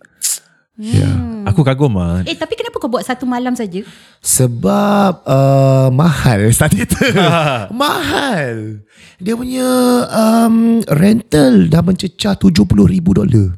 Ya. 0.82 1.14
Aku 1.46 1.62
kagum 1.62 1.94
lah. 1.94 2.26
Eh 2.26 2.34
tapi 2.34 2.58
kenapa 2.58 2.82
kau 2.82 2.90
buat 2.90 3.06
satu 3.06 3.30
malam 3.30 3.54
saja? 3.54 3.86
Sebab 4.18 5.22
uh, 5.22 5.94
mahal 5.94 6.50
Star 6.58 6.74
Theatre 6.74 7.14
Mahal 7.70 8.82
Dia 9.22 9.38
punya 9.38 9.66
um, 10.10 10.82
rental 10.90 11.70
dah 11.70 11.86
mencecah 11.86 12.34
70 12.34 12.66
ribu 12.66 13.14
dolar 13.14 13.54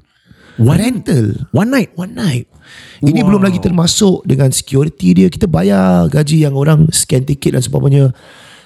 One 0.59 0.79
rental 0.79 1.47
One 1.55 1.71
night. 1.71 1.95
One 1.95 2.11
night 2.11 2.51
Ini 2.99 3.23
Wow. 3.23 3.27
belum 3.31 3.41
lagi 3.47 3.59
termasuk 3.59 4.27
dengan 4.27 4.51
security 4.51 5.15
dia 5.15 5.31
Kita 5.31 5.47
bayar 5.47 6.11
gaji 6.11 6.43
yang 6.43 6.59
orang 6.59 6.91
scan 6.91 7.23
tiket 7.23 7.55
dan 7.55 7.63
sebagainya 7.63 8.11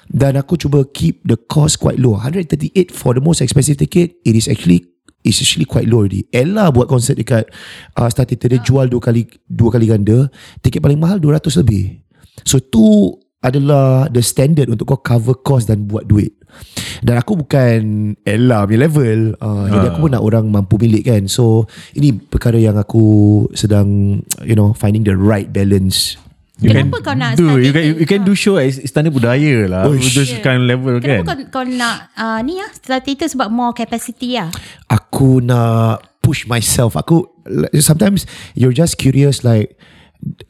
Dan 0.10 0.34
aku 0.34 0.58
cuba 0.58 0.82
keep 0.90 1.22
the 1.22 1.38
cost 1.38 1.78
quite 1.78 2.02
low 2.02 2.18
138 2.18 2.74
for 2.90 3.14
the 3.14 3.22
most 3.22 3.46
expensive 3.46 3.78
ticket 3.78 4.18
It 4.26 4.34
is 4.34 4.50
actually 4.50 4.97
It's 5.28 5.44
actually 5.44 5.68
quite 5.68 5.92
low 5.92 6.08
already 6.08 6.24
Ella 6.32 6.72
buat 6.72 6.88
konsert 6.88 7.20
dekat 7.20 7.52
uh, 8.00 8.08
Star 8.08 8.24
Theatre 8.24 8.56
Dia 8.56 8.64
jual 8.64 8.88
dua 8.88 9.04
kali 9.04 9.28
Dua 9.44 9.70
kali 9.70 9.92
ganda 9.92 10.32
Tiket 10.64 10.80
paling 10.80 10.98
mahal 10.98 11.20
200 11.20 11.44
lebih 11.60 12.00
So 12.48 12.64
tu 12.64 13.12
adalah 13.42 14.10
the 14.10 14.22
standard 14.26 14.68
untuk 14.68 14.90
kau 14.90 15.00
cover 15.00 15.38
cost 15.40 15.70
dan 15.70 15.86
buat 15.86 16.10
duit. 16.10 16.34
Dan 17.06 17.22
aku 17.22 17.46
bukan 17.46 17.80
Ella 18.26 18.66
punya 18.66 18.90
level. 18.90 19.38
Uh, 19.38 19.70
Jadi 19.70 19.86
aku 19.94 20.00
pun 20.08 20.12
nak 20.18 20.26
orang 20.26 20.46
mampu 20.50 20.76
milik 20.82 21.06
kan. 21.06 21.30
So 21.30 21.70
ini 21.94 22.18
perkara 22.18 22.58
yang 22.58 22.76
aku 22.82 23.46
sedang 23.54 24.20
you 24.42 24.58
know 24.58 24.74
finding 24.74 25.06
the 25.06 25.14
right 25.14 25.54
balance. 25.54 26.18
You 26.58 26.74
Kenapa 26.74 27.06
kau 27.06 27.14
nak 27.14 27.38
do, 27.38 27.62
you 27.62 27.70
can, 27.70 27.86
dating? 27.86 27.98
you 28.02 28.08
can 28.10 28.22
do 28.26 28.34
show 28.34 28.58
at 28.58 28.74
Istana 28.74 29.14
Budaya 29.14 29.70
lah. 29.70 29.86
Uish. 29.94 30.18
Those 30.18 30.42
kind 30.42 30.66
of 30.66 30.66
level 30.66 30.98
Kenapa 30.98 31.38
kan. 31.38 31.46
kau, 31.46 31.62
kau 31.62 31.66
nak 31.70 32.10
uh, 32.18 32.42
ni 32.42 32.58
lah 32.58 32.70
Star 32.74 32.98
Theatre 33.06 33.30
sebab 33.30 33.54
more 33.54 33.78
capacity 33.78 34.42
lah 34.42 34.50
Aku 34.90 35.38
nak 35.38 36.18
push 36.26 36.50
myself. 36.50 36.98
Aku 36.98 37.30
sometimes 37.78 38.26
you're 38.58 38.74
just 38.74 38.98
curious 38.98 39.46
like 39.46 39.78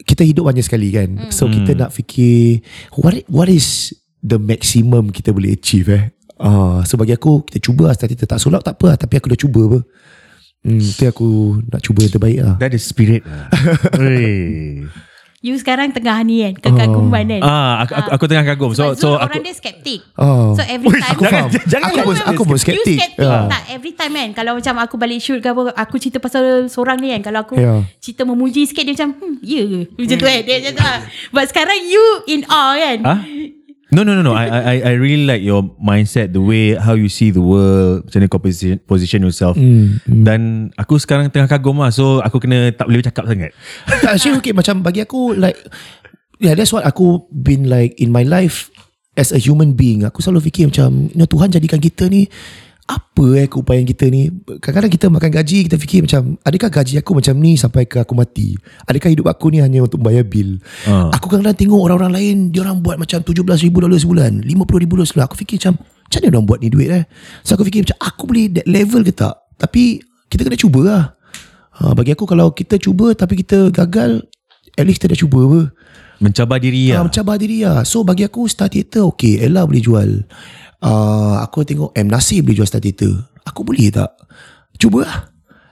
kita 0.08 0.24
hidup 0.24 0.48
hanya 0.48 0.64
sekali 0.64 0.88
kan. 0.96 1.28
So 1.28 1.44
kita 1.44 1.76
nak 1.76 1.92
fikir 1.92 2.64
what 2.96 3.20
what 3.28 3.52
is 3.52 3.92
the 4.24 4.40
maximum 4.40 5.12
kita 5.12 5.30
boleh 5.30 5.54
achieve 5.54 5.92
eh. 5.92 6.04
Ah, 6.40 6.86
so 6.88 6.96
bagi 6.96 7.12
aku 7.12 7.44
kita 7.44 7.60
cuba 7.60 7.92
lah 7.92 7.94
start 7.98 8.14
kita 8.14 8.24
tak 8.24 8.40
solak 8.40 8.62
tak 8.62 8.78
apa 8.80 8.94
lah, 8.94 8.96
tapi 8.96 9.20
aku 9.20 9.28
dah 9.28 9.38
cuba 9.38 9.60
apa. 9.68 9.80
Hmm, 10.64 10.82
tu 10.82 11.04
aku 11.06 11.28
nak 11.68 11.82
cuba 11.84 11.98
yang 12.02 12.12
terbaik 12.16 12.38
lah. 12.42 12.54
That 12.58 12.74
is 12.74 12.82
spirit 12.86 13.22
lah. 13.28 13.52
You 15.38 15.54
sekarang 15.54 15.94
tengah 15.94 16.18
ni 16.20 16.42
kan 16.42 16.58
Kekaguman 16.58 17.22
kan 17.30 17.40
ah, 17.40 17.86
aku, 17.86 17.94
aku, 17.94 18.08
aku 18.10 18.24
tengah 18.26 18.42
kagum. 18.44 18.70
So, 18.72 18.90
Sebab 18.90 18.92
so 18.92 19.08
Zul 19.08 19.14
aku 19.16 19.30
orang 19.30 19.42
dia 19.44 19.54
skeptik 19.54 20.00
Oh. 20.14 20.50
So 20.52 20.62
every 20.64 20.90
time 20.92 21.14
Aku 21.14 21.22
faham. 21.24 21.48
jangan- 21.64 21.88
aku 21.88 21.98
pun 22.00 22.14
jangan. 22.16 22.28
aku 22.28 22.42
pun 22.42 22.50
You 22.50 22.60
skeptik. 22.60 22.98
skeptik 22.98 23.22
Ya. 23.22 23.46
Tak 23.46 23.62
every 23.70 23.92
time 23.92 24.12
kan 24.12 24.28
Kalau 24.34 24.52
macam 24.52 24.74
aku 24.76 24.94
balik 24.96 25.18
shoot 25.18 25.38
ke 25.38 25.46
apa 25.46 25.70
Aku 25.76 25.94
cerita 25.96 26.18
pasal 26.18 26.42
seorang 26.66 26.98
ni 26.98 27.12
kan 27.12 27.22
Kalau 27.22 27.40
aku 27.40 27.54
Ya. 27.54 27.86
cerita 27.96 28.22
memuji 28.22 28.66
sikit 28.66 28.82
Dia 28.82 28.94
macam 28.96 29.14
hmm, 29.14 29.34
Ya 29.40 29.62
ke 29.62 29.80
Macam 29.96 30.16
tu 30.16 30.26
kan 30.26 30.40
Dia 30.42 30.54
macam 30.58 30.72
tu 30.72 30.82
lah 30.82 30.98
But 31.30 31.44
sekarang 31.46 31.78
you 31.84 32.04
in 32.26 32.42
awe 32.44 32.74
kan 32.76 32.98
Ah? 33.04 33.18
No 33.88 34.04
no 34.04 34.12
no 34.12 34.20
no. 34.20 34.36
I 34.36 34.46
I 34.52 34.76
I 34.84 34.92
really 35.00 35.24
like 35.24 35.40
your 35.40 35.64
mindset, 35.80 36.36
the 36.36 36.44
way 36.44 36.76
how 36.76 36.92
you 36.92 37.08
see 37.08 37.32
the 37.32 37.40
world, 37.40 38.04
macam 38.04 38.20
mana 38.20 38.28
kau 38.28 38.40
position, 38.40 38.76
position 38.84 39.24
yourself. 39.24 39.56
Hmm, 39.56 40.04
Dan 40.04 40.68
aku 40.76 41.00
sekarang 41.00 41.32
tengah 41.32 41.48
kagum 41.48 41.80
lah, 41.80 41.88
so 41.88 42.20
aku 42.20 42.36
kena 42.36 42.68
tak 42.76 42.84
boleh 42.84 43.00
cakap 43.00 43.24
sangat. 43.24 43.56
tak 44.04 44.20
actually 44.20 44.36
okay 44.36 44.52
macam 44.52 44.84
bagi 44.84 45.00
aku 45.00 45.32
like 45.32 45.56
yeah 46.36 46.52
that's 46.52 46.70
what 46.70 46.84
aku 46.84 47.24
been 47.32 47.66
like 47.66 47.96
in 47.96 48.12
my 48.12 48.22
life 48.22 48.68
as 49.18 49.34
a 49.34 49.40
human 49.40 49.74
being 49.74 50.06
aku 50.06 50.22
selalu 50.22 50.46
fikir 50.52 50.70
macam 50.70 51.10
you 51.10 51.18
know, 51.18 51.26
Tuhan 51.26 51.50
jadikan 51.50 51.82
kita 51.82 52.06
ni 52.06 52.30
apa 52.88 53.24
eh 53.36 53.46
keupayaan 53.46 53.84
kita 53.84 54.08
ni 54.08 54.32
kadang-kadang 54.58 54.88
kita 54.88 55.06
makan 55.06 55.28
gaji 55.30 55.68
kita 55.68 55.76
fikir 55.76 56.00
macam 56.02 56.40
adakah 56.40 56.70
gaji 56.72 56.96
aku 56.96 57.12
macam 57.12 57.34
ni 57.36 57.52
sampai 57.54 57.84
ke 57.84 58.00
aku 58.00 58.16
mati 58.16 58.56
adakah 58.82 59.12
hidup 59.12 59.28
aku 59.28 59.52
ni 59.52 59.60
hanya 59.60 59.84
untuk 59.84 60.00
bayar 60.00 60.24
bil 60.24 60.56
Ah. 60.82 61.12
aku 61.12 61.28
kadang-kadang 61.28 61.58
tengok 61.58 61.76
orang-orang 61.78 62.12
lain 62.14 62.36
dia 62.48 62.64
orang 62.64 62.80
buat 62.80 62.96
macam 62.96 63.20
17 63.20 63.44
ribu 63.60 63.78
dolar 63.78 63.94
sebulan 63.94 64.40
50 64.40 64.48
ribu 64.78 64.96
dolar 64.96 65.04
sebulan 65.04 65.26
aku 65.26 65.36
fikir 65.36 65.60
macam 65.60 65.76
macam 65.76 66.18
mana 66.18 66.32
orang 66.32 66.46
buat 66.46 66.58
ni 66.58 66.68
duit 66.68 66.88
eh 66.88 67.04
so 67.44 67.52
aku 67.52 67.62
fikir 67.62 67.84
macam 67.84 67.98
aku 68.00 68.22
boleh 68.24 68.44
that 68.50 68.64
level 68.64 69.00
ke 69.00 69.12
tak 69.12 69.36
tapi 69.54 70.00
kita 70.26 70.48
kena 70.48 70.56
cuba 70.56 70.80
lah 70.80 71.02
ha, 71.76 71.92
bagi 71.92 72.16
aku 72.16 72.24
kalau 72.24 72.48
kita 72.50 72.80
cuba 72.80 73.12
tapi 73.12 73.36
kita 73.36 73.68
gagal 73.68 74.24
at 74.72 74.84
least 74.88 74.96
kita 74.98 75.12
dah 75.12 75.20
cuba 75.20 75.44
apa 75.44 75.62
Mencabar 76.18 76.58
diri 76.58 76.90
Ya. 76.90 76.98
lah. 76.98 77.06
mencabar 77.06 77.38
diri 77.38 77.62
lah. 77.62 77.86
So 77.86 78.02
bagi 78.02 78.26
aku 78.26 78.50
Star 78.50 78.66
Theatre 78.66 79.06
okay. 79.06 79.38
Ella 79.38 79.62
boleh 79.62 79.78
jual. 79.78 80.26
Uh, 80.78 81.42
aku 81.42 81.66
tengok 81.66 81.90
M. 81.98 82.06
Nasir 82.06 82.42
boleh 82.46 82.56
jual 82.62 82.70
Theatre. 82.70 83.34
Aku 83.42 83.66
boleh 83.66 83.90
tak? 83.90 84.14
Cuba 84.78 85.02
lah. 85.02 85.18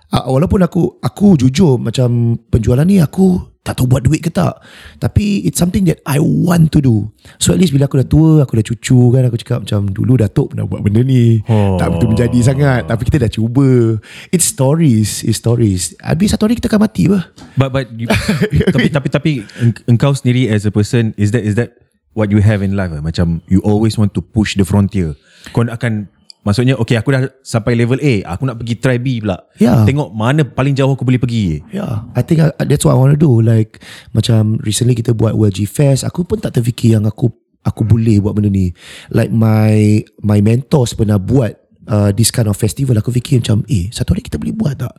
Uh, 0.07 0.35
walaupun 0.39 0.63
aku 0.63 1.03
aku 1.03 1.35
jujur 1.35 1.83
macam 1.83 2.39
penjualan 2.47 2.87
ni 2.87 3.03
aku 3.03 3.57
tak 3.67 3.83
tahu 3.83 3.91
buat 3.91 4.07
duit 4.07 4.23
ke 4.23 4.31
tak. 4.31 4.63
Tapi 5.03 5.43
it's 5.43 5.59
something 5.59 5.83
that 5.91 5.99
I 6.07 6.23
want 6.23 6.71
to 6.71 6.79
do. 6.79 7.11
So 7.43 7.51
at 7.51 7.59
least 7.59 7.75
bila 7.75 7.91
aku 7.91 7.99
dah 7.99 8.07
tua, 8.07 8.47
aku 8.47 8.63
dah 8.63 8.67
cucu 8.71 9.11
kan. 9.11 9.27
Aku 9.27 9.35
cakap 9.43 9.67
macam 9.67 9.91
dulu 9.91 10.15
Datuk 10.15 10.55
pernah 10.55 10.71
buat 10.71 10.87
benda 10.87 11.03
ni. 11.03 11.43
Oh. 11.51 11.75
Tak 11.75 11.99
betul 11.99 12.15
menjadi 12.15 12.39
sangat. 12.47 12.87
Tapi 12.87 13.03
kita 13.11 13.27
dah 13.27 13.31
cuba. 13.35 13.99
It's 14.31 14.47
stories. 14.47 15.27
It's 15.27 15.43
stories. 15.43 15.99
Habis 15.99 16.39
satu 16.39 16.47
hari 16.47 16.63
kita 16.63 16.71
akan 16.71 16.87
mati 16.87 17.11
apa? 17.11 17.27
But 17.59 17.75
but 17.75 17.87
you, 17.91 18.07
tapi 18.75 18.87
tapi 18.95 19.09
tapi 19.11 19.31
eng- 19.59 19.83
engkau 19.91 20.15
sendiri 20.15 20.47
as 20.47 20.63
a 20.63 20.71
person 20.71 21.11
is 21.19 21.35
that 21.35 21.43
is 21.43 21.59
that 21.59 21.75
what 22.17 22.33
you 22.33 22.41
have 22.41 22.65
in 22.65 22.73
life? 22.75 22.91
eh? 22.91 23.05
Macam 23.05 23.45
you 23.47 23.61
always 23.61 24.01
want 24.01 24.17
to 24.17 24.25
push 24.25 24.57
the 24.57 24.65
frontier. 24.65 25.13
Kau 25.53 25.63
nak 25.63 25.79
akan 25.79 26.09
maksudnya 26.43 26.79
okay 26.81 26.97
aku 26.97 27.13
dah 27.13 27.29
sampai 27.45 27.77
level 27.77 28.01
A, 28.01 28.25
aku 28.25 28.49
nak 28.49 28.57
pergi 28.59 28.75
try 28.81 28.97
B 28.97 29.21
pula. 29.21 29.45
Ya. 29.61 29.85
Tengok 29.85 30.17
mana 30.17 30.43
paling 30.43 30.73
jauh 30.73 30.97
aku 30.97 31.05
boleh 31.05 31.21
pergi. 31.21 31.61
Yeah, 31.71 32.09
I 32.17 32.25
think 32.25 32.41
I, 32.41 32.51
that's 32.65 32.83
what 32.89 32.97
I 32.97 32.99
want 32.99 33.13
to 33.13 33.21
do. 33.21 33.45
Like 33.45 33.85
macam 34.17 34.57
recently 34.65 34.97
kita 34.97 35.13
buat 35.13 35.37
WLG 35.37 35.69
Fest, 35.69 36.09
aku 36.09 36.25
pun 36.25 36.41
tak 36.41 36.57
terfikir 36.57 36.97
yang 36.97 37.05
aku 37.05 37.31
aku 37.67 37.83
boleh 37.85 38.23
buat 38.23 38.33
benda 38.33 38.49
ni. 38.49 38.73
Like 39.13 39.35
my 39.35 40.01
my 40.25 40.41
mentors 40.41 40.97
pernah 40.97 41.19
buat 41.21 41.59
uh, 41.91 42.11
this 42.15 42.31
kind 42.31 42.47
of 42.47 42.55
festival. 42.55 42.95
Aku 42.99 43.11
fikir 43.11 43.43
macam, 43.43 43.67
eh 43.67 43.91
satu 43.91 44.15
hari 44.15 44.23
kita 44.23 44.39
boleh 44.39 44.55
buat 44.55 44.75
tak? 44.79 44.95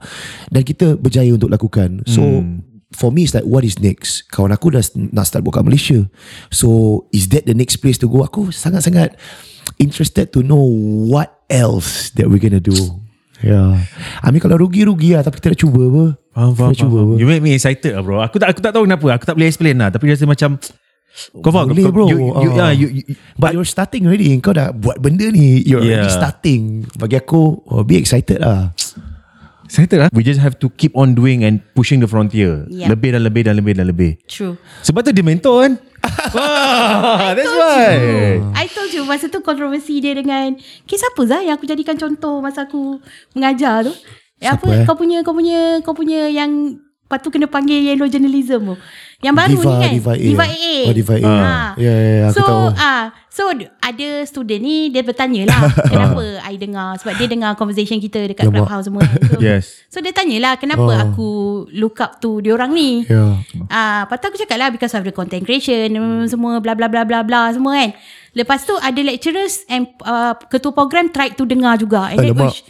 Dan 0.51 0.61
kita 0.68 0.99
berjaya 0.99 1.32
untuk 1.32 1.47
lakukan. 1.47 2.03
So 2.07 2.43
for 2.92 3.12
me 3.12 3.24
it's 3.24 3.34
like 3.34 3.44
what 3.44 3.64
is 3.64 3.78
next? 3.78 4.30
Kawan 4.30 4.52
aku 4.52 4.72
dah 4.72 4.84
nak 5.12 5.28
start 5.28 5.44
buat 5.44 5.60
kat 5.60 5.66
Malaysia. 5.66 6.00
So 6.50 6.68
is 7.12 7.28
that 7.32 7.44
the 7.44 7.54
next 7.54 7.80
place 7.80 8.00
to 8.00 8.08
go? 8.08 8.24
Aku 8.24 8.50
sangat-sangat 8.50 9.16
interested 9.78 10.32
to 10.32 10.40
know 10.40 10.62
what 11.08 11.44
else 11.52 12.12
that 12.16 12.28
we're 12.28 12.40
gonna 12.40 12.64
do. 12.64 12.76
Yeah. 13.38 13.78
I 14.26 14.34
mean 14.34 14.42
kalau 14.42 14.58
rugi-rugi 14.58 15.14
lah 15.14 15.22
Tapi 15.22 15.38
kita 15.38 15.54
dah 15.54 15.60
cuba 15.62 15.86
apa 15.86 16.04
Faham, 16.34 16.52
faham, 16.58 16.72
Kita 16.74 16.82
cuba 16.82 16.96
faham. 16.98 17.06
apa 17.06 17.22
You 17.22 17.28
make 17.30 17.44
me 17.46 17.54
excited 17.54 17.94
lah 17.94 18.02
bro. 18.02 18.18
Aku 18.18 18.42
tak 18.42 18.50
aku 18.50 18.66
tak 18.66 18.74
tahu 18.74 18.90
kenapa. 18.90 19.08
Aku 19.14 19.30
tak 19.30 19.38
boleh 19.38 19.46
explain 19.46 19.78
lah. 19.78 19.94
Tapi 19.94 20.10
rasa 20.10 20.26
macam 20.26 20.58
kau 21.38 21.50
faham 21.50 21.70
Boleh 21.70 21.86
bro 21.90 22.10
You, 22.10 22.18
you, 22.34 22.50
Ah. 22.52 22.70
yeah, 22.70 22.72
you, 22.74 22.88
you, 22.92 23.04
But 23.34 23.54
you're 23.54 23.66
starting 23.66 24.06
already 24.06 24.34
Kau 24.38 24.54
dah 24.54 24.70
buat 24.70 24.98
benda 24.98 25.30
ni 25.30 25.62
You're 25.62 25.82
Yeah. 25.82 26.02
already 26.02 26.10
starting 26.10 26.62
Bagi 26.94 27.18
aku 27.18 27.62
oh, 27.64 27.82
Be 27.82 27.98
excited 27.98 28.42
lah 28.42 28.74
excited 29.68 29.99
lah. 29.99 30.09
We 30.15 30.24
just 30.24 30.39
have 30.39 30.55
to 30.63 30.72
keep 30.74 30.95
on 30.95 31.13
doing 31.13 31.43
and 31.43 31.59
pushing 31.76 31.99
the 31.99 32.09
frontier. 32.09 32.63
Yeah. 32.72 32.89
Lebih 32.89 33.13
dan 33.13 33.22
lebih 33.28 33.41
dan 33.45 33.53
lebih 33.59 33.74
dan 33.76 33.86
lebih. 33.91 34.11
True 34.26 34.55
Sebab 34.88 35.03
tu 35.03 35.11
dia 35.11 35.22
mentor 35.22 35.57
kan. 35.68 35.74
Wah, 36.38 37.36
that's 37.36 37.51
why. 37.51 38.39
I 38.55 38.65
told 38.72 38.89
you 38.95 39.03
Masa 39.03 39.28
tu 39.28 39.43
kontroversi 39.43 39.99
dia 39.99 40.15
dengan 40.15 40.55
Kes 40.88 41.03
apa 41.03 41.22
Zah 41.26 41.41
Yang 41.43 41.59
aku 41.59 41.65
jadikan 41.68 41.97
contoh 41.99 42.39
Masa 42.39 42.63
aku 42.70 43.01
Mengajar 43.36 43.84
tu 43.84 43.91
Siapa, 44.38 44.61
apa 44.61 44.68
eh? 44.72 44.86
kau 44.86 44.95
punya 44.95 45.26
kau 45.26 45.34
punya 45.36 45.82
kau 45.84 45.97
punya 45.97 46.30
yang 46.30 46.80
Lepas 47.07 47.24
tu 47.24 47.32
kena 47.32 47.47
panggil 47.47 47.88
yellow 47.88 48.03
journalism 48.11 48.68
tu. 48.68 48.76
Yang 49.18 49.34
baru 49.34 49.49
Diva- 49.49 49.65
ni 49.65 49.82
kan. 49.82 49.91
Diva 49.97 50.13
A. 50.13 50.18
Diva 50.22 50.45
A. 50.45 50.76
Oh, 50.86 50.93
Diva 50.93 51.15
A. 51.18 51.26
Ah. 51.26 51.70
Ya, 51.74 51.89
ya, 51.89 52.13
ya, 52.22 52.26
aku 52.30 52.38
so, 52.38 52.45
tahu. 52.45 52.65
Ah, 52.78 53.03
so 53.34 53.41
ada 53.82 54.07
student 54.30 54.61
ni 54.61 54.93
dia 54.93 55.01
bertanya 55.01 55.49
lah 55.49 55.61
kenapa 55.89 56.22
I 56.45 56.53
dengar 56.53 57.01
sebab 57.01 57.18
dia 57.18 57.26
dengar 57.26 57.57
conversation 57.57 57.97
kita 57.97 58.30
dekat 58.30 58.45
Alamak. 58.45 58.70
clubhouse 58.70 58.86
semua. 58.86 59.01
So, 59.34 59.41
Yes. 59.41 59.82
So 59.89 60.05
dia 60.05 60.13
tanyalah 60.13 60.61
kenapa 60.61 60.86
Oh. 60.86 60.93
aku 60.93 61.30
look 61.74 61.97
up 61.97 62.22
to 62.22 62.45
dia 62.45 62.53
orang 62.53 62.78
ni. 62.78 63.09
Ya 63.09 63.41
Ah, 63.74 64.05
lepas 64.05 64.22
tu 64.22 64.26
aku 64.30 64.38
cakap 64.38 64.57
lah 64.61 64.70
because 64.70 64.93
of 64.93 65.01
the 65.01 65.09
content 65.09 65.41
creation 65.41 65.89
hmm. 65.97 66.30
semua 66.30 66.61
bla 66.61 66.78
bla 66.78 66.86
bla 66.86 67.01
bla 67.01 67.26
bla 67.26 67.49
semua 67.49 67.74
kan. 67.74 67.97
Lepas 68.38 68.70
tu 68.70 68.78
ada 68.78 69.01
lecturers 69.01 69.65
and 69.65 69.97
uh, 70.05 70.38
ketua 70.45 70.70
program 70.70 71.09
try 71.09 71.34
to 71.34 71.41
dengar 71.41 71.74
juga. 71.82 72.13
And 72.13 72.22
then, 72.22 72.38
Alamak. 72.38 72.53
"Uish, 72.53 72.61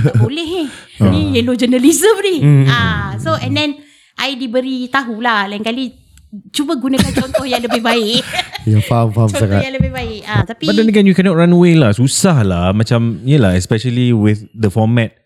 tak 0.00 0.16
boleh 0.16 0.48
eh. 0.64 0.68
Ni 1.12 1.36
yellow 1.36 1.52
journalism 1.52 2.16
ni. 2.24 2.40
Ah, 2.64 3.20
so 3.20 3.36
and 3.36 3.52
then 3.52 3.76
I 4.20 4.36
diberi 4.36 4.86
tahu 4.86 5.18
lah 5.18 5.48
lain 5.48 5.64
kali 5.64 5.96
cuba 6.52 6.78
gunakan 6.78 7.10
contoh 7.10 7.42
yang 7.42 7.62
lebih 7.64 7.82
baik. 7.82 8.24
Ya 8.68 8.76
faham 8.84 9.08
faham 9.08 9.32
contoh 9.32 9.40
sangat 9.48 9.64
yang 9.64 9.76
lebih 9.80 9.88
baik. 9.88 10.20
Ah, 10.28 10.44
tapi 10.44 10.68
But 10.68 10.76
then 10.76 10.92
again 10.92 11.08
you 11.08 11.16
cannot 11.16 11.32
run 11.32 11.48
away 11.48 11.72
lah. 11.72 11.96
Susah 11.96 12.44
lah. 12.44 12.76
Macam 12.76 13.24
yelah 13.24 13.56
especially 13.56 14.12
with 14.12 14.44
the 14.52 14.68
format 14.68 15.16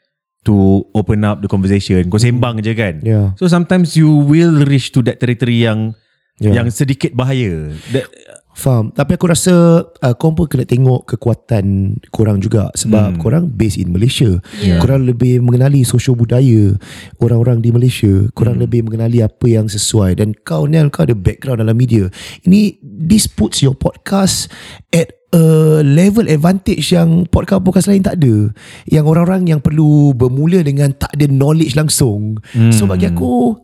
to 0.47 0.87
open 0.95 1.27
up 1.27 1.43
the 1.43 1.51
conversation. 1.51 2.07
Kau 2.07 2.23
sembang 2.23 2.63
je 2.63 2.71
kan. 2.79 3.03
Yeah. 3.03 3.35
So 3.35 3.51
sometimes 3.51 3.99
you 3.99 4.07
will 4.07 4.63
reach 4.63 4.95
to 4.95 5.03
that 5.11 5.19
territory 5.19 5.67
yang 5.67 5.99
Yeah. 6.39 6.59
yang 6.59 6.67
sedikit 6.71 7.15
bahaya. 7.15 7.71
That, 7.95 8.11
Faham 8.55 8.95
Tapi 8.95 9.19
aku 9.19 9.27
rasa 9.27 9.85
uh, 9.85 10.15
Korang 10.15 10.35
pun 10.39 10.47
kena 10.47 10.65
tengok 10.65 11.11
Kekuatan 11.15 11.99
korang 12.15 12.39
juga 12.39 12.71
Sebab 12.79 13.19
hmm. 13.19 13.21
korang 13.21 13.45
based 13.51 13.79
in 13.79 13.91
Malaysia 13.91 14.39
Yeah. 14.63 14.79
Korang 14.79 15.05
lebih 15.05 15.43
mengenali 15.43 15.83
Sosial 15.83 16.15
budaya 16.15 16.79
Orang-orang 17.19 17.61
di 17.61 17.75
Malaysia 17.75 18.31
Korang 18.33 18.57
hmm. 18.57 18.65
lebih 18.65 18.81
mengenali 18.87 19.19
Apa 19.21 19.51
yang 19.51 19.67
sesuai 19.67 20.17
Dan 20.17 20.33
kau 20.47 20.71
Nel 20.71 20.89
Kau 20.95 21.05
ada 21.05 21.13
background 21.13 21.61
dalam 21.61 21.75
media 21.75 22.07
Ini 22.47 22.79
This 22.81 23.27
puts 23.27 23.61
your 23.61 23.75
podcast 23.75 24.49
At 24.95 25.25
a 25.35 25.83
level 25.83 26.31
advantage 26.31 26.95
yang 26.95 27.27
podcast-podcast 27.27 27.91
lain 27.91 28.07
tak 28.07 28.23
ada. 28.23 28.55
Yang 28.87 29.05
orang-orang 29.11 29.51
yang 29.51 29.61
perlu 29.61 30.15
bermula 30.15 30.63
dengan 30.63 30.95
tak 30.95 31.11
ada 31.19 31.27
knowledge 31.27 31.75
langsung. 31.75 32.39
Hmm. 32.55 32.71
So 32.71 32.87
bagi 32.87 33.11
aku 33.11 33.59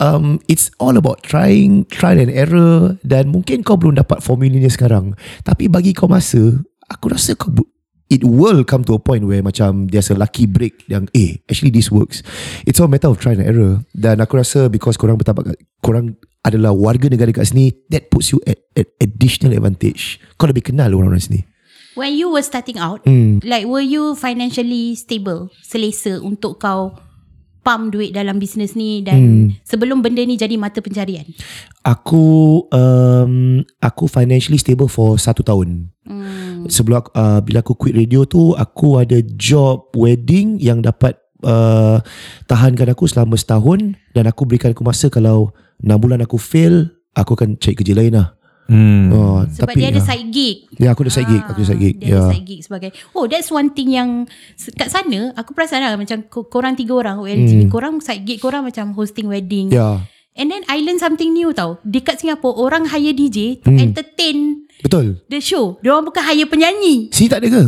um, 0.00 0.40
it's 0.48 0.70
all 0.80 0.96
about 0.96 1.22
trying, 1.22 1.84
trial 1.90 2.18
and 2.18 2.32
error 2.32 2.96
dan 3.04 3.30
mungkin 3.30 3.62
kau 3.62 3.76
belum 3.78 3.98
dapat 3.98 4.22
formulanya 4.24 4.70
sekarang. 4.70 5.14
Tapi 5.44 5.68
bagi 5.70 5.92
kau 5.94 6.10
masa, 6.10 6.62
aku 6.90 7.12
rasa 7.12 7.34
kau 7.38 7.52
it 8.12 8.20
will 8.22 8.62
come 8.62 8.84
to 8.84 8.94
a 8.94 9.00
point 9.00 9.24
where 9.24 9.40
macam 9.40 9.88
there's 9.88 10.12
a 10.12 10.14
lucky 10.14 10.44
break 10.44 10.84
yang 10.92 11.08
eh 11.16 11.40
actually 11.48 11.72
this 11.72 11.88
works. 11.88 12.20
It's 12.68 12.78
all 12.78 12.86
matter 12.86 13.08
of 13.08 13.18
trial 13.18 13.40
and 13.40 13.48
error. 13.48 13.82
Dan 13.96 14.20
aku 14.20 14.38
rasa 14.38 14.68
because 14.68 15.00
korang 15.00 15.18
bertapak 15.18 15.56
korang 15.80 16.14
adalah 16.44 16.76
warga 16.76 17.08
negara 17.08 17.32
kat 17.32 17.48
sini 17.48 17.72
that 17.88 18.12
puts 18.12 18.30
you 18.30 18.38
at, 18.44 18.60
at 18.76 18.92
additional 19.00 19.56
advantage. 19.56 20.20
Kau 20.36 20.46
lebih 20.46 20.70
kenal 20.70 20.92
orang-orang 20.92 21.24
sini. 21.24 21.42
when 21.94 22.14
you 22.14 22.26
were 22.26 22.42
starting 22.42 22.78
out, 22.78 23.00
Hmm. 23.06 23.38
like 23.46 23.66
were 23.66 23.82
you 23.82 24.18
financially 24.18 24.98
stable, 24.98 25.50
selesa 25.62 26.18
untuk 26.20 26.58
kau 26.58 26.98
pump 27.64 27.90
duit 27.90 28.12
dalam 28.12 28.36
bisnes 28.36 28.76
ni 28.76 29.00
dan 29.00 29.16
Hmm. 29.16 29.48
sebelum 29.64 30.04
benda 30.04 30.20
ni 30.20 30.36
jadi 30.36 30.54
mata 30.60 30.84
pencarian? 30.84 31.24
Aku 31.80 32.24
um, 32.68 33.64
aku 33.80 34.04
financially 34.04 34.60
stable 34.60 34.86
for 34.86 35.16
satu 35.16 35.40
tahun. 35.40 35.88
Hmm. 36.04 36.68
Sebelum 36.68 37.08
uh, 37.16 37.40
bila 37.40 37.64
aku 37.64 37.72
quit 37.74 37.96
radio 37.96 38.28
tu 38.28 38.52
aku 38.52 39.00
ada 39.00 39.16
job 39.24 39.88
wedding 39.96 40.60
yang 40.60 40.84
dapat 40.84 41.16
uh, 41.44 42.04
tahankan 42.44 42.92
aku 42.92 43.08
selama 43.08 43.40
setahun 43.40 43.96
dan 44.12 44.24
aku 44.28 44.44
berikan 44.44 44.76
aku 44.76 44.84
masa 44.84 45.08
kalau 45.08 45.52
6 45.80 45.88
bulan 45.96 46.20
aku 46.20 46.36
fail 46.36 46.92
Aku 47.14 47.38
akan 47.38 47.54
cari 47.62 47.78
kerja 47.78 47.94
lain 47.94 48.18
lah 48.18 48.34
Hmm. 48.64 49.12
oh, 49.12 49.44
Sebab 49.44 49.70
tapi, 49.70 49.76
dia 49.76 49.92
ada 49.92 50.00
ah, 50.00 50.08
side 50.08 50.28
gig. 50.32 50.56
Ya 50.80 50.96
aku 50.96 51.04
ada 51.04 51.12
side 51.12 51.28
gig 51.28 51.42
Aku 51.44 51.52
ada 51.54 51.68
side 51.68 51.78
gig 51.78 51.94
Dia 52.00 52.08
Ya 52.08 52.16
ada 52.16 52.32
side 52.32 52.44
gig 52.44 52.60
sebagai 52.64 52.90
Oh 53.12 53.28
that's 53.28 53.52
one 53.52 53.68
thing 53.70 53.92
yang 53.92 54.24
Kat 54.72 54.88
sana 54.88 55.36
Aku 55.36 55.52
perasan 55.52 55.84
lah 55.84 55.92
Macam 55.94 56.24
ko- 56.24 56.48
korang 56.48 56.72
tiga 56.72 56.96
orang 56.96 57.20
OLG 57.20 57.68
hmm. 57.68 57.68
Korang 57.68 58.00
side 58.00 58.24
gig 58.24 58.40
Korang 58.40 58.64
macam 58.64 58.96
hosting 58.96 59.28
wedding 59.28 59.68
Ya 59.68 60.00
And 60.32 60.48
then 60.48 60.64
I 60.64 60.80
learn 60.80 60.96
something 60.96 61.30
new 61.30 61.52
tau 61.52 61.76
Dekat 61.84 62.18
Singapore 62.18 62.56
Orang 62.56 62.88
hire 62.88 63.12
DJ 63.12 63.60
To 63.60 63.68
Hmm. 63.68 63.84
entertain 63.84 64.64
Betul 64.80 65.20
The 65.28 65.44
show 65.44 65.76
Dia 65.78 65.92
orang 65.92 66.08
bukan 66.08 66.24
hire 66.24 66.48
penyanyi 66.48 67.12
Sini 67.12 67.28
tak 67.28 67.44
ada 67.44 67.48
ke? 67.52 67.62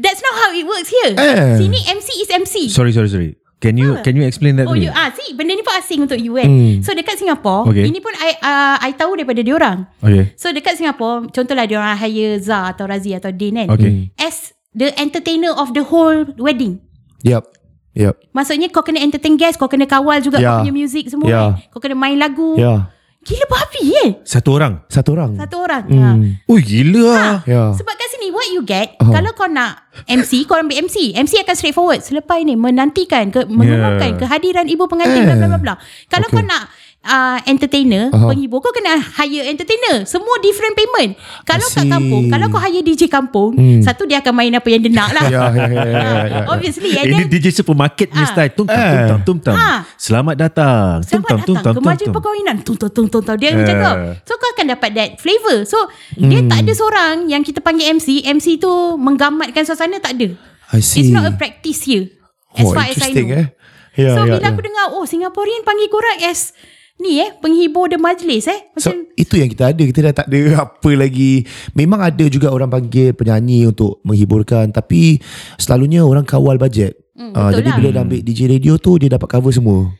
That's 0.00 0.20
not 0.20 0.34
how 0.34 0.50
it 0.50 0.64
works 0.64 0.88
here 0.88 1.12
Eh. 1.14 1.60
Sini 1.60 1.84
MC 1.84 2.08
is 2.18 2.30
MC 2.32 2.54
Sorry, 2.72 2.90
sorry, 2.90 3.06
sorry. 3.06 3.36
Can 3.64 3.80
you 3.80 3.96
can 4.04 4.12
you 4.12 4.24
explain 4.28 4.60
that 4.60 4.68
Oh 4.68 4.76
you 4.76 4.92
ah 4.92 5.08
see 5.16 5.32
benda 5.32 5.56
ni 5.56 5.64
pun 5.64 5.72
asing 5.72 6.04
untuk 6.04 6.20
you 6.20 6.36
kan. 6.36 6.44
Hmm. 6.44 6.84
So 6.84 6.92
dekat 6.92 7.16
Singapore 7.16 7.72
Okay. 7.72 7.88
ini 7.88 8.04
pun 8.04 8.12
I 8.12 8.30
uh, 8.36 8.76
I 8.84 8.92
tahu 8.92 9.16
daripada 9.16 9.40
dia 9.40 9.56
orang. 9.56 9.88
Okay. 10.04 10.36
So 10.36 10.52
dekat 10.52 10.76
Singapore 10.76 11.32
contohlah 11.32 11.64
dia 11.64 11.80
orang 11.80 11.96
hire 11.96 12.36
Zah 12.44 12.76
atau 12.76 12.84
Razi 12.84 13.16
atau 13.16 13.32
Din 13.32 13.56
kan. 13.56 13.72
Okay. 13.72 14.12
As 14.20 14.52
the 14.76 14.92
entertainer 15.00 15.56
of 15.56 15.72
the 15.72 15.80
whole 15.80 16.28
wedding. 16.36 16.84
Yep 17.24 17.48
Yep 17.96 18.36
Maksudnya 18.36 18.68
kau 18.68 18.84
kena 18.84 19.00
entertain 19.00 19.38
guest, 19.38 19.56
kau 19.56 19.70
kena 19.70 19.88
kawal 19.88 20.20
juga 20.20 20.42
Ya. 20.42 20.60
kau 20.60 20.66
punya 20.66 20.74
music 20.74 21.08
semua 21.08 21.26
Ya. 21.26 21.40
kan. 21.40 21.72
Kau 21.72 21.80
kena 21.80 21.96
main 21.96 22.20
lagu. 22.20 22.60
Ya 22.60 22.92
Gila 23.24 23.44
babi 23.48 23.80
kan? 23.88 24.08
Satu 24.20 24.52
orang. 24.52 24.84
Satu 24.86 25.16
orang 25.16 25.32
Satu 25.34 25.56
orang. 25.58 25.82
Ha. 25.86 26.10
hmm. 26.12 26.44
Oh 26.44 26.58
gila 26.58 27.08
Ha. 27.08 27.16
ah. 27.16 27.36
Ya 27.44 27.62
Sebab 27.72 27.94
kat 27.94 28.08
sini 28.10 28.28
what 28.28 28.44
you 28.48 28.60
get 28.62 29.00
Oh. 29.00 29.08
Kalau 29.08 29.32
kau 29.32 29.48
nak 29.48 29.88
MC 30.04 30.44
Kau 30.44 30.54
ambil 30.54 30.84
MC 30.84 31.16
MC 31.16 31.40
akan 31.40 31.54
straightforward 31.54 32.00
Selepas 32.00 32.36
ni 32.40 32.52
menantikan 32.52 33.28
ke, 33.28 33.48
Mengumumkan 33.48 34.20
kehadiran 34.20 34.68
ibu 34.68 34.84
pengantin 34.84 35.20
Eh. 35.20 35.26
bla 35.26 35.34
bla 35.34 35.48
bla 35.48 35.58
bla. 35.58 35.74
Kalau 36.06 36.28
Okay. 36.28 36.36
kau 36.36 36.44
nak 36.44 36.68
uh, 37.04 37.38
Entertainer 37.44 38.08
Aha. 38.08 38.26
Penghibur 38.26 38.58
Kau 38.58 38.70
kena 38.70 38.96
hire 38.96 39.46
entertainer 39.46 40.02
Semua 40.04 40.40
different 40.40 40.72
payment 40.72 41.14
Kalau 41.42 41.62
kat 41.62 41.84
kampung 41.84 42.26
Kalau 42.26 42.46
kau 42.48 42.58
hire 42.58 42.80
DJ 42.80 43.06
kampung 43.06 43.52
Hmm. 43.54 43.80
Satu 43.80 44.04
dia 44.04 44.18
akan 44.18 44.32
main 44.32 44.50
apa 44.50 44.66
yang 44.66 44.80
dia 44.80 44.90
nak 44.90 45.10
lah 45.10 45.24
Ya 45.34 45.42
ya 45.46 45.64
ya 45.66 45.82
ya, 45.84 45.84
ya, 45.84 46.22
ya. 46.26 46.40
Obviously 46.52 46.90
and 46.94 47.06
Ini 47.06 47.16
then 47.18 47.28
DJ 47.30 47.46
supermarket 47.52 48.08
punya 48.08 48.24
Ah. 48.24 48.32
style. 48.32 48.50
Tum 48.50 48.66
tam 48.66 48.80
tum 48.80 49.04
tam 49.06 49.20
tum 49.22 49.38
tam. 49.38 49.54
Ah. 49.54 49.78
Selamat 49.94 50.34
datang. 50.38 51.04
Tum 51.04 51.22
tam 51.22 51.38
tum 51.40 51.56
tam 51.56 51.70
tum 51.70 51.78
Kemajuan 51.78 52.08
tam. 52.08 52.14
perkahwinan 52.14 52.56
tung 52.60 52.74
tung 52.74 52.90
tung 52.90 53.06
tung 53.06 53.36
Dia 53.36 53.50
Eh. 53.50 53.54
macam 53.54 53.74
tu 53.76 53.92
So 54.24 54.32
kau 54.34 54.48
akan 54.50 54.66
dapat 54.70 54.90
that 54.92 55.10
flavour 55.18 55.62
So 55.64 55.76
Dia 56.12 56.40
Hmm. 56.40 56.48
tak 56.48 56.64
ada 56.64 56.72
seorang 56.72 57.14
Yang 57.26 57.52
kita 57.52 57.60
panggil 57.60 57.86
MC 57.92 58.24
MC 58.24 58.56
tu 58.56 58.70
Menggamatkan 58.96 59.62
suasana 59.62 59.98
Tak 59.98 60.16
ada 60.16 60.28
I 60.72 60.80
see 60.80 61.00
It's 61.00 61.12
not 61.12 61.24
a 61.24 61.32
practice 61.32 61.84
here 61.84 62.08
As 62.50 62.64
oh, 62.64 62.72
far 62.72 62.86
as 62.86 62.96
I 62.98 63.10
know 63.12 63.28
eh? 63.36 63.46
Ya, 63.94 64.10
So 64.10 64.22
ya, 64.22 64.34
bila 64.34 64.40
ya. 64.40 64.50
aku 64.50 64.60
dengar 64.60 64.86
Oh 64.90 65.04
Singaporean 65.04 65.62
panggil 65.62 65.86
korang 65.86 66.18
as 66.24 66.50
Ni 66.96 67.18
eh 67.18 67.34
Penghibur 67.34 67.86
the 67.86 67.96
majlis 67.96 68.46
eh. 68.46 68.70
So 68.76 68.90
Macam 68.90 69.10
itu 69.14 69.34
yang 69.34 69.48
kita 69.48 69.64
ada. 69.70 69.82
Kita 69.82 70.00
dah 70.00 70.14
tak 70.14 70.26
ada 70.28 70.40
apa 70.64 70.90
lagi. 70.92 71.42
Memang 71.72 72.00
ada 72.00 72.24
juga 72.26 72.48
orang 72.48 72.68
panggil 72.68 73.10
penyanyi 73.10 73.66
Untuk 73.66 73.98
menghiburkan 74.02 74.70
Tapi 74.70 75.18
Selalunya 75.56 76.00
orang 76.00 76.22
kawal 76.22 76.54
bajet. 76.54 76.94
Hmm, 77.12 77.30
Ah, 77.30 77.50
betul 77.50 77.56
Jadi 77.56 77.68
lah. 77.68 77.76
bila 77.76 77.88
dah 77.90 78.02
ambil 78.02 78.20
DJ 78.20 78.40
radio 78.48 78.74
tu 78.76 78.94
Dia 78.96 79.10
dapat 79.10 79.28
cover 79.28 79.50
semua. 79.50 79.90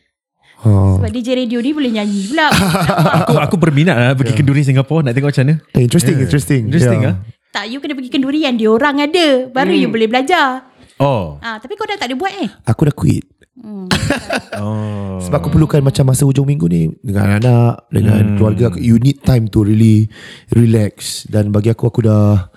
Ha. 0.61 0.71
Sebab 0.97 1.11
DJ 1.11 1.29
radio 1.37 1.59
ni 1.59 1.71
boleh 1.71 1.93
nyanyi 1.93 2.25
pula. 2.27 2.49
Aku 3.21 3.37
aku 3.37 3.57
berminat 3.59 3.95
lah 3.95 4.11
pergi 4.15 4.33
kenduri 4.33 4.65
Singapura 4.65 5.05
nak 5.05 5.13
tengok 5.13 5.29
macam 5.29 5.45
mana. 5.45 5.55
eh, 5.71 5.83
Interesting 5.83 6.17
Interesting. 6.17 6.63
Interesting 6.67 7.01
Ya. 7.01 7.11
ah. 7.11 7.17
Tak 7.53 7.69
you 7.69 7.79
kena 7.79 7.93
pergi 7.93 8.09
kenduri 8.09 8.43
Yang 8.43 8.55
dia 8.57 8.69
orang 8.69 8.97
ada. 8.99 9.27
Baru 9.47 9.71
you 9.71 9.87
boleh 9.87 10.09
belajar. 10.09 10.65
Oh. 10.97 11.37
ah, 11.39 11.59
Tapi 11.59 11.75
kau 11.75 11.85
dah 11.85 11.95
tak 11.95 12.07
ada 12.07 12.15
buat 12.15 12.33
eh? 12.33 12.49
Aku 12.65 12.87
dah 12.87 12.95
quit 12.95 13.27
Oh. 13.55 15.23
Sebab 15.23 15.39
aku 15.39 15.49
perlukan 15.49 15.79
macam 15.79 16.11
masa 16.11 16.27
hujung 16.27 16.43
minggu 16.43 16.67
ni 16.67 16.91
Dengan 16.99 17.39
anak 17.39 17.87
Dengan 17.87 18.19
Hmm. 18.21 18.35
keluarga 18.35 18.65
aku 18.67 18.79
You 18.79 18.99
need 18.99 19.23
time 19.23 19.47
to 19.47 19.63
really 19.63 20.11
Relax 20.51 21.23
Dan 21.25 21.49
bagi 21.49 21.71
aku 21.71 21.87
Aku 21.87 22.03
dah 22.03 22.51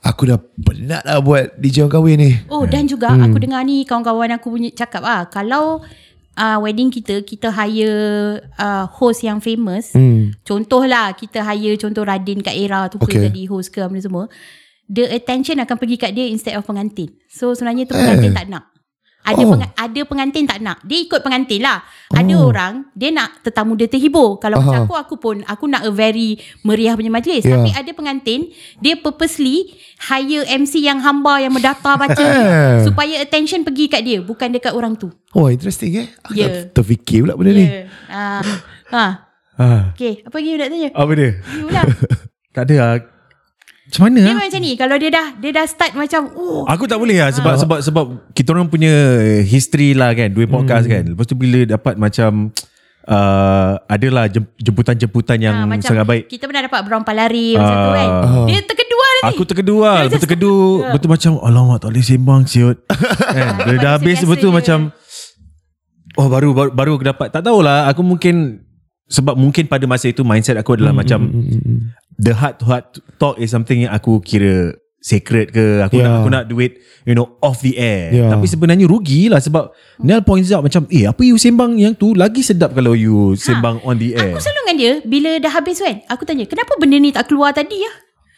Aku 0.00 0.24
dah 0.24 0.40
penat 0.40 1.04
lah 1.04 1.20
buat 1.20 1.52
DJ 1.56 1.84
orang 1.84 1.92
kahwin 1.92 2.16
ni 2.18 2.32
Oh 2.48 2.64
dan 2.64 2.88
juga 2.88 3.12
Hmm. 3.12 3.28
aku 3.28 3.38
dengar 3.38 3.60
ni 3.60 3.84
Kawan-kawan 3.84 4.32
aku 4.32 4.48
punya 4.50 4.72
cakap 4.72 5.04
ah 5.04 5.28
Kalau 5.28 5.84
uh, 6.34 6.58
wedding 6.58 6.88
kita 6.88 7.20
Kita 7.20 7.52
hire 7.52 7.92
uh, 8.56 8.88
host 8.88 9.22
yang 9.22 9.36
famous 9.38 9.92
hmm. 9.92 10.40
Contoh 10.40 10.82
lah 10.82 11.12
Kita 11.12 11.44
hire 11.44 11.76
contoh 11.76 12.02
Radin 12.02 12.40
kat 12.40 12.56
era 12.56 12.88
tu 12.88 12.96
Okay. 12.98 13.20
okay. 13.20 13.28
jadi 13.28 13.42
host 13.46 13.68
ke 13.68 13.78
apa 13.78 13.94
semua 14.00 14.32
The 14.88 15.12
attention 15.12 15.60
akan 15.60 15.76
pergi 15.76 15.96
kat 15.98 16.12
dia 16.12 16.24
Instead 16.26 16.56
of 16.56 16.64
pengantin 16.64 17.12
So 17.28 17.52
sebenarnya 17.52 17.84
tu 17.84 17.92
pengantin 17.92 18.32
Eh. 18.32 18.34
tak 18.34 18.48
nak 18.48 18.71
ada 19.22 19.38
Oh. 19.38 19.54
penga- 19.54 19.70
ada 19.72 20.00
pengantin 20.02 20.44
tak 20.44 20.58
nak. 20.58 20.82
Dia 20.82 20.98
ikut 21.00 21.20
pengantin 21.20 21.62
lah. 21.62 21.78
Ada 22.10 22.34
orang 22.34 22.72
dia 22.92 23.08
nak 23.08 23.40
tetamu 23.40 23.72
dia 23.74 23.86
terhibur. 23.86 24.36
Kalau 24.36 24.58
Aha. 24.58 24.64
macam 24.64 24.80
aku 24.84 24.94
aku 24.94 25.14
pun 25.16 25.36
aku 25.42 25.64
nak 25.64 25.82
a 25.82 25.90
very 25.90 26.36
meriah 26.60 26.92
punya 26.92 27.08
majlis. 27.08 27.40
Yeah. 27.40 27.56
Tapi 27.56 27.70
ada 27.72 27.90
pengantin 27.92 28.50
dia 28.76 28.94
purposely 28.94 29.72
hire 30.02 30.42
MC 30.44 30.80
yang 30.80 30.98
hamba 30.98 31.38
yang 31.38 31.50
mendata 31.50 31.94
baca 32.02 32.18
Eh. 32.18 32.82
supaya 32.82 33.18
attention 33.18 33.62
pergi 33.62 33.86
kat 33.86 34.02
dia 34.02 34.18
bukan 34.18 34.50
dekat 34.50 34.70
orang 34.70 34.94
tu. 34.94 35.08
Oh 35.32 35.46
interesting 35.46 35.96
eh 35.96 36.06
Aku 36.20 36.36
tak 36.36 36.74
terfikir 36.74 37.22
pula 37.22 37.34
benda 37.34 37.52
ni 37.52 37.64
Ya. 37.64 37.86
Ah. 38.10 38.42
Ha. 38.92 39.04
Ah. 39.54 39.82
Okay, 39.92 40.20
apa 40.20 40.36
lagi 40.36 40.48
you 40.48 40.58
nak 40.58 40.68
tanya? 40.68 40.88
Apa 40.92 41.12
dia? 41.14 41.30
You 41.54 41.68
lah. 41.68 41.84
Tak 42.52 42.68
ada 42.68 42.74
lah. 42.76 42.92
Macam 43.92 44.08
mana 44.08 44.18
Dia 44.18 44.32
lah? 44.32 44.40
macam 44.40 44.60
ni 44.60 44.72
Kalau 44.72 44.96
dia 44.96 45.10
dah 45.12 45.26
Dia 45.36 45.50
dah 45.52 45.64
start 45.68 45.92
macam 45.92 46.32
Oh 46.32 46.64
Aku 46.64 46.88
tak 46.88 46.96
boleh 46.96 47.20
lah 47.20 47.28
sebab 47.28 47.60
sebab 47.60 47.78
sebab 47.78 48.04
kita 48.32 48.48
orang 48.50 48.66
punya 48.66 48.88
history 49.38 49.92
lah 49.92 50.16
kan 50.16 50.32
dua 50.32 50.48
podcast 50.48 50.88
Hmm. 50.88 50.94
kan. 50.96 51.04
Lepas 51.12 51.26
tu 51.26 51.36
bila 51.36 51.60
dapat 51.62 51.94
macam 51.94 52.48
uh, 53.04 53.72
adalah 53.86 54.26
jem- 54.26 54.48
jemputan-jemputan 54.56 55.36
yang 55.36 55.54
ah, 55.54 55.68
macam 55.68 55.84
sangat 55.84 56.08
baik. 56.08 56.24
Kita 56.26 56.48
pernah 56.48 56.64
dapat 56.64 56.80
Brown 56.82 57.04
Palari 57.04 57.52
Macam 57.52 57.76
tu 57.76 57.90
kan. 57.92 58.08
Dia 58.48 58.58
terkedua 58.62 59.06
nanti 59.12 59.28
Aku 59.28 59.42
lah 59.76 59.94
Dia 59.94 60.02
Lepas 60.02 60.08
just- 60.08 60.22
terkedu 60.24 60.54
Betul 60.88 61.08
macam 61.10 61.30
Alamak 61.44 61.76
tak 61.78 61.88
boleh 61.92 62.00
sembang 62.02 62.42
siut 62.48 62.76
kan? 63.36 63.48
Bila 63.60 63.76
dah 63.76 63.92
habis 63.94 64.24
betul 64.24 64.50
macam 64.50 64.88
Oh 66.16 66.28
baru, 66.28 66.52
baru 66.52 66.70
baru 66.72 66.92
aku 66.94 67.06
dapat 67.06 67.28
Tak 67.28 67.40
tahulah 67.42 67.88
Aku 67.88 68.00
mungkin 68.00 68.60
Sebab 69.06 69.32
mungkin 69.32 69.64
pada 69.64 69.84
masa 69.84 70.08
itu 70.08 70.20
Mindset 70.22 70.56
aku 70.56 70.76
adalah 70.76 70.92
macam 70.92 71.28
The 72.18 72.34
heart 72.34 72.60
to 72.60 72.64
heart 72.66 72.86
talk 73.16 73.36
Is 73.36 73.52
something 73.52 73.84
yang 73.84 73.92
aku 73.92 74.20
kira 74.20 74.76
Sacred 75.02 75.50
ke? 75.50 75.82
Aku 75.82 75.98
Yeah. 75.98 76.06
nak 76.06 76.14
aku 76.22 76.28
nak 76.30 76.44
do 76.46 76.56
it 76.58 76.78
You 77.02 77.14
know 77.14 77.34
Off 77.42 77.58
the 77.58 77.74
air. 77.74 78.14
Yeah. 78.14 78.30
Tapi 78.30 78.46
sebenarnya 78.46 78.86
rugi 78.86 79.26
lah 79.26 79.42
Sebab 79.42 79.74
Nel 80.00 80.22
points 80.22 80.50
out 80.50 80.62
macam 80.62 80.86
Eh 80.86 81.06
apa 81.06 81.22
you 81.22 81.34
sembang 81.38 81.74
yang 81.74 81.94
tu? 81.94 82.14
Lagi 82.14 82.42
sedap 82.42 82.74
kalau 82.74 82.94
you 82.94 83.34
Sembang 83.34 83.82
on 83.82 83.98
the 83.98 84.14
air. 84.14 84.34
Aku 84.34 84.42
selalu 84.42 84.58
dengan 84.62 84.76
dia 84.78 84.92
Bila 85.02 85.30
dah 85.38 85.52
habis 85.52 85.78
kan 85.78 86.02
Aku 86.06 86.22
tanya 86.22 86.46
Kenapa 86.46 86.74
benda 86.78 86.98
ni 86.98 87.10
tak 87.10 87.30
keluar 87.30 87.50
tadi 87.50 87.78
ya 87.78 87.92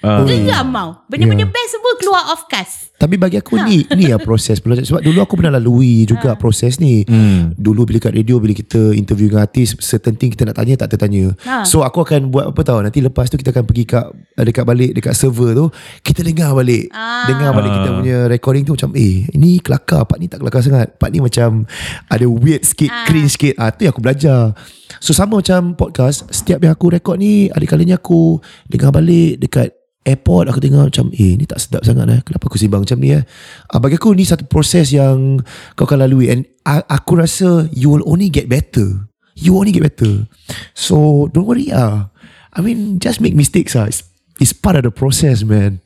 Ah. 0.04 0.20
Geram 0.20 0.68
mau 0.68 0.90
Benda-benda 1.06 1.46
best 1.46 1.70
semua 1.70 1.92
keluar 1.96 2.22
off 2.28 2.44
cast 2.44 2.92
Tapi 2.94 3.16
bagi 3.16 3.34
aku 3.34 3.56
ni 3.58 3.88
Ni 3.90 4.04
lah 4.04 4.20
proses. 4.20 4.60
Sebab 4.60 5.00
dulu 5.00 5.18
aku 5.18 5.34
pernah 5.34 5.56
lalui 5.56 6.04
juga 6.04 6.36
proses 6.36 6.76
ni 6.76 7.00
Hmm. 7.04 7.52
Dulu 7.54 7.84
bila 7.84 7.98
kat 7.98 8.12
radio 8.12 8.36
Bila 8.36 8.52
kita 8.52 8.92
interview 8.92 9.26
dengan 9.26 9.42
artis 9.42 9.72
Certain 9.78 10.12
thing 10.12 10.28
kita 10.28 10.44
nak 10.44 10.54
tanya 10.54 10.76
Tak 10.76 10.92
tertanya 10.92 11.32
Ha. 11.40 11.64
So 11.64 11.80
aku 11.80 12.00
akan 12.00 12.28
buat 12.28 12.46
apa 12.46 12.60
tahu 12.60 12.78
Nanti 12.80 13.00
lepas 13.00 13.26
tu 13.26 13.34
kita 13.34 13.48
akan 13.50 13.64
pergi 13.64 13.84
kat 13.86 14.04
Dekat 14.36 14.62
balik 14.62 14.92
Dekat 14.92 15.14
server 15.14 15.54
tu 15.54 15.66
Kita 16.00 16.20
dengar 16.20 16.52
balik 16.52 16.90
Ah. 16.90 17.24
Dengar 17.24 17.50
balik 17.52 17.72
kita 17.72 17.88
punya 17.94 18.18
recording 18.26 18.62
tu 18.62 18.74
Macam 18.74 18.92
eh 18.92 19.24
Ni 19.32 19.56
kelakar 19.58 20.04
Part 20.04 20.18
ni 20.18 20.26
tak 20.26 20.38
kelakar 20.38 20.60
sangat 20.60 20.94
Part 20.94 21.08
ni 21.08 21.18
macam 21.18 21.64
Ada 22.06 22.26
weird 22.26 22.60
sikit 22.62 22.90
Ah. 22.90 23.04
Cringe 23.04 23.30
sikit 23.30 23.54
ah, 23.56 23.70
Tu 23.70 23.84
yang 23.84 23.92
aku 23.92 24.02
belajar 24.02 24.52
So 24.98 25.10
sama 25.10 25.38
macam 25.38 25.72
podcast 25.72 26.28
Setiap 26.28 26.60
yang 26.60 26.72
aku 26.72 26.90
record 26.90 27.16
ni 27.16 27.48
Ada 27.48 27.64
kalanya 27.64 27.96
aku 27.96 28.36
Dengar 28.64 28.90
balik 28.90 29.38
Dekat 29.38 29.72
airport 30.04 30.52
Aku 30.52 30.60
tengok 30.60 30.92
macam 30.92 31.08
Eh 31.16 31.34
ni 31.34 31.48
tak 31.48 31.58
sedap 31.58 31.82
sangat 31.82 32.06
eh 32.12 32.20
Kenapa 32.22 32.46
aku 32.46 32.60
simbang 32.60 32.84
macam 32.84 33.00
ni 33.00 33.16
eh 33.16 33.24
ah, 33.72 33.80
Bagi 33.80 33.96
aku 33.96 34.12
ni 34.12 34.28
satu 34.28 34.44
proses 34.46 34.92
yang 34.92 35.40
Kau 35.74 35.88
akan 35.88 36.04
lalui 36.06 36.28
And 36.30 36.44
ah, 36.68 36.84
aku 36.86 37.18
rasa 37.18 37.66
You 37.72 37.90
will 37.90 38.04
only 38.06 38.28
get 38.28 38.46
better 38.46 39.08
You 39.34 39.56
only 39.58 39.72
get 39.74 39.82
better 39.82 40.28
So 40.76 41.26
don't 41.32 41.48
worry 41.48 41.72
ah. 41.72 42.12
I 42.54 42.60
mean 42.62 43.00
Just 43.00 43.18
make 43.24 43.34
mistakes 43.34 43.74
ah. 43.74 43.88
It's, 43.88 44.04
it's 44.38 44.52
part 44.54 44.76
of 44.78 44.84
the 44.86 44.92
process 44.94 45.42
man 45.42 45.80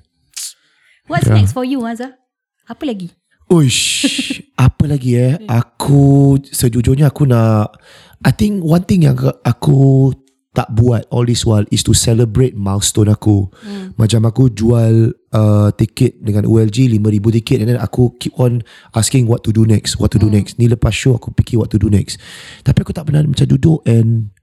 What's 1.08 1.24
Ya. 1.30 1.38
next 1.40 1.56
for 1.56 1.64
you 1.64 1.80
Azhar? 1.88 2.18
Apa 2.68 2.84
lagi? 2.84 3.14
Uish 3.48 4.12
Apa 4.68 4.84
lagi 4.84 5.16
eh 5.16 5.40
Aku 5.48 6.36
Sejujurnya 6.44 7.08
aku 7.08 7.24
nak 7.24 7.72
I 8.18 8.34
think 8.34 8.66
one 8.66 8.82
thing 8.82 9.06
yang 9.06 9.14
aku 9.46 10.10
tak 10.58 10.74
buat 10.74 11.06
all 11.14 11.22
this 11.22 11.46
while 11.46 11.62
is 11.70 11.86
to 11.86 11.94
celebrate 11.94 12.58
milestone 12.58 13.06
aku. 13.06 13.46
Hmm. 13.62 13.94
Macam 13.94 14.26
aku 14.26 14.50
jual 14.50 15.14
uh, 15.30 15.70
tiket 15.70 16.18
dengan 16.18 16.50
OLG 16.50 16.90
5,000 16.98 16.98
tiket 17.38 17.62
and 17.62 17.70
then 17.70 17.78
aku 17.78 18.10
keep 18.18 18.34
on 18.42 18.66
asking 18.98 19.30
what 19.30 19.46
to 19.46 19.54
do 19.54 19.62
next, 19.62 20.02
what 20.02 20.10
to 20.10 20.18
do 20.18 20.26
next. 20.26 20.58
Ni 20.58 20.66
lepas 20.66 20.90
show 20.90 21.14
aku 21.14 21.30
fikir 21.38 21.62
what 21.62 21.70
to 21.70 21.78
do 21.78 21.86
next. 21.86 22.18
Tapi 22.66 22.82
aku 22.82 22.90
tak 22.90 23.06
pernah 23.06 23.22
macam 23.22 23.46
duduk 23.46 23.86
and 23.86 24.34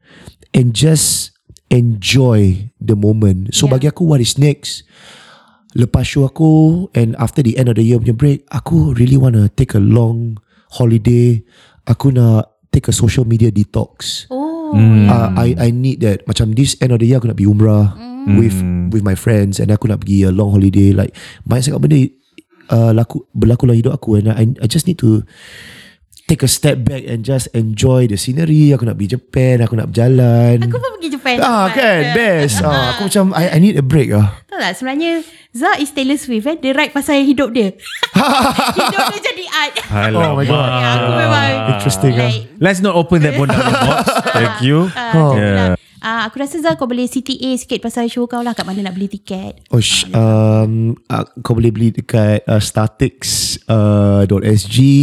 and 0.56 0.72
just 0.72 1.36
enjoy 1.68 2.72
the 2.80 2.96
moment. 2.96 3.52
So 3.52 3.68
Yeah. 3.68 3.76
bagi 3.76 3.88
aku 3.92 4.08
what 4.08 4.24
is 4.24 4.40
next? 4.40 4.88
Lepas 5.76 6.16
show 6.16 6.24
aku 6.24 6.88
and 6.96 7.20
after 7.20 7.44
the 7.44 7.60
end 7.60 7.68
of 7.68 7.76
the 7.76 7.84
year 7.84 8.00
punya 8.00 8.16
break, 8.16 8.48
aku 8.56 8.96
really 8.96 9.20
wanna 9.20 9.52
take 9.52 9.76
a 9.76 9.84
long 9.84 10.40
holiday. 10.80 11.44
Aku 11.92 12.16
nak 12.16 12.56
take 12.72 12.88
a 12.88 12.96
social 12.96 13.28
media 13.28 13.52
detox. 13.52 14.32
Oh 14.32 14.55
uh, 15.10 15.30
I 15.36 15.48
I 15.58 15.70
need 15.72 16.04
that. 16.04 16.28
Macam 16.28 16.54
this 16.54 16.76
end 16.84 16.92
of 16.92 17.00
the 17.00 17.08
year 17.08 17.18
aku 17.18 17.32
nak 17.32 17.40
pergi 17.40 17.52
umrah 17.52 17.96
with 18.38 18.58
with 18.92 19.04
my 19.06 19.14
friends 19.14 19.62
and 19.62 19.70
aku 19.70 19.88
nak 19.88 20.04
pergi 20.04 20.28
a 20.28 20.32
long 20.32 20.52
holiday. 20.52 20.92
Like 20.92 21.16
banyak 21.48 21.72
sangat 21.72 21.82
benda 21.82 22.00
uh, 22.70 22.92
laku 22.94 23.26
berlaku 23.34 23.70
dalam 23.70 23.80
hidup 23.80 23.94
aku 23.96 24.20
and 24.20 24.32
I 24.32 24.46
I 24.62 24.68
just 24.68 24.86
need 24.86 25.00
to 25.02 25.24
take 26.26 26.42
a 26.42 26.50
step 26.50 26.82
back 26.82 27.06
and 27.06 27.22
just 27.22 27.46
enjoy 27.54 28.10
the 28.10 28.18
scenery 28.18 28.74
aku 28.74 28.82
nak 28.82 28.98
pergi 28.98 29.14
Japan 29.14 29.62
aku 29.62 29.78
nak 29.78 29.94
berjalan 29.94 30.58
Aku 30.58 30.76
pun 30.76 30.90
pergi 30.98 31.10
Japan. 31.14 31.36
ah 31.38 31.70
kan 31.70 32.02
best 32.18 32.66
ah, 32.66 32.98
aku 32.98 33.06
macam 33.06 33.30
I, 33.32 33.54
I 33.54 33.58
need 33.62 33.78
a 33.78 33.86
break 33.86 34.10
ah 34.10 34.34
Tahu 34.50 34.58
tak 34.58 34.74
sebenarnya 34.74 35.22
Zah 35.56 35.80
is 35.80 35.88
Taylor 35.88 36.20
Swift 36.20 36.52
eh. 36.52 36.60
Dia 36.60 36.76
write 36.76 36.92
pasal 36.92 37.24
hidup 37.24 37.56
dia. 37.56 37.72
hidup 38.76 39.02
dia 39.08 39.22
jadi 39.24 39.46
art. 39.48 39.76
Oh 40.12 40.36
my 40.36 40.44
God. 40.44 40.68
Ya, 40.68 40.90
aku 41.00 41.12
memang 41.16 41.48
interesting 41.72 42.14
ah 42.20 42.28
like, 42.28 42.52
Let's 42.60 42.84
not 42.84 42.92
open 42.92 43.24
that 43.24 43.40
Bondanza 43.40 43.72
box. 43.72 44.04
Thank 44.36 44.56
you. 44.60 44.92
uh, 44.92 45.32
Yeah. 45.32 45.80
Uh, 46.06 46.22
aku 46.30 46.38
rasa 46.38 46.62
Zah 46.62 46.78
kau 46.78 46.86
boleh 46.86 47.10
CTA 47.10 47.58
sikit 47.58 47.82
pasal 47.82 48.06
show 48.06 48.30
kau 48.30 48.46
lah. 48.46 48.54
Kat 48.54 48.70
mana 48.70 48.86
nak 48.86 48.94
beli 48.94 49.10
tiket. 49.10 49.66
Oh, 49.74 49.82
sh- 49.82 50.06
um, 50.14 50.94
uh, 51.10 51.26
kau 51.42 51.58
boleh 51.58 51.74
beli 51.74 51.90
dekat 51.90 52.46
uh, 52.46 52.62
statix.sg 52.62 53.66
uh, 53.66 54.24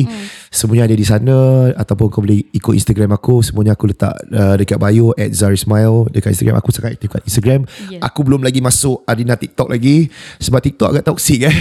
hmm. 0.07 0.27
Semuanya 0.53 0.87
ada 0.87 0.95
di 0.95 1.03
sana. 1.03 1.37
Ataupun 1.75 2.07
kau 2.07 2.23
boleh 2.23 2.47
ikut 2.55 2.73
Instagram 2.79 3.19
aku. 3.19 3.43
Semuanya 3.43 3.75
aku 3.75 3.91
letak 3.91 4.15
uh, 4.31 4.55
dekat 4.55 4.79
bio 4.79 5.11
At 5.19 5.35
Zarismile 5.35 6.13
Dekat 6.13 6.37
Instagram 6.37 6.61
Aku 6.63 6.71
sangat 6.71 6.95
aktif 7.01 7.09
kat 7.11 7.25
Instagram. 7.27 7.67
Yeah. 7.91 8.05
Aku 8.07 8.23
belum 8.23 8.47
lagi 8.47 8.63
masuk 8.63 9.03
Adina 9.09 9.35
TikTok 9.35 9.73
lagi. 9.73 10.07
Sebab 10.39 10.61
TikTok 10.63 10.89
agak 10.95 11.05
toxic 11.11 11.51
eh. 11.51 11.57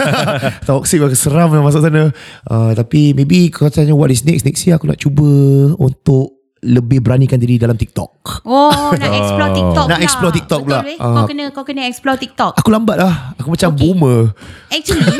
Toxic 0.68 0.98
aku 1.04 1.18
seram 1.18 1.52
yang 1.52 1.66
masuk 1.66 1.84
sana. 1.84 2.08
Uh, 2.48 2.72
Tapi 2.72 3.12
maybe 3.12 3.52
kau 3.52 3.68
tanya 3.68 3.92
what 3.92 4.08
is 4.08 4.24
next. 4.24 4.48
Next 4.48 4.64
year 4.64 4.80
aku 4.80 4.88
nak 4.88 5.02
cuba 5.02 5.28
Untuk 5.76 6.39
lebih 6.62 7.00
beranikan 7.00 7.36
diri 7.36 7.56
dalam 7.56 7.72
TikTok 7.72 8.42
Oh, 8.42 8.92
nak 9.00 9.10
explore 9.10 9.50
TikTok 9.50 9.86
Nak 9.86 9.96
pula. 9.96 10.04
explore 10.04 10.32
TikTok 10.32 10.60
Betul, 10.60 10.76
pula. 10.76 10.78
Eh? 10.86 10.98
Ah. 10.98 11.14
Kau 11.14 11.24
kena 11.24 11.44
kau 11.50 11.64
kena 11.64 11.82
explore 11.84 12.16
TikTok. 12.16 12.52
Aku 12.54 12.68
lambat 12.68 12.96
lah 12.96 13.32
Aku 13.36 13.48
macam 13.48 13.68
Okay. 13.70 13.80
boomer 13.80 14.20
Actually, 14.68 15.16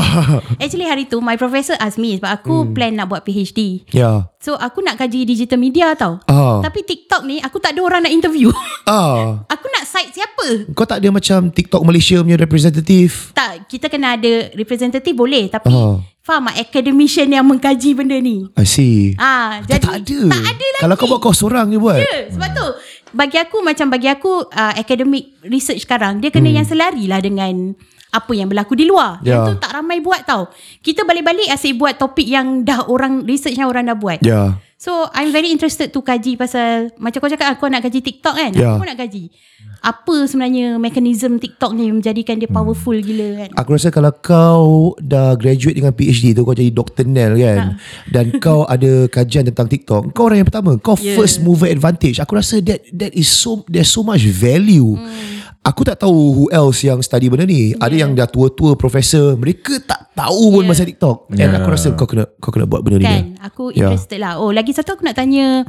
actually 0.62 0.84
hari 0.84 1.04
tu 1.04 1.18
my 1.18 1.34
professor 1.34 1.74
ask 1.76 1.96
me 1.96 2.16
sebab 2.16 2.30
aku 2.32 2.54
Hmm. 2.58 2.72
plan 2.72 2.92
nak 2.92 3.06
buat 3.06 3.22
PhD. 3.22 3.82
Ya 3.88 3.98
yeah. 3.98 4.16
So 4.38 4.54
aku 4.54 4.78
nak 4.78 4.96
kaji 4.96 5.24
digital 5.24 5.58
media 5.58 5.92
tau. 5.92 6.22
Ah. 6.24 6.62
Tapi 6.62 6.80
TikTok 6.80 7.22
ni 7.24 7.38
aku 7.38 7.58
tak 7.58 7.74
ada 7.74 7.80
orang 7.82 8.00
nak 8.02 8.12
interview. 8.12 8.48
Ah, 8.86 9.42
aku 9.44 9.66
nak 9.68 9.82
site 9.82 10.14
siapa? 10.14 10.70
Kau 10.70 10.86
tak 10.86 11.02
ada 11.02 11.10
macam 11.10 11.50
TikTok 11.50 11.82
Malaysia 11.82 12.22
punya 12.22 12.38
representative 12.38 13.34
Tak, 13.34 13.66
kita 13.66 13.90
kena 13.90 14.14
ada 14.14 14.54
representative 14.54 15.10
boleh 15.12 15.50
tapi 15.50 15.66
Ah. 15.68 15.98
Faham 16.26 16.50
tak 16.50 16.58
academician 16.58 17.30
yang 17.30 17.46
mengkaji 17.46 17.94
benda 17.94 18.18
ni. 18.18 18.50
I 18.58 18.66
see 18.66 19.14
Ah, 19.14 19.62
Dah 19.62 19.78
jadi 19.78 19.86
tak 19.86 19.94
ada 20.02 20.18
Tak 20.34 20.42
ada 20.42 20.66
lagi. 20.74 20.82
Kalau 20.82 20.94
kau 20.98 21.06
buat 21.06 21.20
kau 21.22 21.30
seorang 21.30 21.70
je 21.70 21.78
buat 21.78 22.02
Ya, 22.02 22.26
sebab 22.34 22.50
tu 22.50 22.66
bagi 23.14 23.38
aku 23.38 23.62
macam 23.62 23.86
bagi 23.86 24.10
aku 24.10 24.50
uh, 24.50 24.74
academic 24.74 25.38
research 25.46 25.86
sekarang 25.86 26.18
dia 26.18 26.34
kena 26.34 26.50
hmm. 26.50 26.56
yang 26.58 26.66
selari 26.66 27.06
lah 27.06 27.22
dengan 27.22 27.78
apa 28.10 28.32
yang 28.34 28.50
berlaku 28.50 28.74
di 28.74 28.88
luar. 28.88 29.22
Ya. 29.22 29.38
Yang 29.38 29.40
tu 29.46 29.52
tak 29.62 29.72
ramai 29.76 30.02
buat 30.02 30.26
tau. 30.26 30.50
Kita 30.82 31.06
balik-balik 31.06 31.46
asyik 31.52 31.78
buat 31.78 31.94
topik 32.00 32.26
yang 32.26 32.66
dah 32.66 32.88
orang 32.90 33.22
research 33.22 33.54
yang 33.54 33.70
orang 33.70 33.86
dah 33.86 33.96
buat. 33.96 34.18
Ya 34.26 34.58
So 34.76 35.08
I'm 35.10 35.32
very 35.32 35.48
interested 35.48 35.88
to 35.88 36.00
kaji 36.00 36.36
pasal 36.36 36.92
macam 37.00 37.18
kau 37.18 37.32
cakap 37.32 37.56
kau 37.56 37.64
nak 37.66 37.80
kaji 37.80 38.04
TikTok 38.04 38.34
kan? 38.36 38.52
Ya. 38.52 38.76
Aku 38.76 38.84
pun 38.84 38.88
nak 38.88 39.00
kaji. 39.00 39.32
Apa 39.80 40.24
sebenarnya 40.24 40.76
mekanisme 40.76 41.36
TikTok 41.36 41.72
ni 41.72 41.88
menjadikan 41.88 42.36
dia 42.36 42.48
powerful 42.50 42.92
gila 42.92 43.44
kan? 43.44 43.50
Aku 43.54 43.72
rasa 43.72 43.88
kalau 43.88 44.10
kau 44.10 44.66
dah 44.98 45.32
graduate 45.32 45.76
dengan 45.76 45.92
PhD 45.92 46.32
tu 46.32 46.42
Kau 46.42 46.56
jadi 46.56 46.72
Dr. 46.72 47.04
Nell 47.06 47.36
kan 47.36 47.56
Ha. 47.56 47.64
Dan 48.08 48.36
kau 48.36 48.64
ada 48.72 49.06
kajian 49.06 49.46
tentang 49.46 49.68
TikTok 49.68 50.10
Kau 50.10 50.26
orang 50.26 50.42
yang 50.42 50.48
pertama 50.48 50.74
Kau 50.80 50.96
Yeah. 50.96 51.14
first 51.14 51.38
mover 51.38 51.68
advantage 51.68 52.18
Aku 52.18 52.34
rasa 52.34 52.58
that 52.64 52.82
that 52.90 53.12
is 53.12 53.28
so 53.28 53.62
There's 53.68 53.92
so 53.92 54.00
much 54.00 54.24
value 54.26 54.96
Hmm. 54.96 55.35
Aku 55.66 55.82
tak 55.82 55.98
tahu 55.98 56.14
who 56.32 56.44
else 56.48 56.80
yang 56.80 57.02
study 57.02 57.26
benda 57.26 57.42
ni 57.42 57.74
Ada 57.74 57.90
yang 57.92 58.14
dah 58.14 58.30
tua-tua 58.30 58.78
profesor 58.78 59.34
Mereka 59.34 59.82
tak 59.82 60.14
tahu 60.14 60.54
pun 60.54 60.62
Yeah. 60.62 60.70
pasal 60.70 60.86
TikTok 60.86 61.18
And 61.28 61.38
Yeah. 61.42 61.58
aku 61.58 61.68
rasa 61.68 61.88
kau 61.92 62.06
kena 62.06 62.30
Kau 62.38 62.54
kena 62.54 62.70
buat 62.70 62.86
benda 62.86 63.02
ni 63.02 63.06
Kan? 63.06 63.24
Aku 63.42 63.74
Ya. 63.74 63.90
interested 63.90 64.22
lah. 64.22 64.38
Oh, 64.38 64.54
lagi 64.54 64.70
satu 64.70 64.94
aku 64.94 65.02
nak 65.02 65.18
tanya 65.18 65.66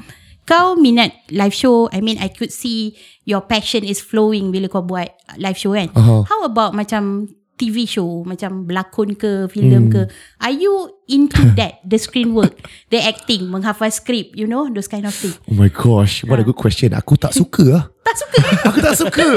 kau 0.48 0.80
minat 0.80 1.12
live 1.28 1.52
show. 1.52 1.92
I 1.92 2.00
mean, 2.00 2.16
I 2.18 2.32
could 2.32 2.56
see 2.56 2.96
your 3.28 3.44
passion 3.44 3.84
is 3.84 4.00
flowing 4.00 4.48
bila 4.48 4.72
kau 4.72 4.80
buat 4.80 5.12
live 5.36 5.60
show 5.60 5.76
kan. 5.76 5.92
Aha. 5.92 6.24
How 6.24 6.48
about 6.48 6.72
macam 6.72 7.28
TV 7.60 7.84
show, 7.84 8.24
macam 8.24 8.64
berlakon 8.64 9.20
ke, 9.20 9.52
filem 9.52 9.90
Hmm. 9.90 9.92
ke. 9.92 10.02
Are 10.40 10.56
you 10.56 10.88
into 11.08 11.40
that? 11.56 11.80
The 11.82 11.98
screen 11.98 12.32
work, 12.32 12.60
the 12.88 13.00
acting, 13.00 13.48
menghafal 13.48 13.90
skrip, 13.90 14.32
you 14.32 14.44
know, 14.44 14.68
those 14.68 14.86
kind 14.86 15.04
of 15.04 15.12
thing. 15.12 15.32
Oh 15.48 15.56
my 15.56 15.68
gosh 15.68 16.22
What 16.22 16.38
a 16.38 16.44
good 16.44 16.56
question 16.56 16.92
Aku 16.92 17.16
tak 17.16 17.32
suka 17.32 17.64
lah 17.64 17.84
Tak 18.02 18.16
suka? 18.18 18.38
Aku 18.68 18.78
tak 18.80 18.96
suka 18.96 19.28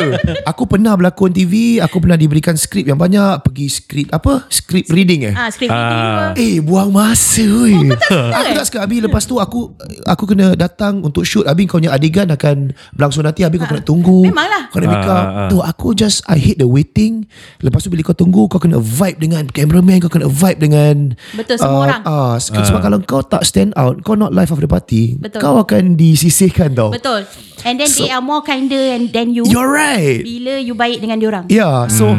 Aku 0.45 0.63
pernah 0.65 0.93
berlakon 0.93 1.31
TV 1.31 1.53
Aku 1.79 1.99
pernah 1.99 2.15
diberikan 2.15 2.55
skrip 2.55 2.83
yang 2.85 2.97
banyak 2.97 3.43
Pergi 3.43 3.67
skrip 3.69 4.09
Apa? 4.11 4.47
Skrip 4.49 4.87
reading 4.89 5.27
eh 5.27 5.35
ah, 5.37 5.47
skrip 5.47 5.67
reading 5.67 6.03
Ah. 6.03 6.35
ke? 6.35 6.39
Eh 6.39 6.57
buang 6.59 6.91
masa 6.91 7.43
oi. 7.43 7.75
Oh, 7.75 7.95
tak 7.95 8.03
suka, 8.03 8.19
Aku 8.33 8.45
eh? 8.45 8.55
tak 8.55 8.67
suka 8.67 8.79
Abi 8.81 8.97
lepas 9.01 9.23
tu 9.25 9.35
aku 9.37 9.61
Aku 10.05 10.25
kena 10.25 10.55
datang 10.55 10.99
untuk 11.01 11.23
shoot 11.23 11.47
Abi 11.47 11.65
kau 11.65 11.79
punya 11.79 11.91
adegan 11.91 12.27
akan 12.29 12.75
Berlangsung 12.93 13.23
nanti 13.23 13.43
Abi 13.43 13.59
kau 13.59 13.67
kena 13.67 13.83
tunggu 13.83 14.27
Memanglah. 14.27 14.67
Kau 14.69 14.79
kena 14.79 14.89
make 14.89 15.05
up 15.05 15.15
Ah, 15.21 15.27
ah. 15.47 15.49
Tu 15.49 15.59
aku 15.59 15.95
just 15.95 16.27
I 16.27 16.37
hate 16.37 16.59
the 16.59 16.67
waiting 16.67 17.31
Lepas 17.61 17.83
tu 17.83 17.91
bila 17.91 18.03
kau 18.03 18.17
tunggu 18.17 18.47
Kau 18.47 18.59
kena 18.59 18.79
vibe 18.79 19.19
dengan 19.21 19.47
cameraman 19.47 19.99
Kau 19.99 20.11
kena 20.11 20.27
vibe 20.27 20.59
dengan 20.61 21.15
Betul, 21.33 21.60
semua 21.61 21.81
orang. 21.85 22.03
ah, 22.03 22.35
se- 22.37 22.51
Sebab 22.51 22.81
kalau 22.81 22.99
kau 23.01 23.21
tak 23.21 23.45
stand 23.45 23.71
out 23.75 24.01
Kau 24.01 24.15
not 24.15 24.33
life 24.33 24.49
of 24.49 24.59
the 24.59 24.67
party 24.67 25.15
Betul. 25.15 25.39
Kau 25.39 25.61
akan 25.61 25.95
disisihkan 25.95 26.73
tau 26.73 26.89
Betul. 26.89 27.29
And 27.63 27.77
then 27.77 27.87
they 27.87 28.09
are 28.09 28.21
more 28.21 28.41
kinder 28.41 28.97
and 28.97 29.13
than 29.13 29.31
you. 29.31 29.45
You're 29.45 29.69
right 29.69 30.21
Bila 30.21 30.57
you 30.57 30.73
baik 30.73 30.99
dengan 30.99 31.21
diorang. 31.21 31.45
Yeah, 31.47 31.87
so 31.87 32.17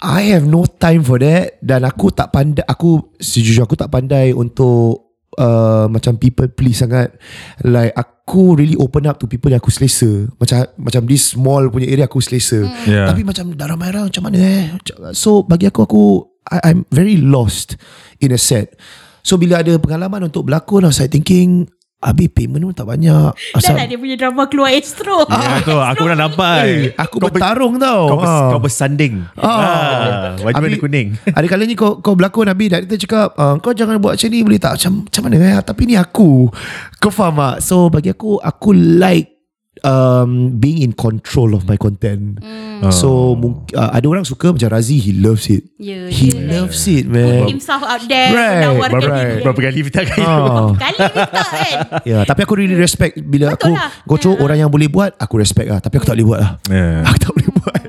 I 0.00 0.32
have 0.32 0.46
no 0.46 0.64
time 0.64 1.02
for 1.02 1.20
that 1.20 1.60
dan 1.60 1.84
aku 1.84 2.08
tak 2.08 2.30
pandai 2.30 2.64
aku 2.64 3.12
sejujurnya 3.18 3.68
aku 3.68 3.76
tak 3.76 3.92
pandai 3.92 4.32
untuk 4.32 5.12
uh, 5.36 5.92
macam 5.92 6.16
people 6.16 6.48
please 6.48 6.80
sangat. 6.80 7.12
Like 7.60 7.92
aku 7.92 8.56
really 8.56 8.80
open 8.80 9.04
up 9.04 9.20
to 9.20 9.28
people 9.28 9.52
yang 9.52 9.60
aku 9.60 9.68
selesa. 9.68 10.24
Macam 10.36 10.64
macam 10.78 11.02
this 11.04 11.36
small 11.36 11.68
punya 11.68 11.84
area 11.84 12.08
aku 12.08 12.22
selesa. 12.22 12.64
Yeah. 12.86 13.12
Tapi 13.12 13.28
macam 13.28 13.52
dah 13.52 13.66
ramai 13.68 13.92
orang 13.92 14.08
macam 14.08 14.22
mana 14.24 14.38
eh? 14.40 14.64
So 15.12 15.44
bagi 15.44 15.68
aku 15.68 15.84
aku 15.84 16.02
I, 16.46 16.58
I'm 16.64 16.88
very 16.88 17.16
lost 17.16 17.76
in 18.16 18.30
a 18.30 18.38
set. 18.38 18.72
So 19.20 19.36
bila 19.36 19.60
ada 19.60 19.76
pengalaman 19.76 20.24
untuk 20.24 20.48
berlakon 20.48 20.82
I 20.82 20.88
was 20.88 20.96
like 20.96 21.10
thinking 21.10 21.68
Habis 22.00 22.32
payment 22.32 22.64
pun 22.64 22.72
tak 22.72 22.88
banyak 22.88 23.12
Dah 23.28 23.60
Asal 23.60 23.76
lah 23.76 23.84
dia 23.84 24.00
punya 24.00 24.16
drama 24.16 24.48
keluar 24.48 24.72
Astro. 24.72 25.28
Ya, 25.28 25.60
tu 25.60 25.76
aku 25.76 26.08
pernah 26.08 26.24
nampak. 26.24 26.56
Eh, 26.64 26.96
Aku 26.96 27.20
bertarung 27.20 27.76
tau 27.76 28.08
Kau, 28.08 28.18
Ah. 28.18 28.48
kau 28.48 28.56
bersanding. 28.58 29.20
Ah. 29.36 29.44
Ah, 29.44 29.60
baju 30.40 30.56
warna 30.56 30.64
Abi- 30.64 30.80
kuning. 30.80 31.08
Ada 31.36 31.44
kalanya 31.44 31.76
kau 31.76 32.00
kau 32.00 32.16
berlakon 32.16 32.48
Abi 32.48 32.72
Director 32.72 32.96
cakap 32.96 33.36
uh, 33.36 33.60
Kau 33.60 33.76
jangan 33.76 34.00
buat 34.00 34.16
macam 34.16 34.28
ni 34.28 34.40
Boleh 34.40 34.56
tak 34.56 34.80
Macam, 34.80 34.92
macam 35.04 35.22
mana 35.28 35.36
eh? 35.36 35.60
Tapi 35.60 35.82
ni 35.84 35.94
aku 35.94 36.48
Kau 36.96 37.12
faham 37.12 37.36
tak 37.36 37.56
So 37.60 37.92
bagi 37.92 38.08
aku 38.08 38.40
Aku 38.40 38.72
like 38.72 39.39
um, 39.82 40.30
Being 40.54 40.80
in 40.80 40.92
control 40.92 41.52
of 41.52 41.64
my 41.64 41.74
content 41.74 42.40
Hmm. 42.80 42.88
So 42.88 43.36
mung- 43.36 43.68
uh, 43.70 43.92
Ada 43.92 44.08
orang 44.08 44.24
suka 44.24 44.48
Macam 44.48 44.64
Razi 44.66 44.96
He 44.96 45.12
loves 45.12 45.46
it 45.46 45.68
Ya, 45.76 46.08
He 46.08 46.32
dia 46.32 46.48
loves 46.50 46.80
it 46.86 47.04
Put 47.04 47.12
man 47.12 47.44
himself 47.46 47.82
out 47.82 48.00
there. 48.02 48.32
Right, 48.32 48.64
Menawarkan 48.64 49.00
right. 49.02 49.12
diri. 49.12 49.42
Berapa 49.44 49.60
kali 49.60 49.78
kita 49.84 50.00
kali. 50.02 50.22
Ah. 50.22 50.68
Kali 50.74 50.96
ni 50.96 51.20
tak 51.20 51.46
kan? 51.46 51.74
Ya, 52.02 52.18
tapi 52.24 52.40
aku 52.42 52.54
really 52.54 52.72
respect 52.74 53.20
bila 53.20 53.52
Betul 53.52 53.68
aku 53.68 53.70
lah. 53.74 53.90
go 54.02 54.14
through 54.16 54.36
orang 54.38 54.58
yang 54.58 54.72
boleh 54.72 54.88
buat, 54.88 55.12
aku 55.14 55.36
respect 55.36 55.68
lah. 55.68 55.76
Tapi 55.78 55.92
aku 55.94 56.04
tak 56.04 56.16
boleh 56.16 56.26
buat 56.26 56.40
lah. 56.40 56.52
Yeah. 56.68 57.04
Aku 57.08 57.18
tak 57.18 57.32
boleh 57.32 57.50
buat. 57.52 57.82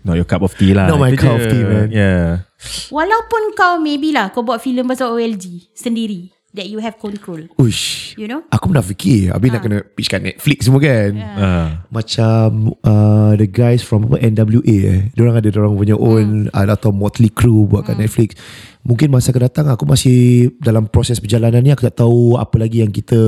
Not 0.00 0.14
your 0.16 0.24
cup 0.24 0.40
of 0.40 0.52
tea 0.54 0.72
lah. 0.72 0.88
Not 0.88 0.96
my 0.96 1.12
Itu 1.12 1.20
cup 1.20 1.36
of 1.36 1.44
tea, 1.44 1.62
man. 1.62 1.88
Yeah. 1.92 2.48
Walaupun 2.88 3.52
kau 3.52 3.76
maybe 3.78 4.10
lah 4.10 4.28
kau 4.28 4.40
buat 4.40 4.58
filem 4.58 4.84
pasal 4.84 5.12
OLG 5.12 5.68
sendiri 5.72 6.32
that 6.52 6.66
you 6.66 6.80
have 6.80 6.96
control. 6.96 7.44
Uish. 7.60 8.16
You 8.16 8.26
know? 8.26 8.40
Aku 8.50 8.72
pernah 8.72 8.82
fikir 8.82 9.30
Habis 9.30 9.48
nak 9.52 9.62
kena 9.62 9.78
pitch 9.84 10.10
kat 10.10 10.24
Netflix 10.24 10.66
semua 10.66 10.80
kan 10.82 11.12
Ah. 11.38 11.68
Macam 11.92 12.74
uh, 12.82 13.32
The 13.38 13.46
guys 13.46 13.84
from 13.86 14.10
apa, 14.10 14.18
NWA 14.18 14.76
eh 14.88 15.00
Diorang 15.14 15.38
ada 15.38 15.46
Diorang 15.46 15.78
punya 15.78 15.94
own 15.94 16.50
uh, 16.50 16.66
Atau 16.66 16.90
Motley 16.90 17.30
Crue 17.30 17.68
Buat 17.68 17.86
kat 17.86 17.96
Netflix 18.00 18.34
Mungkin 18.82 19.12
masa 19.12 19.30
akan 19.30 19.42
datang 19.46 19.66
Aku 19.70 19.86
masih 19.86 20.50
Dalam 20.58 20.90
proses 20.90 21.22
perjalanan 21.22 21.62
ni 21.62 21.70
Aku 21.70 21.86
tak 21.86 22.02
tahu 22.02 22.34
Apa 22.34 22.58
lagi 22.58 22.82
yang 22.82 22.90
kita 22.90 23.20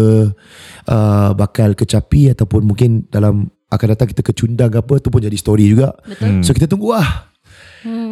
uh, 0.91 1.31
Bakal 1.37 1.79
kecapi 1.79 2.35
Ataupun 2.35 2.67
mungkin 2.67 3.07
Dalam 3.07 3.47
Akan 3.71 3.95
datang 3.95 4.11
kita 4.11 4.27
kecundang 4.27 4.75
ke 4.75 4.83
apa 4.83 4.99
Tu 4.99 5.07
pun 5.07 5.23
jadi 5.23 5.39
story 5.39 5.71
juga 5.71 5.95
Betul. 6.03 6.43
So 6.43 6.51
kita 6.51 6.67
tunggu 6.67 6.99
lah 6.99 7.30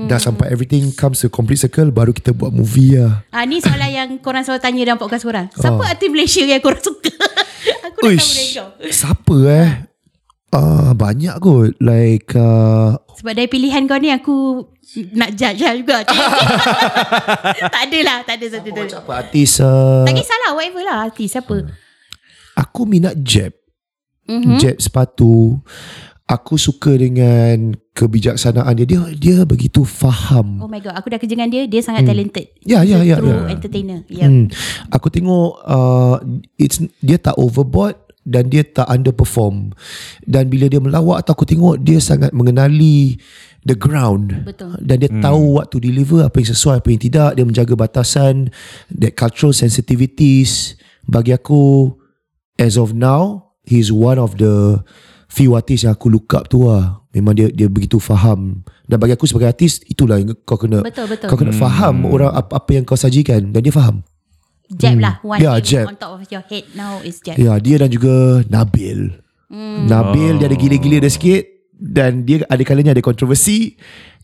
Dah 0.09 0.17
sampai 0.17 0.49
everything 0.49 0.89
Comes 0.97 1.21
to 1.21 1.29
complete 1.29 1.61
circle 1.61 1.93
Baru 1.93 2.17
kita 2.17 2.33
buat 2.33 2.49
movie 2.49 2.97
lah 2.97 3.25
Ah 3.29 3.45
ni 3.45 3.61
soalan 3.61 3.91
yang 3.93 4.09
korang 4.25 4.41
selalu 4.41 4.65
tanya 4.65 4.81
dalam 4.89 5.01
podcast 5.01 5.25
korang. 5.29 5.47
Siapa 5.53 5.77
Oh. 5.77 5.85
artis 5.85 6.09
Malaysia 6.09 6.43
yang 6.45 6.63
korang 6.65 6.81
suka? 6.81 7.13
Aku 7.93 7.99
nak 8.01 8.17
tahu 8.17 8.33
dari 8.33 8.49
kau. 8.57 8.69
Siapa 8.89 9.37
eh 9.53 9.71
uh, 10.57 10.91
Banyak 10.97 11.37
kot 11.43 11.77
Like 11.85 12.33
uh, 12.33 12.97
Sebab 13.21 13.33
dari 13.37 13.49
pilihan 13.51 13.85
kau 13.85 14.01
ni 14.01 14.09
aku 14.09 14.65
nak 15.13 15.37
judge 15.37 15.61
lah 15.61 15.75
juga. 15.77 16.01
tak 17.75 17.83
ada 17.93 17.99
lah, 18.01 18.19
tak 18.25 18.41
ada 18.41 18.47
satu. 18.57 18.73
Tak, 18.73 19.05
Apa 19.05 19.13
artis 19.21 19.61
uh, 19.61 20.09
tak 20.09 20.17
kisahlah, 20.17 20.57
whatever 20.57 20.81
lah 20.81 20.97
artis 21.05 21.37
siapa. 21.37 21.69
Aku 22.57 22.89
minat 22.89 23.21
Jeb 23.21 23.53
mm-hmm. 24.29 24.59
jet 24.61 24.77
sepatu. 24.81 25.59
Aku 26.29 26.61
suka 26.61 26.93
dengan 26.93 27.73
kebijaksanaan 27.97 28.77
dia. 28.77 28.85
Dia 28.85 29.01
dia 29.17 29.39
begitu 29.49 29.81
faham. 29.89 30.61
Oh 30.61 30.69
my 30.69 30.77
god, 30.77 30.93
aku 30.93 31.09
dah 31.09 31.17
kerja 31.17 31.33
dengan 31.33 31.49
dia, 31.49 31.65
dia 31.65 31.81
sangat 31.81 32.05
talented. 32.05 32.53
Ya, 32.61 32.85
ya, 32.85 33.01
ya, 33.01 33.17
True 33.17 33.49
ya. 33.49 33.49
entertainer. 33.49 34.05
Yeah. 34.13 34.29
Hmm. 34.29 34.47
Aku 34.93 35.09
tengok 35.09 35.65
uh, 35.65 36.21
it's 36.61 36.85
dia 37.01 37.17
tak 37.17 37.33
overboard 37.41 37.97
dan 38.29 38.53
dia 38.53 38.61
tak 38.61 38.85
underperform. 38.93 39.73
Dan 40.29 40.53
bila 40.53 40.69
dia 40.69 40.85
melawak 40.85 41.25
tu 41.25 41.33
aku 41.33 41.49
tengok 41.49 41.81
dia 41.81 41.97
sangat 41.97 42.37
mengenali 42.37 43.17
the 43.65 43.73
ground. 43.73 44.45
Betul. 44.45 44.77
Dan 44.85 45.01
dia 45.01 45.09
hmm. 45.09 45.25
tahu 45.25 45.57
what 45.57 45.73
to 45.73 45.81
deliver, 45.81 46.29
apa 46.29 46.37
yang 46.41 46.53
sesuai, 46.53 46.85
apa 46.85 46.89
yang 46.93 47.03
tidak. 47.03 47.31
Dia 47.41 47.45
menjaga 47.49 47.73
batasan, 47.73 48.53
that 48.93 49.17
cultural 49.17 49.57
sensitivities. 49.57 50.77
Bagi 51.09 51.33
aku, 51.33 51.97
as 52.61 52.77
of 52.77 52.93
now, 52.93 53.57
he's 53.65 53.89
one 53.89 54.21
of 54.21 54.37
the 54.37 54.85
few 55.29 55.53
artists 55.53 55.85
yang 55.85 55.93
aku 55.93 56.09
look 56.09 56.33
up 56.33 56.49
tu 56.49 56.65
lah. 56.65 57.01
Memang 57.13 57.33
dia 57.33 57.49
dia 57.49 57.67
begitu 57.67 57.97
faham. 57.97 58.61
Dan 58.85 58.97
bagi 58.97 59.13
aku 59.13 59.25
sebagai 59.25 59.49
artis, 59.49 59.81
itulah 59.85 60.17
yang 60.17 60.33
kau 60.43 60.57
kena 60.57 60.81
Betul, 60.81 61.07
betul. 61.07 61.29
kau 61.29 61.37
kena 61.37 61.53
faham 61.53 62.05
orang 62.05 62.33
apa, 62.33 62.57
apa 62.57 62.71
yang 62.73 62.83
kau 62.83 62.97
sajikan 62.97 63.53
dan 63.53 63.61
dia 63.61 63.71
faham. 63.71 64.01
Jab 64.69 64.97
lah. 64.97 65.17
One 65.23 65.41
Yeah, 65.41 65.57
thing 65.57 65.69
jab. 65.81 65.85
on 65.89 65.97
top 65.97 66.13
of 66.15 66.29
your 66.29 66.45
head 66.45 66.65
now 66.73 67.01
is 67.01 67.21
jab. 67.21 67.37
Ya, 67.37 67.57
dia 67.57 67.77
dan 67.79 67.89
juga 67.89 68.45
Nabil. 68.45 69.17
Nabil 69.89 70.33
dia 70.37 70.47
ada 70.47 70.57
gila-gila 70.57 71.01
dia 71.01 71.09
sikit 71.09 71.43
dan 71.73 72.23
dia 72.23 72.45
ada 72.45 72.61
kalanya 72.61 72.93
ada 72.93 73.01
kontroversi 73.01 73.77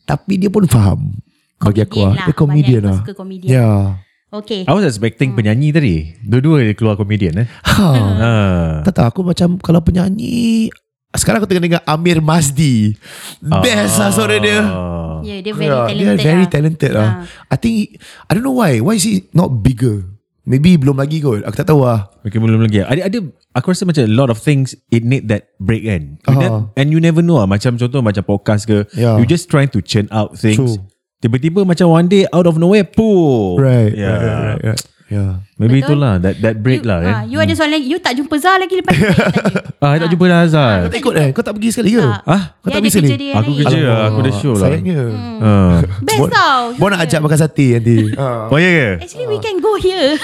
tapi 0.05 0.37
dia 0.37 0.53
pun 0.53 0.69
faham. 0.69 1.17
Bagi 1.57 1.81
aku 1.81 1.97
Comedian 1.97 2.05
lah. 2.05 2.13
lah. 2.13 2.27
Dia 2.29 2.35
komedian 2.37 2.83
Banyak 2.83 2.85
lah. 2.85 2.99
suka 3.01 3.13
komedian. 3.17 3.49
Ya. 3.51 3.69
Okay. 4.29 4.61
I 4.67 4.73
was 4.75 4.85
expecting 4.85 5.33
penyanyi 5.33 5.71
tadi. 5.71 5.97
Dua-dua 6.21 6.61
dia 6.61 6.75
keluar 6.75 6.99
komedian 6.99 7.41
eh. 7.41 7.49
Ha. 7.65 7.89
Ha. 7.89 8.33
Tak 8.85 8.93
tahu 8.93 9.07
aku 9.09 9.21
macam 9.25 9.57
kalau 9.57 9.81
penyanyi 9.81 10.69
sekarang 11.15 11.39
aku 11.39 11.47
tengah 11.47 11.65
dengar 11.65 11.83
Amir 11.85 12.19
Mazdi. 12.19 12.95
Best 13.41 13.97
lah 13.97 14.11
suara 14.11 14.37
dia. 14.37 14.61
Ah. 14.61 15.21
Yeah, 15.21 15.41
dia 15.41 15.53
very 15.53 15.69
Yeah, 15.69 15.87
talented 15.87 16.05
Dia 16.13 16.21
very 16.23 16.45
lah. 16.45 16.51
talented 16.51 16.93
lah. 16.93 17.11
I 17.49 17.57
think 17.57 17.97
I 18.25 18.31
don't 18.31 18.43
know 18.43 18.55
why. 18.55 18.79
Why 18.79 18.95
is 18.95 19.03
he 19.03 19.25
not 19.31 19.61
bigger? 19.61 20.05
Maybe 20.45 20.77
belum 20.77 21.01
lagi 21.01 21.19
kot. 21.19 21.41
Aku 21.41 21.57
tak 21.57 21.65
tahu 21.67 21.81
lah. 21.81 22.13
Okay, 22.21 22.37
belum 22.37 22.61
lagi. 22.61 22.85
Ada 22.85 23.09
ada 23.09 23.19
aku 23.53 23.73
rasa 23.73 23.89
macam 23.89 24.05
a 24.05 24.13
lot 24.13 24.29
of 24.29 24.37
things 24.37 24.77
it 24.89 25.01
need 25.01 25.25
that 25.27 25.57
break 25.57 25.83
kan. 25.83 26.21
You 26.21 26.37
Ah. 26.37 26.41
ne- 26.61 26.65
and 26.77 26.93
you 26.93 27.01
never 27.01 27.25
know 27.25 27.41
lah. 27.41 27.49
Macam 27.49 27.81
contoh 27.81 28.05
macam 28.05 28.21
podcast 28.21 28.69
ke. 28.69 28.85
Yeah. 28.93 29.17
You 29.17 29.25
just 29.25 29.49
trying 29.49 29.73
to 29.73 29.81
churn 29.81 30.05
out 30.13 30.37
things. 30.37 30.61
True. 30.61 30.85
Tiba-tiba 31.25 31.65
macam 31.65 31.89
one 31.89 32.05
day 32.05 32.29
out 32.29 32.45
of 32.45 32.61
nowhere, 32.61 32.85
pooh. 32.85 33.57
Right. 33.57 33.97
Yeah. 33.97 34.13
Right, 34.13 34.21
right, 34.21 34.45
right, 34.45 34.63
right. 34.77 34.83
Yeah. 35.09 35.33
Maybe 35.61 35.81
Betul. 35.81 36.01
itulah 36.01 36.21
that 36.21 36.37
that 36.41 36.57
break 36.61 36.83
You, 36.83 36.91
lah. 36.91 36.99
Eh. 37.01 37.13
ah, 37.13 37.23
you 37.29 37.39
ada 37.41 37.53
soalan 37.57 37.81
lagi. 37.81 37.87
You 37.87 37.99
tak 38.03 38.13
jumpa 38.19 38.35
Zah 38.41 38.57
lagi 38.61 38.75
lepas 38.77 38.93
ni. 38.93 39.05
Ah, 39.85 39.97
I 39.97 40.01
tak 40.01 40.17
jumpa 40.17 40.25
dah 40.33 40.49
Azhar. 40.49 40.89
Kau 40.89 40.93
tak 40.97 41.01
ikut 41.05 41.15
eh? 41.21 41.29
Kau 41.37 41.45
tak 41.45 41.53
pergi 41.61 41.69
sekali 41.77 41.93
ke? 41.93 42.01
Ah, 42.25 42.57
Kau 42.57 42.73
Dia 42.73 42.81
tak 42.81 42.89
pergi 42.89 43.21
yang 43.21 43.37
Aku 43.37 43.53
kerja 43.53 43.79
lah. 43.85 43.99
Aku 44.09 44.19
ada 44.25 44.33
show 44.33 44.55
lah. 44.57 44.69
Sayangnya. 44.73 45.01
Ah. 45.45 45.77
Best 46.01 46.29
tau. 46.33 46.63
Bon 46.81 46.89
nak 46.89 47.05
ajak 47.05 47.21
makan 47.21 47.39
sate 47.41 47.67
nanti. 47.77 47.97
Ah. 48.17 48.49
Oh 48.49 48.57
ya 48.57 48.71
ke? 48.73 48.89
Actually 49.05 49.29
we 49.29 49.37
can 49.45 49.61
go 49.61 49.77
here. 49.77 50.17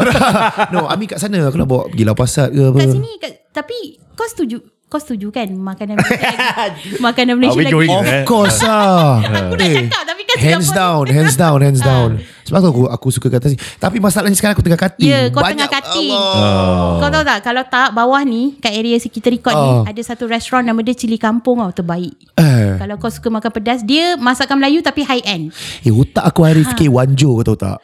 no, 0.74 0.86
Ami 0.86 1.10
kat 1.10 1.18
sana 1.18 1.42
aku 1.42 1.58
nak 1.58 1.66
bawa 1.66 1.90
pergi 1.90 2.02
lau 2.06 2.14
pasat 2.14 2.54
ke 2.54 2.62
apa. 2.62 2.78
kat 2.78 2.94
sini 2.94 3.10
kat, 3.18 3.32
tapi 3.50 3.98
kau 4.14 4.26
setuju 4.30 4.62
kau 4.92 5.00
setuju 5.00 5.32
kan 5.32 5.48
makanan 5.48 5.96
Malaysia 5.96 6.36
lagi 6.52 6.88
makanan 7.08 7.32
Malaysia 7.34 7.56
lagi 7.58 7.72
going 7.72 7.88
Of 7.90 8.04
Eh. 8.04 8.24
course 8.24 8.60
lah. 8.60 9.24
aku 9.40 9.54
Eh, 9.56 9.88
cakap 9.88 10.02
tapi 10.04 10.22
kan 10.22 10.34
Hands 10.34 10.60
Singapore 10.60 10.76
down, 10.76 11.02
ni- 11.02 11.14
hands 11.14 11.34
down, 11.34 11.58
hands 11.58 11.80
down. 11.82 12.10
Sebab 12.42 12.58
tu 12.58 12.68
aku 12.68 12.82
aku 12.86 13.08
suka 13.08 13.28
kata. 13.30 13.48
Tapi 13.54 13.96
masalahnya 13.98 14.34
sekarang 14.34 14.52
aku 14.52 14.60
tengah 14.60 14.76
cutting. 14.78 15.06
Ya, 15.06 15.20
kau 15.28 15.40
Banyak- 15.40 15.64
tengah 15.64 15.70
cutting. 15.72 16.12
Allah. 16.12 16.98
Kau 16.98 17.08
tahu 17.10 17.24
tak 17.24 17.38
Kalau 17.40 17.62
tak 17.64 17.88
bawah 17.90 18.22
ni 18.22 18.42
Kat 18.56 18.70
area 18.70 18.96
si 18.96 19.08
kita 19.08 19.28
record 19.28 19.54
ni 19.54 19.70
Ah. 19.72 19.82
Ada 19.86 20.02
satu 20.06 20.24
restoran 20.26 20.62
Nama 20.62 20.78
dia 20.78 20.92
Cili 20.92 21.16
Kampung 21.16 21.58
tau 21.58 21.72
Terbaik 21.72 22.12
Eh, 22.34 22.76
Kalau 22.76 22.96
kau 22.96 23.08
suka 23.08 23.28
makan 23.28 23.50
pedas 23.50 23.80
Dia 23.80 24.14
masakan 24.16 24.58
Melayu 24.58 24.80
Tapi 24.80 25.00
high 25.02 25.24
end 25.24 25.44
eh 25.78 25.90
otak 25.90 26.22
aku 26.22 26.42
hari 26.42 26.62
fikir 26.62 26.88
Wanjo 26.88 27.32
kau 27.34 27.46
tahu 27.46 27.58
tak? 27.58 27.78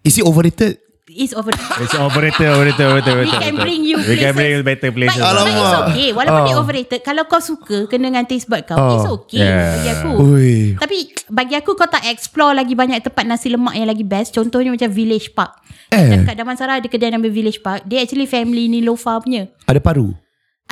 Is 0.00 0.16
it 0.16 0.24
overrated? 0.24 0.78
It's 1.14 1.32
over 1.32 1.52
It's 1.78 1.92
overrated, 1.92 2.48
overrated, 2.48 2.80
overrated. 2.80 3.12
We 3.12 3.22
overrated. 3.22 3.40
can 3.42 3.54
bring 3.56 3.80
you 3.82 3.96
We 3.98 4.16
can 4.16 4.32
places. 4.32 4.34
bring 4.34 4.50
you 4.50 4.62
better 4.62 4.88
But, 4.88 4.96
places. 4.96 5.20
but 5.20 5.28
it's 5.28 5.42
Alamak. 5.44 5.84
okay 5.86 6.08
Walaupun 6.10 6.40
dia 6.42 6.56
overrated 6.56 7.00
Kalau 7.00 7.22
kau 7.24 7.38
suka 7.38 7.78
Kena 7.86 8.08
dengan 8.08 8.24
taste 8.24 8.46
bud 8.46 8.62
kau 8.64 8.74
Ah. 8.74 8.94
It's 8.94 9.08
okay 9.10 9.40
Yeah. 9.40 9.70
Bagi 9.74 9.90
aku 9.90 10.10
Ui. 10.18 10.56
Tapi 10.74 10.96
bagi 11.28 11.54
aku 11.54 11.70
kau 11.72 11.86
tak 11.86 12.04
explore 12.06 12.52
lagi 12.52 12.72
banyak 12.72 13.00
tempat 13.00 13.24
nasi 13.24 13.48
lemak 13.48 13.72
yang 13.72 13.88
lagi 13.88 14.04
best. 14.04 14.30
Contohnya 14.30 14.68
macam 14.68 14.88
Village 14.88 15.32
Park. 15.32 15.64
Eh. 15.88 16.12
Dekat 16.12 16.36
Damansara 16.36 16.76
ada 16.76 16.84
kedai 16.84 17.08
nama 17.08 17.24
Village 17.24 17.58
Park. 17.58 17.84
Dia 17.84 18.00
actually 18.00 18.24
family 18.24 18.68
Nilofa 18.68 19.16
punya. 19.16 19.48
Ada 19.64 19.80
paru. 19.80 20.12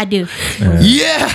Ada. 0.00 0.20
Yeah. 0.80 1.28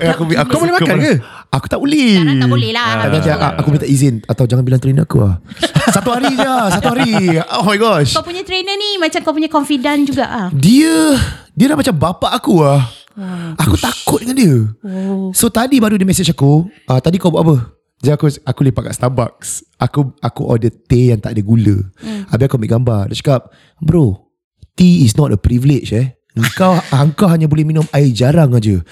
Eh, 0.00 0.08
aku, 0.08 0.24
aku, 0.24 0.48
aku 0.48 0.56
boleh 0.64 0.74
makan 0.80 0.96
ke? 0.96 1.14
Aku 1.52 1.66
tak 1.68 1.76
boleh. 1.76 2.16
Sekarang 2.16 2.40
tak 2.40 2.50
boleh 2.50 2.70
lah. 2.72 2.88
Tak, 3.04 3.20
tak, 3.20 3.36
aku, 3.36 3.56
aku 3.60 3.68
minta 3.76 3.86
izin 3.86 4.14
atau 4.24 4.44
jangan 4.48 4.64
bilang 4.64 4.80
trainer 4.80 5.04
aku 5.04 5.20
lah. 5.20 5.36
satu 5.96 6.10
hari 6.16 6.32
je, 6.32 6.54
satu 6.80 6.88
hari. 6.96 7.12
Oh 7.60 7.64
my 7.68 7.76
gosh. 7.76 8.16
Kau 8.16 8.24
punya 8.24 8.40
trainer 8.40 8.74
ni 8.80 8.96
macam 8.96 9.20
kau 9.20 9.36
punya 9.36 9.52
confident 9.52 10.08
juga 10.08 10.24
ah. 10.24 10.48
Dia 10.56 11.20
dia 11.52 11.66
dah 11.68 11.76
macam 11.76 11.94
bapak 11.94 12.32
aku 12.32 12.64
lah. 12.64 12.80
Aku 13.60 13.76
takut 13.78 14.24
dengan 14.24 14.36
dia. 14.40 14.56
Oh. 14.82 15.30
So 15.30 15.52
tadi 15.52 15.78
baru 15.78 16.00
dia 16.00 16.08
message 16.08 16.32
aku, 16.32 16.66
uh, 16.90 16.98
tadi 16.98 17.20
kau 17.20 17.30
buat 17.30 17.46
apa? 17.46 17.56
Jadi 18.02 18.12
aku 18.12 18.26
aku 18.42 18.60
lepak 18.66 18.90
kat 18.90 18.94
Starbucks. 18.98 19.50
Aku 19.78 20.16
aku 20.18 20.42
order 20.44 20.72
teh 20.72 21.14
yang 21.14 21.22
tak 21.22 21.38
ada 21.38 21.42
gula. 21.44 21.78
Hmm. 22.02 22.26
Habis 22.28 22.44
aku 22.50 22.56
ambil 22.58 22.72
gambar. 22.76 23.02
Dia 23.12 23.16
cakap, 23.22 23.40
"Bro, 23.78 24.28
tea 24.74 25.06
is 25.06 25.14
not 25.14 25.30
a 25.30 25.38
privilege 25.38 25.94
eh." 25.94 26.18
Engkau 26.34 26.74
engkau 26.90 27.30
hanya 27.30 27.46
boleh 27.46 27.62
minum 27.62 27.86
air 27.90 28.10
jarang 28.10 28.50
aja. 28.52 28.82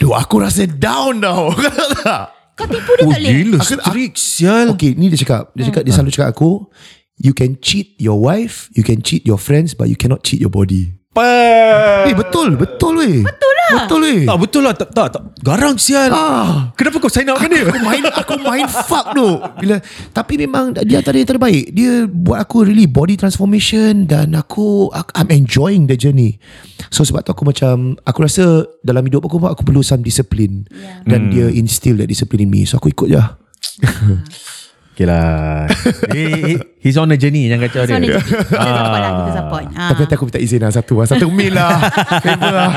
Duh, 0.00 0.12
aku 0.12 0.40
rasa 0.40 0.64
down 0.64 1.20
tau. 1.20 1.52
Kau 1.52 1.68
tahu 1.68 1.90
tak? 2.00 2.24
Kau 2.56 2.64
tipu 2.64 2.92
dia 2.96 3.04
Oh 3.04 3.12
tak 3.12 3.20
boleh. 3.20 3.32
gila 3.36 3.56
Aku- 3.60 3.68
strict 3.68 4.16
sial 4.16 4.66
Okay, 4.72 4.96
ni 4.96 5.12
dia 5.12 5.20
cakap. 5.20 5.52
Dia 5.52 5.68
cakap 5.68 5.82
dia 5.84 5.92
selalu 5.92 6.10
cakap 6.10 6.28
aku, 6.32 6.50
you 7.20 7.36
can 7.36 7.60
cheat 7.60 7.92
your 8.00 8.16
wife, 8.16 8.72
you 8.72 8.80
can 8.80 9.04
cheat 9.04 9.28
your 9.28 9.36
friends, 9.36 9.76
but 9.76 9.92
you 9.92 9.96
cannot 9.96 10.24
cheat 10.24 10.40
your 10.40 10.48
body. 10.48 10.96
Eh 12.06 12.12
betul, 12.12 12.60
betul 12.60 13.00
weh. 13.00 13.24
Betul 13.24 13.52
lah. 13.56 13.70
Betul 13.80 14.00
weh. 14.04 14.22
Tak 14.28 14.38
betul 14.38 14.62
lah 14.62 14.74
tak, 14.76 14.88
tak, 14.92 15.06
tak. 15.16 15.22
Garang 15.40 15.76
sial 15.80 16.12
Ah. 16.12 16.70
Kenapa 16.76 17.00
kau 17.00 17.08
sign 17.08 17.30
up 17.30 17.40
dengan 17.40 17.50
dia 17.50 17.62
Aku 17.72 17.80
main 17.80 18.02
aku 18.20 18.34
main 18.36 18.66
fuck 18.68 19.16
tu. 19.16 19.40
Bila 19.58 19.80
tapi 20.12 20.36
memang 20.36 20.76
dia 20.84 21.00
antara 21.00 21.16
yang 21.16 21.30
terbaik. 21.30 21.72
Dia 21.72 22.04
buat 22.04 22.38
aku 22.40 22.68
really 22.68 22.84
body 22.84 23.16
transformation 23.16 24.04
dan 24.04 24.36
aku, 24.36 24.92
aku 24.92 25.10
I'm 25.16 25.32
enjoying 25.32 25.88
the 25.88 25.96
journey. 25.96 26.36
So 26.92 27.02
sebab 27.02 27.24
tu 27.24 27.32
aku 27.32 27.42
macam 27.42 27.96
aku 28.04 28.18
rasa 28.22 28.44
dalam 28.80 29.02
hidup 29.04 29.24
aku 29.24 29.40
aku 29.42 29.62
perlu 29.64 29.80
some 29.80 30.04
discipline 30.04 30.68
Yeah. 30.76 31.02
dan 31.08 31.20
dia 31.32 31.46
instill 31.48 31.96
that 31.98 32.06
discipline 32.06 32.46
in 32.46 32.50
me. 32.52 32.62
So 32.68 32.76
aku 32.76 32.92
ikut 32.92 33.08
je. 33.08 33.22
Okay 34.96 35.04
lah 35.04 35.68
he, 36.16 36.24
he, 36.24 36.52
He's 36.86 36.96
on 36.96 37.12
a 37.12 37.20
journey 37.20 37.52
Jangan 37.52 37.66
kacau 37.66 37.82
dia 37.84 37.98
ni, 37.98 38.08
kita 38.08 38.22
support 38.78 39.00
lah, 39.02 39.10
kita 39.10 39.32
support. 39.34 39.64
Ah. 39.74 39.90
Tapi 39.90 40.02
aku 40.06 40.24
minta 40.30 40.38
izin 40.38 40.60
lah 40.62 40.70
satu 40.70 40.94
lah. 41.02 41.06
Satu 41.10 41.26
mil 41.34 41.50
lah. 41.50 41.82
Favor 42.24 42.52
lah. 42.54 42.70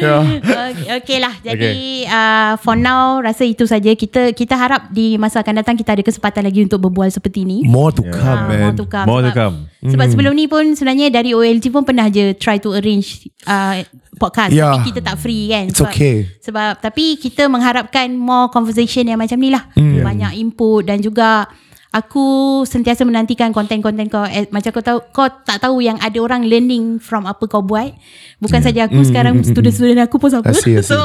Yeah. 0.00 0.20
Okay, 0.40 0.88
okay 0.96 1.18
lah. 1.20 1.34
Jadi 1.44 2.08
uh, 2.08 2.52
for 2.56 2.72
now 2.72 3.20
rasa 3.20 3.44
itu 3.44 3.68
saja. 3.68 3.92
Kita 3.92 4.32
kita 4.32 4.56
harap 4.56 4.88
di 4.88 5.20
masa 5.20 5.44
akan 5.44 5.60
datang 5.60 5.76
kita 5.76 5.92
ada 5.92 6.00
kesempatan 6.00 6.48
lagi 6.48 6.64
untuk 6.64 6.80
berbual 6.88 7.12
seperti 7.12 7.44
ni. 7.44 7.68
More 7.68 7.92
to 7.92 8.00
come 8.08 8.32
Ah, 8.32 8.48
man. 8.48 8.72
More 8.72 8.76
to 8.80 8.86
come. 8.88 9.06
More 9.06 9.20
to 9.20 9.28
sebab, 9.28 9.36
come. 9.36 9.56
Sebab 9.92 10.06
sebelum 10.08 10.32
ni 10.32 10.48
pun 10.48 10.64
sebenarnya 10.72 11.12
dari 11.12 11.36
OLG 11.36 11.68
pun 11.68 11.84
pernah 11.84 12.08
je 12.08 12.32
try 12.40 12.56
to 12.56 12.72
arrange 12.72 13.28
uh, 13.44 13.84
podcast. 14.20 14.52
Yeah. 14.52 14.76
Tapi 14.76 14.92
kita 14.92 15.00
tak 15.00 15.16
free 15.16 15.48
kan. 15.48 15.72
It's 15.72 15.80
okay. 15.80 16.28
Sebab 16.44 16.84
tapi 16.84 17.16
kita 17.16 17.48
mengharapkan 17.48 18.12
more 18.12 18.52
conversation 18.52 19.08
yang 19.08 19.16
macam 19.16 19.40
ni 19.40 19.48
lah. 19.48 19.64
Hmm. 19.72 20.04
Banyak 20.04 20.36
input 20.36 20.84
dan 20.84 21.00
juga 21.00 21.48
aku 21.90 22.62
sentiasa 22.62 23.02
menantikan 23.02 23.50
konten-konten 23.50 24.06
kau 24.06 24.22
eh, 24.22 24.46
macam 24.54 24.70
kau 24.70 24.78
tahu 24.78 24.98
kau 25.10 25.26
tak 25.42 25.58
tahu 25.58 25.82
yang 25.82 25.98
ada 25.98 26.22
orang 26.22 26.46
learning 26.46 27.02
from 27.02 27.26
apa 27.26 27.50
kau 27.50 27.66
buat 27.66 27.90
bukan 28.38 28.62
saja 28.62 28.86
aku 28.86 29.02
sekarang 29.02 29.42
student-student 29.42 30.06
aku 30.06 30.22
pun 30.22 30.30
sama 30.30 30.46
Hmm, 30.46 30.54
I 30.54 30.62
see, 30.62 30.78
I 30.78 30.86
see. 30.86 30.90
so 30.94 30.98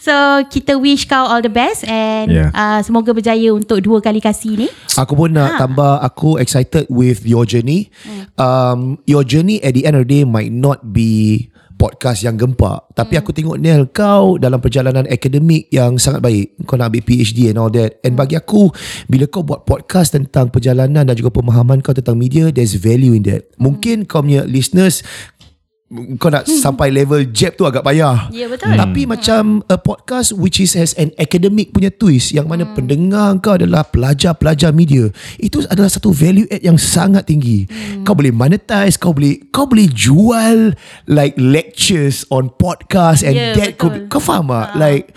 so 0.00 0.14
kita 0.48 0.80
wish 0.80 1.04
kau 1.04 1.28
all 1.28 1.44
the 1.44 1.52
best 1.52 1.84
and 1.84 2.32
Yeah. 2.32 2.48
uh, 2.56 2.80
semoga 2.80 3.12
berjaya 3.12 3.52
untuk 3.52 3.84
dua 3.84 4.00
kali 4.00 4.24
kasih 4.24 4.56
ni 4.56 4.68
Aku 4.96 5.12
pun 5.12 5.36
nak 5.36 5.60
tambah 5.60 6.00
Aku 6.00 6.40
excited 6.40 6.88
with 6.88 7.28
your 7.28 7.44
journey 7.44 7.92
um, 8.40 8.96
Your 9.04 9.28
journey 9.28 9.60
at 9.60 9.76
the 9.76 9.84
end 9.84 10.00
of 10.00 10.08
the 10.08 10.16
day 10.16 10.22
Might 10.24 10.48
not 10.48 10.96
be 10.96 11.51
Podcast 11.82 12.22
yang 12.22 12.38
gempak. 12.38 12.94
Tapi 12.94 13.18
aku 13.18 13.34
tengok 13.34 13.58
Nel 13.58 13.90
Kau 13.90 14.38
dalam 14.38 14.62
perjalanan 14.62 15.02
akademik 15.10 15.66
Yang 15.74 15.98
sangat 15.98 16.22
baik. 16.22 16.54
Kau 16.62 16.78
nak 16.78 16.94
ambil 16.94 17.02
PhD 17.02 17.50
and 17.50 17.58
all 17.58 17.74
that. 17.74 17.98
And 18.06 18.14
bagi 18.14 18.38
aku 18.38 18.70
Bila 19.10 19.26
kau 19.26 19.42
buat 19.42 19.66
podcast 19.66 20.14
Tentang 20.14 20.54
perjalanan 20.54 21.02
Dan 21.02 21.18
juga 21.18 21.34
pemahaman 21.34 21.82
kau 21.82 21.90
Tentang 21.90 22.14
media 22.14 22.54
There's 22.54 22.78
value 22.78 23.18
in 23.18 23.26
that. 23.26 23.50
Mungkin 23.58 24.06
kau 24.06 24.22
punya 24.22 24.46
listeners 24.46 25.02
kau 26.16 26.32
nak 26.32 26.48
sampai 26.48 26.88
level 26.88 27.20
jab 27.28 27.52
tu 27.52 27.68
agak 27.68 27.84
payah. 27.84 28.32
Ya, 28.32 28.48
betul. 28.48 28.72
Tapi 28.72 29.04
macam 29.04 29.60
a 29.68 29.76
podcast 29.76 30.32
which 30.32 30.56
is 30.56 30.72
has 30.72 30.96
an 30.96 31.12
academic 31.20 31.70
punya 31.76 31.92
twist 31.92 32.32
yang 32.32 32.48
mana 32.48 32.64
pendengar 32.72 33.36
kau 33.44 33.60
adalah 33.60 33.84
pelajar-pelajar 33.84 34.72
media. 34.72 35.12
Itu 35.36 35.60
adalah 35.68 35.92
satu 35.92 36.08
value 36.08 36.48
add 36.48 36.64
yang 36.64 36.80
sangat 36.80 37.28
tinggi. 37.28 37.68
Kau 38.08 38.16
boleh 38.16 38.32
monetize, 38.32 38.96
kau 38.96 39.12
boleh 39.12 39.44
kau 39.52 39.68
boleh 39.68 39.86
jual 39.92 40.72
like 41.06 41.36
lectures 41.36 42.24
on 42.32 42.48
podcast 42.56 43.20
and 43.20 43.36
Ya, 43.36 43.52
that 43.58 43.76
could 43.76 43.92
be, 43.92 44.00
betul. 44.06 44.12
kau 44.16 44.22
faham 44.22 44.48
tak? 44.48 44.76
Like 44.78 45.12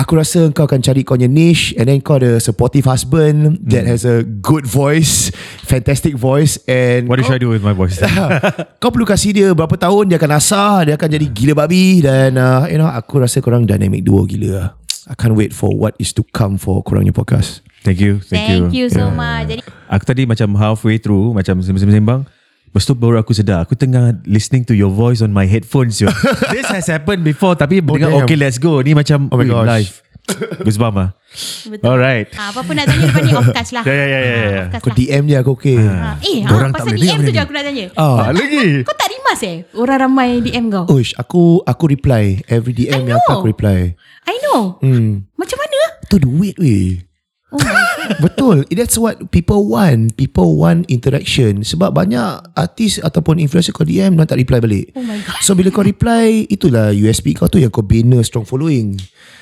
Aku 0.00 0.16
rasa 0.16 0.48
kau 0.56 0.64
akan 0.64 0.80
cari 0.80 1.04
kau 1.04 1.12
punya 1.12 1.28
niche 1.28 1.76
And 1.76 1.84
then 1.84 2.00
kau 2.00 2.16
ada 2.16 2.40
supportive 2.40 2.88
husband 2.88 3.60
That 3.68 3.84
has 3.84 4.08
a 4.08 4.24
good 4.24 4.64
voice 4.64 5.28
Fantastic 5.68 6.16
voice 6.16 6.56
And 6.64 7.04
What 7.04 7.20
kau, 7.20 7.28
should 7.28 7.36
I 7.36 7.42
do 7.44 7.52
with 7.52 7.60
my 7.60 7.76
voice? 7.76 8.00
kau 8.80 8.88
perlu 8.88 9.04
kasih 9.04 9.36
dia 9.36 9.48
Berapa 9.52 9.76
tahun 9.76 10.08
Dia 10.08 10.16
akan 10.16 10.32
asah 10.40 10.88
Dia 10.88 10.94
akan 10.96 11.08
jadi 11.20 11.26
gila 11.28 11.68
babi 11.68 12.00
Dan 12.00 12.40
uh, 12.40 12.64
you 12.72 12.80
know 12.80 12.88
Aku 12.88 13.20
rasa 13.20 13.44
korang 13.44 13.68
dynamic 13.68 14.00
duo 14.00 14.24
gila. 14.24 14.72
I 15.04 15.14
can't 15.20 15.36
wait 15.36 15.52
for 15.52 15.68
what 15.76 15.92
is 16.00 16.16
to 16.16 16.24
come 16.32 16.56
For 16.56 16.80
korangnya 16.80 17.12
podcast 17.12 17.60
Thank 17.84 18.00
you. 18.00 18.24
Thank, 18.24 18.72
Thank 18.72 18.72
you 18.72 18.88
so 18.88 19.12
much. 19.12 19.52
Jadi 19.52 19.62
Aku 19.84 20.04
tadi 20.08 20.24
macam 20.24 20.56
halfway 20.56 20.96
through 20.96 21.36
Macam 21.36 21.60
sembang-sembang 21.60 22.39
Lepas 22.70 22.86
tu 22.86 22.94
baru 22.94 23.18
aku 23.18 23.34
sedar 23.34 23.66
Aku 23.66 23.74
tengah 23.74 24.14
listening 24.22 24.62
to 24.62 24.78
your 24.78 24.94
voice 24.94 25.18
On 25.18 25.34
my 25.34 25.42
headphones 25.42 25.98
yo. 25.98 26.06
This 26.54 26.70
has 26.70 26.86
happened 26.86 27.26
before 27.26 27.58
Tapi 27.58 27.82
oh, 27.82 27.98
dengar. 27.98 28.22
Okay 28.22 28.38
let's 28.38 28.62
go 28.62 28.78
Ni 28.78 28.94
macam 28.94 29.26
Oh 29.30 29.36
my 29.36 29.46
gosh. 29.46 29.66
Live 29.66 29.92
Goosebump 30.62 30.94
lah 30.94 31.10
betul. 31.66 31.82
Alright 31.90 32.30
Ha, 32.38 32.54
apa 32.54 32.60
pun 32.62 32.74
nak 32.78 32.86
tanya 32.86 33.10
lepas 33.10 33.22
ni 33.26 33.32
off 33.34 33.50
cast 33.50 33.74
lah. 33.74 33.82
Ya, 33.90 33.94
ya, 33.94 34.06
ya, 34.06 34.18
ya, 34.20 34.36
ya. 34.46 34.64
Cast 34.70 34.82
Kau 34.86 34.90
lah. 34.94 34.98
DM 34.98 35.22
dia 35.26 35.36
aku 35.42 35.50
okay 35.58 35.78
Ha. 35.78 36.22
Eh, 36.22 36.38
ha, 36.44 36.48
Dorang 36.50 36.70
tak 36.70 36.86
pasal 36.86 36.94
boleh 36.94 37.02
DM 37.02 37.10
DM 37.10 37.18
tu 37.18 37.24
dia 37.26 37.34
je 37.34 37.42
aku 37.42 37.52
nak 37.54 37.64
tanya. 37.66 37.86
Ah. 37.98 38.06
Ah, 38.06 38.28
Lagi 38.30 38.64
Kau 38.86 38.94
tak 38.94 39.08
rimas 39.10 39.40
eh? 39.42 39.56
Orang 39.74 39.98
ramai 39.98 40.30
DM 40.38 40.64
kau. 40.70 40.84
Uish, 40.86 41.12
aku 41.18 41.66
aku 41.66 41.84
reply 41.90 42.38
every 42.46 42.70
DM 42.70 43.02
I 43.02 43.10
yang 43.10 43.18
know. 43.18 43.34
aku 43.42 43.46
reply. 43.50 43.98
I 44.30 44.34
know. 44.46 44.78
Hmm. 44.78 45.26
Macam 45.34 45.56
mana? 45.58 45.78
Tu 46.06 46.16
duit 46.22 46.54
weh. 46.62 47.02
Oh 47.50 47.58
my. 47.58 47.89
Betul. 48.18 48.66
That's 48.66 48.98
what 48.98 49.30
people 49.30 49.70
want. 49.70 50.18
People 50.18 50.58
want 50.58 50.90
interaction. 50.90 51.62
Sebab 51.62 51.94
banyak 51.94 52.56
artis 52.58 52.98
ataupun 52.98 53.38
influencer 53.38 53.70
kau 53.70 53.86
DM 53.86 54.18
Mereka 54.18 54.34
tak 54.34 54.40
reply 54.42 54.58
balik. 54.58 54.86
Oh 54.98 55.04
my 55.06 55.20
God. 55.22 55.38
So 55.44 55.54
bila 55.54 55.70
kau 55.70 55.86
reply, 55.86 56.50
itulah 56.50 56.90
USP 56.90 57.38
kau 57.38 57.46
tu 57.46 57.62
yang 57.62 57.70
kau 57.70 57.86
bina 57.86 58.18
strong 58.26 58.42
following. 58.42 58.98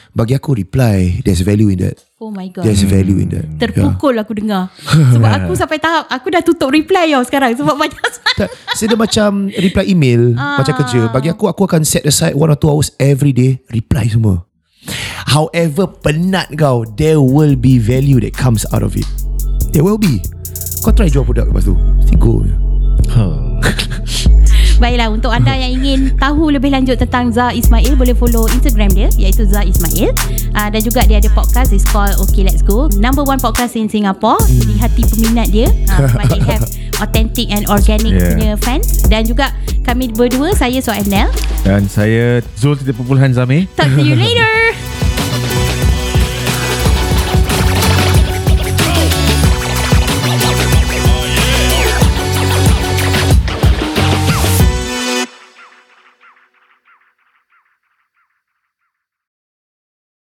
Bagi 0.09 0.35
aku 0.35 0.57
reply, 0.57 1.21
there's 1.23 1.45
value 1.45 1.71
in 1.71 1.79
that. 1.85 2.01
Oh 2.19 2.33
my 2.33 2.49
God. 2.51 2.65
There's 2.67 2.83
value 2.83 3.23
in 3.23 3.29
that. 3.31 3.47
Terpukul 3.61 4.17
aku 4.19 4.35
dengar. 4.35 4.73
Sebab 4.83 5.31
aku 5.45 5.53
sampai 5.61 5.79
tahap, 5.79 6.11
aku 6.11 6.33
dah 6.33 6.43
tutup 6.43 6.73
reply 6.73 7.13
tau 7.13 7.23
sekarang. 7.23 7.55
Sebab 7.55 7.77
banyak. 7.79 7.97
Tak, 8.39 8.55
Saya 8.79 8.95
macam 8.95 9.51
reply 9.51 9.91
email 9.91 10.31
Macam 10.39 10.71
kerja 10.79 11.11
Bagi 11.11 11.27
aku 11.27 11.51
Aku 11.51 11.67
akan 11.67 11.83
set 11.83 12.07
aside 12.07 12.39
One 12.39 12.55
or 12.55 12.55
two 12.55 12.71
hours 12.71 12.95
every 12.95 13.35
day 13.35 13.59
Reply 13.67 14.07
semua 14.07 14.48
However 15.29 15.87
penat 15.89 16.55
kau 16.57 16.85
There 16.85 17.21
will 17.21 17.55
be 17.57 17.79
value 17.79 18.21
That 18.21 18.35
comes 18.37 18.65
out 18.73 18.83
of 18.83 18.97
it. 18.97 19.07
There 19.73 19.85
will 19.85 20.01
be. 20.01 20.25
Kau 20.81 20.93
try 20.95 21.13
jual 21.13 21.27
produk 21.29 21.51
lepas 21.53 21.69
tu. 21.69 21.77
Mesti 21.77 22.17
go 22.17 22.41
je. 22.45 22.55
Baiklah, 24.79 25.11
untuk 25.11 25.29
anda 25.29 25.53
yang 25.53 25.75
ingin 25.75 26.15
tahu 26.15 26.55
lebih 26.55 26.71
lanjut 26.71 26.95
tentang 26.97 27.29
Zah 27.29 27.51
Ismail, 27.51 27.99
boleh 27.99 28.15
follow 28.15 28.47
Instagram 28.47 28.95
dia, 28.95 29.11
iaitu 29.19 29.43
Zah 29.43 29.67
Ismail. 29.67 30.15
Uh, 30.55 30.69
dan 30.71 30.81
juga 30.81 31.03
dia 31.03 31.19
ada 31.19 31.27
podcast, 31.35 31.75
it's 31.75 31.83
called 31.83 32.15
Okay 32.23 32.47
Let's 32.47 32.63
Go. 32.63 32.87
Number 32.95 33.23
one 33.23 33.39
podcast 33.39 33.75
in 33.75 33.87
Singapore. 33.87 34.39
Di 34.47 34.79
hati 34.79 35.03
peminat 35.03 35.51
dia. 35.51 35.67
Uh, 35.91 36.07
sebab 36.07 36.27
they 36.31 36.43
have 36.47 36.63
authentic 37.03 37.51
and 37.51 37.67
organic 37.67 38.11
Yeah. 38.11 38.35
punya 38.35 38.51
fans. 38.57 39.03
Dan 39.07 39.23
juga 39.23 39.51
kami 39.83 40.11
berdua, 40.11 40.55
saya 40.55 40.79
Soal 40.79 41.03
Nel. 41.07 41.29
Dan 41.63 41.87
saya 41.87 42.39
Zul 42.55 42.79
3.0 42.79 42.95
Zami 43.35 43.67
Talk 43.75 43.91
to 43.93 44.01
you 44.01 44.15
later. 44.23 44.98